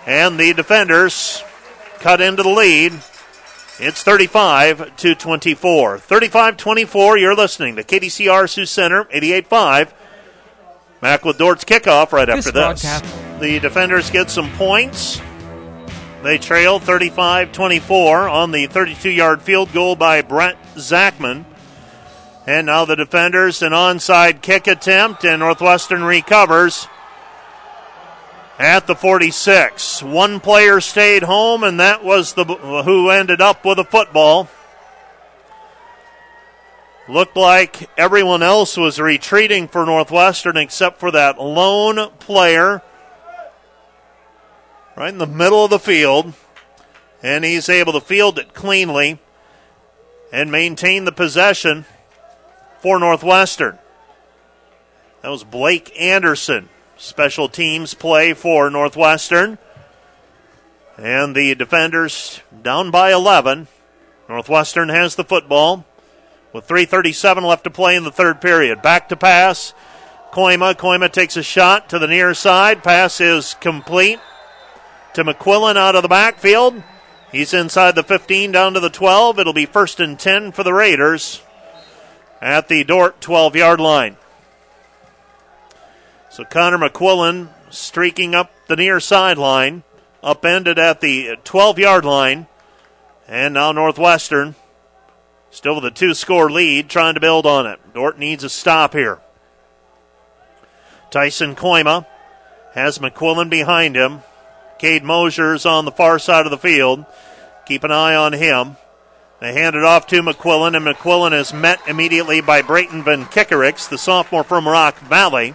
And 0.06 0.38
the 0.38 0.52
defenders 0.52 1.42
cut 2.00 2.20
into 2.20 2.42
the 2.42 2.48
lead. 2.50 2.92
It's 3.80 4.02
35 4.02 4.96
to 4.98 5.14
24. 5.14 5.98
35 5.98 6.56
24, 6.56 7.18
you're 7.18 7.34
listening 7.34 7.76
to 7.76 7.82
KDCR 7.82 8.48
Sioux 8.48 8.66
Center, 8.66 9.04
88.5. 9.04 9.92
Mack 11.02 11.24
with 11.24 11.38
Dordt's 11.38 11.64
kickoff 11.64 12.12
right 12.12 12.28
after 12.28 12.52
this. 12.52 12.82
The 13.40 13.58
defenders 13.60 14.10
get 14.10 14.30
some 14.30 14.50
points. 14.52 15.20
They 16.22 16.38
trail 16.38 16.78
35 16.78 17.52
24 17.52 18.28
on 18.28 18.50
the 18.52 18.66
32 18.66 19.10
yard 19.10 19.42
field 19.42 19.72
goal 19.72 19.96
by 19.96 20.22
Brett 20.22 20.56
Zachman. 20.76 21.44
And 22.46 22.66
now 22.66 22.84
the 22.84 22.96
defenders, 22.96 23.62
an 23.62 23.72
onside 23.72 24.42
kick 24.42 24.66
attempt, 24.66 25.24
and 25.24 25.40
Northwestern 25.40 26.04
recovers. 26.04 26.88
at 28.58 28.86
the 28.86 28.94
46. 28.94 30.02
One 30.02 30.38
player 30.38 30.80
stayed 30.80 31.24
home, 31.24 31.64
and 31.64 31.80
that 31.80 32.04
was 32.04 32.34
the 32.34 32.44
who 32.44 33.10
ended 33.10 33.40
up 33.40 33.64
with 33.64 33.78
a 33.78 33.84
football. 33.84 34.48
Looked 37.08 37.36
like 37.36 37.90
everyone 37.98 38.42
else 38.42 38.76
was 38.76 39.00
retreating 39.00 39.68
for 39.68 39.84
Northwestern 39.84 40.56
except 40.56 41.00
for 41.00 41.10
that 41.10 41.38
lone 41.38 42.10
player 42.18 42.82
right 44.96 45.12
in 45.12 45.18
the 45.18 45.26
middle 45.26 45.64
of 45.64 45.70
the 45.70 45.78
field. 45.78 46.32
And 47.22 47.44
he's 47.44 47.68
able 47.68 47.92
to 47.94 48.00
field 48.00 48.38
it 48.38 48.54
cleanly 48.54 49.18
and 50.32 50.50
maintain 50.50 51.04
the 51.04 51.12
possession 51.12 51.86
for 52.85 52.98
Northwestern. 52.98 53.78
That 55.23 55.31
was 55.31 55.43
Blake 55.43 55.98
Anderson. 55.98 56.69
Special 56.98 57.48
teams 57.48 57.94
play 57.94 58.35
for 58.35 58.69
Northwestern. 58.69 59.56
And 60.98 61.35
the 61.35 61.55
defenders 61.55 62.43
down 62.62 62.90
by 62.90 63.11
11. 63.11 63.69
Northwestern 64.28 64.90
has 64.90 65.15
the 65.15 65.24
football 65.24 65.86
with 66.52 66.69
3.37 66.69 67.40
left 67.48 67.65
to 67.65 67.70
play 67.70 67.97
in 67.97 68.05
the 68.05 68.12
third 68.12 68.43
period. 68.43 68.82
Back 68.82 69.09
to 69.09 69.16
pass. 69.16 69.73
Kooima. 70.35 70.74
Kooima 70.74 71.11
takes 71.11 71.39
a 71.39 71.43
shot 71.43 71.89
to 71.89 71.98
the 71.98 72.06
near 72.06 72.35
side. 72.35 72.85
Pass 72.85 73.19
is 73.19 73.55
complete 73.62 74.20
to 75.15 75.24
McQuillan 75.24 75.78
out 75.78 75.97
of 75.97 76.02
the 76.02 76.09
backfield. 76.09 76.82
He's 77.32 77.55
inside 77.55 77.94
the 77.94 78.02
15 78.02 78.52
down 78.52 78.74
to 78.74 78.81
the 78.81 78.90
12. 78.90 79.39
It'll 79.39 79.55
be 79.55 79.65
first 79.65 80.01
and 80.01 80.19
10 80.19 80.52
for 80.52 80.65
the 80.65 80.74
Raiders 80.74 81.40
at 82.40 82.69
the 82.69 82.85
Dordt 82.85 83.20
12 83.20 83.56
yard 83.56 83.81
line. 83.81 84.16
So 86.31 86.44
Connor 86.44 86.78
McQuillan 86.78 87.48
streaking 87.70 88.35
up 88.35 88.51
the 88.66 88.77
near 88.77 89.01
sideline, 89.01 89.82
upended 90.23 90.78
at 90.78 91.01
the 91.01 91.36
12 91.44 91.78
yard 91.78 92.05
line. 92.05 92.47
And 93.27 93.55
now 93.55 93.73
Northwestern 93.73 94.55
Still 95.55 95.77
with 95.77 95.85
a 95.85 95.93
two 95.93 96.15
score 96.15 96.51
lead, 96.51 96.89
trying 96.89 97.15
to 97.15 97.20
build 97.20 97.47
on 97.47 97.65
it. 97.65 97.78
Dordt 97.94 98.19
needs 98.19 98.43
a 98.43 98.51
stop 98.51 98.93
here. 98.93 99.20
Tyson 101.12 101.55
Kooima 101.55 102.06
has 102.73 102.98
McQuillan 102.98 103.51
behind 103.51 103.94
him. 103.94 104.23
Cade 104.81 105.05
Mosier's 105.05 105.65
on 105.65 105.85
the 105.85 105.93
far 105.93 106.19
side 106.19 106.44
of 106.44 106.51
the 106.51 106.59
field. 106.59 107.06
Keep 107.66 107.85
an 107.85 107.93
eye 107.93 108.16
on 108.16 108.32
him. 108.32 108.77
They 109.44 109.52
hand 109.52 109.76
it 109.76 109.84
off 109.84 110.06
to 110.06 110.22
McQuillan, 110.22 110.74
and 110.74 110.86
McQuillan 110.86 111.38
is 111.38 111.52
met 111.52 111.78
immediately 111.86 112.40
by 112.40 112.62
Brayton 112.62 113.04
Van 113.04 113.26
Kickerix, 113.26 113.86
the 113.90 113.98
sophomore 113.98 114.42
from 114.42 114.66
Rock 114.66 114.98
Valley. 115.00 115.54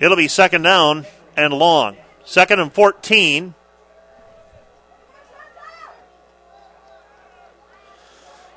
It'll 0.00 0.16
be 0.16 0.26
second 0.26 0.62
down 0.62 1.06
and 1.36 1.54
long. 1.54 1.96
Second 2.24 2.58
and 2.58 2.72
14 2.72 3.54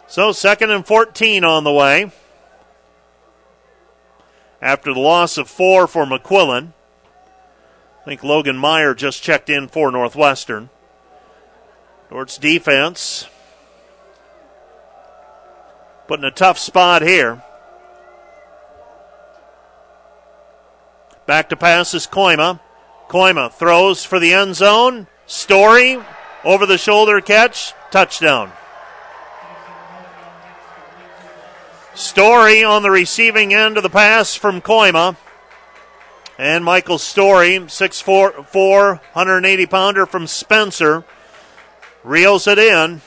So, 0.07 0.31
second 0.31 0.72
and 0.72 0.88
14 0.88 1.44
on 1.44 1.64
the 1.64 1.72
way. 1.72 2.11
After 4.60 4.91
the 4.91 4.99
loss 4.99 5.38
of 5.38 5.48
four 5.48 5.86
for 5.86 6.07
McQuillan. 6.07 6.73
I 8.02 8.06
think 8.06 8.23
Logan 8.23 8.57
Meyer 8.57 8.95
just 8.95 9.22
checked 9.22 9.52
in 9.52 9.68
for 9.68 9.91
Northwestern. 9.91 10.72
Dordt's 12.10 12.40
defense 12.40 13.27
put 16.10 16.19
in 16.19 16.26
a 16.26 16.31
tough 16.31 16.57
spot 16.57 17.03
here. 17.03 17.40
Back 21.27 21.49
to 21.49 21.56
pass 21.56 21.94
is 21.94 22.07
Kooima. 22.07 22.60
Kooima 23.10 23.53
throws 23.53 24.03
for 24.03 24.19
the 24.19 24.34
end 24.34 24.56
zone. 24.56 25.06
Story 25.27 25.99
over 26.44 26.65
the 26.65 26.80
shoulder 26.80 27.22
catch. 27.22 27.73
Touchdown. 27.91 28.52
Story 31.94 32.64
on 32.64 32.81
the 32.81 32.90
receiving 32.90 33.53
end 33.53 33.77
of 33.77 33.84
the 33.84 33.90
pass 33.90 34.34
from 34.34 34.61
Kooima. 34.61 35.15
And 36.40 36.65
Michael 36.65 36.98
Story, 36.98 37.60
6'4, 37.60 38.99
180 39.14 39.65
pounder 39.68 40.07
from 40.07 40.26
Spencer, 40.26 41.03
reels 42.03 42.48
it 42.48 42.57
in. 42.57 43.02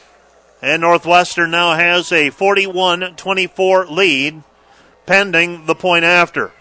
And 0.62 0.80
Northwestern 0.80 1.50
now 1.50 1.74
has 1.74 2.12
a 2.12 2.30
41 2.30 3.16
24 3.16 3.86
lead 3.86 4.42
pending 5.06 5.66
the 5.66 5.74
point 5.74 6.04
after. 6.04 6.52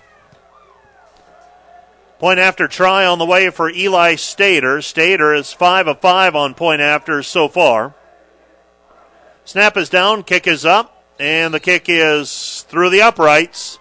Point 2.17 2.39
after 2.39 2.67
try 2.67 3.05
on 3.05 3.19
the 3.19 3.25
way 3.25 3.49
for 3.51 3.69
Eli 3.69 4.15
Stater. 4.15 4.81
Stater 4.81 5.33
is 5.33 5.53
5 5.53 5.87
of 5.87 5.99
5 6.01 6.35
on 6.35 6.53
point 6.55 6.81
after 6.81 7.21
so 7.21 7.47
far. 7.47 7.93
Snap 9.45 9.77
is 9.77 9.89
down, 9.89 10.23
kick 10.23 10.47
is 10.47 10.65
up. 10.65 11.03
And 11.19 11.53
the 11.53 11.59
kick 11.59 11.85
is 11.87 12.65
through 12.67 12.89
the 12.89 13.03
uprights. 13.03 13.77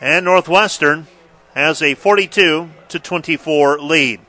And 0.00 0.24
Northwestern 0.24 1.08
has 1.54 1.82
a 1.82 1.94
42 1.94 2.70
to 2.88 2.98
24 2.98 3.80
lead. 3.80 4.20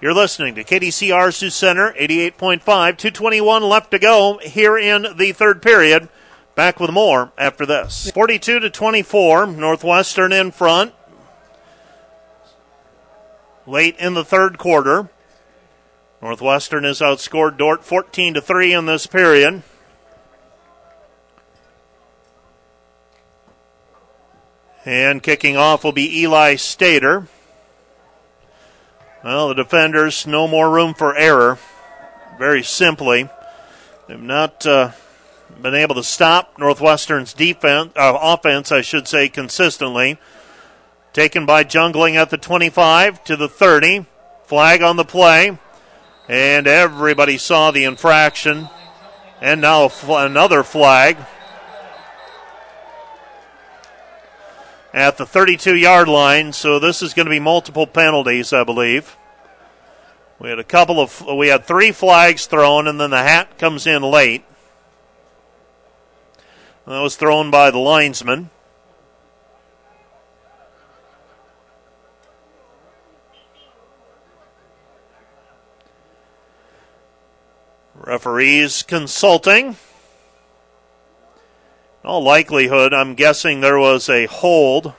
You're 0.00 0.14
listening 0.14 0.54
to 0.54 0.64
KDCR 0.64 1.30
Sioux 1.34 1.50
Center, 1.50 1.92
88.5, 1.92 2.62
221 2.64 3.62
left 3.62 3.90
to 3.90 3.98
go 3.98 4.38
here 4.42 4.78
in 4.78 5.06
the 5.14 5.32
third 5.32 5.60
period. 5.60 6.08
Back 6.54 6.80
with 6.80 6.90
more 6.90 7.32
after 7.36 7.66
this. 7.66 8.10
42 8.10 8.60
to 8.60 8.70
24, 8.70 9.48
Northwestern 9.48 10.32
in 10.32 10.52
front. 10.52 10.94
Late 13.66 13.96
in 13.98 14.14
the 14.14 14.24
third 14.24 14.56
quarter. 14.56 15.10
Northwestern 16.22 16.84
has 16.84 17.00
outscored 17.00 17.58
Dordt 17.58 17.84
14 17.84 18.34
to 18.34 18.40
3 18.40 18.72
in 18.72 18.86
this 18.86 19.06
period. 19.06 19.62
And 24.86 25.22
kicking 25.22 25.58
off 25.58 25.84
will 25.84 25.92
be 25.92 26.22
Eli 26.22 26.56
Stater. 26.56 27.28
Well, 29.22 29.48
the 29.48 29.54
defenders, 29.54 30.26
no 30.26 30.48
more 30.48 30.70
room 30.70 30.94
for 30.94 31.14
error. 31.14 31.58
Very 32.38 32.62
simply, 32.62 33.28
they've 34.08 34.18
not 34.18 34.64
uh, 34.66 34.92
been 35.60 35.74
able 35.74 35.94
to 35.96 36.02
stop 36.02 36.58
Northwestern's 36.58 37.34
defense, 37.34 37.92
uh, 37.96 38.16
offense, 38.18 38.72
I 38.72 38.80
should 38.80 39.06
say, 39.06 39.28
consistently. 39.28 40.18
Taken 41.12 41.44
by 41.44 41.64
Jungling 41.64 42.14
at 42.14 42.30
the 42.30 42.38
25 42.38 43.22
to 43.24 43.36
the 43.36 43.48
30. 43.48 44.06
Flag 44.46 44.80
on 44.80 44.96
the 44.96 45.04
play. 45.04 45.58
And 46.28 46.66
everybody 46.66 47.36
saw 47.36 47.72
the 47.72 47.84
infraction. 47.84 48.70
And 49.42 49.60
now 49.60 49.90
another 50.08 50.62
flag 50.62 51.18
at 54.92 55.16
the 55.16 55.26
32 55.26 55.76
yard 55.76 56.08
line, 56.08 56.52
so 56.52 56.78
this 56.78 57.02
is 57.02 57.14
going 57.14 57.26
to 57.26 57.30
be 57.30 57.40
multiple 57.40 57.86
penalties, 57.86 58.52
I 58.52 58.64
believe. 58.64 59.16
We 60.38 60.48
had 60.48 60.58
a 60.58 60.64
couple 60.64 61.00
of, 61.00 61.24
we 61.26 61.48
had 61.48 61.64
three 61.64 61.92
flags 61.92 62.46
thrown, 62.46 62.88
and 62.88 63.00
then 63.00 63.10
the 63.10 63.22
hat 63.22 63.58
comes 63.58 63.86
in 63.86 64.02
late. 64.02 64.44
That 66.86 67.00
was 67.00 67.16
thrown 67.16 67.50
by 67.50 67.70
the 67.70 67.78
linesman. 67.78 68.50
Referees 77.94 78.82
consulting. 78.82 79.76
In 82.02 82.08
all 82.08 82.22
likelihood, 82.22 82.94
I'm 82.94 83.14
guessing 83.14 83.60
there 83.60 83.78
was 83.78 84.08
a 84.08 84.24
hold. 84.24 84.94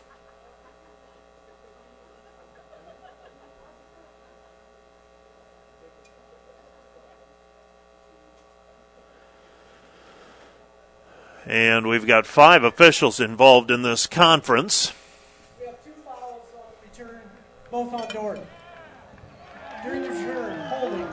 And 11.47 11.87
we've 11.87 12.05
got 12.05 12.27
five 12.27 12.63
officials 12.63 13.19
involved 13.19 13.71
in 13.71 13.81
this 13.81 14.05
conference. 14.05 14.93
We 15.59 15.65
have 15.65 15.83
two 15.83 15.91
fouls 16.05 16.43
on 16.55 16.61
return, 16.83 17.21
both 17.71 17.93
on. 17.93 18.39
During 19.83 20.03
the 20.03 20.09
return, 20.09 20.59
holding 20.69 21.07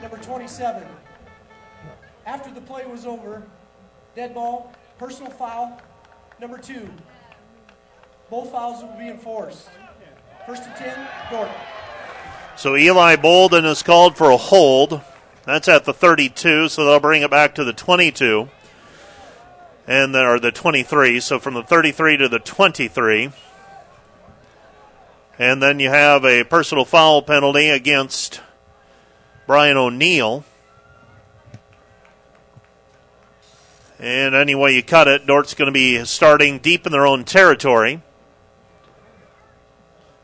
number 0.00 0.16
27. 0.16 0.88
After 2.24 2.50
the 2.50 2.62
play 2.62 2.86
was 2.86 3.04
over, 3.04 3.42
dead 4.16 4.32
ball, 4.32 4.72
Personal 5.00 5.30
foul 5.32 5.80
number 6.42 6.58
two. 6.58 6.86
Both 8.28 8.50
fouls 8.50 8.82
will 8.82 8.98
be 8.98 9.08
enforced. 9.08 9.70
First 10.46 10.64
and 10.64 10.76
10, 10.76 11.08
Dordt. 11.30 11.50
So 12.54 12.76
Eli 12.76 13.16
Bolden 13.16 13.64
is 13.64 13.82
called 13.82 14.18
for 14.18 14.28
a 14.28 14.36
hold. 14.36 15.00
That's 15.46 15.68
at 15.68 15.86
the 15.86 15.94
32, 15.94 16.68
so 16.68 16.84
they'll 16.84 17.00
bring 17.00 17.22
it 17.22 17.30
back 17.30 17.54
to 17.54 17.64
the 17.64 17.72
22. 17.72 18.50
And 19.86 20.14
or 20.14 20.38
the 20.38 20.52
23, 20.52 21.18
so 21.20 21.38
from 21.38 21.54
the 21.54 21.62
33 21.62 22.18
to 22.18 22.28
the 22.28 22.38
23. 22.38 23.30
And 25.38 25.62
then 25.62 25.80
you 25.80 25.88
have 25.88 26.26
a 26.26 26.44
personal 26.44 26.84
foul 26.84 27.22
penalty 27.22 27.70
against 27.70 28.42
Brian 29.46 29.78
O'Neill. 29.78 30.44
And 34.00 34.34
any 34.34 34.54
way 34.54 34.74
you 34.74 34.82
cut 34.82 35.08
it, 35.08 35.26
Dordt's 35.26 35.52
going 35.52 35.66
to 35.66 35.72
be 35.72 36.02
starting 36.06 36.58
deep 36.58 36.86
in 36.86 36.92
their 36.92 37.06
own 37.06 37.24
territory. 37.24 38.00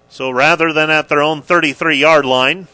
So 0.08 0.30
rather 0.30 0.72
than 0.72 0.88
at 0.88 1.10
their 1.10 1.20
own 1.20 1.42
33 1.42 1.98
yard 1.98 2.24
line, 2.24 2.68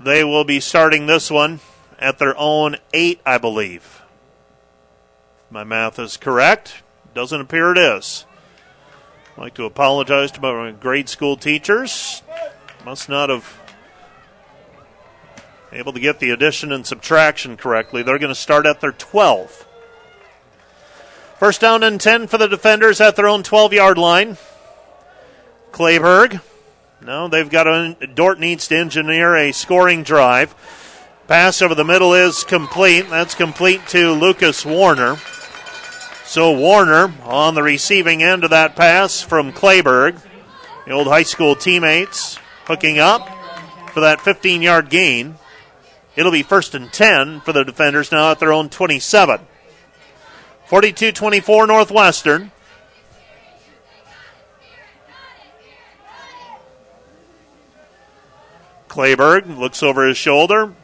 they 0.00 0.24
will 0.24 0.42
be 0.42 0.58
starting 0.58 1.06
this 1.06 1.30
one 1.30 1.60
at 2.00 2.18
their 2.18 2.36
own 2.36 2.76
eight, 2.92 3.20
I 3.24 3.38
believe. 3.38 4.02
My 5.48 5.62
math 5.62 6.00
is 6.00 6.16
correct. 6.16 6.82
Doesn't 7.14 7.40
appear 7.40 7.70
it 7.70 7.78
is. 7.78 8.26
I'd 9.36 9.42
like 9.42 9.54
to 9.54 9.64
apologize 9.64 10.32
to 10.32 10.40
my 10.40 10.72
grade 10.72 11.08
school 11.08 11.36
teachers. 11.36 12.22
Must 12.84 13.08
not 13.08 13.30
have 13.30 13.61
able 15.72 15.92
to 15.92 16.00
get 16.00 16.20
the 16.20 16.30
addition 16.30 16.72
and 16.72 16.86
subtraction 16.86 17.56
correctly. 17.56 18.02
They're 18.02 18.18
going 18.18 18.28
to 18.28 18.34
start 18.34 18.66
at 18.66 18.80
their 18.80 18.92
12. 18.92 19.66
First 21.38 21.60
down 21.60 21.82
and 21.82 22.00
10 22.00 22.28
for 22.28 22.38
the 22.38 22.46
defenders 22.46 23.00
at 23.00 23.16
their 23.16 23.26
own 23.26 23.42
12 23.42 23.72
yard 23.72 23.98
line. 23.98 24.36
Clayberg. 25.72 26.40
No, 27.00 27.26
they've 27.26 27.50
got 27.50 27.66
a. 27.66 27.96
Dordt 28.14 28.38
needs 28.38 28.68
to 28.68 28.76
engineer 28.76 29.34
a 29.34 29.52
scoring 29.52 30.04
drive. 30.04 30.54
Pass 31.26 31.62
over 31.62 31.74
the 31.74 31.84
middle 31.84 32.14
is 32.14 32.44
complete. 32.44 33.08
That's 33.10 33.34
complete 33.34 33.86
to 33.88 34.12
Lucas 34.12 34.64
Warner. 34.64 35.16
So 36.24 36.56
Warner 36.56 37.12
on 37.24 37.54
the 37.54 37.62
receiving 37.62 38.22
end 38.22 38.44
of 38.44 38.50
that 38.50 38.76
pass 38.76 39.20
from 39.20 39.52
Clayberg. 39.52 40.20
The 40.86 40.92
old 40.92 41.06
high 41.06 41.24
school 41.24 41.56
teammates 41.56 42.38
hooking 42.66 42.98
up 42.98 43.28
for 43.92 44.00
that 44.00 44.20
15 44.20 44.62
yard 44.62 44.90
gain. 44.90 45.36
It'll 46.14 46.32
be 46.32 46.42
first 46.42 46.74
and 46.74 46.92
10 46.92 47.40
for 47.40 47.52
the 47.52 47.64
defenders 47.64 48.12
now 48.12 48.30
at 48.30 48.38
their 48.38 48.52
own 48.52 48.68
27. 48.68 49.40
42 50.66 51.12
24 51.12 51.66
Northwestern. 51.66 52.50
Clayberg 58.88 59.56
looks 59.56 59.82
over 59.82 60.06
his 60.06 60.18
shoulder, 60.18 60.74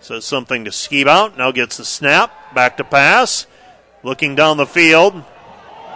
says 0.00 0.26
something 0.26 0.66
to 0.66 0.70
Skibout, 0.70 1.38
now 1.38 1.50
gets 1.50 1.78
the 1.78 1.84
snap, 1.84 2.54
back 2.54 2.76
to 2.76 2.84
pass, 2.84 3.46
looking 4.02 4.34
down 4.34 4.58
the 4.58 4.66
field. 4.66 5.14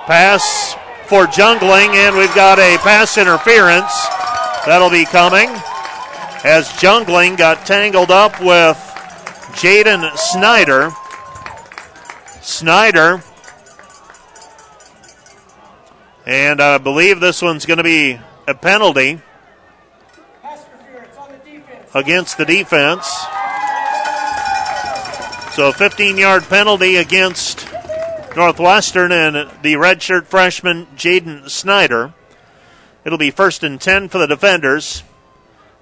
Pass 0.07 0.74
for 1.05 1.27
jungling, 1.27 1.95
and 1.95 2.16
we've 2.16 2.35
got 2.35 2.59
a 2.59 2.78
pass 2.78 3.19
interference. 3.19 3.93
That'll 4.65 4.89
be 4.89 5.05
coming 5.05 5.51
as 6.44 6.68
jungling 6.80 7.36
got 7.36 7.66
tangled 7.66 8.10
up 8.10 8.40
with 8.40 8.76
Jaden 9.56 10.16
Snyder. 10.16 10.90
Snyder. 12.40 13.22
And 16.26 16.60
I 16.60 16.78
believe 16.78 17.20
this 17.20 17.40
one's 17.40 17.66
going 17.66 17.78
to 17.78 17.84
be 17.84 18.18
a 18.46 18.54
penalty 18.54 19.20
against 21.94 22.36
the 22.36 22.44
defense. 22.44 23.06
So 25.54 25.68
a 25.68 25.72
15 25.72 26.18
yard 26.18 26.42
penalty 26.44 26.96
against 26.96 27.66
Northwestern 28.36 29.10
and 29.10 29.50
the 29.62 29.74
redshirt 29.74 30.26
freshman 30.26 30.86
Jaden 30.96 31.48
Snyder. 31.48 32.12
It'll 33.04 33.16
be 33.16 33.30
first 33.30 33.62
and 33.62 33.80
10 33.80 34.10
for 34.10 34.18
the 34.18 34.26
defenders 34.26 35.02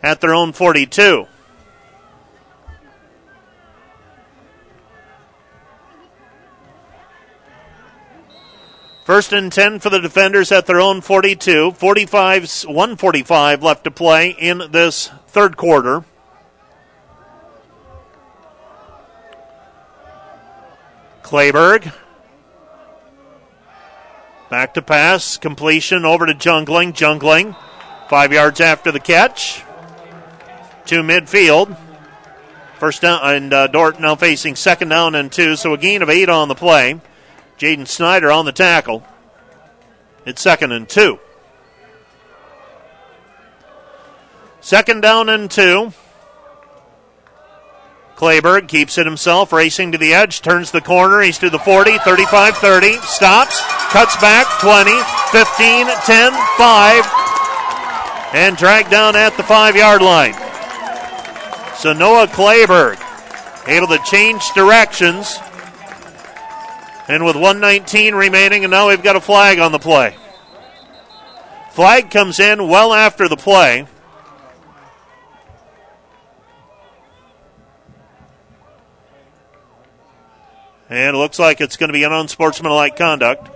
at 0.05 0.21
their 0.21 0.35
own 0.35 0.53
42. 0.53 1.27
First 9.05 9.33
and 9.33 9.51
10 9.51 9.81
for 9.81 9.91
the 9.91 10.01
defenders 10.01 10.53
at 10.53 10.67
their 10.67 10.81
own 10.81 11.01
42. 11.01 11.73
45, 11.73 12.65
145 12.65 13.63
left 13.63 13.85
to 13.85 13.91
play 13.91 14.31
in 14.31 14.63
this 14.71 15.11
third 15.29 15.57
quarter. 15.57 16.05
Clayberg. 21.23 21.93
Back 24.51 24.75
to 24.75 24.83
pass. 24.83 25.39
Completion 25.39 26.05
over 26.05 26.27
to 26.27 26.35
Jungling. 26.35 26.93
Jungling. 26.93 27.57
Five 28.09 28.33
yards 28.33 28.61
after 28.61 28.93
the 28.93 29.01
catch. 29.01 29.65
To 30.87 31.03
midfield. 31.03 31.77
First 32.79 33.03
down, 33.03 33.21
and 33.23 33.53
uh, 33.53 33.67
Dordt 33.69 34.01
now 34.01 34.15
facing 34.17 34.57
second 34.57 34.91
down 34.91 35.15
and 35.15 35.33
two, 35.33 35.57
so 35.57 35.73
a 35.73 35.79
gain 35.79 36.03
of 36.03 36.11
eight 36.11 36.29
on 36.29 36.49
the 36.49 36.55
play. 36.55 37.01
Jaden 37.59 37.87
Snyder 37.87 38.31
on 38.31 38.45
the 38.45 38.53
tackle. 38.53 39.03
It's 40.27 40.43
second 40.43 40.73
and 40.73 40.89
two. 40.89 41.19
Second 44.61 45.01
down 45.01 45.29
and 45.29 45.51
two. 45.51 45.93
Clayberg 48.17 48.69
keeps 48.69 48.97
it 48.97 49.07
himself, 49.07 49.53
racing 49.53 49.93
to 49.93 49.99
the 49.99 50.15
edge, 50.15 50.41
turns 50.41 50.71
the 50.71 50.81
corner. 50.81 51.21
He's 51.21 51.39
to 51.39 51.51
the 51.51 51.59
40, 51.59 51.99
35 51.99 52.57
30, 52.57 52.97
stops, 52.99 53.61
cuts 53.91 54.17
back 54.17 54.47
20, 54.61 54.91
15, 55.33 55.87
10, 55.87 56.33
5, 56.57 57.05
and 58.35 58.57
dragged 58.57 58.91
down 58.91 59.17
at 59.17 59.37
the 59.37 59.43
five 59.43 59.77
yard 59.77 60.01
line. 60.01 60.35
So 61.85 61.93
Noah 61.93 62.29
Clayberg 62.29 62.99
able 63.69 63.89
to 63.89 63.99
change 64.07 64.51
directions. 64.53 65.39
And 67.09 67.27
with 67.27 67.37
119 67.37 68.15
remaining, 68.15 68.65
and 68.65 68.71
now 68.71 68.89
we've 68.89 69.03
got 69.03 69.17
a 69.17 69.21
flag 69.21 69.59
on 69.59 69.71
the 69.71 69.79
play. 69.79 70.17
Flag 71.73 72.11
comes 72.11 72.41
in 72.41 72.69
well 72.69 72.95
after 72.95 73.29
the 73.29 73.37
play. 73.37 73.87
And 80.89 81.15
it 81.15 81.19
looks 81.19 81.39
like 81.39 81.61
it's 81.61 81.77
going 81.77 81.89
to 81.89 81.93
be 81.93 82.05
an 82.05 82.13
unsportsmanlike 82.13 82.97
conduct. 82.97 83.54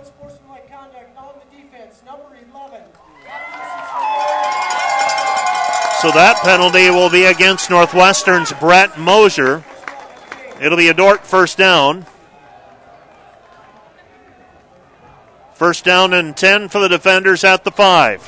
So 6.01 6.11
that 6.11 6.37
penalty 6.43 6.89
will 6.89 7.09
be 7.09 7.25
against 7.25 7.69
Northwestern's 7.69 8.53
Brett 8.53 8.97
Mosier. 8.97 9.65
It'll 10.61 10.77
be 10.77 10.87
a 10.87 10.93
Dordt 10.93 11.25
first 11.25 11.57
down. 11.57 12.05
First 15.55 15.83
down 15.83 16.13
and 16.13 16.37
10 16.37 16.69
for 16.69 16.79
the 16.79 16.87
defenders 16.87 17.43
at 17.43 17.65
the 17.65 17.71
5. 17.71 18.21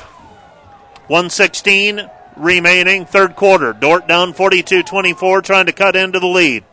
116 1.06 2.10
remaining, 2.36 3.06
third 3.06 3.36
quarter. 3.36 3.72
Dordt 3.72 4.06
down 4.06 4.34
42 4.34 4.82
24, 4.82 5.40
trying 5.40 5.64
to 5.64 5.72
cut 5.72 5.96
into 5.96 6.20
the 6.20 6.26
lead. 6.26 6.64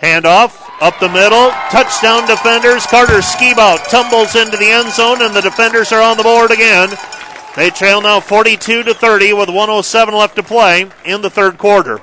Handoff 0.00 0.70
up 0.80 1.00
the 1.00 1.08
middle. 1.08 1.50
Touchdown 1.70 2.28
defenders. 2.28 2.86
Carter 2.86 3.18
Skibout 3.18 3.88
tumbles 3.88 4.36
into 4.36 4.56
the 4.56 4.70
end 4.70 4.92
zone, 4.92 5.20
and 5.20 5.34
the 5.34 5.40
defenders 5.40 5.90
are 5.90 6.02
on 6.02 6.16
the 6.16 6.22
board 6.22 6.52
again. 6.52 6.90
They 7.54 7.68
trail 7.70 8.00
now 8.00 8.20
42 8.20 8.84
to 8.84 8.94
30 8.94 9.34
with 9.34 9.48
107 9.48 10.14
left 10.14 10.36
to 10.36 10.42
play 10.42 10.90
in 11.04 11.20
the 11.20 11.28
third 11.28 11.58
quarter. 11.58 12.00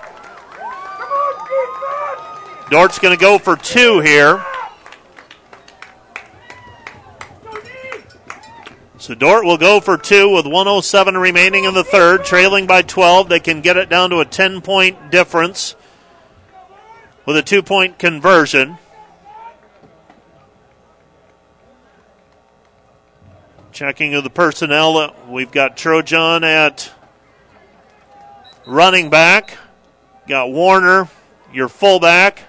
Dordt's 2.69 2.99
going 2.99 3.17
to 3.17 3.19
go 3.19 3.39
for 3.39 3.55
two 3.55 3.99
here. 3.99 4.45
So 8.99 9.15
Dordt 9.15 9.43
will 9.43 9.57
go 9.57 9.79
for 9.79 9.97
two 9.97 10.29
with 10.29 10.45
107 10.45 11.17
remaining 11.17 11.63
in 11.63 11.73
the 11.73 11.83
third, 11.83 12.25
trailing 12.25 12.67
by 12.67 12.83
12. 12.83 13.27
They 13.27 13.39
can 13.39 13.61
get 13.61 13.75
it 13.75 13.89
down 13.89 14.11
to 14.11 14.19
a 14.19 14.25
10 14.25 14.61
point 14.61 15.09
difference 15.09 15.75
with 17.25 17.37
a 17.37 17.41
two 17.41 17.63
point 17.63 17.97
conversion. 17.97 18.77
Checking 23.79 24.13
of 24.13 24.25
the 24.25 24.29
personnel, 24.29 24.97
uh, 24.97 25.13
we've 25.29 25.51
got 25.51 25.77
Trojan 25.77 26.43
at 26.43 26.91
running 28.67 29.09
back. 29.09 29.57
Got 30.27 30.51
Warner, 30.51 31.07
your 31.53 31.69
fullback. 31.69 32.43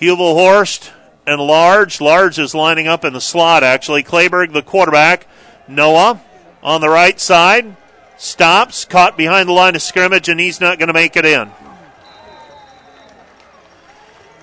Hubelhorst 0.00 0.90
and 1.24 1.40
Large. 1.40 2.00
Large 2.00 2.40
is 2.40 2.52
lining 2.52 2.88
up 2.88 3.04
in 3.04 3.12
the 3.12 3.20
slot, 3.20 3.62
actually. 3.62 4.02
Clayberg, 4.02 4.52
the 4.52 4.62
quarterback. 4.62 5.28
Noah 5.68 6.20
on 6.64 6.80
the 6.80 6.88
right 6.88 7.20
side. 7.20 7.76
Stops, 8.18 8.84
caught 8.84 9.16
behind 9.16 9.48
the 9.48 9.52
line 9.52 9.76
of 9.76 9.82
scrimmage, 9.82 10.28
and 10.28 10.40
he's 10.40 10.60
not 10.60 10.80
going 10.80 10.88
to 10.88 10.92
make 10.92 11.14
it 11.14 11.24
in. 11.24 11.48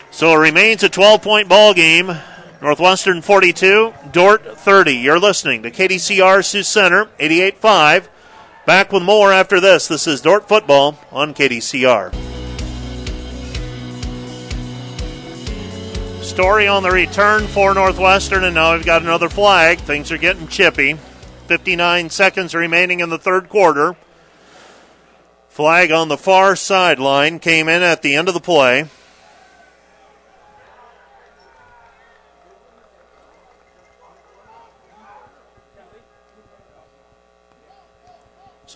So 0.10 0.32
it 0.32 0.38
remains 0.38 0.84
a 0.84 0.90
12 0.90 1.22
point 1.22 1.50
ball 1.50 1.74
game 1.74 2.18
Northwestern 2.62 3.22
42, 3.22 3.94
Dordt 4.12 4.58
30. 4.58 4.94
You're 4.94 5.20
listening 5.20 5.62
to 5.62 5.70
KDCR 5.70 6.44
Sioux 6.44 6.64
Center 6.64 7.06
88.5. 7.20 8.08
Back 8.66 8.92
with 8.92 9.04
more 9.04 9.32
after 9.32 9.60
this. 9.60 9.88
This 9.88 10.08
is 10.08 10.22
Dordt 10.22 10.48
football 10.48 10.98
on 11.12 11.36
KDCR. 11.36 12.14
Story 16.24 16.68
on 16.68 16.84
the 16.84 16.92
return 16.92 17.46
for 17.48 17.74
Northwestern, 17.74 18.44
and 18.44 18.56
now 18.56 18.74
we've 18.74 18.86
got 18.86 19.04
another 19.04 19.30
flag. 19.30 19.78
Things 19.80 20.12
are 20.12 20.18
getting 20.18 20.48
chippy. 20.48 20.98
59 21.46 22.10
seconds 22.10 22.56
remaining 22.56 23.00
in 23.00 23.10
the 23.10 23.20
third 23.20 23.50
quarter. 23.50 23.96
Flag 25.48 25.92
on 25.92 26.10
the 26.10 26.18
far 26.18 26.56
sideline 26.56 27.40
came 27.40 27.70
in 27.70 27.84
at 27.84 28.02
the 28.02 28.16
end 28.16 28.28
of 28.28 28.34
the 28.34 28.40
play. 28.40 28.86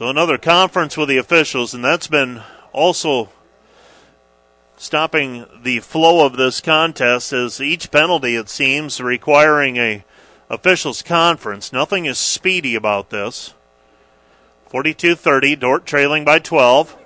So 0.02 0.10
another 0.10 0.40
conference 0.40 0.98
with 0.98 1.10
the 1.10 1.18
officials, 1.18 1.76
and 1.76 1.86
that's 1.86 2.08
been 2.08 2.42
also 2.74 3.30
stopping 4.76 5.46
the 5.62 5.80
flow 5.82 6.26
of 6.26 6.38
this 6.38 6.60
contest 6.60 7.32
as 7.32 7.62
each 7.62 7.92
penalty, 7.92 8.36
it 8.36 8.50
seems, 8.50 9.00
requiring 9.00 9.78
a 9.78 10.04
officials 10.50 11.04
conference. 11.04 11.72
Nothing 11.72 12.08
is 12.08 12.18
speedy 12.18 12.74
about 12.74 13.12
this. 13.12 13.54
42-30, 14.72 15.60
Dordt 15.60 15.86
trailing 15.86 16.26
by 16.26 16.40
12. 16.40 16.98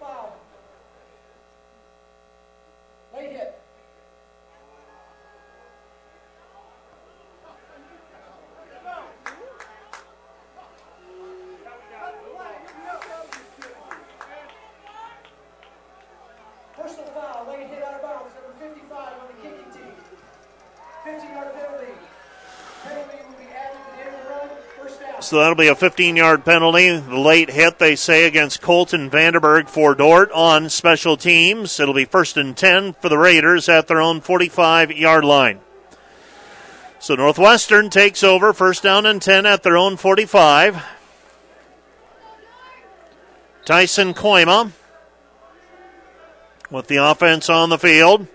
So 25.26 25.40
that'll 25.40 25.56
be 25.56 25.70
a 25.70 25.76
15 25.76 26.16
yard 26.16 26.46
penalty. 26.46 27.00
The 27.00 27.18
late 27.18 27.50
hit, 27.50 27.80
they 27.80 27.96
say, 27.96 28.26
against 28.26 28.62
Colton 28.62 29.10
Vanderberg 29.10 29.68
for 29.68 29.96
Dordt 29.96 30.32
on 30.32 30.70
special 30.70 31.18
teams. 31.18 31.80
It'll 31.80 31.96
be 31.96 32.06
first 32.06 32.38
and 32.38 32.56
10 32.56 32.94
for 32.94 33.10
the 33.10 33.18
Raiders 33.18 33.68
at 33.68 33.88
their 33.88 34.00
own 34.00 34.22
45 34.22 34.92
yard 34.92 35.26
line. 35.26 35.62
So 37.00 37.16
Northwestern 37.16 37.90
takes 37.90 38.24
over 38.24 38.54
first 38.54 38.84
down 38.84 39.08
and 39.08 39.20
10 39.20 39.48
at 39.48 39.64
their 39.64 39.78
own 39.78 39.98
45. 39.98 40.86
Tyson 43.66 44.14
Kooima 44.14 44.74
with 46.70 46.86
the 46.86 46.98
offense 46.98 47.50
on 47.50 47.70
the 47.70 47.80
field. 47.80 48.28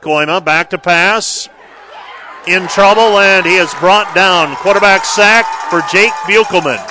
Kooima 0.00 0.44
back 0.44 0.70
to 0.70 0.78
pass 0.78 1.48
in 2.46 2.68
trouble, 2.68 3.18
and 3.18 3.44
he 3.44 3.56
is 3.56 3.72
brought 3.74 4.14
down. 4.14 4.54
Quarterback 4.56 5.04
sack 5.04 5.46
for 5.70 5.82
Jake 5.90 6.12
Buchelman. 6.24 6.82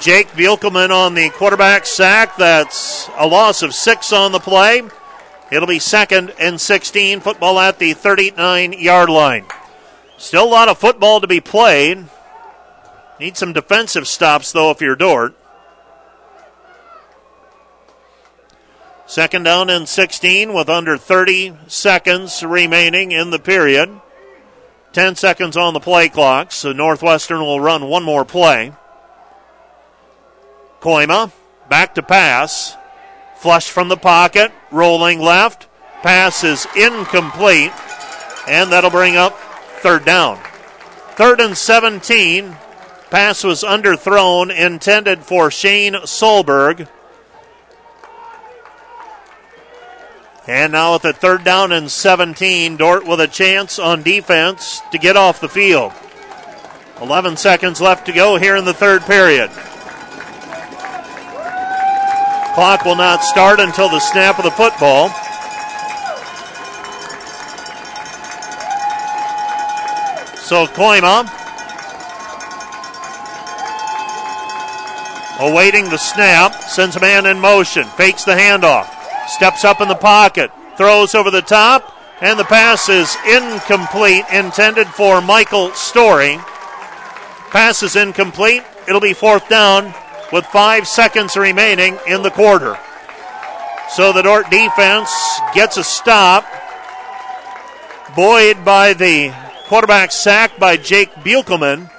Jake 0.00 0.28
Buchelman 0.28 0.90
on 0.90 1.14
the 1.14 1.30
quarterback 1.30 1.84
sack. 1.84 2.36
That's 2.36 3.10
a 3.16 3.26
loss 3.26 3.62
of 3.62 3.74
six 3.74 4.12
on 4.12 4.32
the 4.32 4.38
play. 4.38 4.82
It'll 5.50 5.68
be 5.68 5.78
second 5.78 6.32
and 6.38 6.60
16. 6.60 7.20
Football 7.20 7.58
at 7.58 7.78
the 7.78 7.94
39 7.94 8.74
yard 8.74 9.10
line. 9.10 9.46
Still 10.16 10.44
a 10.44 10.46
lot 10.46 10.68
of 10.68 10.78
football 10.78 11.20
to 11.20 11.26
be 11.26 11.40
played. 11.40 12.06
Need 13.18 13.36
some 13.36 13.52
defensive 13.52 14.06
stops, 14.06 14.52
though, 14.52 14.70
if 14.70 14.80
you're 14.80 14.94
Dordt. 14.94 15.34
Second 19.08 19.44
down 19.44 19.70
and 19.70 19.88
16 19.88 20.52
with 20.52 20.68
under 20.68 20.98
30 20.98 21.56
seconds 21.66 22.42
remaining 22.42 23.10
in 23.10 23.30
the 23.30 23.38
period. 23.38 24.02
10 24.92 25.16
seconds 25.16 25.56
on 25.56 25.72
the 25.72 25.80
play 25.80 26.10
clock, 26.10 26.52
so 26.52 26.74
Northwestern 26.74 27.40
will 27.40 27.58
run 27.58 27.88
one 27.88 28.02
more 28.02 28.26
play. 28.26 28.74
Kooima, 30.82 31.32
back 31.70 31.94
to 31.94 32.02
pass. 32.02 32.76
Flush 33.38 33.70
from 33.70 33.88
the 33.88 33.96
pocket, 33.96 34.52
rolling 34.70 35.20
left. 35.20 35.68
Pass 36.02 36.44
is 36.44 36.66
incomplete, 36.76 37.72
and 38.46 38.70
that'll 38.70 38.90
bring 38.90 39.16
up 39.16 39.38
third 39.80 40.04
down. 40.04 40.38
Third 41.12 41.40
and 41.40 41.56
17. 41.56 42.54
Pass 43.08 43.42
was 43.42 43.62
underthrown, 43.62 44.54
intended 44.54 45.20
for 45.20 45.50
Shane 45.50 45.94
Solberg. 45.94 46.88
And 50.48 50.72
now 50.72 50.94
at 50.94 51.02
the 51.02 51.12
third 51.12 51.44
down 51.44 51.72
and 51.72 51.90
17, 51.90 52.78
Dordt 52.78 53.06
with 53.06 53.20
a 53.20 53.28
chance 53.28 53.78
on 53.78 54.02
defense 54.02 54.80
to 54.92 54.98
get 54.98 55.14
off 55.14 55.40
the 55.40 55.48
field. 55.48 55.92
11 57.02 57.36
seconds 57.36 57.82
left 57.82 58.06
to 58.06 58.12
go 58.12 58.36
here 58.36 58.56
in 58.56 58.64
the 58.64 58.72
third 58.72 59.02
period. 59.02 59.50
Clock 62.54 62.86
will 62.86 62.96
not 62.96 63.22
start 63.22 63.60
until 63.60 63.90
the 63.90 64.00
snap 64.00 64.38
of 64.38 64.44
the 64.44 64.50
football. 64.50 65.10
So 70.40 70.66
Kooima 70.66 71.30
awaiting 75.40 75.90
the 75.90 75.98
snap, 75.98 76.54
sends 76.62 76.96
a 76.96 77.00
man 77.00 77.26
in 77.26 77.38
motion, 77.38 77.84
fakes 77.84 78.24
the 78.24 78.32
handoff. 78.32 78.97
Steps 79.28 79.64
up 79.64 79.80
in 79.80 79.88
the 79.88 79.94
pocket, 79.94 80.50
throws 80.76 81.14
over 81.14 81.30
the 81.30 81.42
top, 81.42 81.94
and 82.20 82.38
the 82.38 82.44
pass 82.44 82.88
is 82.88 83.14
incomplete, 83.26 84.24
intended 84.32 84.86
for 84.88 85.20
Michael 85.20 85.70
Story. 85.72 86.38
Pass 87.50 87.82
is 87.82 87.94
incomplete. 87.94 88.62
It'll 88.88 89.00
be 89.00 89.12
fourth 89.12 89.48
down 89.48 89.94
with 90.32 90.46
five 90.46 90.88
seconds 90.88 91.36
remaining 91.36 91.98
in 92.06 92.22
the 92.22 92.30
quarter. 92.30 92.78
So 93.90 94.12
the 94.12 94.22
Dordt 94.22 94.50
defense 94.50 95.10
gets 95.54 95.76
a 95.76 95.84
stop, 95.84 96.44
buoyed 98.16 98.64
by 98.64 98.94
the 98.94 99.34
quarterback 99.66 100.12
sack 100.12 100.58
by 100.58 100.76
Jake 100.76 101.12
Buchelman. 101.14 101.90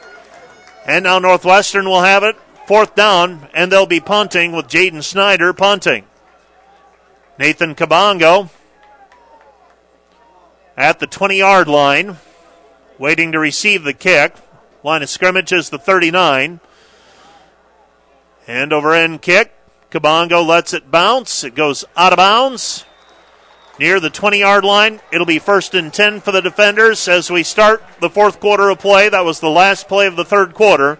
And 0.85 1.03
now 1.03 1.19
Northwestern 1.19 1.85
will 1.85 2.01
have 2.01 2.23
it, 2.23 2.35
fourth 2.67 2.95
down, 2.95 3.47
and 3.53 3.71
they'll 3.71 3.85
be 3.85 3.99
punting 3.99 4.51
with 4.51 4.67
Jaden 4.67 5.03
Snyder 5.03 5.53
punting. 5.53 6.05
Nathan 7.39 7.73
Kabongo 7.73 8.49
at 10.75 10.99
the 10.99 11.07
20 11.07 11.37
yard 11.37 11.69
line, 11.69 12.17
waiting 12.97 13.31
to 13.31 13.39
receive 13.39 13.85
the 13.85 13.93
kick. 13.93 14.35
Line 14.83 15.03
of 15.03 15.09
scrimmage 15.09 15.53
is 15.53 15.69
the 15.69 15.79
39. 15.79 16.59
Hand 18.45 18.73
over 18.73 18.93
end 18.93 19.21
kick. 19.21 19.53
Kabongo 19.89 20.45
lets 20.45 20.73
it 20.73 20.91
bounce. 20.91 21.45
It 21.45 21.55
goes 21.55 21.85
out 21.95 22.11
of 22.11 22.17
bounds. 22.17 22.83
Near 23.79 24.01
the 24.01 24.09
20 24.09 24.39
yard 24.39 24.65
line, 24.65 24.99
it'll 25.09 25.25
be 25.25 25.39
first 25.39 25.73
and 25.73 25.93
10 25.93 26.19
for 26.19 26.33
the 26.33 26.41
defenders 26.41 27.07
as 27.07 27.31
we 27.31 27.43
start 27.43 27.81
the 28.01 28.09
fourth 28.09 28.41
quarter 28.41 28.69
of 28.69 28.79
play. 28.79 29.07
That 29.07 29.23
was 29.23 29.39
the 29.39 29.49
last 29.49 29.87
play 29.87 30.07
of 30.07 30.17
the 30.17 30.25
third 30.25 30.53
quarter. 30.53 30.99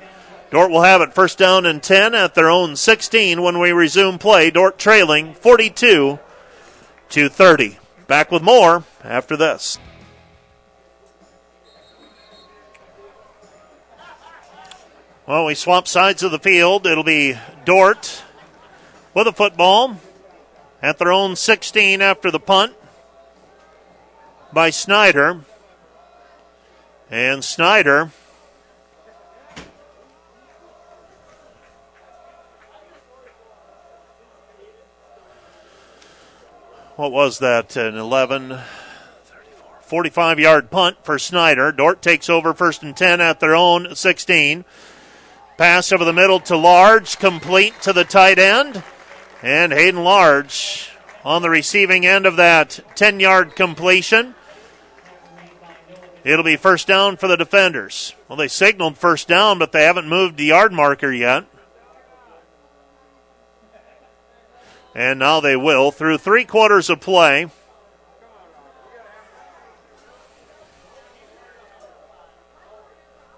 Dordt 0.51 0.71
will 0.71 0.83
have 0.83 1.01
it 1.01 1.13
first 1.13 1.37
down 1.37 1.65
and 1.65 1.83
10 1.83 2.15
at 2.15 2.33
their 2.33 2.49
own 2.49 2.77
16 2.77 3.41
when 3.41 3.59
we 3.59 3.73
resume 3.73 4.17
play. 4.17 4.49
Dordt 4.49 4.79
trailing 4.79 5.33
42 5.33 6.17
2.30. 7.09 7.77
Back 8.07 8.31
with 8.31 8.41
more 8.43 8.83
after 9.03 9.35
this. 9.35 9.77
Well, 15.25 15.45
we 15.45 15.53
swap 15.53 15.87
sides 15.87 16.23
of 16.23 16.31
the 16.31 16.39
field. 16.39 16.87
It'll 16.87 17.03
be 17.03 17.37
Dordt 17.65 18.23
with 19.13 19.27
a 19.27 19.31
football 19.31 19.97
at 20.81 20.97
their 20.97 21.11
own 21.11 21.35
16 21.35 22.01
after 22.01 22.31
the 22.31 22.39
punt 22.39 22.73
by 24.51 24.69
Snyder. 24.69 25.41
And 27.11 27.43
Snyder 27.43 28.11
what 36.99 37.13
was 37.13 37.39
that? 37.39 37.77
An 37.77 37.95
11, 37.95 38.59
45 39.83 40.37
yard 40.37 40.69
punt 40.69 40.97
for 41.01 41.17
Snyder. 41.17 41.71
Dordt 41.71 42.01
takes 42.01 42.29
over 42.29 42.53
first 42.53 42.83
and 42.83 42.95
10 42.95 43.21
at 43.21 43.39
their 43.39 43.55
own 43.55 43.95
16. 43.95 44.65
Pass 45.57 45.93
over 45.93 46.03
the 46.03 46.11
middle 46.11 46.41
to 46.41 46.57
Large, 46.57 47.17
complete 47.17 47.73
to 47.83 47.93
the 47.93 48.03
tight 48.03 48.37
end. 48.37 48.83
And 49.41 49.71
Hayden 49.71 50.03
Large 50.03 50.91
on 51.23 51.41
the 51.41 51.49
receiving 51.49 52.05
end 52.05 52.25
of 52.25 52.35
that 52.35 52.81
10 52.95 53.21
yard 53.21 53.55
completion. 53.55 54.35
It'll 56.25 56.43
be 56.43 56.57
first 56.57 56.85
down 56.85 57.15
for 57.15 57.29
the 57.29 57.37
defenders. 57.37 58.13
Well, 58.27 58.35
they 58.35 58.49
signaled 58.49 58.97
first 58.97 59.29
down, 59.29 59.57
but 59.57 59.71
they 59.71 59.85
haven't 59.85 60.09
moved 60.09 60.35
the 60.35 60.43
yard 60.43 60.73
marker 60.73 61.13
yet. 61.13 61.45
And 64.95 65.19
now 65.19 65.39
they 65.39 65.55
will 65.55 65.91
through 65.91 66.17
three 66.17 66.45
quarters 66.45 66.89
of 66.89 66.99
play. 66.99 67.49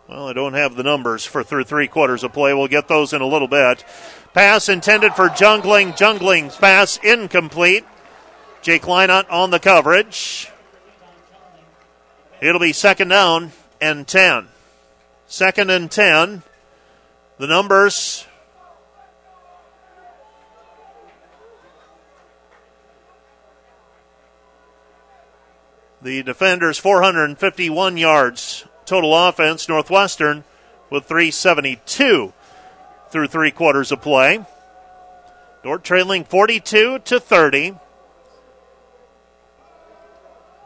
Well, 0.08 0.28
I 0.28 0.34
don't 0.34 0.56
have 0.56 0.76
the 0.76 0.84
numbers 0.84 1.26
for 1.26 1.42
through 1.42 1.64
three 1.64 1.88
quarters 1.88 2.24
of 2.26 2.34
play. 2.34 2.54
We'll 2.54 2.68
get 2.68 2.90
those 2.90 3.14
in 3.14 3.22
a 3.22 3.26
little 3.26 3.48
bit. 3.48 3.86
Pass 4.34 4.68
intended 4.68 5.14
for 5.14 5.30
Jungling. 5.30 5.98
Jungling's 5.98 6.58
pass 6.58 6.98
incomplete. 6.98 7.86
Jake 8.62 8.84
Lynott 8.84 9.32
on 9.32 9.52
the 9.52 9.60
coverage. 9.60 10.50
It'll 12.42 12.60
be 12.60 12.74
second 12.74 13.08
down 13.08 13.54
and 13.80 14.08
10. 14.08 14.48
Second 15.28 15.70
and 15.70 15.90
10. 15.90 16.44
The 17.38 17.48
numbers 17.48 18.28
The 26.02 26.24
defenders 26.24 26.80
451 26.80 27.98
yards 27.98 28.66
total 28.86 29.16
offense. 29.16 29.70
Northwestern 29.70 30.44
with 30.90 31.06
372 31.06 32.34
through 33.10 33.28
three 33.28 33.52
quarters 33.52 33.92
of 33.92 34.02
play. 34.02 34.44
Dordt 35.64 35.84
trailing 35.84 36.24
42 36.24 37.00
to 37.00 37.20
30. 37.20 37.76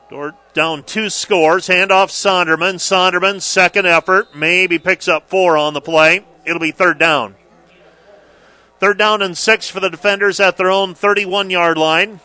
Dordt 0.10 0.36
down 0.54 0.84
two 0.84 1.10
scores. 1.10 1.68
Handoff 1.68 2.10
Sonderman. 2.12 2.76
Sonderman, 2.76 3.42
second 3.42 3.86
effort. 3.86 4.36
Maybe 4.36 4.80
picks 4.80 5.08
up 5.08 5.30
four 5.30 5.58
on 5.58 5.74
the 5.74 5.82
play. 5.82 6.26
It'll 6.46 6.60
be 6.60 6.72
third 6.72 6.98
down. 6.98 7.36
Third 8.80 8.98
down 8.98 9.22
and 9.22 9.38
six 9.38 9.70
for 9.70 9.80
the 9.80 9.90
defenders 9.90 10.40
at 10.40 10.58
their 10.58 10.70
own 10.70 10.94
31 10.94 11.50
yard 11.50 11.78
line. 11.78 12.20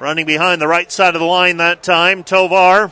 Running 0.00 0.24
behind 0.24 0.62
the 0.62 0.66
right 0.66 0.90
side 0.90 1.14
of 1.14 1.20
the 1.20 1.26
line 1.26 1.58
that 1.58 1.82
time, 1.82 2.24
Tovar. 2.24 2.90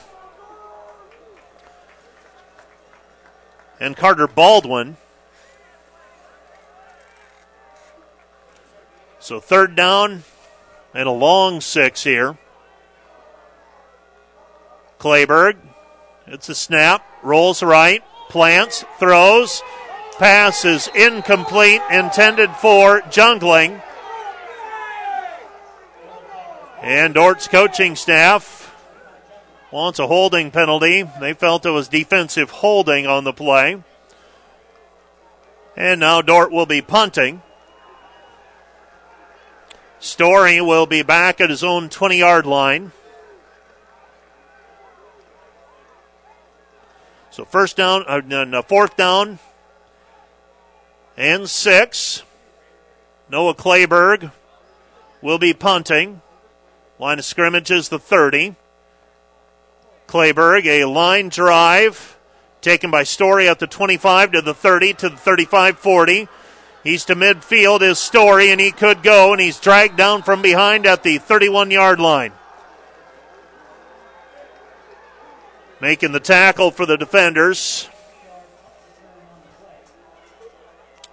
And 3.81 3.97
Carter 3.97 4.27
Baldwin. 4.27 4.99
So 9.21 9.41
third 9.41 9.75
down 9.75 10.23
and 10.93 11.09
a 11.09 11.13
long 11.13 11.63
six 11.63 12.05
here. 12.05 12.37
Clayberg. 15.01 15.57
It's 16.27 16.51
a 16.51 16.55
snap. 16.55 17.07
Rolls 17.23 17.63
right. 17.63 18.05
Plants. 18.29 18.85
Throws. 18.99 19.63
Pass 20.19 20.67
is 20.67 20.91
incomplete. 20.95 21.81
Intended 21.91 22.51
for 22.57 23.01
Jungling. 23.03 23.81
And 26.83 27.15
Dordt's 27.15 27.49
coaching 27.49 27.97
staff 27.97 28.75
wants 29.73 29.99
a 29.99 30.07
holding 30.07 30.51
penalty. 30.51 31.03
They 31.21 31.35
felt 31.35 31.67
it 31.67 31.71
was 31.71 31.89
defensive 31.89 32.51
holding 32.51 33.07
on 33.07 33.25
the 33.25 33.33
play. 33.33 33.83
And 35.77 36.01
now 36.01 36.23
Dordt 36.23 36.51
will 36.51 36.67
be 36.67 36.81
punting. 36.81 37.43
Story 40.01 40.61
will 40.61 40.87
be 40.87 41.03
back 41.03 41.41
at 41.41 41.51
his 41.51 41.65
own 41.65 41.89
20 41.89 42.17
yard 42.17 42.47
line. 42.47 42.93
So 47.31 47.45
first 47.45 47.77
down, 47.77 48.05
uh, 48.09 48.63
fourth 48.63 48.97
down, 48.97 49.39
and 51.17 51.49
six. 51.49 52.23
Noah 53.29 53.55
Clayberg 53.55 54.33
will 55.21 55.39
be 55.39 55.53
punting. 55.53 56.23
Line 56.99 57.21
of 57.21 57.25
scrimmage 57.25 57.71
is 57.71 57.89
the 57.89 57.99
30. 57.99 58.57
Clayberg, 60.09 60.67
a 60.67 60.85
line 60.85 61.29
drive 61.29 62.19
taken 62.61 62.91
by 62.91 63.05
Story 63.05 63.49
at 63.49 63.61
the 63.61 63.69
25 63.69 64.33
to 64.33 64.43
the 64.43 64.55
30 64.55 64.95
to 64.95 65.09
the 65.11 65.17
35 65.17 65.79
40. 65.79 66.29
He's 66.83 67.05
to 67.05 67.15
midfield, 67.15 67.83
his 67.83 67.99
Story, 67.99 68.51
and 68.51 68.61
he 68.61 68.73
could 68.73 69.03
go, 69.03 69.33
and 69.33 69.41
he's 69.41 69.61
dragged 69.61 69.97
down 69.97 70.23
from 70.23 70.43
behind 70.43 70.87
at 70.87 71.05
the 71.05 71.19
31 71.19 71.71
yard 71.71 72.01
line. 72.01 72.33
Making 75.81 76.11
the 76.11 76.21
tackle 76.21 76.73
for 76.73 76.85
the 76.85 76.97
defenders. 76.97 77.89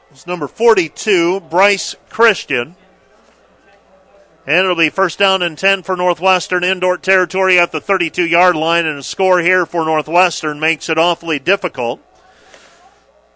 It's 0.10 0.26
number 0.26 0.48
42, 0.48 1.42
Bryce 1.42 1.96
Christian. 2.10 2.76
And 4.48 4.58
it'll 4.58 4.76
be 4.76 4.90
first 4.90 5.18
down 5.18 5.42
and 5.42 5.58
10 5.58 5.82
for 5.82 5.96
Northwestern 5.96 6.64
indoor 6.64 6.98
territory 6.98 7.58
at 7.58 7.72
the 7.72 7.82
32 7.82 8.26
yard 8.26 8.56
line. 8.56 8.86
And 8.86 9.00
a 9.00 9.04
score 9.04 9.40
here 9.40 9.66
for 9.66 9.86
Northwestern 9.86 10.60
makes 10.60 10.88
it 10.88 11.00
awfully 11.00 11.40
difficult. 11.40 12.00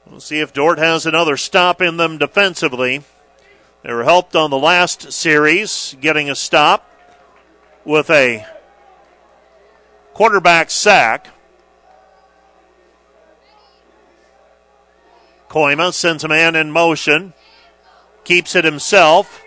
We'll 0.06 0.20
see 0.20 0.40
if 0.40 0.54
Dordt 0.54 0.78
has 0.78 1.06
another 1.06 1.36
stop 1.36 1.82
in 1.82 1.98
them 1.98 2.18
defensively. 2.20 3.04
They 3.84 3.94
were 3.94 4.04
helped 4.04 4.36
on 4.36 4.50
the 4.50 4.58
last 4.58 5.12
series, 5.12 5.96
getting 6.00 6.30
a 6.30 6.36
stop 6.36 6.90
with 7.86 8.10
a 8.10 8.46
quarterback 10.14 10.70
sack. 10.70 11.28
Kooima 15.50 15.92
sends 15.94 16.24
a 16.24 16.28
man 16.28 16.56
in 16.56 16.72
motion, 16.72 17.34
keeps 18.24 18.56
it 18.56 18.66
himself 18.66 19.39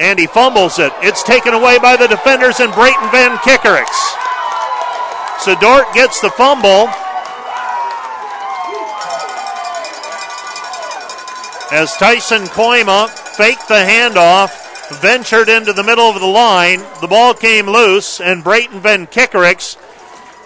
and 0.00 0.18
he 0.18 0.26
fumbles 0.26 0.78
it. 0.78 0.92
It's 1.02 1.22
taken 1.22 1.52
away 1.52 1.78
by 1.78 1.94
the 1.94 2.08
defenders 2.08 2.58
and 2.58 2.72
Brayton 2.72 3.10
Van 3.12 3.36
Kickerix. 3.38 3.86
So 5.44 5.54
Dordt 5.60 5.92
gets 5.92 6.20
the 6.20 6.30
fumble. 6.30 6.88
As 11.70 11.94
Tyson 11.98 12.46
Kooima 12.46 13.08
faked 13.10 13.68
the 13.68 13.74
handoff, 13.74 15.00
ventured 15.00 15.48
into 15.48 15.72
the 15.72 15.84
middle 15.84 16.06
of 16.06 16.18
the 16.18 16.26
line, 16.26 16.80
the 17.00 17.06
ball 17.06 17.32
came 17.34 17.66
loose, 17.66 18.20
and 18.20 18.42
Brayton 18.42 18.80
Van 18.80 19.06
Kickerix 19.06 19.76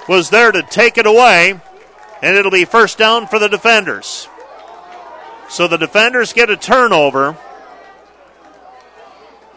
was 0.08 0.30
there 0.30 0.52
to 0.52 0.62
take 0.62 0.98
it 0.98 1.06
away, 1.06 1.58
and 2.20 2.36
it'll 2.36 2.50
be 2.50 2.64
first 2.64 2.98
down 2.98 3.26
for 3.26 3.38
the 3.38 3.48
defenders. 3.48 4.28
So 5.48 5.68
the 5.68 5.78
defenders 5.78 6.32
get 6.32 6.50
a 6.50 6.56
turnover. 6.56 7.38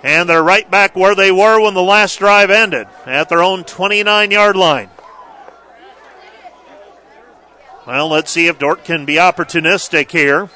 And 0.04 0.30
they're 0.30 0.44
right 0.44 0.70
back 0.70 0.96
where 0.96 1.16
they 1.16 1.32
were 1.32 1.60
when 1.60 1.74
the 1.74 1.82
last 1.82 2.20
drive 2.20 2.50
ended, 2.50 2.88
at 3.06 3.30
their 3.30 3.42
own 3.42 3.64
29 3.64 4.32
yard 4.32 4.56
line. 4.56 4.90
Well, 7.88 8.10
let's 8.10 8.32
see 8.32 8.48
if 8.48 8.60
Dordt 8.60 8.84
can 8.84 9.06
be 9.06 9.16
opportunistic 9.16 10.12
here. 10.12 10.50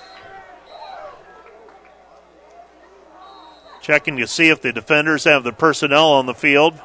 Checking 3.82 4.18
to 4.18 4.28
see 4.28 4.50
if 4.50 4.62
the 4.62 4.72
defenders 4.72 5.24
have 5.24 5.44
the 5.44 5.54
personnel 5.54 6.12
on 6.12 6.26
the 6.26 6.34
field. 6.34 6.80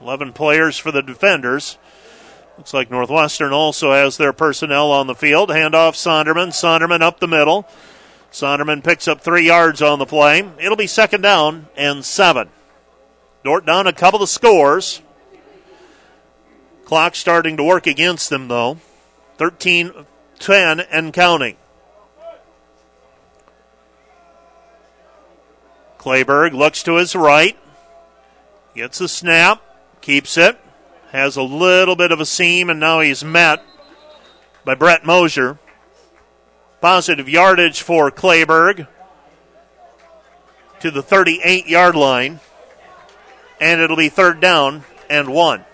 11 0.00 0.32
players 0.32 0.78
for 0.78 0.90
the 0.90 1.02
defenders. 1.02 1.76
Looks 2.56 2.72
like 2.72 2.90
Northwestern 2.90 3.52
also 3.52 3.92
has 3.92 4.16
their 4.16 4.32
personnel 4.32 4.90
on 4.90 5.06
the 5.06 5.14
field. 5.14 5.50
Handoff 5.50 5.94
Sonderman. 5.94 6.48
Sonderman 6.48 7.02
up 7.02 7.20
the 7.20 7.28
middle. 7.28 7.68
Sonderman 8.32 8.82
picks 8.82 9.06
up 9.06 9.20
three 9.20 9.46
yards 9.46 9.82
on 9.82 9.98
the 9.98 10.06
play. 10.06 10.48
It'll 10.58 10.76
be 10.76 10.86
second 10.86 11.20
down 11.20 11.66
and 11.76 12.04
seven. 12.04 12.48
Dordt 13.44 13.66
down 13.66 13.86
a 13.86 13.92
couple 13.92 14.22
of 14.22 14.28
scores. 14.28 15.02
Clock 16.86 17.14
starting 17.14 17.56
to 17.58 17.64
work 17.64 17.86
against 17.86 18.30
them, 18.30 18.48
though. 18.48 18.78
13 19.36 19.92
10 20.38 20.80
and 20.80 21.12
counting. 21.12 21.56
Clayberg 25.98 26.52
looks 26.52 26.82
to 26.82 26.96
his 26.96 27.14
right, 27.14 27.56
gets 28.74 28.98
the 28.98 29.06
snap, 29.06 29.62
keeps 30.00 30.36
it, 30.36 30.58
has 31.12 31.36
a 31.36 31.42
little 31.42 31.94
bit 31.94 32.10
of 32.10 32.18
a 32.18 32.26
seam, 32.26 32.68
and 32.70 32.80
now 32.80 32.98
he's 32.98 33.22
met 33.22 33.62
by 34.64 34.74
Brett 34.74 35.06
Mosier. 35.06 35.60
Positive 36.82 37.28
yardage 37.28 37.80
for 37.80 38.10
Clayberg 38.10 38.88
to 40.80 40.90
the 40.90 41.00
38 41.00 41.68
yard 41.68 41.94
line. 41.94 42.40
And 43.60 43.80
it'll 43.80 43.96
be 43.96 44.08
third 44.08 44.40
down 44.40 44.82
and 45.08 45.32
one. 45.32 45.64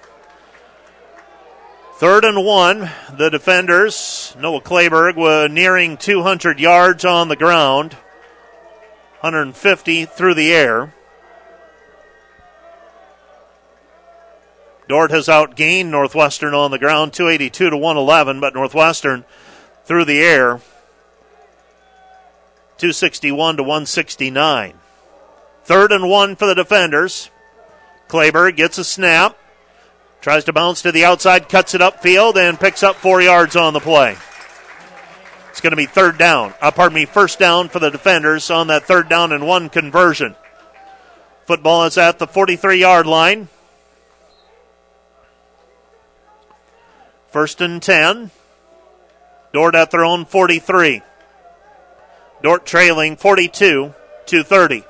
Third 1.95 2.27
and 2.27 2.45
one, 2.45 2.91
the 3.11 3.31
defenders, 3.31 4.37
Noah 4.39 4.61
Clayberg, 4.61 5.17
were 5.17 5.49
nearing 5.49 5.97
200 5.97 6.61
yards 6.61 7.07
on 7.07 7.29
the 7.29 7.37
ground, 7.37 7.95
150 9.21 10.05
through 10.05 10.35
the 10.35 10.53
air. 10.53 10.93
Dordt 14.91 15.11
has 15.11 15.29
outgained 15.29 15.87
Northwestern 15.87 16.53
on 16.53 16.71
the 16.71 16.79
ground, 16.79 17.15
282 17.15 17.71
to 17.71 17.77
111, 17.79 18.41
but 18.41 18.53
Northwestern 18.53 19.25
through 19.87 20.05
the 20.05 20.21
air 20.21 20.61
261 22.79 23.57
to 23.59 23.63
169. 23.63 24.75
Third 25.65 25.93
and 25.93 26.09
one 26.09 26.37
for 26.37 26.47
the 26.47 26.55
defenders. 26.55 27.31
Clayberg 28.09 28.57
gets 28.57 28.79
a 28.79 28.85
snap, 28.85 29.37
tries 30.21 30.45
to 30.45 30.53
bounce 30.53 30.83
to 30.83 30.93
the 30.93 31.05
outside, 31.05 31.49
cuts 31.49 31.75
it 31.75 31.81
upfield, 31.81 32.37
and 32.37 32.59
picks 32.59 32.83
up 32.83 32.97
four 32.97 33.21
yards 33.21 33.55
on 33.55 33.75
the 33.75 33.81
play. 33.81 34.17
It's 35.51 35.61
going 35.61 35.73
to 35.73 35.77
be 35.77 35.87
third 35.87 36.19
down. 36.19 36.55
Uh, 36.61 36.71
pardon 36.71 36.95
me, 36.95 37.05
first 37.05 37.39
down 37.39 37.69
for 37.69 37.81
the 37.81 37.91
defenders 37.91 38.51
on 38.51 38.69
that 38.69 38.85
third 38.85 39.09
down 39.09 39.33
and 39.33 39.47
one 39.47 39.69
conversion. 39.69 40.37
Football 41.47 41.85
is 41.85 41.99
at 41.99 42.19
the 42.19 42.27
43 42.27 42.79
yard 42.79 43.07
line. 43.07 43.49
First 47.29 47.61
and 47.61 47.83
10. 47.83 48.31
Dordt 49.53 49.75
at 49.75 49.91
their 49.91 50.05
own 50.05 50.25
43. 50.25 51.03
Dordt 52.43 52.65
trailing 52.65 53.17
42 53.17 53.95
to 54.27 54.43
30. 54.45 54.85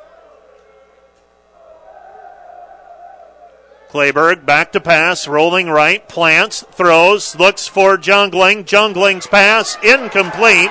Clayberg 3.91 4.45
back 4.45 4.73
to 4.73 4.81
pass, 4.81 5.27
rolling 5.27 5.71
right, 5.71 6.07
plants, 6.09 6.63
throws, 6.73 7.35
looks 7.37 7.67
for 7.67 7.97
Jungling. 7.97 8.65
Jungling's 8.65 9.27
pass 9.27 9.79
incomplete, 9.83 10.71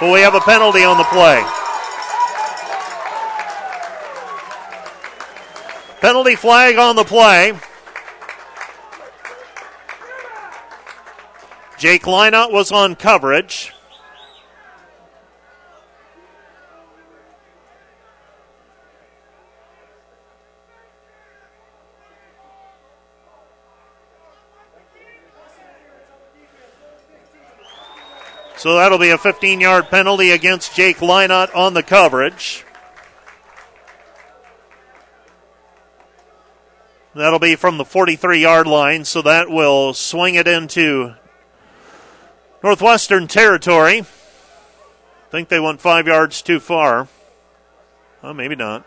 but 0.00 0.12
we 0.12 0.20
have 0.22 0.34
a 0.34 0.40
penalty 0.40 0.82
on 0.82 0.98
the 0.98 1.04
play. 1.04 1.44
Penalty 6.00 6.34
flag 6.34 6.78
on 6.78 6.96
the 6.96 7.04
play. 7.04 7.52
Jake 11.78 12.02
Lynott 12.02 12.50
was 12.50 12.72
on 12.72 12.96
coverage. 12.96 13.72
So 28.58 28.74
that'll 28.74 28.98
be 28.98 29.10
a 29.10 29.18
15 29.18 29.60
yard 29.60 29.88
penalty 29.88 30.32
against 30.32 30.74
Jake 30.74 30.98
Lynott 30.98 31.54
on 31.54 31.74
the 31.74 31.82
coverage. 31.84 32.64
That'll 37.14 37.38
be 37.38 37.54
from 37.54 37.78
the 37.78 37.84
43 37.84 38.40
yard 38.40 38.66
line, 38.66 39.04
so 39.04 39.22
that 39.22 39.48
will 39.48 39.94
swing 39.94 40.34
it 40.34 40.48
into 40.48 41.14
Northwestern 42.60 43.28
territory. 43.28 44.00
I 44.00 45.30
think 45.30 45.48
they 45.48 45.60
went 45.60 45.80
five 45.80 46.08
yards 46.08 46.42
too 46.42 46.58
far. 46.58 47.06
Oh, 48.24 48.34
maybe 48.34 48.56
not. 48.56 48.84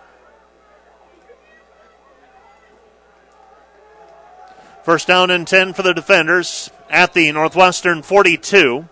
First 4.84 5.08
down 5.08 5.32
and 5.32 5.48
10 5.48 5.72
for 5.72 5.84
the 5.84 5.94
defenders 5.94 6.70
at 6.90 7.14
the 7.14 7.32
Northwestern 7.32 8.02
42. 8.02 8.90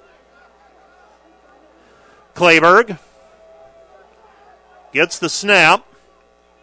Clayberg 2.39 2.97
gets 4.93 5.19
the 5.19 5.27
snap. 5.27 5.85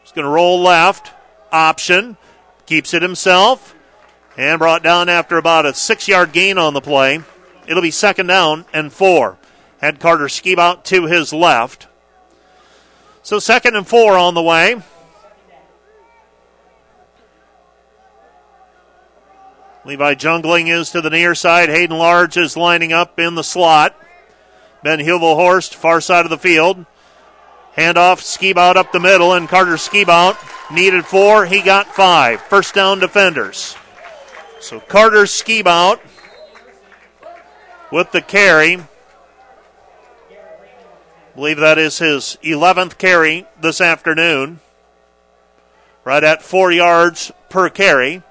He's 0.01 0.11
going 0.11 0.25
to 0.25 0.31
roll 0.31 0.63
left. 0.63 1.13
Option. 1.53 2.17
Keeps 2.65 2.95
it 2.95 3.03
himself. 3.03 3.75
And 4.39 4.59
brought 4.59 4.83
down 4.83 5.11
after 5.11 5.37
about 5.37 5.67
a 5.67 5.75
six 5.75 6.09
yard 6.09 6.33
gain 6.33 6.57
on 6.57 6.73
the 6.73 6.81
play. 6.81 7.21
It'll 7.69 7.83
be 7.83 7.91
second 7.91 8.29
down 8.29 8.65
and 8.73 8.91
four. 8.91 9.37
Had 9.83 10.01
Carter 10.01 10.29
Skibout 10.29 10.85
to 10.85 11.05
his 11.05 11.35
left. 11.35 11.89
So 13.23 13.39
second 13.39 13.77
and 13.77 13.87
four 13.87 14.17
on 14.17 14.33
the 14.33 14.43
way. 14.43 14.81
Levi 19.85 20.15
Jungling 20.15 20.69
is 20.69 20.91
to 20.93 21.03
the 21.03 21.11
near 21.11 21.35
side. 21.35 21.69
Hayden 21.69 21.99
Large 21.99 22.39
is 22.39 22.57
lining 22.57 22.95
up 22.95 23.19
in 23.19 23.35
the 23.35 23.45
slot. 23.45 23.95
Ben 24.87 25.01
Hilvelhorst, 25.01 25.75
far 25.75 26.01
side 26.01 26.27
of 26.27 26.31
the 26.31 26.39
field. 26.39 26.87
Handoff, 27.77 28.21
Skibout 28.21 28.77
up 28.77 28.93
the 28.93 29.01
middle, 29.01 29.33
and 29.33 29.49
Carter 29.49 29.75
Skibout 29.75 30.37
needed 30.73 31.05
four. 31.05 31.45
He 31.45 31.61
got 31.61 31.89
five. 31.89 32.41
First 32.43 32.77
down 32.77 33.01
defenders. 33.01 33.75
So 34.61 34.79
Carter 34.79 35.25
Skibout 35.25 35.99
with 37.91 38.13
the 38.13 38.21
carry. 38.21 38.79
believe 41.35 41.57
that 41.57 41.79
is 41.79 41.99
his 41.99 42.39
11th 42.45 42.97
carry 42.97 43.45
this 43.61 43.81
afternoon. 43.81 44.61
Right 46.05 46.23
at 46.23 46.43
four 46.43 46.71
yards 46.71 47.33
per 47.49 47.71
carry. 47.71 48.23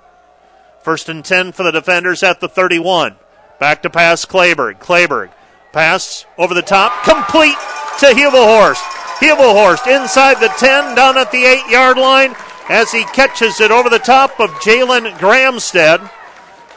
First 0.83 1.09
and 1.09 1.25
10 1.25 1.51
for 1.51 1.63
the 1.63 1.73
defenders 1.73 2.23
at 2.23 2.39
the 2.39 2.47
31. 2.47 3.17
Back 3.59 3.81
to 3.81 3.89
pass 3.89 4.23
Clayberg. 4.23 4.79
Clayberg 4.79 5.31
Pass 5.75 6.25
over 6.37 6.53
the 6.53 6.61
top, 6.61 7.03
complete 7.03 7.57
to 7.99 8.05
Hebelhorst. 8.05 8.79
Hebelhorst 9.19 9.93
inside 9.93 10.35
the 10.35 10.47
10, 10.57 10.95
down 10.95 11.17
at 11.17 11.33
the 11.33 11.43
8 11.43 11.69
yard 11.69 11.97
line 11.97 12.33
as 12.69 12.93
he 12.93 13.03
catches 13.03 13.59
it 13.59 13.71
over 13.71 13.89
the 13.89 13.99
top 13.99 14.39
of 14.39 14.51
Jalen 14.51 15.17
Gramstead. 15.17 16.09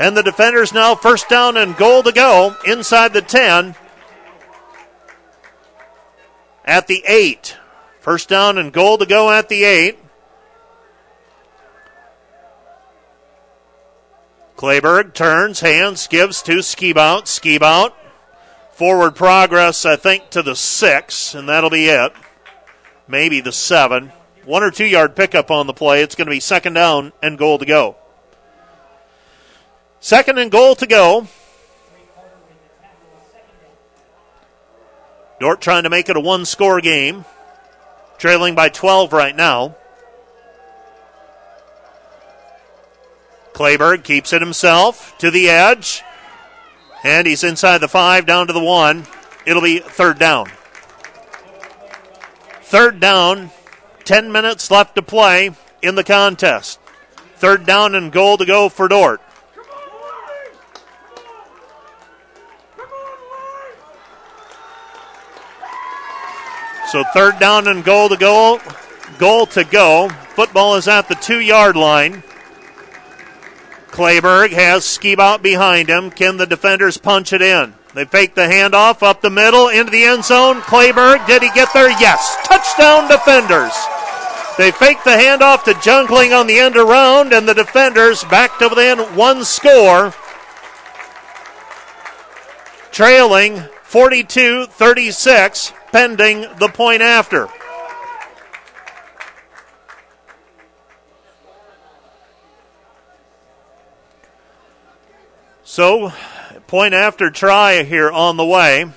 And 0.00 0.16
the 0.16 0.24
defenders 0.24 0.72
now 0.72 0.96
first 0.96 1.28
down 1.28 1.56
and 1.56 1.76
goal 1.76 2.02
to 2.02 2.10
go 2.10 2.56
inside 2.66 3.12
the 3.12 3.22
10 3.22 3.76
at 6.64 6.88
the 6.88 7.04
8. 7.06 7.56
First 8.00 8.28
down 8.28 8.58
and 8.58 8.72
goal 8.72 8.98
to 8.98 9.06
go 9.06 9.30
at 9.30 9.48
the 9.48 9.62
8. 9.62 9.96
Clayberg 14.56 15.14
turns, 15.14 15.60
hands, 15.60 16.08
gives 16.08 16.42
to 16.42 16.54
Skibout. 16.54 17.26
Skibout 17.26 17.92
Forward 18.78 19.16
progress, 19.16 19.84
I 19.84 19.96
think, 19.96 20.30
to 20.30 20.40
the 20.40 20.54
six, 20.54 21.34
and 21.34 21.48
that'll 21.48 21.68
be 21.68 21.88
it. 21.88 22.12
Maybe 23.08 23.40
the 23.40 23.50
seven. 23.50 24.12
One 24.44 24.62
or 24.62 24.70
two 24.70 24.84
yard 24.86 25.16
pickup 25.16 25.50
on 25.50 25.66
the 25.66 25.72
play. 25.72 26.00
It's 26.00 26.14
going 26.14 26.26
to 26.26 26.30
be 26.30 26.38
second 26.38 26.74
down 26.74 27.12
and 27.20 27.36
goal 27.36 27.58
to 27.58 27.66
go. 27.66 27.96
Second 29.98 30.38
and 30.38 30.48
goal 30.48 30.76
to 30.76 30.86
go. 30.86 31.26
Dordt 35.40 35.60
trying 35.60 35.82
to 35.82 35.90
make 35.90 36.08
it 36.08 36.16
a 36.16 36.20
one 36.20 36.44
score 36.44 36.80
game. 36.80 37.24
Trailing 38.16 38.54
by 38.54 38.68
12 38.68 39.12
right 39.12 39.34
now. 39.34 39.74
Clayberg 43.54 44.04
keeps 44.04 44.32
it 44.32 44.40
himself 44.40 45.18
to 45.18 45.32
the 45.32 45.50
edge. 45.50 46.04
And 47.08 47.26
he's 47.26 47.42
inside 47.42 47.78
the 47.78 47.88
five, 47.88 48.26
down 48.26 48.48
to 48.48 48.52
the 48.52 48.62
one. 48.62 49.06
It'll 49.46 49.62
be 49.62 49.78
third 49.78 50.18
down. 50.18 50.50
Third 52.60 53.00
down, 53.00 53.50
10 54.04 54.30
minutes 54.30 54.70
left 54.70 54.94
to 54.96 55.00
play 55.00 55.52
in 55.80 55.94
the 55.94 56.04
contest. 56.04 56.78
Third 57.36 57.64
down 57.64 57.94
and 57.94 58.12
goal 58.12 58.36
to 58.36 58.44
go 58.44 58.68
for 58.68 58.88
Dordt. 58.88 59.22
So 66.90 67.04
third 67.14 67.38
down 67.38 67.68
and 67.68 67.82
goal 67.82 68.10
to 68.10 68.18
go. 68.18 68.60
Goal 69.18 69.46
to 69.46 69.64
go. 69.64 70.10
Football 70.36 70.74
is 70.74 70.86
at 70.86 71.08
the 71.08 71.14
two 71.14 71.40
yard 71.40 71.74
line. 71.74 72.22
Clayberg 73.90 74.50
has 74.50 74.84
Skibout 74.84 75.42
behind 75.42 75.88
him. 75.88 76.10
Can 76.10 76.36
the 76.36 76.46
defenders 76.46 76.98
punch 76.98 77.32
it 77.32 77.42
in? 77.42 77.74
They 77.94 78.04
fake 78.04 78.34
the 78.34 78.42
handoff 78.42 79.02
up 79.02 79.22
the 79.22 79.30
middle 79.30 79.68
into 79.68 79.90
the 79.90 80.04
end 80.04 80.24
zone. 80.24 80.60
Clayberg, 80.60 81.26
did 81.26 81.42
he 81.42 81.50
get 81.50 81.72
there? 81.72 81.90
Yes. 81.90 82.36
Touchdown 82.44 83.08
defenders. 83.08 83.72
They 84.58 84.70
fake 84.72 85.02
the 85.04 85.10
handoff 85.10 85.64
to 85.64 85.72
Jungling 85.74 86.38
on 86.38 86.46
the 86.46 86.58
end 86.58 86.76
around, 86.76 87.32
and 87.32 87.48
the 87.48 87.54
defenders 87.54 88.24
back 88.24 88.58
to 88.58 88.68
within 88.68 88.98
one 89.16 89.44
score. 89.44 90.12
Trailing 92.90 93.62
42 93.84 94.66
36, 94.66 95.72
pending 95.92 96.46
the 96.58 96.68
point 96.68 97.02
after. 97.02 97.48
So, 105.78 106.12
point 106.66 106.92
after 106.92 107.30
try 107.30 107.84
here 107.84 108.10
on 108.10 108.36
the 108.36 108.44
way. 108.44 108.90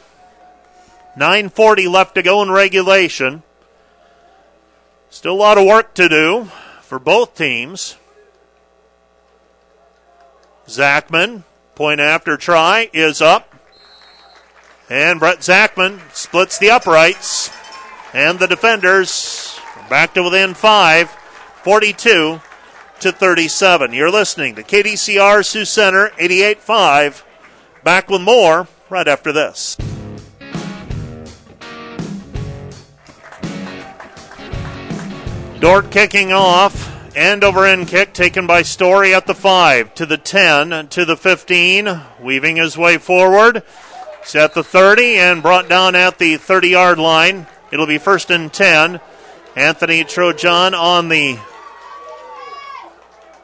9.40 1.16 1.88
left 1.88 2.16
to 2.16 2.24
go 2.24 2.42
in 2.42 2.50
regulation. 2.50 3.44
Still 5.12 5.34
a 5.34 5.36
lot 5.36 5.60
of 5.60 5.68
work 5.68 5.94
to 5.94 6.10
do 6.10 6.46
for 6.82 6.98
both 6.98 7.36
teams. 7.36 7.98
Zachman, 10.66 11.44
point 11.76 12.02
after 12.02 12.36
try, 12.36 12.90
is 12.94 13.22
up. 13.22 13.54
And 14.90 15.20
Brett 15.20 15.42
Zachman 15.44 16.02
splits 16.16 16.58
the 16.58 16.72
uprights. 16.72 17.52
And 18.12 18.40
the 18.40 18.48
defenders 18.48 19.60
back 19.88 20.16
to 20.16 20.24
within 20.24 20.56
five, 20.56 21.12
42 21.64 22.42
to 23.02 23.12
37. 23.12 23.94
You're 23.94 24.12
listening 24.12 24.56
to 24.56 24.64
KDCR 24.64 25.44
Sioux 25.44 25.66
Center 25.66 26.10
88.5. 26.20 27.24
Back 27.84 28.10
with 28.10 28.22
more 28.22 28.68
right 28.90 29.08
after 29.08 29.32
this. 29.32 29.76
Dordt 35.60 35.90
kicking 35.90 36.32
off. 36.32 36.90
End 37.16 37.44
over 37.44 37.66
end 37.66 37.88
kick 37.88 38.14
taken 38.14 38.46
by 38.46 38.62
Story 38.62 39.16
at 39.16 39.26
the 39.26 39.36
5 39.36 39.96
to 39.96 40.06
the 40.06 40.18
10 40.18 40.88
to 40.90 41.04
the 41.04 41.18
15. 41.18 42.02
Weaving 42.22 42.58
his 42.58 42.78
way 42.78 43.00
forward. 43.00 43.64
At 44.36 44.54
the 44.54 44.64
30 44.64 45.18
and 45.18 45.42
brought 45.42 45.68
down 45.68 45.96
at 45.96 46.20
the 46.20 46.38
30 46.38 46.70
yard 46.70 47.00
line. 47.00 47.48
It'll 47.72 47.88
be 47.88 47.98
first 47.98 48.30
and 48.30 48.54
10. 48.54 49.00
Anthony 49.56 50.04
Trojan 50.04 50.76
on 50.76 51.10
the 51.10 51.40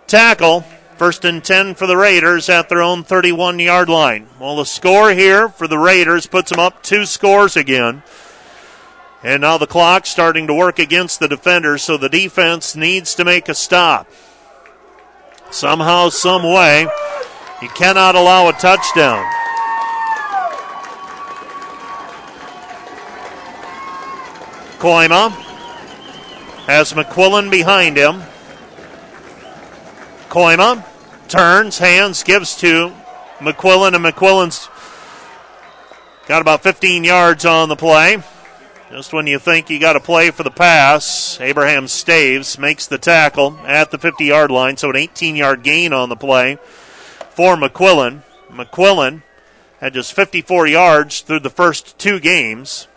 tackle. 0.08 0.66
First 0.98 1.26
and 1.26 1.44
10 1.44 1.76
for 1.76 1.86
the 1.86 1.96
Raiders 1.96 2.50
at 2.50 2.70
their 2.70 2.82
own 2.82 3.04
31 3.04 3.60
yard 3.60 3.88
line. 3.88 4.28
Well, 4.40 4.56
the 4.56 4.66
score 4.66 5.12
here 5.12 5.48
for 5.48 5.68
the 5.68 5.78
Raiders 5.78 6.26
puts 6.26 6.50
them 6.50 6.60
up 6.60 6.82
two 6.82 7.06
scores 7.06 7.56
again. 7.56 8.02
And 9.24 9.42
now 9.42 9.60
the 9.60 9.68
clock 9.68 10.08
starting 10.08 10.48
to 10.48 10.56
work 10.56 10.80
against 10.80 11.20
the 11.20 11.28
defenders, 11.28 11.84
so 11.84 11.98
the 11.98 12.10
defense 12.10 12.76
needs 12.76 13.14
to 13.16 13.26
make 13.26 13.48
a 13.48 13.54
stop. 13.54 14.10
Somehow, 15.52 16.10
some 16.10 16.44
way, 16.44 16.88
you 17.62 17.70
cannot 17.70 18.16
allow 18.16 18.50
a 18.50 18.54
touchdown. 18.54 19.24
Kooima 24.80 25.32
has 26.68 26.94
McQuillan 26.94 27.50
behind 27.50 27.98
him. 27.98 28.22
Kooima 30.30 30.86
turns, 31.28 31.78
hands, 31.78 32.24
gives 32.24 32.56
to 32.58 32.94
McQuillan, 33.40 33.96
and 33.96 34.04
McQuillan's 34.04 34.70
got 36.28 36.42
about 36.42 36.64
15 36.64 37.04
yards 37.04 37.46
on 37.46 37.70
the 37.70 37.76
play. 37.76 38.22
Just 38.90 39.12
when 39.12 39.28
you 39.28 39.38
think 39.38 39.70
you 39.70 39.80
got 39.80 39.94
to 39.94 40.00
play 40.00 40.32
for 40.32 40.44
the 40.44 40.52
pass, 40.52 41.40
Abraham 41.42 41.88
Staves 41.88 42.58
makes 42.58 42.88
the 42.88 42.98
tackle 42.98 43.58
at 43.66 43.92
the 43.92 43.98
50 43.98 44.26
yard 44.26 44.50
line, 44.50 44.78
so 44.78 44.90
an 44.90 44.96
18 44.96 45.36
yard 45.36 45.64
gain 45.64 45.92
on 45.92 46.10
the 46.10 46.16
play 46.16 46.58
for 47.30 47.56
McQuillan. 47.56 48.22
McQuillan 48.50 49.24
had 49.82 49.94
just 49.94 50.14
54 50.14 50.68
yards 50.68 51.22
through 51.22 51.42
the 51.42 51.50
first 51.50 51.98
two 51.98 52.20
games. 52.20 52.88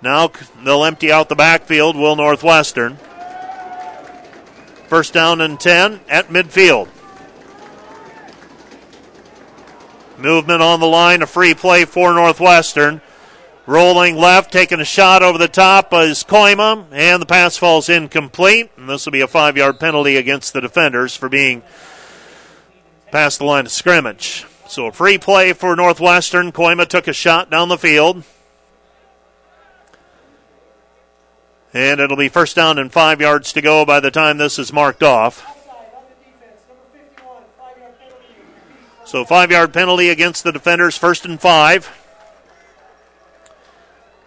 Now 0.00 0.30
they'll 0.62 0.84
empty 0.84 1.10
out 1.10 1.28
the 1.28 1.34
backfield, 1.34 1.96
will 1.96 2.16
Northwestern. 2.16 2.98
First 4.88 5.12
down 5.12 5.40
and 5.40 5.58
10 5.58 6.00
at 6.08 6.28
midfield. 6.28 6.88
Movement 10.18 10.62
on 10.62 10.80
the 10.80 10.86
line, 10.86 11.22
a 11.22 11.26
free 11.26 11.54
play 11.54 11.84
for 11.84 12.14
Northwestern. 12.14 13.00
Rolling 13.66 14.16
left, 14.16 14.52
taking 14.52 14.80
a 14.80 14.84
shot 14.84 15.22
over 15.22 15.38
the 15.38 15.48
top 15.48 15.92
is 15.94 16.22
Kooima, 16.22 16.86
and 16.92 17.20
the 17.20 17.26
pass 17.26 17.56
falls 17.56 17.88
incomplete. 17.88 18.70
And 18.76 18.88
this 18.88 19.06
will 19.06 19.12
be 19.12 19.22
a 19.22 19.26
five 19.26 19.56
yard 19.56 19.80
penalty 19.80 20.16
against 20.16 20.52
the 20.52 20.60
defenders 20.60 21.16
for 21.16 21.28
being 21.28 21.62
past 23.10 23.38
the 23.38 23.46
line 23.46 23.64
of 23.64 23.72
scrimmage. 23.72 24.44
So 24.68 24.86
a 24.86 24.92
free 24.92 25.18
play 25.18 25.54
for 25.54 25.74
Northwestern. 25.74 26.52
Kooima 26.52 26.86
took 26.86 27.08
a 27.08 27.12
shot 27.12 27.50
down 27.50 27.68
the 27.68 27.78
field. 27.78 28.22
And 31.74 32.00
it'll 32.00 32.16
be 32.16 32.28
first 32.28 32.54
down 32.54 32.78
and 32.78 32.90
five 32.92 33.20
yards 33.20 33.52
to 33.52 33.60
go 33.60 33.84
by 33.84 33.98
the 33.98 34.12
time 34.12 34.38
this 34.38 34.60
is 34.60 34.72
marked 34.72 35.02
off. 35.02 35.44
So 39.04 39.24
five 39.24 39.50
yard 39.50 39.74
penalty 39.74 40.08
against 40.08 40.44
the 40.44 40.52
defenders, 40.52 40.96
first 40.96 41.24
and 41.24 41.40
five. 41.40 41.90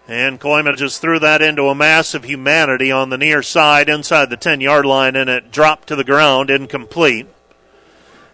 And 0.06 0.40
Kooima 0.40 0.76
just 0.76 1.00
threw 1.00 1.18
that 1.18 1.42
into 1.42 1.64
a 1.64 1.74
mass 1.74 2.14
of 2.14 2.24
humanity 2.24 2.92
on 2.92 3.10
the 3.10 3.18
near 3.18 3.42
side 3.42 3.88
inside 3.88 4.30
the 4.30 4.36
10 4.36 4.60
yard 4.60 4.84
line, 4.86 5.16
and 5.16 5.28
it 5.28 5.50
dropped 5.50 5.88
to 5.88 5.96
the 5.96 6.04
ground, 6.04 6.50
incomplete. 6.50 7.26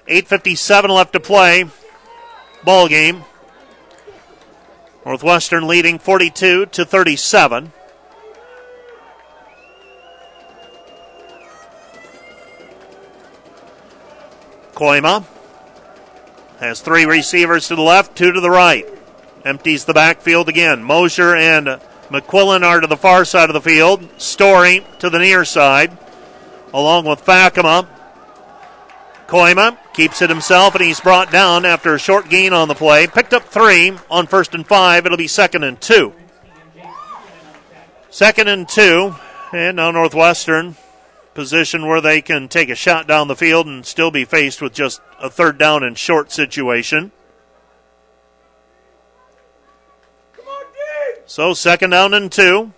8.57 0.09 0.89
left 0.89 1.12
to 1.12 1.20
play. 1.20 1.65
Ball 2.65 2.89
game. 2.89 3.25
Northwestern 5.07 5.67
leading 5.67 5.99
42 5.99 6.67
to 6.67 6.84
37. 6.84 7.73
Kooima 14.75 15.25
has 16.61 16.81
three 16.81 17.05
receivers 17.05 17.69
to 17.69 17.77
the 17.77 17.83
left, 17.83 18.17
two 18.17 18.33
to 18.33 18.41
the 18.41 18.51
right. 18.51 18.86
Empties 19.44 19.85
the 19.85 19.94
backfield 19.94 20.49
again. 20.49 20.83
Mosier 20.83 21.36
and 21.36 21.67
McQuillan 22.09 22.62
are 22.62 22.81
to 22.81 22.86
the 22.86 22.97
far 22.97 23.25
side 23.25 23.51
of 23.51 23.55
the 23.55 23.61
field. 23.61 24.09
Story 24.20 24.86
to 24.99 25.11
the 25.11 25.19
near 25.19 25.44
side, 25.44 25.97
along 26.73 27.07
with 27.07 27.25
Fakema. 27.25 27.86
Kooima 29.27 29.78
keeps 29.94 30.23
it 30.23 30.31
himself, 30.31 30.75
and 30.75 30.85
he's 30.85 31.01
brought 31.01 31.31
down 31.31 31.65
after 31.65 31.94
a 31.94 31.99
short 31.99 32.28
gain 32.28 32.53
on 32.53 32.69
the 32.69 32.75
play. 32.75 33.07
Picked 33.07 33.33
up 33.33 33.44
three 33.44 33.93
on 34.11 34.27
first 34.27 34.55
and 34.55 34.67
five. 34.67 35.07
It'll 35.07 35.19
be 35.19 35.28
second 35.28 35.65
and 35.65 35.81
two. 35.81 36.12
Second 38.11 38.49
and 38.49 38.69
two, 38.69 39.15
and 39.53 39.77
now 39.77 39.91
Northwestern 39.91 40.77
position 41.34 41.86
where 41.86 42.00
they 42.00 42.20
can 42.20 42.48
take 42.48 42.70
a 42.70 42.74
shot 42.74 43.06
down 43.06 43.28
the 43.28 43.36
field 43.36 43.66
and 43.66 43.84
still 43.84 44.10
be 44.10 44.24
faced 44.24 44.62
with 44.62 44.72
just 44.72 45.00
a 45.20 45.28
third 45.28 45.58
down 45.58 45.82
and 45.82 45.98
short 45.98 46.30
situation. 46.30 47.12
So 51.26 51.54
second 51.54 51.90
down 51.90 52.14
and 52.14 52.30
two. 52.30 52.72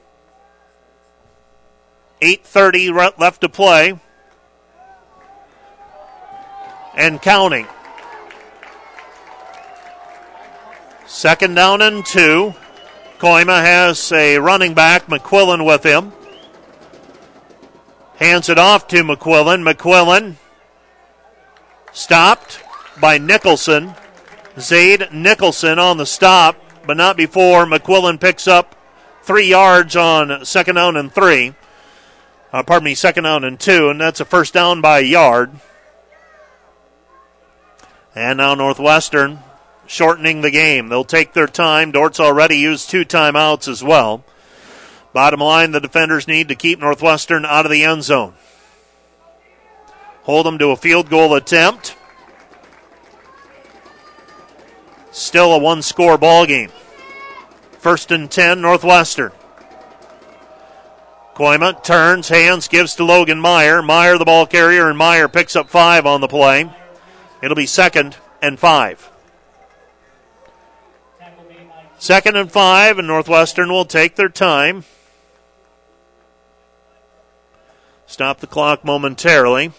8.30 2.22 3.18
left 3.18 3.42
to 3.42 3.48
play. 3.48 3.98
And 6.94 7.20
counting. 7.20 7.66
Second 11.06 11.54
down 11.54 11.82
and 11.82 12.04
two. 12.06 12.54
Kooima 13.18 13.62
has 13.62 14.12
a 14.12 14.38
running 14.38 14.74
back, 14.74 15.06
McQuillan, 15.06 15.64
with 15.64 15.82
him. 15.82 16.12
Hands 18.18 18.48
it 18.48 18.58
off 18.58 18.88
to 18.88 19.02
McQuillan. 19.02 19.70
McQuillan 19.70 20.36
stopped 21.92 22.62
by 23.00 23.18
Nicholson. 23.18 23.94
Zade 24.56 25.12
Nicholson 25.12 25.78
on 25.78 25.98
the 25.98 26.06
stop 26.06 26.56
but 26.86 26.96
not 26.96 27.16
before 27.16 27.66
McQuillan 27.66 28.20
picks 28.20 28.46
up 28.46 28.76
three 29.22 29.48
yards 29.48 29.96
on 29.96 30.44
second 30.44 30.76
down 30.76 30.96
and 30.96 31.12
three. 31.12 31.54
Uh, 32.52 32.62
pardon 32.62 32.84
me, 32.84 32.94
second 32.94 33.24
down 33.24 33.44
and 33.44 33.58
two, 33.58 33.90
and 33.90 34.00
that's 34.00 34.20
a 34.20 34.24
first 34.24 34.54
down 34.54 34.80
by 34.80 35.00
a 35.00 35.02
yard. 35.02 35.50
And 38.14 38.38
now 38.38 38.54
Northwestern 38.54 39.40
shortening 39.86 40.40
the 40.40 40.50
game. 40.50 40.88
They'll 40.88 41.04
take 41.04 41.32
their 41.32 41.46
time. 41.46 41.92
Dordt's 41.92 42.20
already 42.20 42.56
used 42.56 42.88
two 42.88 43.04
timeouts 43.04 43.68
as 43.68 43.84
well. 43.84 44.24
Bottom 45.16 45.40
line, 45.40 45.70
the 45.70 45.80
defenders 45.80 46.28
need 46.28 46.48
to 46.48 46.54
keep 46.54 46.78
Northwestern 46.78 47.46
out 47.46 47.64
of 47.64 47.72
the 47.72 47.84
end 47.84 48.04
zone. 48.04 48.34
Hold 50.24 50.44
them 50.44 50.58
to 50.58 50.72
a 50.72 50.76
field 50.76 51.08
goal 51.08 51.34
attempt. 51.34 51.96
Still 55.12 55.54
a 55.54 55.58
one 55.58 55.80
score 55.80 56.18
ball 56.18 56.44
game. 56.44 56.70
First 57.78 58.10
and 58.10 58.30
10, 58.30 58.60
Northwestern. 58.60 59.32
Kooima 61.34 61.82
turns, 61.82 62.28
hands, 62.28 62.68
gives 62.68 62.94
to 62.96 63.04
Logan 63.04 63.40
Meyer. 63.40 63.80
Meyer, 63.80 64.18
the 64.18 64.26
ball 64.26 64.44
carrier, 64.44 64.90
and 64.90 64.98
Meyer 64.98 65.28
picks 65.28 65.56
up 65.56 65.70
five 65.70 66.04
on 66.04 66.20
the 66.20 66.28
play. 66.28 66.70
It'll 67.42 67.56
be 67.56 67.64
second 67.64 68.18
and 68.42 68.58
five. 68.58 69.10
Second 71.98 72.36
and 72.36 72.52
five, 72.52 72.98
and 72.98 73.08
Northwestern 73.08 73.70
will 73.70 73.86
take 73.86 74.16
their 74.16 74.28
time. 74.28 74.84
Stop 78.06 78.38
the 78.38 78.46
clock 78.46 78.84
momentarily. 78.84 79.72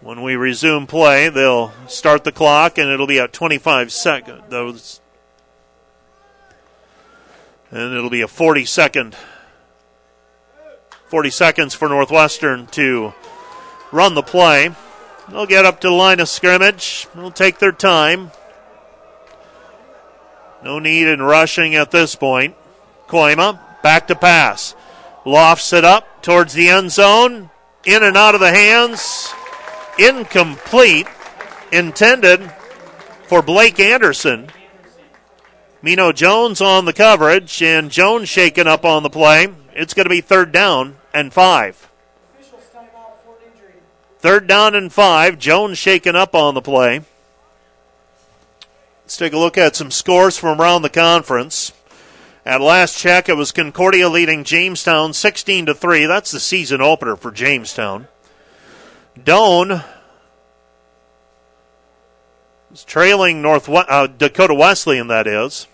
When 0.00 0.22
we 0.22 0.36
resume 0.36 0.86
play, 0.86 1.28
they'll 1.28 1.72
start 1.88 2.24
the 2.24 2.32
clock 2.32 2.78
and 2.78 2.88
it'll 2.88 3.08
be 3.08 3.18
at 3.18 3.32
25 3.32 3.92
seconds. 3.92 4.42
Those, 4.48 5.00
and 7.70 7.92
it'll 7.92 8.08
be 8.08 8.22
a 8.22 8.28
40 8.28 8.64
second, 8.64 9.16
40 11.08 11.30
seconds 11.30 11.74
for 11.74 11.88
Northwestern 11.88 12.66
to 12.68 13.12
run 13.92 14.14
the 14.14 14.22
play. 14.22 14.70
They'll 15.28 15.46
get 15.46 15.66
up 15.66 15.80
to 15.80 15.88
the 15.88 15.94
line 15.94 16.20
of 16.20 16.28
scrimmage. 16.28 17.08
They'll 17.14 17.30
take 17.30 17.58
their 17.58 17.72
time. 17.72 18.30
No 20.62 20.78
need 20.78 21.08
in 21.08 21.20
rushing 21.20 21.74
at 21.74 21.90
this 21.90 22.14
point. 22.14 22.54
Kooima, 23.08 23.58
back 23.82 24.06
to 24.06 24.14
pass. 24.14 24.74
Lofts 25.24 25.72
it 25.72 25.84
up 25.84 26.22
towards 26.22 26.54
the 26.54 26.68
end 26.68 26.92
zone. 26.92 27.50
In 27.84 28.02
and 28.02 28.16
out 28.16 28.34
of 28.34 28.40
the 28.40 28.50
hands. 28.50 29.32
Incomplete. 29.98 31.06
Intended 31.72 32.52
for 33.26 33.42
Blake 33.42 33.78
Anderson. 33.78 34.50
Mino 35.82 36.12
Jones 36.12 36.60
on 36.60 36.84
the 36.84 36.92
coverage, 36.92 37.62
and 37.62 37.90
Jones 37.90 38.28
shaken 38.28 38.66
up 38.66 38.84
on 38.84 39.02
the 39.02 39.08
play. 39.08 39.48
It's 39.72 39.94
going 39.94 40.04
to 40.04 40.10
be 40.10 40.20
third 40.20 40.52
down 40.52 40.98
and 41.14 41.32
five. 41.32 41.88
Third 44.18 44.46
down 44.46 44.74
and 44.74 44.92
five. 44.92 45.38
Jones 45.38 45.78
shaken 45.78 46.16
up 46.16 46.34
on 46.34 46.54
the 46.54 46.60
play. 46.60 47.00
Let's 49.04 49.16
take 49.16 49.32
a 49.32 49.38
look 49.38 49.56
at 49.56 49.74
some 49.74 49.90
scores 49.90 50.36
from 50.36 50.60
around 50.60 50.82
the 50.82 50.90
conference. 50.90 51.72
At 52.44 52.60
last 52.60 52.98
check, 52.98 53.28
it 53.28 53.36
was 53.36 53.52
Concordia 53.52 54.08
leading 54.08 54.44
Jamestown 54.44 55.12
16 55.12 55.66
to 55.66 55.74
3. 55.74 56.06
That's 56.06 56.30
the 56.30 56.40
season 56.40 56.80
opener 56.80 57.16
for 57.16 57.30
Jamestown. 57.30 58.08
Doane 59.18 59.84
was 62.70 62.84
trailing 62.84 63.42
North 63.42 63.68
uh, 63.68 64.06
Dakota 64.06 64.54
Wesleyan, 64.54 65.08
that 65.08 65.26
is. 65.26 65.66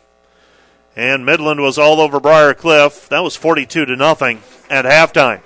And 0.97 1.25
Midland 1.25 1.61
was 1.61 1.79
all 1.79 2.01
over 2.01 2.19
Briar 2.19 2.55
Cliff. 2.55 3.09
That 3.11 3.21
was 3.21 3.37
42 3.37 3.85
to 3.85 3.97
nothing 3.97 4.43
at 4.69 4.85
halftime. 4.85 5.43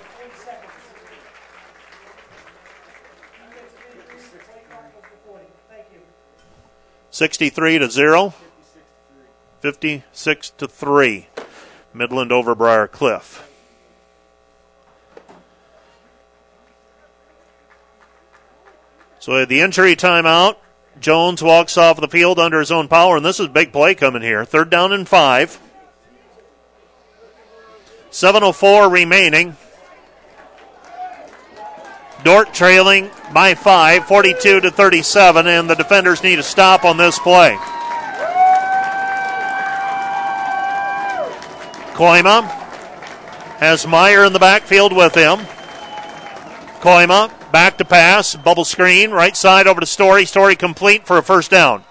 Sixty-three 7.13 7.77
to 7.77 7.91
zero. 7.91 8.33
Fifty-six 9.61 10.49
to 10.51 10.67
three. 10.67 11.27
Midland 11.93 12.31
over 12.31 12.55
Briar 12.55 12.87
Cliff. 12.87 13.47
So 19.19 19.45
the 19.45 19.61
injury 19.61 19.95
timeout. 19.95 20.57
Jones 20.99 21.41
walks 21.41 21.77
off 21.77 22.01
the 22.01 22.07
field 22.07 22.37
under 22.37 22.59
his 22.59 22.71
own 22.71 22.87
power, 22.87 23.17
and 23.17 23.25
this 23.25 23.39
is 23.39 23.45
a 23.45 23.49
big 23.49 23.71
play 23.71 23.95
coming 23.95 24.21
here. 24.21 24.43
Third 24.45 24.69
down 24.69 24.91
and 24.91 25.07
five. 25.07 25.59
7.04 28.11 28.91
remaining. 28.91 29.55
Dordt 32.23 32.53
trailing 32.53 33.09
by 33.33 33.55
five, 33.55 34.05
42 34.05 34.61
to 34.61 34.71
37, 34.71 35.47
and 35.47 35.69
the 35.69 35.75
defenders 35.75 36.21
need 36.21 36.39
a 36.39 36.43
stop 36.43 36.83
on 36.83 36.97
this 36.97 37.17
play. 37.17 37.57
Kooima 41.93 42.43
has 43.59 43.85
Meyer 43.85 44.25
in 44.25 44.33
the 44.33 44.39
backfield 44.39 44.93
with 44.93 45.15
him. 45.15 45.39
Kooima 46.81 47.31
Back 47.51 47.77
to 47.79 47.85
pass. 47.85 48.35
Bubble 48.35 48.63
screen. 48.63 49.11
Right 49.11 49.35
side 49.35 49.67
over 49.67 49.81
to 49.81 49.85
Story. 49.85 50.25
Story 50.25 50.55
complete 50.55 51.05
for 51.05 51.17
a 51.17 51.23
first 51.23 51.51
down. 51.51 51.83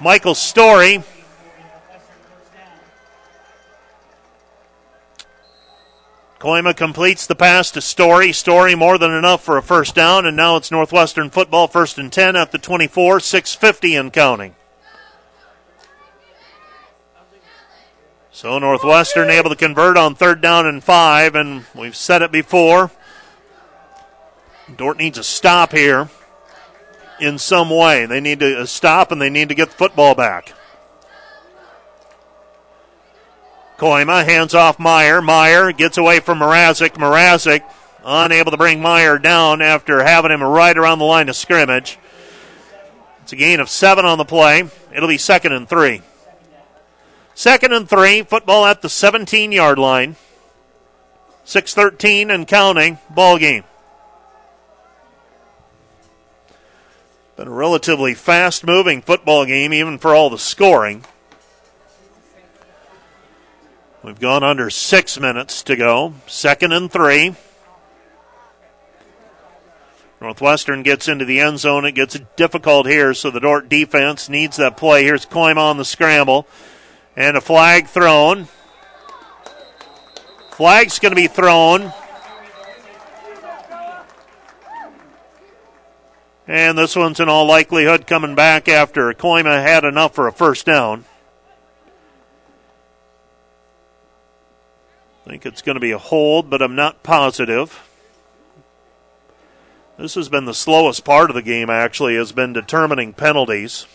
Michael 0.00 0.34
Story. 0.34 1.02
Kooima 6.38 6.76
completes 6.76 7.26
the 7.26 7.34
pass 7.34 7.70
to 7.72 7.80
Story. 7.80 8.32
Story 8.32 8.74
more 8.74 8.96
than 8.96 9.12
enough 9.12 9.42
for 9.42 9.56
a 9.56 9.62
first 9.62 9.94
down, 9.94 10.26
and 10.26 10.36
now 10.36 10.56
it's 10.56 10.70
Northwestern 10.70 11.30
football 11.30 11.68
first 11.68 11.98
and 11.98 12.12
10 12.12 12.36
at 12.36 12.52
the 12.52 12.58
24, 12.58 13.20
650 13.20 13.96
and 13.96 14.12
counting. 14.12 14.54
So 18.34 18.58
Northwestern 18.58 19.30
able 19.30 19.50
to 19.50 19.56
convert 19.56 19.96
on 19.96 20.16
third 20.16 20.40
down 20.40 20.66
and 20.66 20.82
five, 20.82 21.36
and 21.36 21.64
we've 21.72 21.94
said 21.94 22.20
it 22.20 22.32
before. 22.32 22.90
Dordt 24.76 24.98
needs 24.98 25.18
a 25.18 25.22
stop 25.22 25.70
here 25.70 26.08
in 27.20 27.38
some 27.38 27.70
way. 27.70 28.06
They 28.06 28.20
need 28.20 28.40
to 28.40 28.66
stop 28.66 29.12
and 29.12 29.22
they 29.22 29.30
need 29.30 29.50
to 29.50 29.54
get 29.54 29.70
the 29.70 29.76
football 29.76 30.16
back. 30.16 30.52
Kooima 33.78 34.24
hands 34.24 34.52
off 34.52 34.80
Meyer. 34.80 35.22
Meyer 35.22 35.70
gets 35.70 35.96
away 35.96 36.18
from 36.18 36.40
Mrazek. 36.40 36.94
Mrazek 36.94 37.62
unable 38.04 38.50
to 38.50 38.56
bring 38.56 38.82
Meyer 38.82 39.16
down 39.16 39.62
after 39.62 40.02
having 40.02 40.32
him 40.32 40.42
right 40.42 40.76
around 40.76 40.98
the 40.98 41.04
line 41.04 41.28
of 41.28 41.36
scrimmage. 41.36 42.00
It's 43.22 43.32
a 43.32 43.36
gain 43.36 43.60
of 43.60 43.70
seven 43.70 44.04
on 44.04 44.18
the 44.18 44.24
play. 44.24 44.68
It'll 44.92 45.08
be 45.08 45.18
second 45.18 45.52
and 45.52 45.68
three. 45.68 46.02
Second 47.34 47.72
and 47.72 47.88
three, 47.88 48.22
football 48.22 48.64
at 48.64 48.82
the 48.82 48.88
17 48.88 49.52
yard 49.52 49.78
line. 49.78 50.16
613 51.44 52.30
and 52.30 52.46
counting, 52.46 52.98
ball 53.10 53.38
game. 53.38 53.64
Been 57.36 57.48
a 57.48 57.50
relatively 57.50 58.14
fast 58.14 58.64
moving 58.64 59.02
football 59.02 59.44
game, 59.44 59.74
even 59.74 59.98
for 59.98 60.14
all 60.14 60.30
the 60.30 60.38
scoring. 60.38 61.04
We've 64.04 64.20
gone 64.20 64.44
under 64.44 64.70
six 64.70 65.18
minutes 65.18 65.62
to 65.64 65.76
go. 65.76 66.14
Second 66.26 66.72
and 66.72 66.92
three. 66.92 67.34
Northwestern 70.20 70.82
gets 70.82 71.08
into 71.08 71.24
the 71.24 71.40
end 71.40 71.58
zone. 71.58 71.84
It 71.84 71.92
gets 71.92 72.18
difficult 72.36 72.86
here, 72.86 73.12
so 73.14 73.30
the 73.30 73.40
Dordt 73.40 73.68
defense 73.68 74.28
needs 74.28 74.56
that 74.58 74.76
play. 74.76 75.04
Here's 75.04 75.26
Kooima 75.26 75.58
on 75.58 75.76
the 75.76 75.84
scramble. 75.84 76.46
And 77.16 77.36
a 77.36 77.40
flag 77.40 77.86
thrown. 77.86 78.48
Flag's 80.50 80.98
going 80.98 81.12
to 81.12 81.16
be 81.16 81.28
thrown. 81.28 81.92
And 86.46 86.76
this 86.76 86.94
one's 86.94 87.20
in 87.20 87.28
all 87.28 87.46
likelihood 87.46 88.06
coming 88.06 88.34
back 88.34 88.68
after 88.68 89.12
Kooima 89.12 89.62
had 89.62 89.84
enough 89.84 90.14
for 90.14 90.28
a 90.28 90.32
first 90.32 90.66
down. 90.66 91.04
I 95.24 95.30
think 95.30 95.46
it's 95.46 95.62
going 95.62 95.76
to 95.76 95.80
be 95.80 95.92
a 95.92 95.98
hold, 95.98 96.50
but 96.50 96.60
I'm 96.60 96.76
not 96.76 97.02
positive. 97.02 97.88
This 99.96 100.16
has 100.16 100.28
been 100.28 100.44
the 100.44 100.52
slowest 100.52 101.04
part 101.04 101.30
of 101.30 101.34
the 101.34 101.42
game, 101.42 101.70
actually, 101.70 102.16
has 102.16 102.32
been 102.32 102.52
determining 102.52 103.14
penalties. 103.14 103.86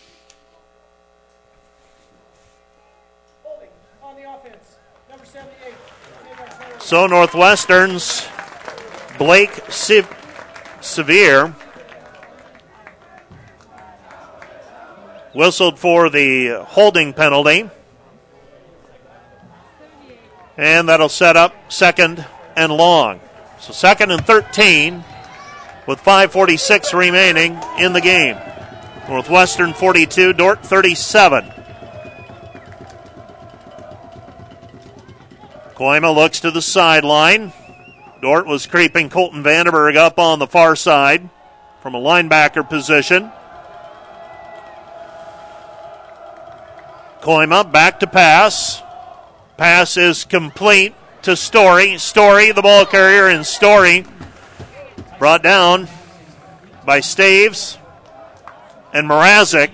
So 6.90 7.06
Northwestern's 7.06 8.26
Blake 9.16 9.62
Severe 10.80 11.54
whistled 15.32 15.78
for 15.78 16.10
the 16.10 16.64
holding 16.66 17.12
penalty. 17.12 17.70
And 20.56 20.88
that'll 20.88 21.08
set 21.08 21.36
up 21.36 21.54
second 21.70 22.26
and 22.56 22.72
long. 22.72 23.20
So 23.60 23.72
second 23.72 24.10
and 24.10 24.26
13 24.26 25.04
with 25.86 26.00
5.46 26.00 26.92
remaining 26.92 27.56
in 27.78 27.92
the 27.92 28.00
game. 28.00 28.36
Northwestern 29.08 29.74
42, 29.74 30.32
Dordt 30.32 30.66
37. 30.66 31.59
Kooima 35.80 36.14
looks 36.14 36.40
to 36.40 36.50
the 36.50 36.60
sideline. 36.60 37.54
Dordt 38.20 38.46
was 38.46 38.66
creeping 38.66 39.08
Colton 39.08 39.42
Vanderberg 39.42 39.96
up 39.96 40.18
on 40.18 40.38
the 40.38 40.46
far 40.46 40.76
side 40.76 41.26
from 41.80 41.94
a 41.94 41.98
linebacker 41.98 42.68
position. 42.68 43.32
Kooima 47.22 47.72
back 47.72 48.00
to 48.00 48.06
pass. 48.06 48.82
Pass 49.56 49.96
is 49.96 50.26
complete 50.26 50.94
to 51.22 51.34
Story. 51.34 51.96
Story, 51.96 52.52
the 52.52 52.60
ball 52.60 52.84
carrier, 52.84 53.28
and 53.28 53.46
Story 53.46 54.04
brought 55.18 55.42
down 55.42 55.88
by 56.84 57.00
Staves 57.00 57.78
and 58.92 59.08
Mrazek. 59.08 59.72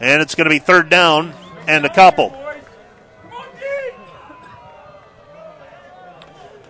And 0.00 0.20
it's 0.20 0.34
going 0.34 0.46
to 0.46 0.50
be 0.50 0.58
third 0.58 0.90
down 0.90 1.32
and 1.68 1.86
a 1.86 1.94
couple. 1.94 2.43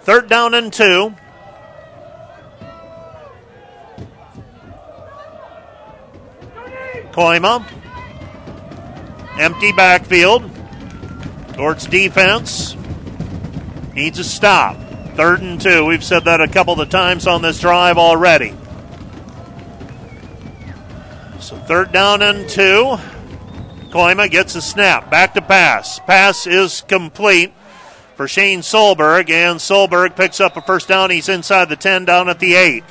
Third 0.04 0.28
down 0.28 0.52
and 0.52 0.70
two. 0.70 1.14
Kooima. 7.12 7.66
Empty 9.38 9.72
backfield. 9.72 10.50
Dordt's 11.54 11.86
defense. 11.86 12.76
Needs 13.94 14.18
a 14.18 14.24
stop. 14.24 14.76
Third 15.14 15.40
and 15.40 15.58
two. 15.58 15.86
We've 15.86 16.04
said 16.04 16.26
that 16.26 16.42
a 16.42 16.48
couple 16.48 16.78
of 16.78 16.90
times 16.90 17.26
on 17.26 17.40
this 17.40 17.58
drive 17.58 17.96
already. 17.96 18.54
So 21.40 21.56
third 21.56 21.92
down 21.92 22.20
and 22.20 22.46
two. 22.46 22.98
Kooima 23.88 24.30
gets 24.30 24.54
a 24.54 24.60
snap. 24.60 25.10
Back 25.10 25.32
to 25.32 25.40
pass. 25.40 25.98
Pass 26.00 26.46
is 26.46 26.82
complete 26.82 27.54
for 28.16 28.28
Shane 28.28 28.60
Solberg, 28.60 29.30
and 29.30 29.58
Solberg 29.58 30.16
picks 30.16 30.40
up 30.40 30.56
a 30.56 30.62
first 30.62 30.88
down. 30.88 31.10
He's 31.10 31.28
inside 31.28 31.68
the 31.68 31.76
10, 31.76 32.04
down 32.04 32.28
at 32.28 32.38
the 32.38 32.54
8. 32.54 32.84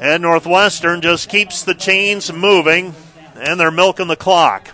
And 0.00 0.22
Northwestern 0.22 1.00
just 1.00 1.28
keeps 1.28 1.64
the 1.64 1.74
chains 1.74 2.32
moving, 2.32 2.94
and 3.34 3.58
they're 3.58 3.70
milking 3.70 4.08
the 4.08 4.16
clock. 4.16 4.70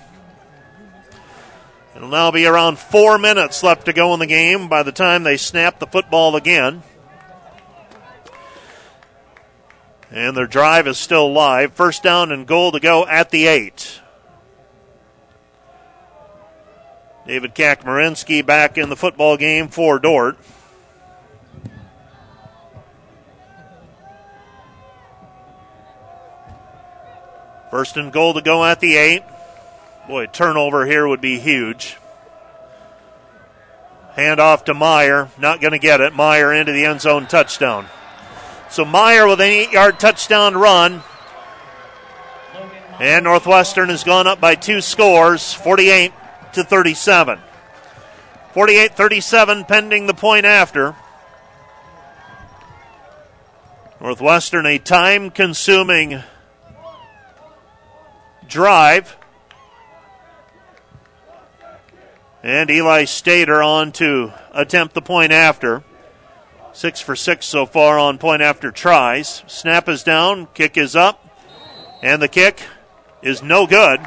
It'll 1.96 2.08
now 2.08 2.30
be 2.30 2.44
around 2.44 2.78
four 2.78 3.18
minutes 3.18 3.62
left 3.62 3.86
to 3.86 3.92
go 3.92 4.12
in 4.14 4.20
the 4.20 4.26
game 4.26 4.68
by 4.68 4.82
the 4.82 4.92
time 4.92 5.22
they 5.22 5.36
snap 5.36 5.78
the 5.78 5.86
football 5.86 6.36
again. 6.36 6.82
And 10.10 10.36
their 10.36 10.46
drive 10.46 10.86
is 10.86 10.98
still 10.98 11.32
live. 11.32 11.72
First 11.72 12.02
down 12.02 12.30
and 12.30 12.46
goal 12.46 12.72
to 12.72 12.80
go 12.80 13.06
at 13.06 13.30
the 13.30 13.46
eight. 13.46 14.00
David 17.26 17.54
Kakmarinsky 17.54 18.44
back 18.44 18.76
in 18.76 18.90
the 18.90 18.96
football 18.96 19.36
game 19.36 19.68
for 19.68 19.98
Dordt. 19.98 20.36
First 27.70 27.96
and 27.96 28.12
goal 28.12 28.34
to 28.34 28.42
go 28.42 28.64
at 28.64 28.80
the 28.80 28.96
eight. 28.96 29.22
Boy, 30.06 30.26
turnover 30.26 30.84
here 30.84 31.08
would 31.08 31.22
be 31.22 31.40
huge. 31.40 31.96
Hand 34.12 34.38
off 34.38 34.66
to 34.66 34.74
Meyer. 34.74 35.28
Not 35.38 35.60
going 35.60 35.72
to 35.72 35.78
get 35.78 36.00
it. 36.00 36.12
Meyer 36.12 36.52
into 36.52 36.72
the 36.72 36.84
end 36.84 37.00
zone 37.00 37.26
touchdown. 37.26 37.86
So 38.70 38.84
Meyer 38.84 39.26
with 39.26 39.40
an 39.40 39.48
eight 39.48 39.72
yard 39.72 39.98
touchdown 39.98 40.56
run. 40.56 41.02
And 43.00 43.24
Northwestern 43.24 43.88
has 43.88 44.04
gone 44.04 44.28
up 44.28 44.40
by 44.40 44.54
two 44.54 44.80
scores, 44.80 45.52
48 45.52 46.12
to 46.54 46.64
37. 46.64 47.38
48 48.52 48.92
37 48.94 49.64
pending 49.64 50.06
the 50.06 50.14
point 50.14 50.46
after. 50.46 50.94
Northwestern, 54.00 54.66
a 54.66 54.78
time 54.78 55.30
consuming 55.30 56.22
drive. 58.46 59.16
And 62.42 62.70
Eli 62.70 63.04
Stater 63.04 63.62
on 63.62 63.90
to 63.92 64.32
attempt 64.52 64.94
the 64.94 65.00
point 65.00 65.32
after. 65.32 65.82
Six 66.74 67.00
for 67.00 67.16
six 67.16 67.46
so 67.46 67.66
far 67.66 67.98
on 67.98 68.18
point 68.18 68.42
after 68.42 68.70
tries. 68.70 69.42
Snap 69.46 69.88
is 69.88 70.02
down, 70.02 70.48
kick 70.54 70.76
is 70.76 70.94
up, 70.94 71.24
and 72.02 72.20
the 72.20 72.28
kick 72.28 72.62
is 73.22 73.42
no 73.42 73.66
good. 73.66 74.00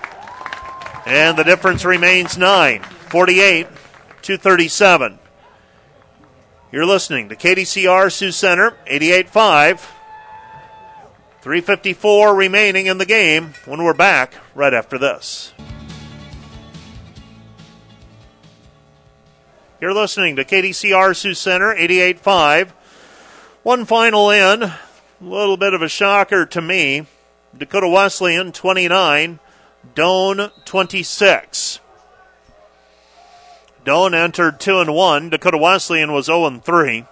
And 1.07 1.37
the 1.37 1.43
difference 1.43 1.85
remains 1.85 2.37
nine. 2.37 2.83
48 2.83 3.65
to 4.23 4.37
37. 4.37 5.19
You're 6.69 6.85
listening 6.85 7.29
to 7.29 7.35
KDCR 7.37 8.11
Sioux 8.11 8.33
Center, 8.33 8.75
88.5. 8.87 9.79
354 11.39 12.35
remaining 12.35 12.87
in 12.87 12.97
the 12.97 13.05
game 13.05 13.53
when 13.63 13.81
we're 13.81 13.93
back 13.93 14.33
right 14.53 14.73
after 14.73 14.97
this. 14.97 15.53
You're 19.79 19.93
listening 19.93 20.35
to 20.35 20.43
KDCR 20.43 21.15
Sioux 21.15 21.35
Center, 21.35 21.73
88.5. 21.73 22.71
One 23.63 23.85
final 23.85 24.29
in. 24.29 24.63
A 24.63 24.77
little 25.21 25.55
bit 25.55 25.73
of 25.73 25.81
a 25.81 25.87
shocker 25.87 26.45
to 26.47 26.61
me. 26.61 27.05
Dakota 27.57 27.87
Wesleyan, 27.87 28.51
29. 28.51 29.39
Doane, 29.95 30.51
26. 30.65 31.79
Doane 33.85 34.13
entered 34.13 34.59
2 34.59 34.79
and 34.79 34.93
1. 34.93 35.29
Dakota 35.29 35.57
Wesleyan 35.57 36.11
was 36.11 36.25
0 36.25 36.45
and 36.45 36.63
3. 36.63 37.05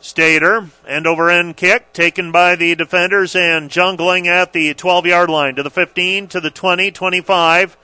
Stater, 0.00 0.66
end 0.86 1.06
over 1.06 1.30
end 1.30 1.56
kick 1.56 1.92
taken 1.92 2.32
by 2.32 2.56
the 2.56 2.74
defenders 2.74 3.36
and 3.36 3.70
Jungling 3.70 4.26
at 4.26 4.52
the 4.52 4.74
12 4.74 5.06
yard 5.06 5.30
line 5.30 5.54
to 5.54 5.62
the 5.62 5.70
15, 5.70 6.26
to 6.26 6.40
the 6.40 6.50
20, 6.50 6.90
25. 6.90 7.76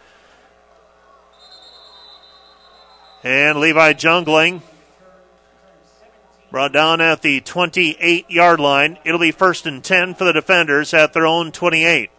And 3.22 3.60
Levi 3.60 3.92
Jungling. 3.92 4.62
Brought 6.50 6.72
down 6.72 7.00
at 7.00 7.22
the 7.22 7.40
28 7.40 8.30
yard 8.30 8.58
line. 8.58 8.98
It'll 9.04 9.20
be 9.20 9.30
first 9.30 9.64
and 9.64 9.84
10 9.84 10.14
for 10.14 10.24
the 10.24 10.32
defenders 10.32 10.92
at 10.92 11.12
their 11.12 11.26
own 11.26 11.52
28. 11.52 12.10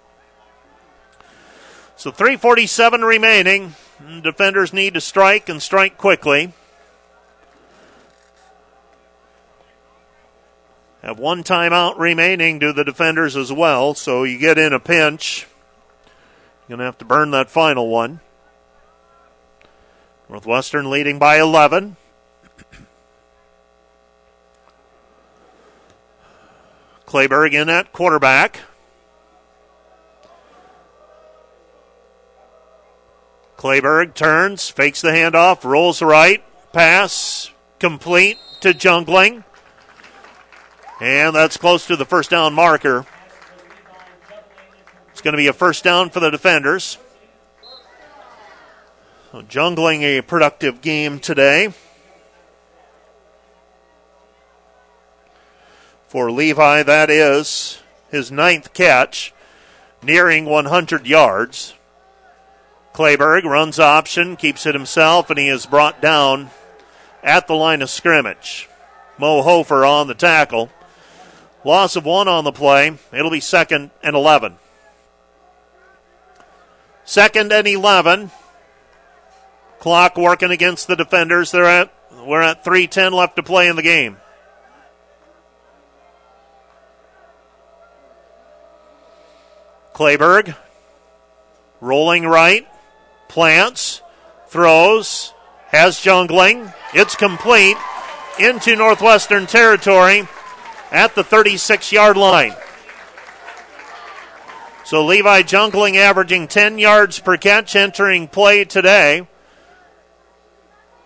So 1.99 2.11
347 2.11 3.01
remaining. 3.01 3.75
Defenders 4.23 4.71
need 4.71 4.93
to 4.93 5.01
strike 5.01 5.49
and 5.49 5.61
strike 5.61 5.97
quickly. 5.97 6.53
Have 11.01 11.19
one 11.19 11.43
timeout 11.43 11.99
remaining 11.99 12.61
to 12.61 12.71
the 12.71 12.85
defenders 12.85 13.35
as 13.35 13.51
well, 13.51 13.95
so 13.95 14.23
you 14.23 14.39
get 14.39 14.57
in 14.57 14.71
a 14.71 14.79
pinch. 14.79 15.45
You're 16.69 16.77
going 16.77 16.79
to 16.79 16.85
have 16.85 16.97
to 16.99 17.05
burn 17.05 17.31
that 17.31 17.49
final 17.49 17.89
one. 17.89 18.21
Northwestern 20.29 20.89
leading 20.89 21.19
by 21.19 21.37
11. 21.37 21.97
Clayberg 27.05 27.51
in 27.51 27.67
at 27.67 27.91
quarterback. 27.91 28.61
Clayberg 33.59 34.13
turns, 34.13 34.69
fakes 34.69 35.01
the 35.01 35.09
handoff, 35.09 35.65
rolls 35.65 36.01
right, 36.01 36.41
pass 36.71 37.51
complete 37.77 38.37
to 38.61 38.69
Jungling. 38.69 39.43
And 41.01 41.35
that's 41.35 41.57
close 41.57 41.85
to 41.87 41.97
the 41.97 42.05
first 42.05 42.29
down 42.29 42.53
marker. 42.53 43.05
It's 45.11 45.19
going 45.19 45.33
to 45.33 45.37
be 45.37 45.47
a 45.47 45.53
first 45.53 45.83
down 45.83 46.09
for 46.09 46.21
the 46.21 46.29
defenders. 46.29 46.97
So 49.33 49.41
Jungling 49.41 50.03
a 50.03 50.21
productive 50.21 50.79
game 50.79 51.19
today. 51.19 51.73
For 56.07 56.31
Levi, 56.31 56.83
that 56.83 57.09
is 57.09 57.81
his 58.09 58.31
ninth 58.31 58.71
catch, 58.73 59.33
nearing 60.01 60.45
100 60.45 61.05
yards. 61.05 61.73
Clayberg 62.93 63.43
runs 63.43 63.79
option, 63.79 64.35
keeps 64.35 64.65
it 64.65 64.75
himself, 64.75 65.29
and 65.29 65.39
he 65.39 65.47
is 65.47 65.65
brought 65.65 66.01
down 66.01 66.49
at 67.23 67.47
the 67.47 67.55
line 67.55 67.81
of 67.81 67.89
scrimmage. 67.89 68.67
Mo 69.17 69.41
Hofer 69.41 69.85
on 69.85 70.07
the 70.07 70.13
tackle. 70.13 70.69
Loss 71.63 71.95
of 71.95 72.05
one 72.05 72.27
on 72.27 72.43
the 72.45 72.51
play. 72.51 72.97
It'll 73.11 73.31
be 73.31 73.41
second 73.41 73.91
and 74.01 74.15
11. 74.15 74.57
Second 77.03 77.51
and 77.51 77.67
11. 77.67 78.31
Clock 79.79 80.17
working 80.17 80.51
against 80.51 80.87
the 80.87 80.95
defenders. 80.95 81.51
They're 81.51 81.65
at 81.65 81.93
we're 82.25 82.41
at 82.41 82.63
3:10 82.63 83.13
left 83.13 83.35
to 83.37 83.43
play 83.43 83.67
in 83.67 83.75
the 83.75 83.81
game. 83.81 84.17
Clayberg 89.93 90.55
rolling 91.81 92.25
right, 92.25 92.67
plants, 93.29 94.01
throws, 94.47 95.33
has 95.69 95.97
Jungling. 95.97 96.73
It's 96.93 97.15
complete 97.15 97.77
into 98.39 98.75
Northwestern 98.75 99.45
territory 99.45 100.27
at 100.91 101.15
the 101.15 101.23
36 101.23 101.91
yard 101.93 102.17
line. 102.17 102.53
So 104.83 105.05
Levi 105.05 105.43
Jungling 105.43 105.95
averaging 105.97 106.47
10 106.47 106.79
yards 106.79 107.19
per 107.19 107.37
catch 107.37 107.75
entering 107.75 108.27
play 108.27 108.65
today. 108.65 109.27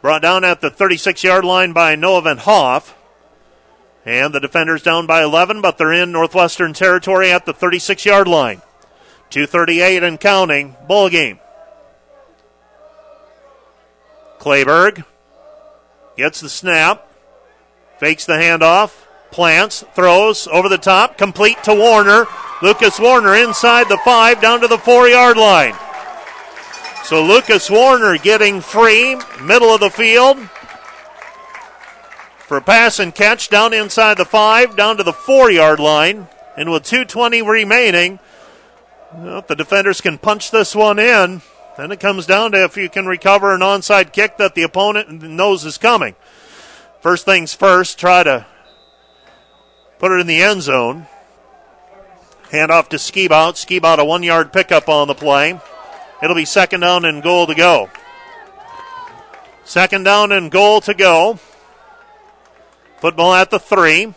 Brought 0.02 0.22
down 0.22 0.46
at 0.46 0.62
the 0.62 0.70
36 0.70 1.24
yard 1.24 1.44
line 1.44 1.74
by 1.74 1.96
Noah 1.96 2.22
Van 2.22 2.38
Hoff. 2.38 2.98
And 4.06 4.34
the 4.34 4.40
defenders 4.40 4.84
down 4.84 5.06
by 5.06 5.24
11, 5.24 5.62
but 5.62 5.78
they're 5.78 5.94
in 5.94 6.12
Northwestern 6.12 6.74
territory 6.74 7.32
at 7.32 7.46
the 7.46 7.54
36 7.54 8.06
yard 8.06 8.28
line. 8.28 8.62
238 9.30 10.04
and 10.04 10.20
counting. 10.20 10.76
Ball 10.88 11.10
game. 11.10 11.40
Clayberg 14.44 15.06
gets 16.18 16.42
the 16.42 16.50
snap, 16.50 17.10
fakes 17.98 18.26
the 18.26 18.34
handoff, 18.34 18.94
plants, 19.32 19.86
throws 19.94 20.50
over 20.52 20.68
the 20.68 20.78
top, 20.78 21.18
complete 21.18 21.64
to 21.64 21.74
Warner. 21.74 22.26
Lucas 22.62 23.00
Warner 23.00 23.36
inside 23.36 23.88
the 23.88 24.02
five, 24.04 24.42
down 24.42 24.60
to 24.60 24.68
the 24.68 24.78
four 24.78 25.08
yard 25.08 25.38
line. 25.38 25.76
So 27.06 27.24
Lucas 27.24 27.70
Warner 27.70 28.18
getting 28.18 28.60
free, 28.60 29.18
middle 29.42 29.74
of 29.74 29.80
the 29.80 29.90
field. 29.90 30.38
for 32.40 32.60
pass 32.60 33.00
and 33.00 33.16
catch 33.16 33.48
down 33.48 33.72
inside 33.72 34.18
the 34.18 34.26
five, 34.26 34.76
down 34.76 34.98
to 34.98 35.04
the 35.04 35.14
four 35.14 35.52
yard 35.52 35.80
line. 35.80 36.28
And 36.58 36.70
with 36.70 36.84
2.20 36.84 37.48
remaining, 37.48 38.20
well, 39.14 39.42
the 39.48 39.56
defenders 39.56 40.02
can 40.02 40.18
punch 40.18 40.52
this 40.52 40.76
one 40.76 41.00
in, 41.00 41.42
then 41.78 41.92
it 41.92 42.00
comes 42.00 42.26
down 42.26 42.52
to 42.52 42.64
if 42.64 42.78
you 42.78 42.90
can 42.90 43.06
recover 43.06 43.54
an 43.54 43.62
onside 43.62 44.14
kick 44.14 44.38
that 44.38 44.56
the 44.56 44.64
opponent 44.64 45.22
knows 45.24 45.66
is 45.66 45.78
coming. 45.78 46.16
First 47.02 47.26
things 47.26 47.54
first, 47.54 48.00
try 48.00 48.24
to 48.24 48.46
put 50.00 50.12
it 50.12 50.20
in 50.20 50.28
the 50.28 50.42
end 50.42 50.62
zone. 50.62 51.08
Hand 52.52 52.72
off 52.72 52.90
to 52.90 52.98
Skibout. 52.98 53.56
Skibout 53.56 53.98
a 53.98 54.06
one 54.06 54.24
yard 54.24 54.54
pickup 54.54 54.88
on 54.88 55.08
the 55.08 55.16
play. 55.16 55.60
It'll 56.22 56.36
be 56.36 56.46
second 56.46 56.82
down 56.82 57.04
and 57.06 57.24
goal 57.24 57.48
to 57.48 57.56
go. 57.56 57.90
Second 59.66 60.04
down 60.04 60.32
and 60.32 60.52
goal 60.52 60.82
to 60.82 60.94
go. 60.94 61.40
Football 63.00 63.34
at 63.34 63.50
the 63.50 63.60
three. 63.60 64.14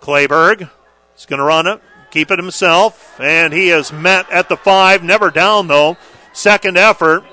Clayberg 0.00 0.70
is 1.16 1.26
going 1.26 1.38
to 1.38 1.44
run 1.44 1.66
it, 1.66 1.80
keep 2.10 2.30
it 2.30 2.38
himself, 2.38 3.18
and 3.20 3.52
he 3.52 3.70
is 3.70 3.92
met 3.92 4.30
at 4.30 4.48
the 4.48 4.56
five. 4.56 5.02
Never 5.02 5.30
down 5.30 5.68
though. 5.68 5.96
Second 6.32 6.76
effort 6.76 7.24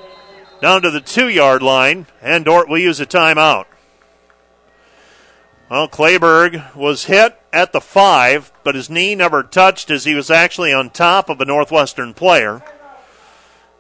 down 0.62 0.82
to 0.82 0.92
the 0.92 1.02
two 1.02 1.30
yard 1.30 1.62
line, 1.62 2.08
and 2.22 2.46
Dordt 2.46 2.70
will 2.70 2.78
use 2.78 3.00
a 3.00 3.06
timeout. 3.06 3.66
Well, 5.70 5.90
Clayberg 5.90 6.76
was 6.76 7.06
hit 7.06 7.38
at 7.52 7.74
the 7.74 7.82
five, 7.82 8.54
but 8.64 8.76
his 8.76 8.90
knee 8.90 9.16
never 9.16 9.44
touched 9.44 9.92
as 9.92 10.06
he 10.06 10.16
was 10.16 10.32
actually 10.32 10.72
on 10.72 10.90
top 10.90 11.30
of 11.30 11.42
a 11.42 11.46
Northwestern 11.46 12.14
player. 12.14 12.64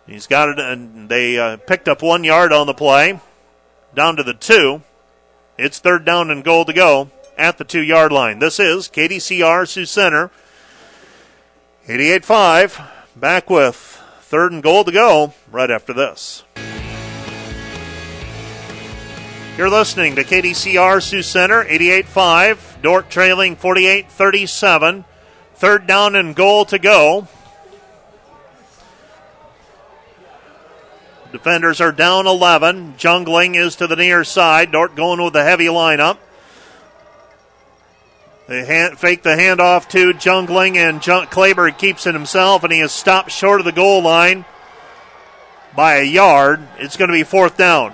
He's 0.06 0.27
got 0.27 0.50
it, 0.50 0.59
and 0.59 1.08
they 1.08 1.38
uh, 1.38 1.58
picked 1.58 1.88
up 1.88 2.01
one 2.01 2.24
yard 2.24 2.51
on 2.51 2.67
the 2.67 2.74
play, 2.74 3.19
down 3.93 4.17
to 4.17 4.24
the 4.24 4.34
two. 4.34 4.82
It's 5.58 5.80
third 5.80 6.06
down 6.06 6.30
and 6.30 6.43
goal 6.43 6.66
to 6.66 6.74
go 6.74 7.09
at 7.38 7.58
the 7.58 7.64
two 7.64 7.82
yard 7.82 8.11
line. 8.11 8.40
This 8.40 8.59
is 8.59 8.90
KDCR 8.90 9.67
Sioux 9.67 9.85
Center. 9.85 10.30
88 11.90 12.26
5, 12.26 12.82
back 13.16 13.50
with 13.50 13.76
third 14.24 14.52
and 14.52 14.62
goal 14.62 14.84
to 14.84 14.92
go 14.92 15.34
right 15.50 15.72
after 15.72 15.94
this. 15.94 16.44
You're 19.58 19.70
listening 19.70 20.16
to 20.18 20.26
KDCR 20.26 21.02
Sioux 21.02 21.24
Center, 21.24 21.64
88-5. 21.64 22.82
Dordt 22.82 23.10
trailing 23.10 23.56
48-37. 23.56 25.06
Third 25.56 25.88
down 25.88 26.18
and 26.18 26.36
goal 26.36 26.66
to 26.66 26.78
go. 26.78 27.30
Defenders 31.32 31.80
are 31.80 31.94
down 31.94 32.28
11. 32.28 32.96
Jungling 32.98 33.56
is 33.56 33.78
to 33.78 33.88
the 33.88 33.96
near 33.96 34.26
side. 34.26 34.74
Dordt 34.74 34.96
going 34.96 35.24
with 35.24 35.34
the 35.34 35.44
heavy 35.44 35.68
lineup. 35.68 36.18
They 38.48 38.66
hand, 38.66 38.98
fake 38.98 39.24
the 39.24 39.32
handoff 39.32 39.90
to 39.90 40.14
Jungling, 40.14 40.77
and 40.77 41.06
Jung, 41.06 41.26
Clayberg 41.26 41.77
keeps 41.77 42.08
it 42.08 42.14
himself, 42.14 42.64
and 42.64 42.72
he 42.72 42.80
is 42.80 42.93
stopped 42.93 43.30
short 43.30 43.59
of 43.59 43.66
the 43.66 43.74
goal 43.74 44.01
line 44.01 44.45
by 45.76 45.95
a 45.95 46.03
yard. 46.03 46.61
It's 46.80 46.95
going 46.95 47.09
to 47.09 47.14
be 47.14 47.24
fourth 47.24 47.58
down. 47.58 47.93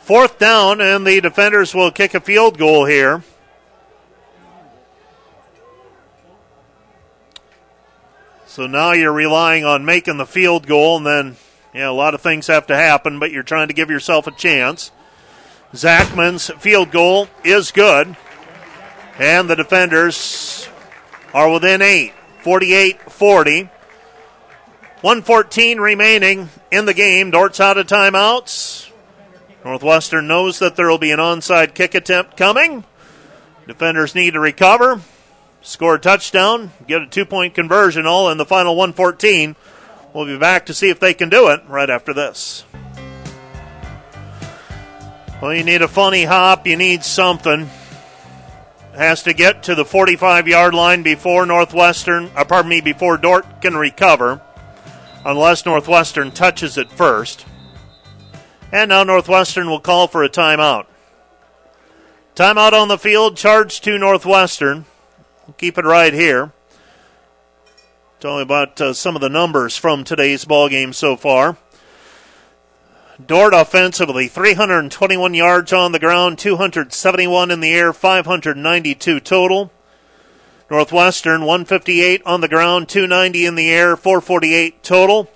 Fourth 0.00 0.40
down, 0.40 0.80
and 0.80 1.06
the 1.06 1.20
defenders 1.20 1.72
will 1.72 1.92
kick 1.92 2.14
a 2.14 2.20
field 2.20 2.58
goal 2.58 2.84
here. 2.84 3.22
So 8.46 8.66
now 8.66 8.90
you're 8.90 9.12
relying 9.12 9.64
on 9.64 9.84
making 9.84 10.16
the 10.16 10.26
field 10.26 10.66
goal, 10.66 10.96
and 10.96 11.06
then, 11.06 11.36
yeah, 11.72 11.88
a 11.88 11.92
lot 11.92 12.14
of 12.14 12.20
things 12.20 12.48
have 12.48 12.66
to 12.66 12.74
happen, 12.74 13.20
but 13.20 13.30
you're 13.30 13.44
trying 13.44 13.68
to 13.68 13.74
give 13.74 13.88
yourself 13.88 14.26
a 14.26 14.32
chance. 14.32 14.90
Zachman's 15.74 16.50
field 16.58 16.90
goal 16.90 17.28
is 17.44 17.70
good, 17.70 18.16
and 19.18 19.48
the 19.48 19.56
defenders 19.56 20.68
are 21.32 21.50
within 21.50 21.80
eight, 21.82 22.12
48 22.42 23.00
40. 23.12 23.70
114 25.02 25.80
remaining 25.80 26.50
in 26.70 26.84
the 26.84 26.92
game. 26.92 27.30
Dordt's 27.30 27.58
out 27.58 27.78
of 27.78 27.86
timeouts. 27.86 28.90
Northwestern 29.64 30.26
knows 30.26 30.58
that 30.58 30.76
there 30.76 30.88
will 30.88 30.98
be 30.98 31.10
an 31.10 31.18
onside 31.18 31.74
kick 31.74 31.94
attempt 31.94 32.36
coming. 32.36 32.84
Defenders 33.66 34.14
need 34.14 34.32
to 34.32 34.40
recover, 34.40 35.00
score 35.62 35.94
a 35.94 35.98
touchdown, 35.98 36.72
get 36.86 37.00
a 37.00 37.06
two 37.06 37.24
point 37.24 37.54
conversion, 37.54 38.04
all 38.04 38.28
in 38.28 38.36
the 38.36 38.44
final 38.44 38.76
114. 38.76 39.56
We'll 40.12 40.26
be 40.26 40.36
back 40.36 40.66
to 40.66 40.74
see 40.74 40.90
if 40.90 41.00
they 41.00 41.14
can 41.14 41.30
do 41.30 41.48
it 41.48 41.62
right 41.66 41.88
after 41.88 42.12
this. 42.12 42.64
Well, 45.40 45.54
you 45.54 45.64
need 45.64 45.80
a 45.80 45.88
funny 45.88 46.24
hop, 46.24 46.66
you 46.66 46.76
need 46.76 47.02
something. 47.02 47.70
Has 48.94 49.22
to 49.22 49.32
get 49.32 49.62
to 49.62 49.74
the 49.74 49.86
45 49.86 50.46
yard 50.46 50.74
line 50.74 51.02
before 51.02 51.46
Northwestern, 51.46 52.30
or 52.36 52.44
pardon 52.44 52.68
me, 52.68 52.82
before 52.82 53.16
Dordt 53.16 53.62
can 53.62 53.74
recover, 53.74 54.42
unless 55.24 55.64
Northwestern 55.64 56.30
touches 56.30 56.76
it 56.76 56.92
first. 56.92 57.46
And 58.70 58.90
now 58.90 59.02
Northwestern 59.02 59.70
will 59.70 59.80
call 59.80 60.08
for 60.08 60.22
a 60.22 60.28
timeout. 60.28 60.84
Timeout 62.34 62.74
on 62.74 62.88
the 62.88 62.98
field, 62.98 63.38
charge 63.38 63.80
to 63.80 63.96
Northwestern. 63.96 64.84
We'll 65.46 65.54
keep 65.54 65.78
it 65.78 65.86
right 65.86 66.12
here. 66.12 66.52
Tell 68.20 68.36
me 68.36 68.42
about 68.42 68.78
uh, 68.78 68.92
some 68.92 69.14
of 69.16 69.22
the 69.22 69.30
numbers 69.30 69.74
from 69.74 70.04
today's 70.04 70.44
ball 70.44 70.68
game 70.68 70.92
so 70.92 71.16
far. 71.16 71.56
Dordt 73.26 73.54
offensively, 73.54 74.28
321 74.28 75.34
yards 75.34 75.72
on 75.72 75.92
the 75.92 75.98
ground, 75.98 76.38
271 76.38 77.50
in 77.50 77.60
the 77.60 77.72
air, 77.72 77.92
592 77.92 79.20
total. 79.20 79.72
Northwestern, 80.70 81.40
158 81.40 82.22
on 82.24 82.40
the 82.40 82.48
ground, 82.48 82.88
290 82.88 83.46
in 83.46 83.56
the 83.56 83.70
air, 83.70 83.96
448 83.96 84.82
total. 84.82 85.28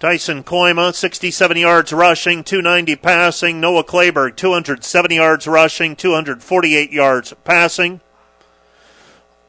Tyson 0.00 0.44
Kooima, 0.44 0.94
67 0.94 1.56
yards 1.56 1.92
rushing, 1.92 2.44
290 2.44 2.96
passing. 2.96 3.60
Noah 3.60 3.84
Clayberg, 3.84 4.36
270 4.36 5.16
yards 5.16 5.46
rushing, 5.46 5.96
248 5.96 6.92
yards 6.92 7.34
passing. 7.44 8.00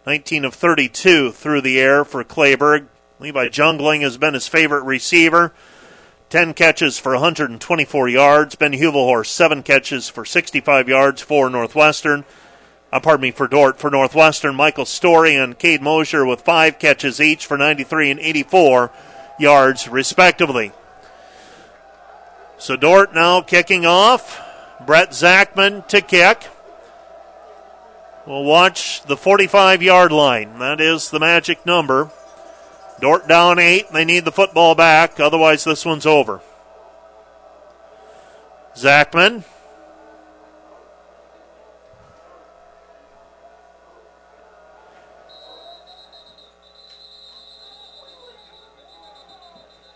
19 0.05 0.45
of 0.45 0.53
32 0.53 1.31
through 1.31 1.61
the 1.61 1.79
air 1.79 2.05
for 2.05 2.23
Clayberg. 2.23 2.87
Levi 3.19 3.49
Jungling 3.49 4.01
has 4.01 4.17
been 4.17 4.33
his 4.33 4.47
favorite 4.47 4.83
receiver. 4.83 5.53
10 6.29 6.53
catches 6.53 6.97
for 6.97 7.13
124 7.13 8.07
yards. 8.07 8.55
Ben 8.55 8.73
Hubelhorst, 8.73 9.27
7 9.27 9.63
catches 9.63 10.07
for 10.09 10.23
65 10.23 10.87
yards 10.87 11.21
for 11.21 11.49
Northwestern. 11.49 12.23
Uh, 12.91 12.99
pardon 12.99 13.23
me, 13.23 13.31
for 13.31 13.47
Dordt, 13.47 13.79
For 13.79 13.91
Northwestern, 13.91 14.55
Michael 14.55 14.85
Story 14.85 15.35
and 15.35 15.57
Cade 15.57 15.81
Mosier 15.81 16.25
with 16.25 16.41
5 16.41 16.79
catches 16.79 17.19
each 17.19 17.45
for 17.45 17.57
93 17.57 18.11
and 18.11 18.19
84 18.19 18.91
yards, 19.39 19.87
respectively. 19.87 20.71
So 22.57 22.75
Dordt 22.75 23.13
now 23.13 23.41
kicking 23.41 23.85
off. 23.85 24.41
Brett 24.85 25.11
Zachman 25.11 25.87
to 25.89 26.01
kick. 26.01 26.47
We'll 28.29 28.43
watch 28.43 29.01
the 29.01 29.17
45 29.17 29.81
yard 29.81 30.11
line. 30.11 30.59
That 30.59 30.79
is 30.79 31.09
the 31.09 31.19
magic 31.19 31.65
number. 31.65 32.11
Dordt 33.01 33.27
down 33.27 33.57
eight. 33.57 33.91
They 33.91 34.05
need 34.05 34.23
the 34.23 34.31
football 34.31 34.75
back. 34.75 35.19
Otherwise, 35.19 35.63
this 35.63 35.83
one's 35.83 36.05
over. 36.05 36.39
Zachman. 38.75 39.43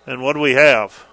And 0.07 0.23
what 0.23 0.33
do 0.33 0.39
we 0.39 0.53
have? 0.53 1.05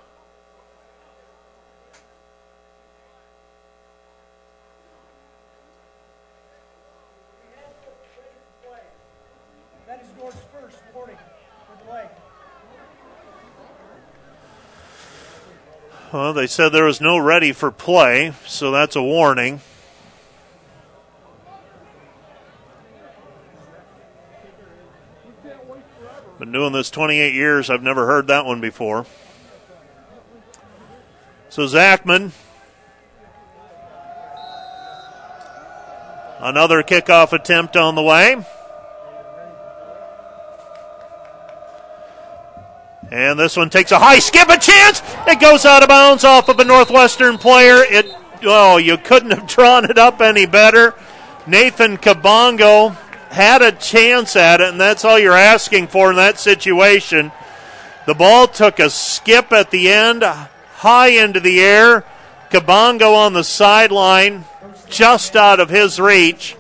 That 9.91 10.03
is 10.03 10.09
Dordt's 10.11 10.39
first 10.53 10.77
warning 10.95 11.17
for 11.67 11.85
delay. 11.85 12.07
Well, 16.13 16.33
they 16.33 16.49
said 16.49 16.71
there 16.71 16.87
was 16.87 17.01
no 17.01 17.19
ready 17.19 17.53
for 17.53 17.71
play, 17.71 18.33
so 18.45 18.73
that's 18.73 18.97
a 18.97 19.03
warning. 19.03 19.61
Been 26.41 26.51
doing 26.51 26.73
this 26.73 26.91
28 26.91 27.33
years. 27.33 27.71
I've 27.71 27.85
never 27.85 28.07
heard 28.07 28.27
that 28.27 28.45
one 28.45 28.61
before. 28.61 29.07
So 31.49 31.67
Zachman. 31.67 32.33
Another 36.41 36.83
kickoff 36.83 37.33
attempt 37.33 37.77
on 37.77 37.95
the 37.95 38.03
way. 38.03 38.45
And 43.11 43.39
this 43.39 43.57
one 43.57 43.71
takes 43.71 43.91
a 43.91 43.99
high 43.99 44.21
skip, 44.21 44.49
a 44.49 44.57
chance. 44.57 45.03
It 45.27 45.41
goes 45.41 45.65
out 45.65 45.83
of 45.83 45.89
bounds 45.89 46.23
off 46.23 46.49
of 46.49 46.61
a 46.61 46.65
Northwestern 46.65 47.39
player. 47.39 47.83
It 47.83 48.07
oh, 48.45 48.77
you 48.77 48.97
couldn't 48.97 49.33
have 49.33 49.47
drawn 49.55 49.85
it 49.85 49.99
up 49.99 50.21
any 50.21 50.47
better. 50.47 50.95
Nathan 51.47 51.97
Kabongo 51.97 52.95
had 53.31 53.63
a 53.63 53.73
chance 53.73 54.37
at 54.37 54.61
it, 54.61 54.69
and 54.69 54.81
that's 54.81 55.05
all 55.05 55.19
you're 55.19 55.33
asking 55.33 55.89
for 55.89 56.11
in 56.11 56.17
that 56.17 56.39
situation. 56.39 57.33
The 58.07 58.15
ball 58.15 58.47
took 58.47 58.79
a 58.79 58.91
skip 58.91 59.53
at 59.53 59.71
the 59.71 59.91
end, 59.91 60.23
high 60.23 61.09
into 61.09 61.41
the 61.41 61.61
air. 61.61 62.05
Kabongo 62.51 63.15
on 63.15 63.33
the 63.33 63.45
sideline, 63.45 64.45
just 64.89 65.37
out 65.37 65.61
of 65.61 65.71
his 65.71 66.01
reach. 66.01 66.57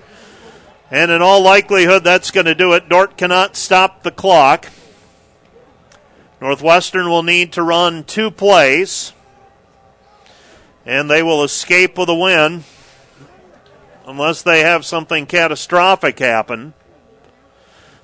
And 0.91 1.11
in 1.11 1.23
all 1.23 1.43
likelihood, 1.43 2.05
that's 2.05 2.31
going 2.31 2.47
to 2.47 2.55
do 2.55 2.73
it. 2.73 2.89
Dordt 2.89 3.17
cannot 3.17 3.57
stop 3.57 4.03
the 4.03 4.11
clock. 4.11 4.69
Northwestern 6.41 7.09
will 7.09 7.23
need 7.23 7.53
to 7.53 7.63
run 7.63 8.05
two 8.05 8.31
plays, 8.31 9.13
and 10.87 11.11
they 11.11 11.23
will 11.23 11.45
escape 11.45 11.99
with 11.99 12.09
a 12.09 12.15
win 12.15 12.65
unless 14.07 14.43
they 14.43 14.61
have 14.61 14.85
something 14.87 15.27
catastrophic 15.27 16.19
happen. 16.19 16.73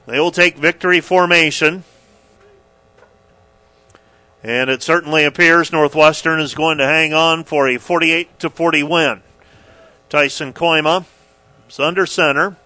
They 0.06 0.20
will 0.20 0.31
take 0.31 0.56
victory 0.56 1.00
formation. 1.00 1.84
And 4.42 4.70
it 4.70 4.82
certainly 4.82 5.24
appears 5.24 5.73
Northwestern 5.73 6.39
is 6.39 6.55
going 6.55 6.78
to 6.78 6.86
hang 6.86 7.12
on 7.12 7.42
for 7.42 7.68
a 7.68 7.78
48 7.78 8.39
to 8.39 8.50
40 8.50 8.82
win. 8.84 9.23
Tyson 10.08 10.52
Kooima 10.52 11.05
is 11.68 11.81
under 11.81 12.06
center. 12.06 12.56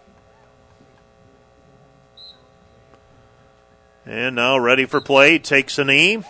And 4.10 4.34
now 4.34 4.58
ready 4.58 4.86
for 4.86 5.00
play. 5.00 5.38
Takes 5.38 5.78
a 5.78 5.84
knee. 5.84 6.24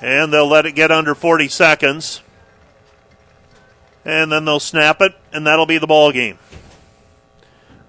And 0.00 0.32
they'll 0.32 0.48
let 0.48 0.66
it 0.66 0.72
get 0.72 0.90
under 0.90 1.14
40 1.14 1.46
seconds. 1.46 2.20
And 4.04 4.32
then 4.32 4.44
they'll 4.44 4.58
snap 4.58 5.00
it, 5.00 5.14
and 5.32 5.46
that'll 5.46 5.66
be 5.66 5.78
the 5.78 5.86
ball 5.86 6.10
game. 6.10 6.36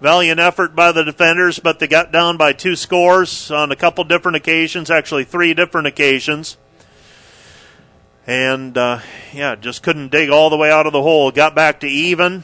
Valiant 0.01 0.39
effort 0.39 0.75
by 0.75 0.91
the 0.91 1.03
defenders, 1.03 1.57
but 1.57 1.79
they 1.79 1.87
got 1.87 2.11
down 2.11 2.37
by 2.37 2.53
two 2.53 2.75
scores 2.75 3.49
on 3.49 3.71
a 3.71 3.75
couple 3.75 4.03
different 4.03 4.35
occasions, 4.35 4.91
actually 4.91 5.23
three 5.23 5.55
different 5.55 5.87
occasions. 5.87 6.57
And, 8.27 8.77
uh, 8.77 8.99
yeah, 9.33 9.55
just 9.55 9.81
couldn't 9.81 10.11
dig 10.11 10.29
all 10.29 10.51
the 10.51 10.57
way 10.57 10.69
out 10.69 10.85
of 10.85 10.93
the 10.93 11.01
hole. 11.01 11.31
Got 11.31 11.55
back 11.55 11.79
to 11.79 11.87
even 11.87 12.43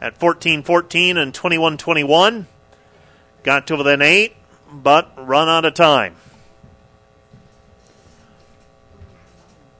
at 0.00 0.16
14 0.18 0.62
14 0.62 1.16
and 1.16 1.34
21 1.34 1.76
21. 1.78 2.46
Got 3.44 3.66
to 3.68 3.76
within 3.76 4.02
eight, 4.02 4.34
but 4.72 5.12
run 5.16 5.48
out 5.48 5.66
of 5.66 5.74
time. 5.74 6.16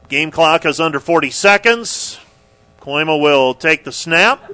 Game 0.09 0.31
clock 0.31 0.67
is 0.67 0.81
under 0.81 1.01
40 1.01 1.31
seconds. 1.31 2.21
Kooima 2.81 3.19
will 3.19 3.55
take 3.55 3.85
the 3.85 3.91
snap. 3.91 4.53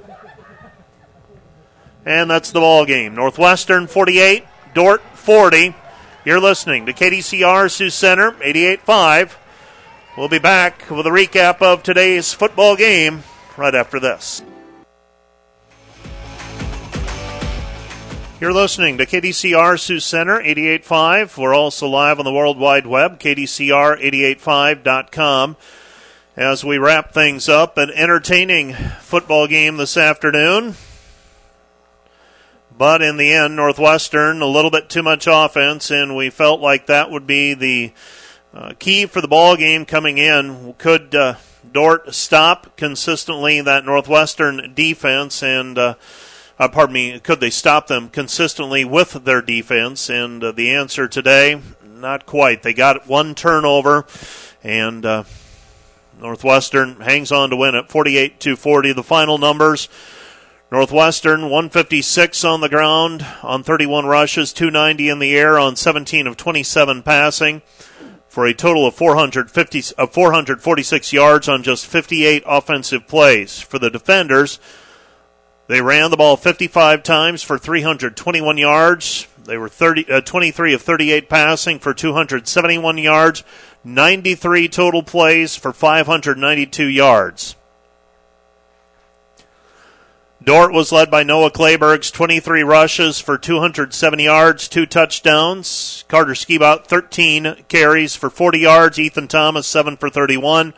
And 2.07 2.31
that's 2.31 2.53
the 2.53 2.61
ball 2.61 2.87
game. 2.87 3.17
Northwestern 3.17 3.89
48, 3.89 4.45
Dordt 4.75 5.03
40. 5.15 5.75
You're 6.25 6.41
listening 6.41 6.87
to 6.87 6.93
KDCR 6.93 7.69
Sioux 7.69 7.91
Center 7.91 8.31
88.5. 8.33 9.35
We'll 10.17 10.29
be 10.29 10.39
back 10.39 10.89
with 10.89 11.07
a 11.07 11.11
recap 11.11 11.61
of 11.63 11.83
today's 11.83 12.33
football 12.33 12.77
game 12.77 13.25
right 13.57 13.75
after 13.75 13.99
this. 13.99 14.43
You're 18.41 18.53
listening 18.55 18.97
to 18.97 19.05
KDCR 19.05 19.79
Sioux 19.79 20.01
Center 20.01 20.41
88.5. 20.41 21.37
We're 21.37 21.55
also 21.55 21.87
live 21.87 22.19
on 22.19 22.25
the 22.25 22.33
World 22.33 22.59
Wide 22.59 22.87
Web, 22.87 23.21
KDCR885.com. 23.21 25.57
As 26.39 26.65
we 26.65 26.79
wrap 26.79 27.13
things 27.13 27.51
up, 27.51 27.77
an 27.77 27.91
entertaining 27.91 28.73
football 28.73 29.47
game 29.47 29.77
this 29.77 29.99
afternoon. 29.99 30.77
But 32.75 33.03
in 33.03 33.19
the 33.19 33.31
end, 33.31 33.57
Northwestern, 33.57 34.41
a 34.41 34.47
little 34.47 34.71
bit 34.71 34.89
too 34.89 35.03
much 35.03 35.29
offense, 35.31 35.91
and 35.91 36.17
we 36.17 36.31
felt 36.31 36.63
like 36.63 36.87
that 36.87 37.11
would 37.11 37.27
be 37.27 37.53
the 37.53 37.93
uh, 38.55 38.73
key 38.79 39.05
for 39.05 39.21
the 39.21 39.29
ball 39.29 39.55
game 39.55 39.85
coming 39.85 40.17
in. 40.17 40.73
Could 40.79 41.15
uh, 41.15 41.35
Dordt 41.71 42.15
stop 42.15 42.75
consistently 42.79 43.61
that 43.61 43.85
Northwestern 43.85 44.73
defense 44.75 45.43
and 45.43 45.77
uh, 45.77 45.97
uh, 46.61 46.69
pardon 46.69 46.93
me, 46.93 47.19
could 47.19 47.41
they 47.41 47.49
stop 47.49 47.87
them 47.87 48.11
consistently 48.11 48.85
with 48.85 49.25
their 49.25 49.41
defense? 49.41 50.11
And 50.11 50.45
uh, 50.45 50.53
the 50.53 50.71
answer 50.71 51.09
today, 51.09 51.59
not 51.83 52.27
quite. 52.27 52.63
They 52.63 52.75
got 52.75 53.09
one 53.09 53.35
turnover, 53.35 54.05
and 54.63 55.07
uh, 55.07 55.25
Northwestern 56.21 57.01
hangs 57.01 57.33
on 57.33 57.49
to 57.49 57.57
win 57.57 57.75
it 57.75 57.89
48 57.89 58.39
to 58.41 58.57
40. 58.57 58.93
The 58.93 59.03
final 59.03 59.39
numbers. 59.39 59.89
Northwestern 60.71 61.45
156 61.45 62.45
on 62.45 62.61
the 62.61 62.69
ground 62.69 63.27
on 63.43 63.65
31 63.65 64.05
rushes, 64.05 64.53
290 64.53 65.09
in 65.09 65.19
the 65.19 65.37
air 65.37 65.59
on 65.59 65.75
17 65.75 66.27
of 66.29 66.37
27 66.37 67.03
passing 67.03 67.63
for 68.29 68.47
a 68.47 68.55
total 68.55 68.87
of 68.87 68.95
450 68.95 69.83
of 69.99 70.13
446 70.13 71.13
yards 71.13 71.49
on 71.49 71.65
just 71.65 71.87
58 71.87 72.45
offensive 72.47 73.09
plays. 73.09 73.61
For 73.61 73.81
the 73.81 73.91
defenders, 73.91 74.61
they 75.71 75.81
ran 75.81 76.11
the 76.11 76.17
ball 76.17 76.37
55 76.37 77.05
times 77.05 77.45
for 77.45 77.57
321 77.57 78.59
yards. 78.59 79.29
They 79.45 79.57
were 79.57 79.69
30, 79.69 80.11
uh, 80.11 80.21
23 80.21 80.75
of 80.75 80.83
38 80.83 81.29
passing 81.29 81.79
for 81.79 81.95
271 81.95 82.99
yards, 82.99 83.45
93 83.85 84.69
total 84.69 85.05
plays 85.05 85.55
for 85.55 85.73
592 85.73 86.87
yards. 86.87 87.55
Dordt 90.43 90.73
was 90.73 90.91
led 90.91 91.09
by 91.09 91.23
Noah 91.23 91.53
Clayberg's 91.53 92.11
23 92.11 92.65
rushes 92.65 93.21
for 93.21 93.39
270 93.39 94.25
yards, 94.25 94.67
two 94.67 94.87
touchdowns. 94.87 96.05
Carter 96.09 96.33
Skibout 96.33 96.87
13 96.87 97.65
carries 97.69 98.17
for 98.17 98.29
40 98.29 98.59
yards. 98.59 98.99
Ethan 98.99 99.29
Thomas 99.29 99.69
7 99.69 99.97
for 99.97 100.11
31. 100.11 100.75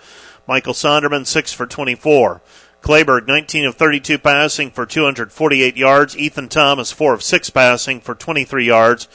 Michael 0.46 0.74
Sonderman 0.74 1.26
6 1.26 1.54
for 1.54 1.64
24. 1.64 2.42
Clayberg, 2.82 3.26
19 3.26 3.64
of 3.66 3.76
32 3.76 4.18
passing 4.18 4.70
for 4.70 4.84
248 4.84 5.76
yards. 5.76 6.16
Ethan 6.16 6.48
Thomas, 6.48 6.90
4 6.90 7.14
of 7.14 7.22
6 7.22 7.50
passing 7.50 8.00
for 8.00 8.14
23 8.14 8.66
yards. 8.66 9.08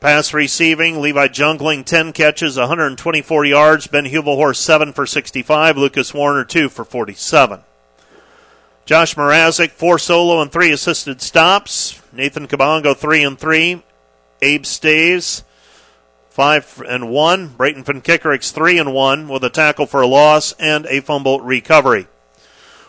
Pass 0.00 0.34
receiving, 0.34 1.00
Levi 1.00 1.28
Jungling, 1.28 1.84
10 1.84 2.12
catches, 2.12 2.56
124 2.56 3.44
yards. 3.44 3.86
Ben 3.86 4.04
Hubelhorst, 4.04 4.56
7 4.56 4.92
for 4.92 5.06
65. 5.06 5.76
Lucas 5.76 6.12
Warner, 6.12 6.44
2 6.44 6.68
for 6.68 6.84
47. 6.84 7.60
Josh 8.84 9.14
Mrazek, 9.14 9.70
4 9.70 9.98
solo 9.98 10.40
and 10.40 10.50
3 10.50 10.72
assisted 10.72 11.20
stops. 11.20 12.00
Nathan 12.12 12.48
Kabongo, 12.48 12.96
3 12.96 13.24
and 13.24 13.38
3. 13.38 13.82
Abe 14.40 14.64
Staves, 14.64 15.44
5 16.30 16.82
and 16.88 17.10
1. 17.10 17.48
Brayton 17.48 17.84
Van 17.84 18.00
Kekerix, 18.00 18.52
3 18.52 18.78
and 18.78 18.94
1 18.94 19.28
with 19.28 19.44
a 19.44 19.50
tackle 19.50 19.86
for 19.86 20.00
a 20.00 20.06
loss 20.06 20.52
and 20.60 20.86
a 20.86 21.00
fumble 21.00 21.40
recovery. 21.40 22.06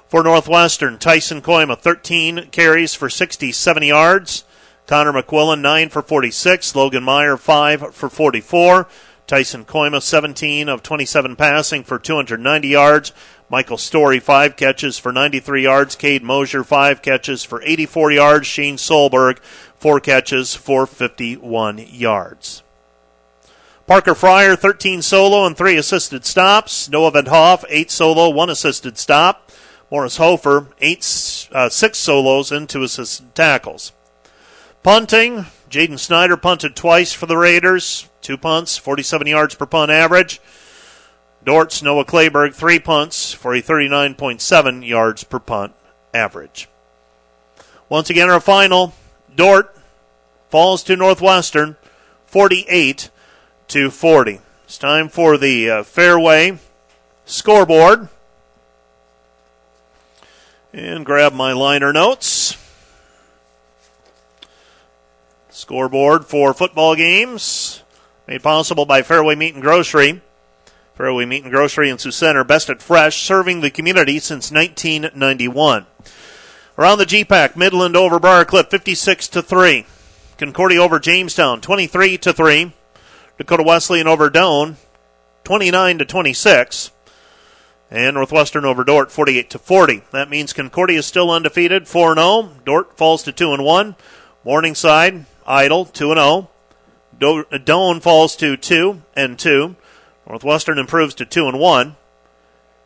For 0.09 0.23
Northwestern, 0.23 0.97
Tyson 0.97 1.39
Kooima, 1.39 1.77
13 1.77 2.49
carries 2.49 2.95
for 2.95 3.11
67 3.11 3.83
yards. 3.83 4.43
Connor 4.87 5.13
McQuillan, 5.13 5.61
9 5.61 5.89
for 5.89 6.01
46. 6.01 6.75
Logan 6.75 7.03
Meyer, 7.03 7.37
5 7.37 7.93
for 7.93 8.09
44. 8.09 8.87
Tyson 9.27 9.65
Kooima, 9.65 10.01
17 10.01 10.67
of 10.67 10.81
27 10.81 11.35
passing 11.35 11.83
for 11.83 11.99
290 11.99 12.67
yards. 12.67 13.11
Michael 13.51 13.77
Story, 13.77 14.19
5 14.19 14.55
catches 14.55 14.97
for 14.97 15.11
93 15.11 15.61
yards. 15.61 15.95
Cade 15.95 16.23
Mosier, 16.23 16.63
5 16.63 17.03
catches 17.03 17.43
for 17.43 17.61
84 17.61 18.11
yards. 18.11 18.47
Shane 18.47 18.77
Solberg, 18.77 19.37
4 19.75 19.99
catches 19.99 20.55
for 20.55 20.87
51 20.87 21.77
yards. 21.77 22.63
Parker 23.85 24.15
Fryer, 24.15 24.55
13 24.55 25.03
solo 25.03 25.45
and 25.45 25.55
3 25.55 25.77
assisted 25.77 26.25
stops. 26.25 26.89
Noah 26.89 27.11
Van 27.11 27.27
Hoff, 27.27 27.63
8 27.69 27.91
solo, 27.91 28.29
1 28.29 28.49
assisted 28.49 28.97
stop. 28.97 29.51
Morris 29.91 30.17
Hofer, 30.17 30.67
eight, 30.81 31.47
uh, 31.51 31.69
six 31.69 31.97
solos 31.97 32.51
into 32.51 32.83
assisted 32.83 33.33
tackles. 33.33 33.91
Punting, 34.83 35.45
Jaden 35.69 35.99
Snyder 35.99 36.37
punted 36.37 36.75
twice 36.75 37.11
for 37.11 37.25
the 37.25 37.37
Raiders, 37.37 38.07
two 38.21 38.37
punts, 38.37 38.77
47 38.77 39.27
yards 39.27 39.55
per 39.55 39.65
punt 39.65 39.91
average. 39.91 40.39
Dordt's, 41.43 41.81
Noah 41.81 42.05
Clayberg, 42.05 42.53
three 42.53 42.79
punts 42.79 43.33
for 43.33 43.53
a 43.53 43.61
39.7 43.61 44.87
yards 44.87 45.23
per 45.23 45.39
punt 45.39 45.73
average. 46.13 46.69
Once 47.87 48.09
again, 48.09 48.29
our 48.29 48.39
final, 48.39 48.93
Dordt 49.35 49.75
falls 50.49 50.83
to 50.83 50.95
Northwestern, 50.95 51.75
48 52.27 53.09
to 53.69 53.89
40. 53.89 54.41
It's 54.65 54.77
time 54.77 55.09
for 55.09 55.37
the 55.37 55.69
uh, 55.69 55.83
fairway 55.83 56.59
scoreboard 57.25 58.09
and 60.73 61.05
grab 61.05 61.33
my 61.33 61.51
liner 61.53 61.91
notes. 61.91 62.57
Scoreboard 65.49 66.25
for 66.25 66.53
football 66.53 66.95
games 66.95 67.83
made 68.27 68.43
possible 68.43 68.85
by 68.85 69.01
Fairway 69.01 69.35
Meat 69.35 69.55
and 69.55 69.63
Grocery. 69.63 70.21
Fairway 70.95 71.25
Meat 71.25 71.43
and 71.43 71.51
Grocery 71.51 71.89
in 71.89 71.97
Sioux 71.97 72.11
Center, 72.11 72.43
best 72.43 72.69
at 72.69 72.81
fresh, 72.81 73.21
serving 73.23 73.61
the 73.61 73.71
community 73.71 74.19
since 74.19 74.51
1991. 74.51 75.85
Around 76.77 76.97
the 76.97 77.05
GPAC, 77.05 77.55
Midland 77.55 77.95
over 77.95 78.19
Briar 78.19 78.45
Cliff, 78.45 78.67
56 78.69 79.27
to 79.29 79.41
3. 79.41 79.85
Concordia 80.37 80.81
over 80.81 80.99
Jamestown, 80.99 81.59
23 81.59 82.17
to 82.19 82.31
3. 82.31 82.71
Dakota 83.37 83.63
Wesleyan 83.63 84.07
over 84.07 84.29
Doane, 84.29 84.75
29 85.43 85.97
to 85.99 86.05
26. 86.05 86.91
And 87.91 88.15
Northwestern 88.15 88.65
over 88.65 88.83
Dordt 88.83 89.11
48 89.11 89.49
to 89.49 89.59
40. 89.59 90.03
That 90.11 90.29
means 90.29 90.53
Concordia 90.53 90.99
is 90.99 91.05
still 91.05 91.31
undefeated, 91.31 91.87
4 91.87 92.15
0. 92.15 92.51
Dordt 92.65 92.97
falls 92.97 93.23
to 93.23 93.31
2 93.31 93.53
and 93.53 93.63
1. 93.63 93.95
Morningside, 94.45 95.25
Idle, 95.47 95.85
2 95.85 96.11
and 96.11 96.19
0. 96.19 96.49
Doane 97.19 98.01
falls 98.01 98.35
to 98.37 98.55
2 98.55 99.01
and 99.15 99.37
2. 99.37 99.75
Northwestern 100.27 100.77
improves 100.77 101.15
to 101.15 101.25
2 101.25 101.47
and 101.47 101.59
1. 101.59 101.95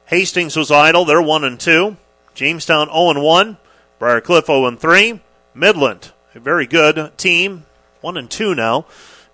Hastings 0.07 0.55
was 0.55 0.71
idle, 0.71 1.05
they're 1.05 1.21
1 1.21 1.43
and 1.43 1.59
2. 1.59 1.97
Jamestown 2.33 2.87
0 2.87 3.09
and 3.11 3.21
1. 3.21 3.57
Briar 3.99 4.21
Cliff 4.21 4.47
0 4.47 4.65
and 4.65 4.79
3. 4.79 5.21
Midland, 5.53 6.11
a 6.33 6.39
very 6.39 6.65
good 6.65 7.15
team, 7.17 7.65
1 8.01 8.17
and 8.17 8.29
2 8.29 8.55
now. 8.55 8.85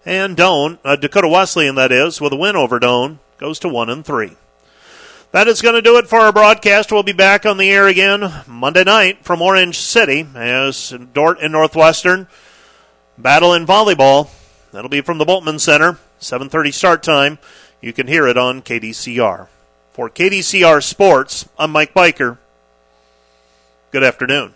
And 0.05 0.35
Doane, 0.35 0.79
uh, 0.83 0.95
Dakota 0.95 1.27
Wesleyan, 1.27 1.75
that 1.75 1.91
is, 1.91 2.19
with 2.19 2.33
a 2.33 2.35
win 2.35 2.55
over 2.55 2.79
Doane, 2.79 3.19
goes 3.37 3.59
to 3.59 3.69
1 3.69 3.89
and 3.89 4.05
3. 4.05 4.35
That 5.31 5.47
is 5.47 5.61
going 5.61 5.75
to 5.75 5.81
do 5.83 5.97
it 5.97 6.07
for 6.07 6.17
our 6.17 6.31
broadcast. 6.31 6.91
We'll 6.91 7.03
be 7.03 7.13
back 7.13 7.45
on 7.45 7.57
the 7.57 7.69
air 7.69 7.85
again 7.85 8.33
Monday 8.47 8.83
night 8.83 9.23
from 9.23 9.43
Orange 9.43 9.77
City 9.77 10.25
as 10.33 10.91
Dordt 11.13 11.39
and 11.39 11.51
Northwestern 11.51 12.27
battle 13.15 13.53
in 13.53 13.67
volleyball. 13.67 14.31
That'll 14.71 14.89
be 14.89 15.01
from 15.01 15.19
the 15.19 15.25
Bultman 15.25 15.59
Center, 15.59 15.99
7:30 16.19 16.71
start 16.71 17.03
time. 17.03 17.37
You 17.79 17.93
can 17.93 18.07
hear 18.07 18.25
it 18.27 18.39
on 18.39 18.63
KDCR. 18.63 19.47
For 19.93 20.09
KDCR 20.09 20.81
Sports, 20.81 21.47
I'm 21.59 21.69
Mike 21.71 21.93
Biker. 21.93 22.39
Good 23.91 24.03
afternoon. 24.03 24.55